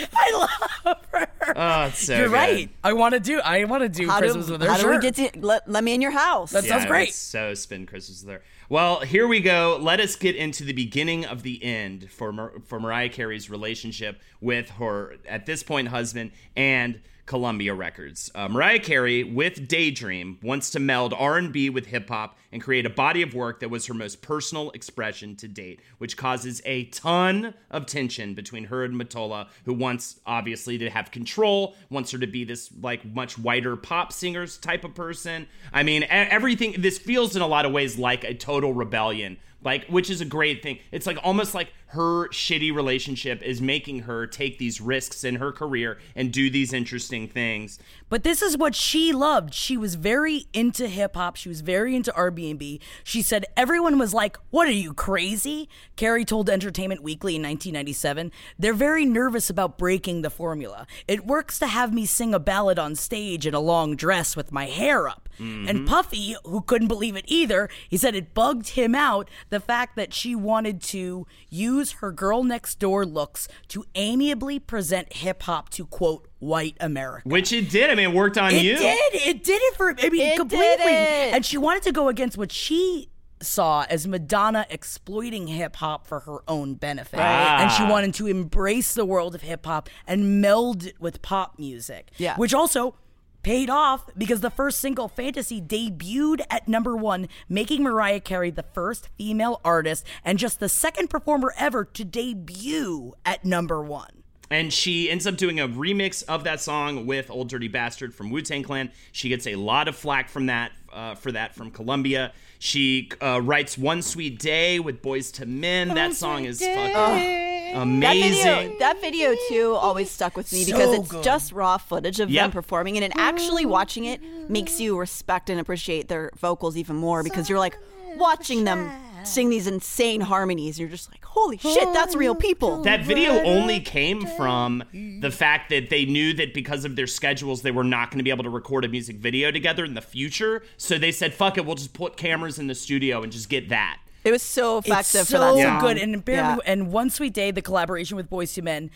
I 0.01 0.49
love 0.85 0.99
her. 1.11 1.29
Oh, 1.57 1.87
it's 1.87 2.07
so 2.07 2.17
You're 2.17 2.29
good. 2.29 2.35
right. 2.35 2.71
I 2.85 2.93
want 2.93 3.15
to 3.15 3.21
do. 3.21 3.41
I 3.41 3.65
want 3.65 3.83
to 3.83 3.89
do 3.89 4.09
how 4.09 4.19
Christmas 4.19 4.47
do, 4.47 4.53
with 4.53 4.63
her. 4.63 4.71
how 4.71 4.79
do 4.79 4.89
we 4.89 5.01
get 5.01 5.17
to 5.17 5.31
let, 5.41 5.69
let 5.69 5.83
me 5.83 5.95
in 5.95 6.01
your 6.01 6.13
house? 6.13 6.53
That 6.53 6.63
sounds 6.65 6.87
great. 6.87 7.13
So 7.13 7.55
spend 7.55 7.89
Christmas 7.89 8.23
there. 8.23 8.43
Well, 8.71 9.01
here 9.01 9.27
we 9.27 9.41
go. 9.41 9.79
Let 9.81 9.99
us 9.99 10.14
get 10.14 10.37
into 10.37 10.62
the 10.62 10.75
beginning 10.75 11.25
of 11.25 11.43
the 11.43 11.64
end 11.64 12.11
for 12.11 12.35
Mar- 12.35 12.53
for 12.66 12.79
Mariah 12.79 13.09
Carey's 13.09 13.49
relationship 13.49 14.21
with 14.43 14.69
her 14.73 15.16
at 15.27 15.47
this 15.47 15.62
point 15.62 15.89
husband 15.89 16.33
and 16.55 17.01
Columbia 17.29 17.75
Records. 17.75 18.31
Uh, 18.35 18.49
Mariah 18.49 18.79
Carey 18.79 19.23
with 19.23 19.69
Daydream 19.69 20.39
wants 20.43 20.71
to 20.71 20.81
meld 20.81 21.12
R&B 21.12 21.69
with 21.69 21.87
hip 21.87 22.09
hop 22.09 22.39
and 22.51 22.62
create 22.62 22.87
a 22.87 22.91
body 22.91 23.21
of 23.21 23.35
work 23.35 23.61
that 23.61 23.69
was 23.69 23.85
her 23.87 23.93
most 23.93 24.23
personal 24.23 24.71
expression 24.71 25.37
to 25.37 25.47
date, 25.47 25.81
which 25.99 26.16
causes 26.16 26.62
a 26.64 26.85
ton 26.85 27.53
of 27.71 27.85
tension 27.85 28.33
between 28.33 28.64
her 28.64 28.83
and 28.83 28.95
Mottola, 28.95 29.49
who 29.66 29.75
wants 29.75 30.19
obviously 30.25 30.79
to 30.79 30.89
have 30.89 31.11
control, 31.11 31.77
wants 31.91 32.11
her 32.12 32.19
to 32.19 32.27
be 32.27 32.45
this 32.45 32.71
like 32.81 33.05
much 33.05 33.39
whiter 33.39 33.77
pop 33.77 34.11
singers 34.11 34.57
type 34.57 34.83
of 34.83 34.95
person. 34.95 35.47
I 35.71 35.83
mean, 35.83 36.07
everything. 36.09 36.77
This 36.79 36.97
feels 36.97 37.37
in 37.37 37.43
a 37.43 37.47
lot 37.47 37.66
of 37.66 37.73
ways 37.73 37.99
like 37.99 38.25
a 38.25 38.33
total 38.33 38.58
rebellion. 38.67 39.39
Like, 39.61 39.87
which 39.87 40.09
is 40.09 40.21
a 40.21 40.25
great 40.25 40.63
thing. 40.63 40.79
It's 40.93 41.05
like 41.05 41.19
almost 41.25 41.53
like 41.53 41.73
her 41.89 42.29
shitty 42.29 42.73
relationship 42.73 43.43
is 43.43 43.61
making 43.61 44.01
her 44.01 44.25
take 44.25 44.59
these 44.59 44.81
risks 44.81 45.25
in 45.25 45.35
her 45.37 45.51
career 45.51 45.99
and 46.15 46.33
do 46.33 46.49
these 46.49 46.73
interesting 46.73 47.27
things. 47.27 47.81
But 48.09 48.23
this 48.23 48.41
is 48.41 48.57
what 48.57 48.77
she 48.77 49.13
loved. 49.13 49.53
She 49.53 49.77
was 49.77 49.97
very 49.97 50.47
into 50.53 50.87
hip 50.87 51.17
hop. 51.17 51.35
She 51.35 51.49
was 51.49 51.61
very 51.61 51.97
into 51.97 52.15
R&B. 52.15 52.81
She 53.03 53.21
said 53.21 53.47
everyone 53.57 53.99
was 53.99 54.15
like, 54.15 54.37
"What 54.51 54.69
are 54.69 54.71
you 54.71 54.95
crazy?" 54.95 55.69
Carey 55.97 56.25
told 56.25 56.49
Entertainment 56.49 57.03
Weekly 57.03 57.35
in 57.35 57.43
1997, 57.43 58.31
"They're 58.57 58.73
very 58.73 59.05
nervous 59.05 59.51
about 59.51 59.77
breaking 59.77 60.23
the 60.23 60.31
formula. 60.31 60.87
It 61.09 61.27
works 61.27 61.59
to 61.59 61.67
have 61.67 61.93
me 61.93 62.07
sing 62.07 62.33
a 62.33 62.39
ballad 62.39 62.79
on 62.79 62.95
stage 62.95 63.45
in 63.45 63.55
a 63.55 63.61
long 63.61 63.97
dress 63.97 64.37
with 64.37 64.53
my 64.53 64.67
hair 64.67 65.09
up." 65.09 65.28
And 65.39 65.86
Puffy, 65.86 66.36
who 66.45 66.61
couldn't 66.62 66.89
believe 66.89 67.16
it 67.16 67.24
either, 67.28 67.68
he 67.89 67.97
said 67.97 68.14
it 68.14 68.34
bugged 68.34 68.70
him 68.70 68.95
out 68.95 69.28
the 69.51 69.61
fact 69.61 69.97
that 69.97 70.12
she 70.12 70.34
wanted 70.34 70.82
to 70.84 71.26
use 71.49 71.93
her 71.93 72.11
girl 72.12 72.43
next 72.45 72.78
door 72.78 73.07
looks 73.07 73.49
to 73.68 73.84
amiably 73.95 74.59
present 74.59 75.12
hip 75.12 75.43
hop 75.45 75.68
to 75.70 75.86
quote 75.86 76.26
white 76.41 76.76
America. 76.80 77.28
Which 77.28 77.53
it 77.53 77.70
did. 77.70 77.91
I 77.91 77.95
mean, 77.95 78.11
it 78.11 78.14
worked 78.14 78.39
on 78.39 78.53
It 78.53 78.62
you. 78.64 78.74
It 78.74 78.78
did. 78.78 79.14
It 79.36 79.45
did 79.45 79.61
it 79.62 79.74
for. 79.76 79.91
I 79.99 80.09
mean, 80.09 80.22
It 80.22 80.36
completely. 80.36 80.66
did 80.76 81.28
it. 81.28 81.34
And 81.34 81.45
she 81.45 81.57
wanted 81.59 81.82
to 81.84 81.93
go 81.93 82.09
against 82.09 82.36
what 82.36 82.51
she 82.53 83.11
saw 83.41 83.84
as 83.89 84.05
Madonna 84.07 84.66
exploiting 84.68 85.47
hip 85.47 85.76
hop 85.76 86.07
for 86.09 86.20
her 86.20 86.39
own 86.49 86.74
benefit. 86.74 87.18
Right. 87.18 87.62
And 87.62 87.70
she 87.70 87.84
Ah. 87.84 87.91
wanted 87.91 88.12
to 88.14 88.26
embrace 88.26 88.95
the 88.95 89.05
world 89.05 89.34
of 89.36 89.43
hip 89.43 89.64
hop 89.64 89.89
and 90.09 90.41
meld 90.41 90.84
it 90.86 91.01
with 91.01 91.22
pop 91.22 91.57
music. 91.59 92.11
Yeah. 92.16 92.34
Which 92.36 92.53
also 92.53 92.97
paid 93.43 93.70
off 93.70 94.09
because 94.16 94.41
the 94.41 94.51
first 94.51 94.80
single, 94.80 95.09
Fantasy, 95.09 95.61
debuted 95.61 96.43
at 96.51 96.68
number 96.68 96.97
one, 96.97 97.28
making 97.49 97.82
Mariah 97.82 98.20
Carey 98.20 98.51
the 98.51 98.62
first 98.62 99.09
female 99.16 99.61
artist 99.64 100.05
and 100.24 100.39
just 100.39 100.61
the 100.61 100.68
second 100.68 101.09
performer 101.09 101.55
ever 101.59 101.84
to 101.84 102.05
debut 102.05 103.14
at 103.24 103.45
number 103.45 103.82
one. 103.82 104.22
And 104.51 104.72
she 104.72 105.11
ends 105.11 105.26
up 105.26 105.36
doing 105.36 105.61
a 105.61 105.68
remix 105.68 106.22
of 106.24 106.45
that 106.45 106.61
song 106.61 107.05
with 107.05 107.30
Old 107.30 107.49
Dirty 107.51 107.68
Bastard 107.68 108.14
from 108.14 108.30
Wu 108.30 108.41
Tang 108.41 108.62
Clan. 108.62 108.91
She 109.12 109.28
gets 109.28 109.47
a 109.47 109.57
lot 109.57 109.89
of 109.89 109.97
flack 109.97 110.30
from 110.30 110.47
that 110.47 110.72
uh, 110.93 111.14
for 111.14 111.32
that 111.32 111.55
from 111.55 111.70
Columbia. 111.70 112.32
She 112.59 113.11
uh, 113.20 113.41
writes 113.43 113.76
"One 113.78 114.03
Sweet 114.03 114.39
Day" 114.39 114.80
with 114.80 115.03
Boyz 115.03 115.39
II 115.41 115.47
Men. 115.47 115.89
That 115.89 116.14
song 116.14 116.45
is 116.45 116.61
fucking 116.61 116.93
That 116.93 117.72
amazing. 117.76 118.32
video, 118.55 118.78
that 118.78 119.01
video 119.01 119.34
too, 119.49 119.74
always 119.74 120.11
stuck 120.11 120.36
with 120.36 120.51
me 120.53 120.64
So 120.64 120.72
because 120.72 120.95
it's 120.99 121.11
good. 121.11 121.22
just 121.22 121.53
raw 121.53 121.76
footage 121.78 122.18
of 122.20 122.30
Yep. 122.30 122.45
them 122.45 122.51
performing, 122.53 122.97
and, 122.97 123.05
and 123.05 123.12
actually 123.16 123.66
watching 123.66 124.07
it 124.07 124.20
makes 124.49 124.80
you 124.80 124.99
respect 124.99 125.51
and 125.51 125.61
appreciate 125.61 126.09
their 126.09 126.30
vocals 126.39 126.76
even 126.76 126.97
more 126.97 127.22
because 127.22 127.49
you're 127.49 127.59
like 127.59 127.76
watching 128.16 128.64
them 128.64 128.91
sing 129.29 129.51
these 129.51 129.66
insane 129.66 130.20
harmonies. 130.20 130.79
You're 130.79 130.89
just 130.89 131.11
like, 131.11 131.24
holy 131.24 131.59
shit, 131.59 131.93
that's 131.93 132.14
real 132.16 132.35
people. 132.35 132.83
That 132.83 133.05
video 133.05 133.33
only 133.45 133.81
came 133.81 134.26
from 134.26 134.83
the 135.20 135.31
fact 135.31 135.70
that 135.70 135.91
they 135.91 136.05
knew 136.05 136.33
that 136.35 136.55
because 136.55 136.85
of 136.85 136.97
their 136.97 137.07
schedules, 137.07 137.62
they 137.62 137.70
were 137.70 137.85
not 137.85 138.11
going 138.11 138.18
to 138.18 138.24
be 138.24 138.31
able 138.31 138.45
to 138.45 138.51
record 138.51 138.85
a 138.85 138.89
music 138.89 139.16
video 139.16 139.51
together 139.51 139.85
in 139.85 139.95
the 139.95 140.01
future. 140.01 140.62
So 140.76 140.99
they 140.99 141.12
said, 141.12 141.35
"Fuck 141.35 141.59
it, 141.59 141.66
we'll 141.66 141.76
just 141.76 141.93
put 141.93 142.16
cameras 142.16 142.59
in 142.59 142.66
the 142.66 142.74
studio 142.74 143.22
and 143.22 143.31
just 143.33 143.49
get 143.49 143.68
that." 143.68 143.99
It 144.24 144.33
was 144.33 144.43
so 144.43 144.79
effective 144.79 145.20
It's 145.22 145.31
for 145.31 145.37
so 145.37 145.57
that 145.57 145.62
song. 145.62 145.81
good. 145.81 145.97
And 145.97 146.14
apparently, 146.14 146.62
Yeah. 146.66 146.72
and 146.72 146.93
One 146.93 147.09
Sweet 147.09 147.33
Day, 147.33 147.51
the 147.51 147.62
collaboration 147.62 148.16
with 148.16 148.29
Boyz 148.29 148.59
II 148.59 148.62
Men, 148.64 148.91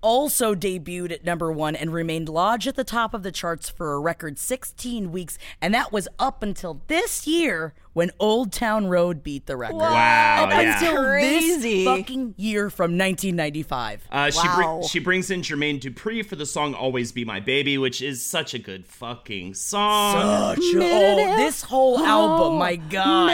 also 0.00 0.54
debuted 0.54 1.10
at 1.10 1.24
number 1.24 1.50
one 1.50 1.74
and 1.74 1.92
remained 1.92 2.28
lodged 2.28 2.68
at 2.68 2.76
the 2.76 2.84
top 2.84 3.12
of 3.12 3.24
the 3.24 3.32
charts 3.32 3.68
for 3.68 3.94
a 3.94 3.98
record 3.98 4.38
16 4.38 5.10
weeks. 5.10 5.36
And 5.60 5.74
that 5.74 5.90
was 5.92 6.06
up 6.20 6.42
until 6.44 6.82
this 6.86 7.26
year 7.26 7.74
when 7.98 8.12
Old 8.20 8.52
Town 8.52 8.86
Road 8.86 9.24
beat 9.24 9.46
the 9.46 9.56
record. 9.56 9.78
Wow, 9.78 10.44
Up 10.44 10.50
yeah. 10.52 10.74
until 10.78 11.02
Crazy. 11.02 11.84
this 11.84 11.84
fucking 11.84 12.34
year 12.36 12.70
from 12.70 12.92
1995. 12.96 14.06
Uh, 14.12 14.30
she 14.30 14.46
br- 14.54 14.86
she 14.86 15.00
brings 15.00 15.32
in 15.32 15.42
Jermaine 15.42 15.80
Dupri 15.80 16.24
for 16.24 16.36
the 16.36 16.46
song 16.46 16.74
"Always 16.74 17.10
Be 17.10 17.24
My 17.24 17.40
Baby," 17.40 17.76
which 17.76 18.00
is 18.00 18.24
such 18.24 18.54
a 18.54 18.58
good 18.60 18.86
fucking 18.86 19.54
song. 19.54 20.54
Such 20.54 20.64
a- 20.76 20.78
oh, 20.80 21.36
this 21.38 21.62
whole 21.62 21.98
album, 21.98 22.58
my 22.58 22.76
God. 22.76 23.30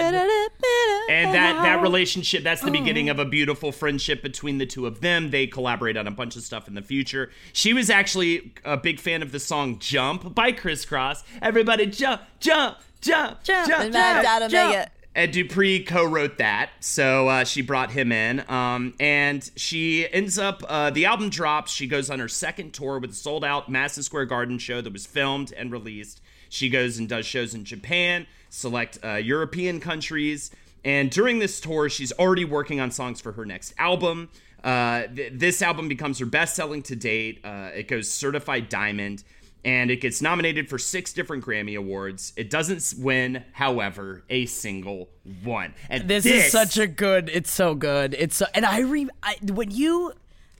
and 1.10 1.34
that 1.34 1.62
that 1.62 1.82
relationship 1.82 2.42
that's 2.42 2.62
the 2.62 2.70
beginning 2.70 3.10
of 3.10 3.18
a 3.18 3.24
beautiful 3.26 3.70
friendship 3.70 4.22
between 4.22 4.56
the 4.56 4.64
two 4.64 4.86
of 4.86 5.02
them 5.02 5.30
they 5.30 5.46
collaborate 5.46 5.96
on 5.98 6.06
a 6.06 6.10
bunch 6.10 6.36
of 6.36 6.42
stuff 6.42 6.66
in 6.68 6.74
the 6.74 6.80
future 6.82 7.30
she 7.52 7.74
was 7.74 7.90
actually 7.90 8.52
a 8.64 8.76
big 8.76 8.98
fan 8.98 9.20
of 9.20 9.30
the 9.30 9.38
song 9.38 9.78
jump 9.78 10.34
by 10.34 10.50
Kris 10.52 10.86
Kross 10.86 11.22
everybody 11.42 11.84
jump 11.86 12.22
jump 12.40 12.78
jump 13.04 13.42
jump 13.42 13.68
jump, 13.68 13.82
And 13.84 13.92
Mad 13.92 14.22
Dad 14.22 14.42
Omega. 14.42 14.90
and 15.14 15.32
Dupri 15.32 15.86
co-wrote 15.86 16.38
that, 16.38 16.70
so 16.80 17.28
uh, 17.28 17.44
she 17.44 17.62
brought 17.62 17.92
him 17.92 18.10
in. 18.10 18.44
Um, 18.50 18.94
and 18.98 19.48
she 19.56 20.08
ends 20.12 20.38
up 20.38 20.62
uh, 20.68 20.90
the 20.90 21.04
album 21.06 21.30
drops. 21.30 21.70
She 21.72 21.86
goes 21.86 22.10
on 22.10 22.18
her 22.18 22.28
second 22.28 22.72
tour 22.74 22.98
with 22.98 23.10
a 23.10 23.14
sold-out 23.14 23.68
Madison 23.68 24.02
Square 24.02 24.26
Garden 24.26 24.58
show 24.58 24.80
that 24.80 24.92
was 24.92 25.06
filmed 25.06 25.52
and 25.52 25.70
released. 25.70 26.20
She 26.48 26.68
goes 26.68 26.98
and 26.98 27.08
does 27.08 27.26
shows 27.26 27.54
in 27.54 27.64
Japan, 27.64 28.26
select 28.48 28.98
uh, 29.04 29.14
European 29.14 29.80
countries, 29.80 30.50
and 30.84 31.10
during 31.10 31.38
this 31.38 31.60
tour, 31.60 31.88
she's 31.88 32.12
already 32.12 32.44
working 32.44 32.78
on 32.80 32.90
songs 32.90 33.20
for 33.20 33.32
her 33.32 33.44
next 33.46 33.72
album. 33.78 34.28
Uh, 34.62 35.06
th- 35.14 35.32
this 35.34 35.62
album 35.62 35.88
becomes 35.88 36.18
her 36.18 36.26
best-selling 36.26 36.82
to 36.82 36.96
date. 36.96 37.40
Uh, 37.44 37.70
it 37.74 37.88
goes 37.88 38.10
certified 38.10 38.68
diamond. 38.68 39.22
And 39.64 39.90
it 39.90 40.00
gets 40.00 40.20
nominated 40.20 40.68
for 40.68 40.78
six 40.78 41.12
different 41.12 41.44
Grammy 41.44 41.76
Awards. 41.76 42.32
It 42.36 42.50
doesn't 42.50 42.94
win, 43.02 43.44
however, 43.52 44.24
a 44.28 44.46
single 44.46 45.08
one. 45.42 45.74
And 45.88 46.08
This, 46.08 46.26
is 46.26 46.52
such 46.52 46.76
a 46.76 46.86
good. 46.86 47.30
It's 47.32 47.50
so 47.50 47.74
good. 47.74 48.14
It's 48.18 48.36
so, 48.36 48.46
and 48.54 48.66
I 48.66 48.80
re 48.80 49.08
I, 49.22 49.36
when 49.42 49.70
you 49.70 50.12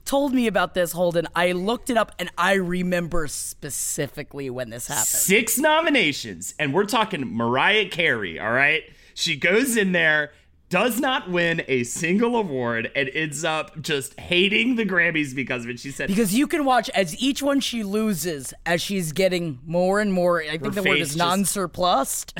told 0.05 0.33
me 0.33 0.47
about 0.47 0.75
this, 0.75 0.93
Holden, 0.93 1.27
I 1.35 1.53
looked 1.53 1.91
it 1.91 1.97
up 1.97 2.13
and 2.19 2.31
I 2.37 2.55
remember 2.55 3.27
specifically 3.27 4.51
when 4.51 4.71
this 4.71 4.87
happened. 4.87 5.07
six 5.07 5.59
nominations, 5.59 6.55
and 6.59 6.73
we're 6.73 6.85
talking 6.85 7.37
Mariah 7.37 7.89
Carey, 7.89 8.39
all 8.39 8.53
right? 8.53 8.83
She 9.15 9.37
goes 9.37 9.77
in 9.77 9.93
there, 9.93 10.33
does 10.75 10.99
not 10.99 11.31
win 11.31 11.63
a 11.69 11.85
single 11.85 12.35
award, 12.35 12.91
and 12.97 13.09
ends 13.15 13.45
up 13.45 13.81
just 13.81 14.19
hating 14.19 14.75
the 14.75 14.85
Grammys 14.85 15.33
because 15.33 15.63
of 15.63 15.71
it. 15.71 15.79
She 15.79 15.93
said, 15.93 16.09
Because 16.09 16.35
you 16.35 16.49
can 16.49 16.65
watch 16.65 16.91
as 16.91 17.17
each 17.23 17.45
one 17.45 17.61
she 17.61 17.85
loses, 17.85 18.53
as 18.67 18.83
she's 18.83 19.13
getting 19.13 19.61
more 19.65 20.01
and 20.01 20.13
more. 20.13 20.43
I 20.43 20.59
think 20.59 20.75
the 20.75 20.83
word 20.83 20.99
is 20.99 21.17
non-surplussed. 21.17 22.37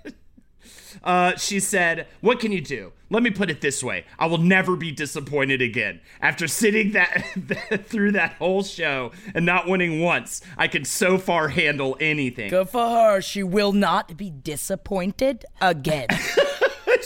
uh, 1.04 1.36
she 1.36 1.60
said, 1.60 2.08
"What 2.20 2.40
can 2.40 2.50
you 2.50 2.60
do? 2.60 2.90
Let 3.10 3.22
me 3.22 3.30
put 3.30 3.48
it 3.48 3.60
this 3.60 3.80
way: 3.80 4.06
I 4.18 4.26
will 4.26 4.38
never 4.38 4.74
be 4.74 4.90
disappointed 4.90 5.62
again. 5.62 6.00
After 6.20 6.48
sitting 6.48 6.90
that 6.94 7.84
through 7.86 8.10
that 8.12 8.32
whole 8.32 8.64
show 8.64 9.12
and 9.36 9.46
not 9.46 9.68
winning 9.68 10.00
once, 10.00 10.42
I 10.58 10.66
can 10.66 10.84
so 10.84 11.16
far 11.16 11.46
handle 11.46 11.96
anything." 12.00 12.50
Good 12.50 12.70
for 12.70 12.88
her. 12.88 13.20
She 13.20 13.44
will 13.44 13.72
not 13.72 14.16
be 14.16 14.30
disappointed 14.30 15.44
again. 15.60 16.08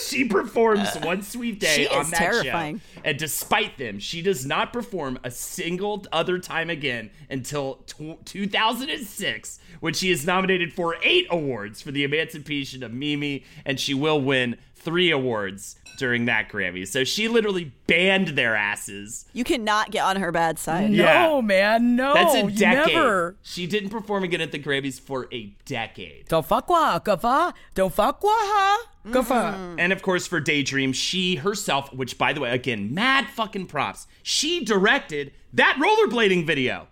she 0.07 0.25
performs 0.25 0.95
uh, 0.95 1.01
one 1.03 1.21
sweet 1.21 1.59
day 1.59 1.87
on 1.87 2.09
that 2.09 2.17
terrifying. 2.17 2.79
show, 2.79 3.01
and 3.05 3.17
despite 3.17 3.77
them, 3.77 3.99
she 3.99 4.21
does 4.21 4.45
not 4.45 4.73
perform 4.73 5.19
a 5.23 5.31
single 5.31 6.05
other 6.11 6.39
time 6.39 6.69
again 6.69 7.09
until 7.29 7.75
tw 7.87 8.23
2006, 8.25 9.59
when 9.79 9.93
she 9.93 10.11
is 10.11 10.25
nominated 10.25 10.73
for 10.73 10.95
eight 11.03 11.27
awards 11.29 11.81
for 11.81 11.91
the 11.91 12.03
Emancipation 12.03 12.83
of 12.83 12.93
Mimi, 12.93 13.43
and 13.65 13.79
she 13.79 13.93
will 13.93 14.21
win 14.21 14.57
three 14.81 15.11
awards 15.11 15.77
during 15.97 16.25
that 16.25 16.49
Grammy. 16.49 16.87
So 16.87 17.03
she 17.03 17.27
literally 17.27 17.71
banned 17.87 18.29
their 18.29 18.55
asses. 18.55 19.25
You 19.33 19.43
cannot 19.43 19.91
get 19.91 20.03
on 20.03 20.15
her 20.17 20.31
bad 20.31 20.57
side. 20.57 20.91
Yeah. 20.91 21.27
No, 21.27 21.41
man, 21.41 21.95
no. 21.95 22.13
That's 22.13 22.33
a 22.35 22.43
decade. 22.47 22.95
Never. 22.95 23.35
She 23.43 23.67
didn't 23.67 23.89
perform 23.89 24.23
again 24.23 24.41
at 24.41 24.51
the 24.51 24.59
Grammys 24.59 24.99
for 24.99 25.27
a 25.31 25.53
decade. 25.65 26.27
Don't 26.27 26.45
fuck 26.45 26.69
with 26.69 26.79
her, 26.79 26.99
Kafa. 26.99 27.53
Don't 27.75 27.93
fuck 27.93 28.23
with 28.23 28.31
her. 28.31 28.77
Kafa. 29.07 29.53
Mm-hmm. 29.53 29.79
And 29.79 29.93
of 29.93 30.01
course, 30.01 30.27
for 30.27 30.39
Daydream, 30.39 30.93
she 30.93 31.35
herself, 31.35 31.93
which 31.93 32.17
by 32.17 32.33
the 32.33 32.39
way, 32.41 32.51
again, 32.51 32.93
mad 32.93 33.27
fucking 33.29 33.67
props, 33.67 34.07
she 34.23 34.63
directed 34.63 35.31
that 35.53 35.77
rollerblading 35.81 36.45
video. 36.47 36.87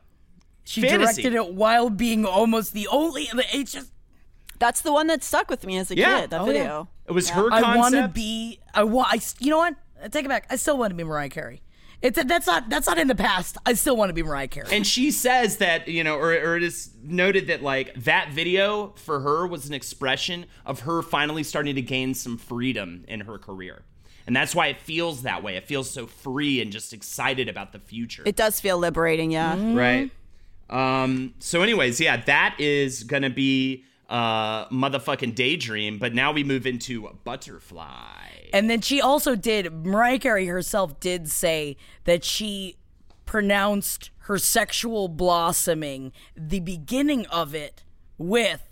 She 0.66 0.82
Fantasy. 0.82 1.24
directed 1.24 1.34
it 1.34 1.54
while 1.54 1.90
being 1.90 2.26
almost 2.26 2.74
the 2.74 2.88
only. 2.88 3.28
It's 3.54 3.72
just. 3.72 3.92
That's 4.60 4.82
the 4.82 4.92
one 4.92 5.08
that 5.08 5.24
stuck 5.24 5.50
with 5.50 5.66
me 5.66 5.78
as 5.78 5.90
a 5.90 5.96
Yeah. 5.96 6.22
kid. 6.22 6.30
That 6.32 6.42
Oh, 6.42 6.46
video. 6.46 6.90
It 7.10 7.14
was 7.14 7.30
her 7.32 7.52
I 7.52 7.76
want 7.76 7.96
to 7.96 8.08
be. 8.08 8.60
I 8.74 8.84
want. 8.84 9.08
I. 9.12 9.20
You 9.40 9.50
know 9.50 9.58
what? 9.58 9.76
I 10.02 10.08
take 10.08 10.26
it 10.26 10.30
back. 10.30 10.46
I 10.50 10.56
still 10.56 10.78
want 10.78 10.92
to 10.92 10.96
be 10.96 11.04
Mariah 11.04 11.30
Carey. 11.30 11.62
It's 12.02 12.18
a, 12.18 12.24
that's 12.24 12.48
not 12.48 12.70
that's 12.70 12.88
not 12.88 12.98
in 12.98 13.08
the 13.08 13.16
past. 13.16 13.58
I 13.66 13.74
still 13.74 13.98
want 13.98 14.10
to 14.10 14.14
be 14.14 14.24
Mariah 14.24 14.48
Carey. 14.48 14.68
and 14.72 14.88
she 14.88 15.12
says 15.12 15.58
that, 15.58 15.88
you 15.88 16.04
know, 16.04 16.16
or, 16.16 16.32
or 16.32 16.56
it 16.56 16.64
is 16.64 16.92
noted 17.04 17.48
that, 17.48 17.62
like, 17.62 17.94
that 18.04 18.32
video 18.32 18.94
for 18.96 19.20
her 19.20 19.46
was 19.46 19.68
an 19.68 19.74
expression 19.74 20.46
of 20.66 20.82
her 20.82 21.02
finally 21.02 21.44
starting 21.44 21.76
to 21.76 21.82
gain 21.82 22.14
some 22.14 22.38
freedom 22.38 23.04
in 23.08 23.22
her 23.22 23.38
career. 23.38 23.82
And 24.28 24.36
that's 24.36 24.56
why 24.56 24.68
it 24.68 24.80
feels 24.80 25.24
that 25.24 25.44
way. 25.44 25.58
It 25.58 25.68
feels 25.68 25.90
so 25.90 26.06
free 26.06 26.62
and 26.62 26.72
just 26.72 26.94
excited 26.94 27.50
about 27.50 27.74
the 27.74 27.80
future. 27.80 28.24
It 28.26 28.36
does 28.36 28.60
feel 28.60 28.78
liberating, 28.78 29.32
yeah. 29.32 29.58
right? 29.74 30.12
Um, 30.70 31.34
so, 31.40 31.64
anyways, 31.64 32.00
yeah, 32.00 32.18
that 32.26 32.56
is 32.60 33.04
gonna 33.04 33.32
be 33.32 33.84
uh 34.10 34.68
motherfucking 34.70 35.36
daydream, 35.36 36.00
but 36.00 36.14
now 36.14 36.32
we 36.32 36.44
move 36.44 36.66
into 36.66 37.10
butterfly. 37.24 38.50
And 38.52 38.70
then 38.70 38.82
she 38.82 39.00
also 39.00 39.36
did, 39.36 39.72
Mariah 39.86 40.20
Carey 40.20 40.48
herself 40.48 41.00
did 41.00 41.30
say 41.30 41.78
that 42.06 42.24
she 42.24 42.78
pronounced 43.26 44.10
her 44.22 44.40
sexual 44.40 45.08
blossoming, 45.08 46.12
the 46.36 46.60
beginning 46.60 47.28
of 47.28 47.54
it, 47.54 47.84
with 48.18 48.66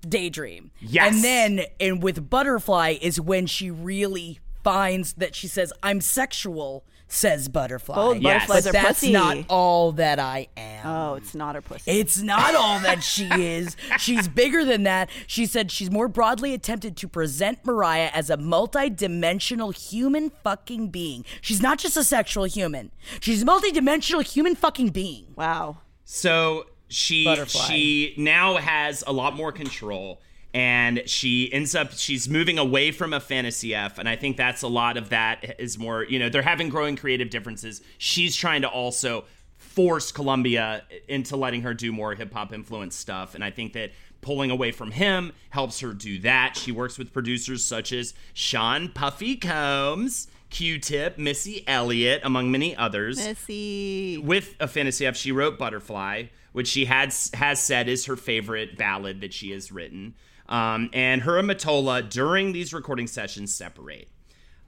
Daydream. 0.00 0.70
Yes. 0.80 1.12
And 1.12 1.24
then, 1.24 1.66
and 1.78 2.02
with 2.02 2.30
Butterfly 2.30 2.96
is 3.00 3.20
when 3.20 3.46
she 3.46 3.70
really 3.70 4.40
finds 4.64 5.14
that 5.14 5.34
she 5.34 5.46
says, 5.46 5.72
I'm 5.82 6.00
sexual, 6.00 6.84
says 7.12 7.48
Butterfly. 7.48 7.94
Oh, 7.98 8.12
Yes. 8.12 8.22
butterflies 8.46 8.64
but 8.64 8.68
are 8.70 8.72
that's 8.72 9.00
pussy. 9.00 9.12
not 9.12 9.36
all 9.48 9.92
that 9.92 10.18
I 10.18 10.46
am. 10.56 10.86
Oh, 10.86 11.14
it's 11.14 11.34
not 11.34 11.54
her 11.56 11.60
pussy. 11.60 11.90
It's 11.90 12.22
not 12.22 12.54
all 12.54 12.78
that 12.80 13.02
she 13.02 13.24
is. 13.32 13.76
She's 13.98 14.28
bigger 14.28 14.64
than 14.64 14.84
that. 14.84 15.10
She 15.26 15.46
said 15.46 15.70
she's 15.70 15.90
more 15.90 16.08
broadly 16.08 16.54
attempted 16.54 16.96
to 16.98 17.08
present 17.08 17.64
Mariah 17.66 18.10
as 18.14 18.30
a 18.30 18.36
multi-dimensional 18.36 19.70
human 19.70 20.30
fucking 20.42 20.88
being. 20.88 21.24
She's 21.40 21.62
not 21.62 21.78
just 21.78 21.96
a 21.96 22.04
sexual 22.04 22.44
human. 22.44 22.90
She's 23.20 23.42
a 23.42 23.44
multi-dimensional 23.44 24.22
human 24.22 24.54
fucking 24.54 24.88
being. 24.90 25.26
wow. 25.36 25.78
So 26.04 26.66
she 26.88 27.24
Butterfly. 27.24 27.66
she 27.66 28.14
now 28.16 28.56
has 28.56 29.04
a 29.06 29.12
lot 29.12 29.36
more 29.36 29.52
control 29.52 30.20
and 30.52 31.02
she 31.06 31.52
ends 31.52 31.74
up 31.74 31.92
she's 31.92 32.28
moving 32.28 32.58
away 32.58 32.90
from 32.90 33.12
Afanasieff 33.12 33.98
and 33.98 34.08
I 34.08 34.16
think 34.16 34.36
that's 34.36 34.62
a 34.62 34.68
lot 34.68 34.96
of 34.96 35.10
that 35.10 35.56
is 35.58 35.78
more, 35.78 36.04
you 36.04 36.18
know, 36.18 36.28
they're 36.28 36.42
having 36.42 36.68
growing 36.68 36.96
creative 36.96 37.30
differences. 37.30 37.80
She's 37.98 38.34
trying 38.34 38.62
to 38.62 38.68
also 38.68 39.24
force 39.56 40.10
Columbia 40.10 40.82
into 41.08 41.36
letting 41.36 41.62
her 41.62 41.74
do 41.74 41.92
more 41.92 42.14
hip 42.14 42.32
hop 42.32 42.52
influenced 42.52 42.98
stuff 42.98 43.34
and 43.34 43.44
I 43.44 43.50
think 43.50 43.74
that 43.74 43.92
pulling 44.20 44.50
away 44.50 44.72
from 44.72 44.90
him 44.90 45.32
helps 45.50 45.80
her 45.80 45.92
do 45.92 46.18
that. 46.20 46.56
She 46.56 46.72
works 46.72 46.98
with 46.98 47.12
producers 47.12 47.64
such 47.64 47.92
as 47.92 48.12
Sean 48.34 48.88
Puffy 48.88 49.36
Combs, 49.36 50.28
Q-Tip, 50.50 51.16
Missy 51.16 51.64
Elliott, 51.66 52.20
among 52.24 52.50
many 52.50 52.76
others 52.76 53.18
Missy. 53.18 54.18
with 54.18 54.58
Afanasieff, 54.58 55.14
she 55.14 55.32
wrote 55.32 55.58
Butterfly, 55.58 56.24
which 56.52 56.68
she 56.68 56.86
had 56.86 57.14
has 57.34 57.62
said 57.62 57.88
is 57.88 58.06
her 58.06 58.16
favorite 58.16 58.76
ballad 58.76 59.20
that 59.20 59.32
she 59.32 59.52
has 59.52 59.70
written. 59.70 60.14
Um, 60.50 60.90
and 60.92 61.22
her 61.22 61.38
and 61.38 61.48
Mottola 61.48 62.08
during 62.10 62.52
these 62.52 62.74
recording 62.74 63.06
sessions 63.06 63.54
separate, 63.54 64.08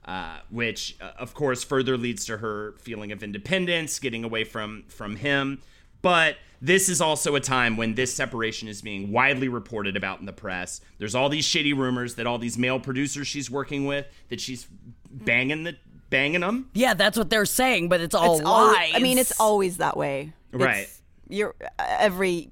uh, 0.05 0.39
which 0.49 0.95
uh, 1.01 1.11
of 1.19 1.33
course 1.33 1.63
further 1.63 1.97
leads 1.97 2.25
to 2.25 2.37
her 2.37 2.73
feeling 2.79 3.11
of 3.11 3.21
independence, 3.21 3.99
getting 3.99 4.23
away 4.23 4.45
from 4.45 4.85
from 4.87 5.17
him. 5.17 5.61
But 6.01 6.37
this 6.61 6.87
is 6.87 7.01
also 7.01 7.35
a 7.35 7.39
time 7.41 7.75
when 7.75 7.95
this 7.95 8.13
separation 8.13 8.67
is 8.69 8.81
being 8.81 9.11
widely 9.11 9.49
reported 9.49 9.97
about 9.97 10.21
in 10.21 10.25
the 10.25 10.33
press. 10.33 10.79
There's 10.97 11.15
all 11.15 11.27
these 11.29 11.45
shitty 11.45 11.75
rumors 11.75 12.15
that 12.15 12.25
all 12.25 12.37
these 12.39 12.57
male 12.57 12.79
producers 12.79 13.27
she's 13.27 13.51
working 13.51 13.85
with 13.85 14.05
that 14.29 14.39
she's 14.39 14.65
banging 15.11 15.63
the 15.65 15.75
banging 16.09 16.41
them. 16.41 16.69
Yeah, 16.73 16.93
that's 16.93 17.17
what 17.17 17.29
they're 17.29 17.45
saying, 17.45 17.89
but 17.89 17.99
it's 17.99 18.15
all 18.15 18.37
It's 18.37 18.45
al- 18.45 18.67
lies. 18.73 18.91
I 18.95 18.99
mean, 18.99 19.17
it's 19.17 19.37
always 19.39 19.77
that 19.77 19.97
way. 19.97 20.31
It's- 20.53 20.65
Right. 20.65 20.87
You're 21.29 21.55
every 21.79 22.51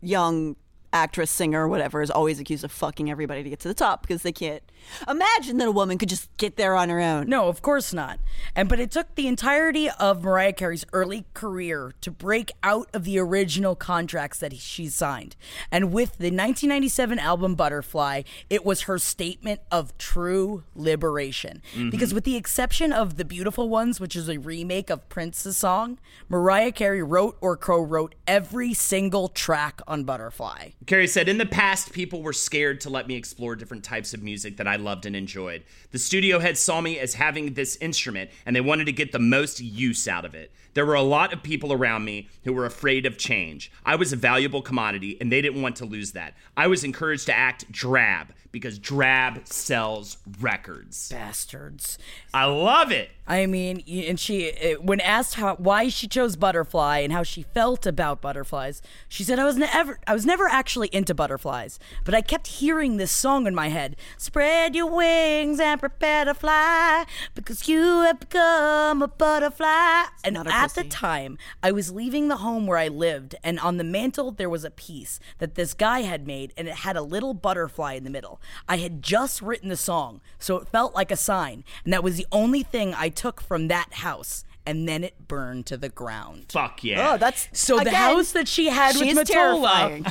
young 0.00 0.56
actress, 0.92 1.30
singer, 1.30 1.66
whatever 1.66 2.02
is 2.02 2.10
always 2.10 2.38
accused 2.38 2.64
of 2.64 2.72
fucking 2.72 3.10
everybody 3.10 3.42
to 3.42 3.50
get 3.50 3.60
to 3.60 3.68
the 3.68 3.74
top 3.74 4.02
because 4.02 4.22
they 4.22 4.32
can't 4.32 4.62
imagine 5.08 5.58
that 5.58 5.68
a 5.68 5.72
woman 5.72 5.98
could 5.98 6.08
just 6.08 6.34
get 6.36 6.56
there 6.56 6.74
on 6.74 6.88
her 6.88 7.00
own. 7.00 7.28
No, 7.28 7.48
of 7.48 7.62
course 7.62 7.92
not. 7.92 8.18
And 8.54 8.68
but 8.68 8.80
it 8.80 8.90
took 8.90 9.14
the 9.14 9.26
entirety 9.26 9.88
of 9.90 10.22
Mariah 10.22 10.52
Carey's 10.52 10.84
early 10.92 11.24
career 11.34 11.92
to 12.00 12.10
break 12.10 12.52
out 12.62 12.88
of 12.92 13.04
the 13.04 13.18
original 13.18 13.74
contracts 13.74 14.38
that 14.38 14.54
she 14.56 14.88
signed. 14.88 15.36
And 15.70 15.92
with 15.92 16.18
the 16.18 16.26
1997 16.26 17.18
album 17.18 17.54
Butterfly, 17.54 18.22
it 18.50 18.64
was 18.64 18.82
her 18.82 18.98
statement 18.98 19.60
of 19.70 19.96
true 19.98 20.64
liberation. 20.74 21.62
Mm-hmm. 21.74 21.90
Because 21.90 22.12
with 22.12 22.24
the 22.24 22.36
exception 22.36 22.92
of 22.92 23.16
The 23.16 23.24
Beautiful 23.24 23.68
Ones, 23.68 24.00
which 24.00 24.16
is 24.16 24.28
a 24.28 24.38
remake 24.38 24.90
of 24.90 25.08
Prince's 25.08 25.56
song, 25.56 25.98
Mariah 26.28 26.72
Carey 26.72 27.02
wrote 27.02 27.36
or 27.40 27.56
co-wrote 27.56 28.14
every 28.26 28.74
single 28.74 29.28
track 29.28 29.80
on 29.86 30.04
Butterfly. 30.04 30.70
Carey 30.86 31.06
said, 31.06 31.28
In 31.28 31.38
the 31.38 31.46
past, 31.46 31.92
people 31.92 32.22
were 32.22 32.32
scared 32.32 32.80
to 32.80 32.90
let 32.90 33.06
me 33.06 33.14
explore 33.14 33.54
different 33.54 33.84
types 33.84 34.14
of 34.14 34.22
music 34.22 34.56
that 34.56 34.66
I 34.66 34.76
loved 34.76 35.06
and 35.06 35.14
enjoyed. 35.14 35.62
The 35.92 35.98
studio 35.98 36.38
head 36.38 36.58
saw 36.58 36.80
me 36.80 36.98
as 36.98 37.14
having 37.14 37.54
this 37.54 37.76
instrument, 37.76 38.30
and 38.46 38.56
they 38.56 38.60
wanted 38.60 38.86
to 38.86 38.92
get 38.92 39.12
the 39.12 39.18
most 39.18 39.60
use 39.60 40.08
out 40.08 40.24
of 40.24 40.34
it. 40.34 40.50
There 40.74 40.84
were 40.86 40.94
a 40.94 41.02
lot 41.02 41.32
of 41.32 41.42
people 41.42 41.72
around 41.72 42.04
me 42.04 42.28
who 42.44 42.52
were 42.52 42.66
afraid 42.66 43.06
of 43.06 43.16
change. 43.16 43.70
I 43.84 43.96
was 43.96 44.12
a 44.12 44.16
valuable 44.16 44.62
commodity, 44.62 45.16
and 45.20 45.30
they 45.30 45.40
didn't 45.40 45.62
want 45.62 45.76
to 45.76 45.84
lose 45.84 46.12
that. 46.12 46.34
I 46.56 46.66
was 46.66 46.84
encouraged 46.84 47.26
to 47.26 47.34
act 47.36 47.70
drab 47.70 48.34
because 48.50 48.78
drab 48.78 49.46
sells 49.46 50.18
records. 50.40 51.08
Bastards. 51.08 51.96
I 52.34 52.44
love 52.44 52.92
it. 52.92 53.10
I 53.26 53.46
mean, 53.46 53.82
and 53.88 54.20
she, 54.20 54.50
uh, 54.52 54.80
when 54.82 55.00
asked 55.00 55.36
how 55.36 55.54
why 55.56 55.88
she 55.88 56.06
chose 56.06 56.36
butterfly 56.36 56.98
and 56.98 57.12
how 57.12 57.22
she 57.22 57.42
felt 57.42 57.86
about 57.86 58.20
butterflies, 58.20 58.82
she 59.08 59.24
said, 59.24 59.38
"I 59.38 59.44
was 59.44 59.56
never, 59.56 60.00
I 60.06 60.12
was 60.12 60.26
never 60.26 60.48
actually 60.48 60.82
actually 60.82 60.96
into 60.96 61.14
butterflies, 61.14 61.78
but 62.04 62.14
I 62.14 62.22
kept 62.22 62.46
hearing 62.46 62.96
this 62.96 63.10
song 63.10 63.46
in 63.46 63.54
my 63.54 63.68
head 63.68 63.96
Spread 64.16 64.74
your 64.74 64.86
wings 64.86 65.60
and 65.60 65.78
prepare 65.78 66.24
to 66.24 66.34
fly 66.34 67.04
because 67.34 67.68
you 67.68 67.82
have 68.02 68.20
become 68.20 69.02
a 69.02 69.08
butterfly. 69.08 70.04
and 70.24 70.34
not 70.34 70.46
a 70.46 70.50
at 70.64 70.74
the 70.74 70.84
time, 70.84 71.38
I 71.62 71.72
was 71.72 71.92
leaving 71.92 72.28
the 72.28 72.38
home 72.38 72.66
where 72.66 72.78
I 72.78 72.88
lived, 72.88 73.34
and 73.42 73.58
on 73.60 73.76
the 73.76 73.84
mantle 73.84 74.30
there 74.30 74.50
was 74.50 74.64
a 74.64 74.70
piece 74.70 75.20
that 75.38 75.54
this 75.54 75.74
guy 75.74 76.00
had 76.00 76.26
made, 76.26 76.52
and 76.56 76.68
it 76.68 76.76
had 76.76 76.96
a 76.96 77.02
little 77.02 77.34
butterfly 77.34 77.94
in 77.94 78.04
the 78.04 78.10
middle. 78.10 78.40
I 78.68 78.78
had 78.78 79.02
just 79.02 79.42
written 79.42 79.68
the 79.68 79.76
song, 79.76 80.20
so 80.38 80.56
it 80.56 80.68
felt 80.68 80.94
like 80.94 81.10
a 81.10 81.16
sign, 81.16 81.64
and 81.84 81.92
that 81.92 82.02
was 82.02 82.16
the 82.16 82.26
only 82.32 82.62
thing 82.62 82.94
I 82.94 83.08
took 83.08 83.40
from 83.40 83.68
that 83.68 83.94
house. 83.94 84.44
And 84.64 84.88
then 84.88 85.02
it 85.02 85.26
burned 85.26 85.66
to 85.66 85.76
the 85.76 85.88
ground. 85.88 86.46
Fuck 86.52 86.84
yeah. 86.84 87.14
Oh, 87.14 87.16
that's 87.16 87.48
So 87.52 87.80
the 87.80 87.90
house 87.90 88.30
that 88.30 88.46
she 88.46 88.68
had 88.68 88.94
with 88.94 89.08
she's 89.08 89.18
Mottola 89.18 90.04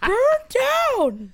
burned 0.00 0.48
down. 0.48 1.32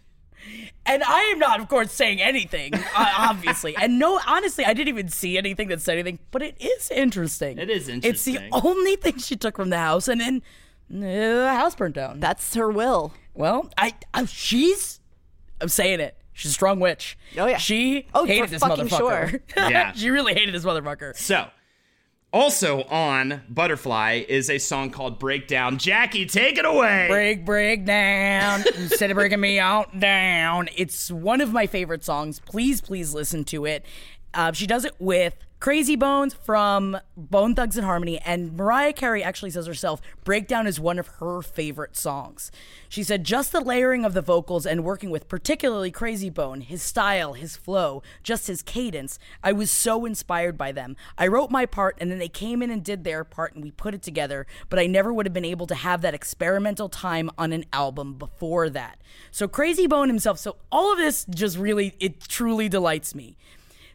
And 0.86 1.02
I 1.05 1.20
am 1.32 1.39
not, 1.39 1.60
of 1.60 1.69
course, 1.69 1.93
saying 1.93 2.20
anything, 2.23 2.74
uh, 2.74 2.81
obviously. 3.19 3.77
And 3.77 3.98
no, 3.98 4.19
honestly, 4.27 4.65
I 4.65 4.73
didn't 4.74 4.89
even 4.89 5.09
see 5.09 5.36
anything 5.36 5.69
that 5.69 5.81
said 5.82 5.94
anything, 5.94 6.19
but 6.31 6.43
it 6.43 6.56
is 6.60 6.90
interesting. 6.90 7.59
It 7.59 7.69
is 7.70 7.89
interesting. 7.89 8.35
It's 8.36 8.43
the 8.43 8.48
only 8.52 8.97
thing 8.97 9.19
she 9.19 9.36
took 9.36 9.56
from 9.56 9.70
the 9.70 9.78
house, 9.78 10.09
and 10.09 10.20
then 10.20 10.43
uh, 10.90 10.98
the 11.44 11.52
house 11.55 11.74
burned 11.74 11.94
down. 11.94 12.20
That's 12.20 12.55
her 12.55 12.70
will. 12.70 13.12
well, 13.35 13.70
I, 13.77 13.94
I, 14.15 14.24
she's, 14.24 15.01
I'm 15.60 15.69
saying 15.69 16.01
it. 16.01 16.15
She's 16.32 16.52
a 16.52 16.55
strong 16.55 16.78
witch. 16.81 17.19
Oh, 17.36 17.47
yeah. 17.47 17.56
She 17.59 18.06
Oh, 18.15 18.20
for 18.24 18.32
hated 18.32 18.51
this 18.51 18.62
motherfucker. 18.62 19.31
sure. 19.31 19.40
Yeah. 19.56 19.93
she 19.93 20.09
really 20.10 20.35
hated 20.35 20.55
this 20.55 20.65
motherfucker. 20.65 21.16
So, 21.16 21.48
also 22.32 22.82
on 22.84 23.42
Butterfly 23.48 24.24
is 24.28 24.50
a 24.50 24.59
song 24.59 24.90
called 24.90 25.18
Breakdown. 25.18 25.78
Jackie, 25.78 26.26
take 26.26 26.59
it 26.59 26.64
away. 26.64 27.06
Break, 27.09 27.44
break 27.44 27.84
down. 27.84 28.64
Instead 28.76 29.10
of 29.10 29.16
breaking 29.16 29.40
me 29.40 29.59
out, 29.59 29.98
down. 29.98 30.68
It's 30.76 31.10
one 31.10 31.40
of 31.40 31.52
my 31.52 31.66
favorite 31.66 32.05
songs. 32.05 32.40
Please, 32.40 32.80
please 32.80 33.14
listen 33.14 33.44
to 33.46 33.64
it. 33.64 33.84
Uh, 34.34 34.52
she 34.52 34.66
does 34.66 34.84
it 34.84 34.94
with 34.98 35.34
Krayzie 35.60 35.98
Bones 35.98 36.35
from 36.35 36.97
Bone 37.16 37.56
Thugs-n-Harmony, 37.56 38.20
and 38.20 38.56
Mariah 38.56 38.93
Carey 38.93 39.24
actually 39.24 39.51
says 39.51 39.66
herself, 39.66 40.01
Breakdown 40.22 40.68
is 40.68 40.78
one 40.78 41.01
of 41.01 41.09
her 41.18 41.43
favorite 41.43 41.97
songs. 41.97 42.52
She 42.89 43.02
said, 43.02 43.24
just 43.24 43.51
the 43.51 43.60
layering 43.60 44.05
of 44.05 44.14
the 44.14 44.22
vocals 44.22 44.64
and 44.64 44.85
working 44.85 45.10
with 45.10 45.26
particularly 45.26 45.90
Krayzie 45.90 46.32
Bone, 46.32 46.60
his 46.60 46.80
style, 46.80 47.32
his 47.32 47.56
flow, 47.56 48.05
just 48.22 48.47
his 48.47 48.62
cadence, 48.62 49.18
I 49.43 49.51
was 49.51 49.72
so 49.72 50.05
inspired 50.05 50.56
by 50.56 50.70
them. 50.70 50.97
I 51.18 51.26
wrote 51.26 51.51
my 51.51 51.66
part, 51.66 51.97
and 52.01 52.09
then 52.09 52.20
they 52.20 52.28
came 52.28 52.62
in 52.62 52.70
and 52.70 52.85
did 52.85 53.02
their 53.02 53.24
part, 53.24 53.56
and 53.56 53.64
we 53.64 53.72
put 53.72 53.94
it 53.94 54.02
together, 54.02 54.47
but 54.70 54.78
I 54.78 54.86
never 54.86 55.12
would 55.12 55.26
have 55.26 55.35
been 55.35 55.44
able 55.44 55.66
to 55.66 55.74
have 55.74 56.02
that 56.02 56.14
experimental 56.14 56.89
time 56.89 57.32
on 57.36 57.52
an 57.52 57.64
album 57.72 58.14
before 58.14 58.70
that. 58.70 59.01
So 59.32 59.48
Krayzie 59.48 59.89
Bone 59.89 60.06
himself, 60.06 60.39
so 60.39 60.59
all 60.70 60.93
of 60.93 60.98
this 60.98 61.26
just 61.28 61.59
really, 61.59 61.97
it 61.98 62.20
truly 62.20 62.68
delights 62.68 63.12
me. 63.12 63.36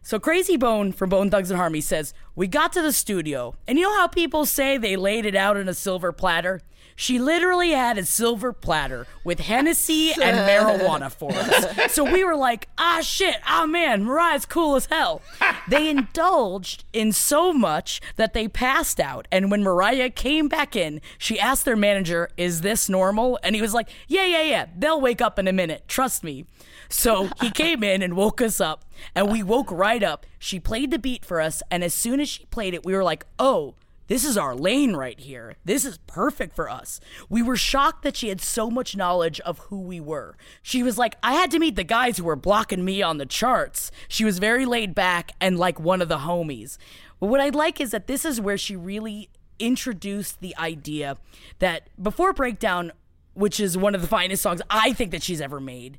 So 0.05 0.19
Krayzie 0.19 0.59
Bone 0.59 0.91
from 0.91 1.09
Bone 1.09 1.29
Thugs-n-Harmony 1.29 1.79
says, 1.79 2.13
We 2.35 2.47
got 2.47 2.73
to 2.73 2.81
the 2.81 2.91
studio, 2.91 3.55
and 3.65 3.79
you 3.79 3.85
know 3.85 3.97
how 3.97 4.07
people 4.07 4.45
say 4.45 4.77
they 4.77 4.97
laid 4.97 5.25
it 5.25 5.33
out 5.33 5.55
on 5.55 5.69
a 5.69 5.73
silver 5.73 6.11
platter? 6.11 6.61
She 6.97 7.19
literally 7.19 7.71
had 7.71 7.97
a 7.97 8.05
silver 8.05 8.51
platter 8.51 9.07
with 9.23 9.39
Hennessy 9.39 10.11
and 10.21 10.37
marijuana 10.37 11.09
for 11.09 11.31
us. 11.31 11.93
So 11.93 12.03
we 12.03 12.25
were 12.25 12.35
like, 12.35 12.67
ah, 12.77 12.99
shit, 13.01 13.37
ah, 13.47 13.65
man, 13.65 14.03
Mariah's 14.03 14.45
cool 14.45 14.75
as 14.75 14.87
hell. 14.87 15.21
They 15.69 15.89
indulged 15.89 16.83
in 16.91 17.13
so 17.13 17.53
much 17.53 18.01
that 18.17 18.33
they 18.33 18.49
passed 18.49 18.99
out. 18.99 19.27
And 19.31 19.49
when 19.49 19.63
Mariah 19.63 20.09
came 20.09 20.49
back 20.49 20.75
in, 20.75 20.99
she 21.17 21.39
asked 21.39 21.63
their 21.63 21.77
manager, 21.77 22.29
Is 22.35 22.59
this 22.59 22.89
normal? 22.89 23.39
And 23.41 23.55
he 23.55 23.61
was 23.61 23.73
like, 23.73 23.89
Yeah, 24.09 24.25
yeah, 24.25 24.43
yeah, 24.43 24.65
they'll 24.77 25.01
wake 25.01 25.21
up 25.21 25.39
in 25.39 25.47
a 25.47 25.53
minute. 25.53 25.87
Trust 25.87 26.25
me. 26.25 26.45
So 26.89 27.29
he 27.41 27.51
came 27.51 27.83
in 27.83 28.01
and 28.01 28.15
woke 28.15 28.41
us 28.41 28.59
up, 28.61 28.85
and 29.15 29.31
we 29.31 29.43
woke 29.43 29.71
right 29.71 30.03
up. 30.03 30.25
She 30.39 30.59
played 30.59 30.91
the 30.91 30.99
beat 30.99 31.25
for 31.25 31.41
us, 31.41 31.61
and 31.69 31.83
as 31.83 31.93
soon 31.93 32.19
as 32.19 32.29
she 32.29 32.45
played 32.45 32.73
it, 32.73 32.85
we 32.85 32.93
were 32.93 33.03
like, 33.03 33.25
oh, 33.39 33.75
this 34.07 34.25
is 34.25 34.37
our 34.37 34.53
lane 34.53 34.95
right 34.95 35.19
here. 35.19 35.55
This 35.63 35.85
is 35.85 35.97
perfect 35.99 36.55
for 36.55 36.69
us. 36.69 36.99
We 37.29 37.41
were 37.41 37.55
shocked 37.55 38.03
that 38.03 38.17
she 38.17 38.29
had 38.29 38.41
so 38.41 38.69
much 38.69 38.97
knowledge 38.97 39.39
of 39.41 39.59
who 39.59 39.79
we 39.79 39.99
were. 39.99 40.35
She 40.61 40.83
was 40.83 40.97
like, 40.97 41.15
I 41.23 41.33
had 41.33 41.49
to 41.51 41.59
meet 41.59 41.75
the 41.75 41.85
guys 41.85 42.17
who 42.17 42.25
were 42.25 42.35
blocking 42.35 42.83
me 42.83 43.01
on 43.01 43.17
the 43.17 43.25
charts. 43.25 43.91
She 44.07 44.25
was 44.25 44.39
very 44.39 44.65
laid 44.65 44.93
back 44.93 45.31
and 45.39 45.57
like 45.57 45.79
one 45.79 46.01
of 46.01 46.09
the 46.09 46.19
homies. 46.19 46.77
But 47.19 47.27
what 47.27 47.39
I 47.39 47.49
like 47.49 47.79
is 47.79 47.91
that 47.91 48.07
this 48.07 48.25
is 48.25 48.41
where 48.41 48.57
she 48.57 48.75
really 48.75 49.29
introduced 49.57 50.41
the 50.41 50.55
idea 50.57 51.17
that 51.59 51.87
before 52.01 52.33
Breakdown, 52.33 52.91
which 53.33 53.59
is 53.59 53.77
one 53.77 53.95
of 53.95 54.01
the 54.01 54.07
finest 54.07 54.43
songs 54.43 54.61
I 54.69 54.91
think 54.93 55.11
that 55.11 55.23
she's 55.23 55.41
ever 55.41 55.61
made, 55.61 55.97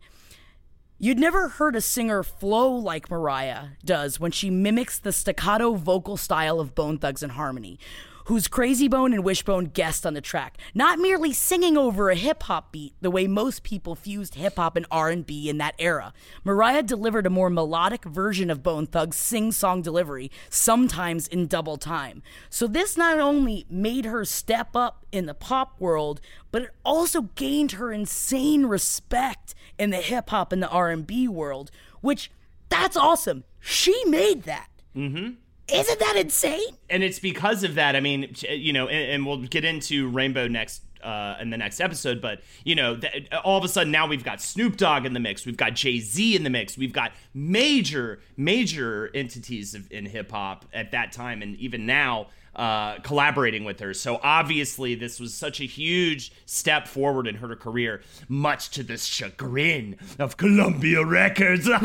You'd 1.05 1.19
never 1.19 1.49
heard 1.49 1.77
a 1.77 1.83
singer 1.83 2.23
flow 2.23 2.75
like 2.75 3.11
Mariah 3.11 3.73
does 3.85 4.19
when 4.19 4.31
she 4.31 4.49
mimics 4.49 4.99
the 4.99 5.13
staccato 5.13 5.75
vocal 5.75 6.17
style 6.17 6.61
of 6.61 6.75
Bone 6.75 6.97
Thugs-n-Harmony, 6.97 7.79
whose 8.25 8.49
Krayzie 8.49 8.91
Bone 8.91 9.13
and 9.13 9.25
Wishbone 9.25 9.67
guest 9.67 10.07
on 10.07 10.15
the 10.15 10.21
track, 10.21 10.59
not 10.75 10.99
merely 10.99 11.33
singing 11.33 11.77
over 11.77 12.11
a 12.11 12.15
hip 12.15 12.45
hop 12.45 12.73
beat 12.73 12.95
the 13.01 13.11
way 13.11 13.27
most 13.27 13.63
people 13.63 13.95
fused 13.95 14.35
hip 14.35 14.57
hop 14.57 14.77
and 14.77 14.87
R&B 14.91 15.49
in 15.49 15.59
that 15.59 15.75
era. 15.79 16.13
Mariah 16.43 16.83
delivered 16.83 17.27
a 17.27 17.31
more 17.31 17.51
melodic 17.51 18.05
version 18.05 18.51
of 18.51 18.63
Bone 18.63 18.87
Thugs' 18.87 19.17
sing-song 19.17 19.83
delivery, 19.83 20.31
sometimes 20.49 21.29
in 21.29 21.47
double 21.47 21.77
time. 21.77 22.23
So 22.49 22.67
this 22.67 22.97
not 22.97 23.19
only 23.19 23.67
made 23.69 24.07
her 24.07 24.25
step 24.25 24.75
up 24.75 25.05
in 25.13 25.27
the 25.27 25.35
pop 25.35 25.79
world, 25.79 26.21
but 26.51 26.63
it 26.63 26.71
also 26.85 27.23
gained 27.35 27.73
her 27.73 27.93
insane 27.93 28.67
respect 28.67 29.55
in 29.79 29.91
the 29.91 29.99
hip 29.99 30.31
hop 30.31 30.53
and 30.53 30.63
the 30.63 30.69
R&B 30.69 31.29
world, 31.29 31.71
which 32.01 32.31
that's 32.69 32.97
awesome. 32.97 33.45
She 33.61 34.05
made 34.07 34.45
that. 34.45 34.69
Mm-hmm. 34.97 35.35
Isn't 35.73 35.99
that 35.99 36.17
insane? 36.17 36.77
and 36.91 37.03
it's 37.03 37.19
because 37.19 37.65
of 37.65 37.75
that. 37.77 37.97
I 37.97 38.01
mean, 38.01 38.35
you 38.49 38.73
know, 38.73 38.87
and, 38.87 39.13
and 39.13 39.27
we'll 39.27 39.43
get 39.43 39.65
into 39.65 40.09
Rainbow 40.09 40.47
next 40.47 40.83
uh, 41.03 41.37
in 41.41 41.51
the 41.51 41.57
next 41.57 41.81
episode. 41.81 42.21
But 42.21 42.41
you 42.65 42.75
know, 42.75 42.97
th- 42.97 43.29
all 43.45 43.59
of 43.59 43.65
a 43.65 43.69
sudden 43.69 43.91
now 43.93 44.07
we've 44.07 44.25
got 44.25 44.41
Snoop 44.41 44.77
Dogg 44.77 45.07
in 45.07 45.13
the 45.13 45.21
mix, 45.21 45.47
we've 45.47 45.57
got 45.57 45.75
Jay 45.75 46.01
Z 46.01 46.35
in 46.37 46.45
the 46.45 46.51
mix, 46.51 46.77
we've 46.77 46.93
got 46.93 47.13
major, 47.33 48.21
major 48.37 49.11
entities 49.15 49.75
of, 49.75 49.91
in 49.91 50.07
hip 50.07 50.31
hop 50.31 50.65
at 50.73 50.91
that 50.93 51.13
time, 51.13 51.43
and 51.43 51.57
even 51.57 51.87
now. 51.87 52.29
Uh, 52.57 52.99
collaborating 53.01 53.65
with 53.65 53.81
her. 53.81 53.93
So 53.93 54.21
obviously, 54.23 54.95
this 54.95 55.19
was 55.19 55.35
such 55.35 55.61
a 55.61 55.65
huge 55.65 56.31
step 56.47 56.87
forward 56.87 57.27
in 57.27 57.35
her 57.37 57.57
career, 57.57 58.03
much 58.29 58.71
to 58.71 58.83
the 58.85 58.97
chagrin 58.97 59.97
of 60.21 60.37
Columbia 60.37 61.05
Records. 61.05 61.69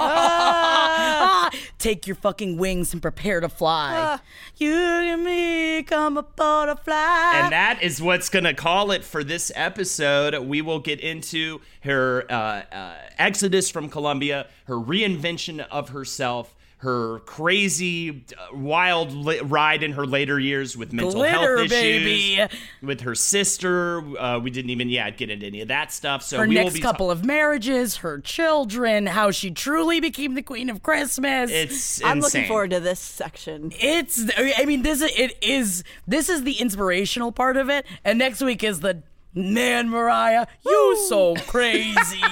Ah, 0.00 1.50
take 1.78 2.06
your 2.06 2.16
fucking 2.16 2.56
wings 2.58 2.92
and 2.92 3.00
prepare 3.02 3.40
to 3.40 3.48
fly. 3.48 4.18
you 4.56 4.72
and 4.74 5.24
me 5.24 5.82
come 5.82 6.16
a 6.16 6.22
butterfly. 6.22 7.32
and 7.34 7.52
that 7.52 7.78
is 7.82 8.00
what's 8.02 8.28
going 8.28 8.44
to 8.44 8.54
call 8.54 8.90
it 8.90 9.04
for 9.04 9.22
this 9.24 9.50
episode. 9.54 10.36
We 10.46 10.60
will 10.62 10.80
get 10.80 11.00
into 11.00 11.60
her 11.82 12.24
uh, 12.30 12.34
uh, 12.72 12.94
exodus 13.18 13.70
from 13.70 13.88
Columbia, 13.88 14.46
her 14.64 14.74
reinvention 14.76 15.66
of 15.70 15.90
herself, 15.90 16.54
her 16.78 17.18
crazy, 17.20 18.24
uh, 18.38 18.56
wild 18.56 19.12
li- 19.12 19.40
ride 19.40 19.82
in 19.82 19.92
her 19.92 20.06
later 20.06 20.38
years 20.38 20.76
with 20.76 20.92
mental 20.92 21.12
Glitter, 21.12 21.58
health 21.58 21.66
issues, 21.66 21.70
baby. 21.70 22.48
with 22.82 23.00
her 23.00 23.16
sister. 23.16 23.98
Uh, 24.18 24.38
we 24.38 24.50
didn't 24.50 24.70
even 24.70 24.88
yeah 24.88 25.10
get 25.10 25.28
into 25.28 25.44
any 25.44 25.60
of 25.60 25.68
that 25.68 25.92
stuff. 25.92 26.22
So 26.22 26.38
her 26.38 26.46
we 26.46 26.56
will 26.56 26.64
next 26.64 26.74
be 26.74 26.80
couple 26.80 27.10
of 27.10 27.24
marriages, 27.24 27.96
her 27.98 28.20
children, 28.20 29.06
how 29.06 29.32
she 29.32 29.50
truly 29.50 29.98
became 30.00 30.34
the 30.34 30.42
queen 30.42 30.70
of 30.70 30.82
Christmas. 30.82 31.50
It's 31.50 32.02
I'm 32.04 32.20
looking 32.20 32.46
forward 32.46 32.70
to 32.70 32.80
this 32.80 33.00
section. 33.00 33.72
it's 33.80 34.30
I 34.36 34.64
mean 34.64 34.82
this 34.82 35.02
is 35.02 35.10
it 35.18 35.36
is 35.42 35.82
this 36.06 36.28
is 36.28 36.44
the 36.44 36.60
inspirational 36.60 37.32
part 37.32 37.56
of 37.56 37.68
it, 37.68 37.86
and 38.04 38.20
next 38.20 38.40
week 38.40 38.62
is 38.62 38.80
the 38.80 39.02
man 39.34 39.88
Mariah, 39.88 40.46
you 40.64 41.06
so 41.08 41.34
crazy. 41.48 42.22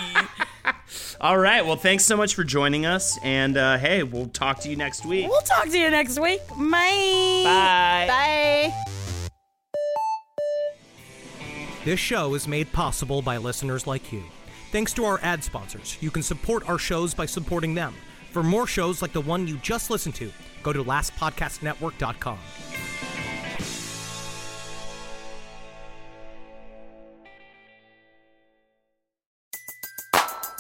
All 1.21 1.39
right. 1.39 1.65
Well, 1.65 1.77
thanks 1.77 2.05
so 2.05 2.17
much 2.17 2.35
for 2.35 2.45
joining 2.45 2.85
us, 2.87 3.19
and 3.23 3.57
uh, 3.57 3.79
hey, 3.79 4.03
we'll 4.03 4.29
talk 4.29 4.61
to 4.61 4.69
you 4.69 4.77
next 4.77 5.07
week. 5.07 5.29
we'll 5.29 5.41
talk 5.43 5.65
to 5.69 5.79
you 5.79 5.91
next 5.91 6.19
week. 6.21 6.47
Bye. 6.49 7.43
Bye. 7.45 8.07
Bye. 8.09 9.29
This 11.85 12.01
show 12.01 12.35
is 12.35 12.49
made 12.49 12.73
possible 12.73 13.23
by 13.23 13.37
listeners 13.37 13.87
like 13.87 14.13
you. 14.13 14.25
Thanks 14.73 14.93
to 14.95 15.05
our 15.05 15.21
ad 15.23 15.43
sponsors, 15.45 15.97
you 16.01 16.11
can 16.11 16.23
support 16.23 16.69
our 16.69 16.79
shows 16.79 17.15
by 17.15 17.27
supporting 17.27 17.75
them. 17.75 17.95
For 18.33 18.43
more 18.43 18.67
shows 18.67 19.01
like 19.01 19.13
the 19.13 19.21
one 19.21 19.47
you 19.47 19.57
just 19.59 19.89
listened 19.89 20.17
to, 20.17 20.31
go 20.63 20.73
to 20.73 20.83
lastpodcastnetwork.com. 20.85 22.39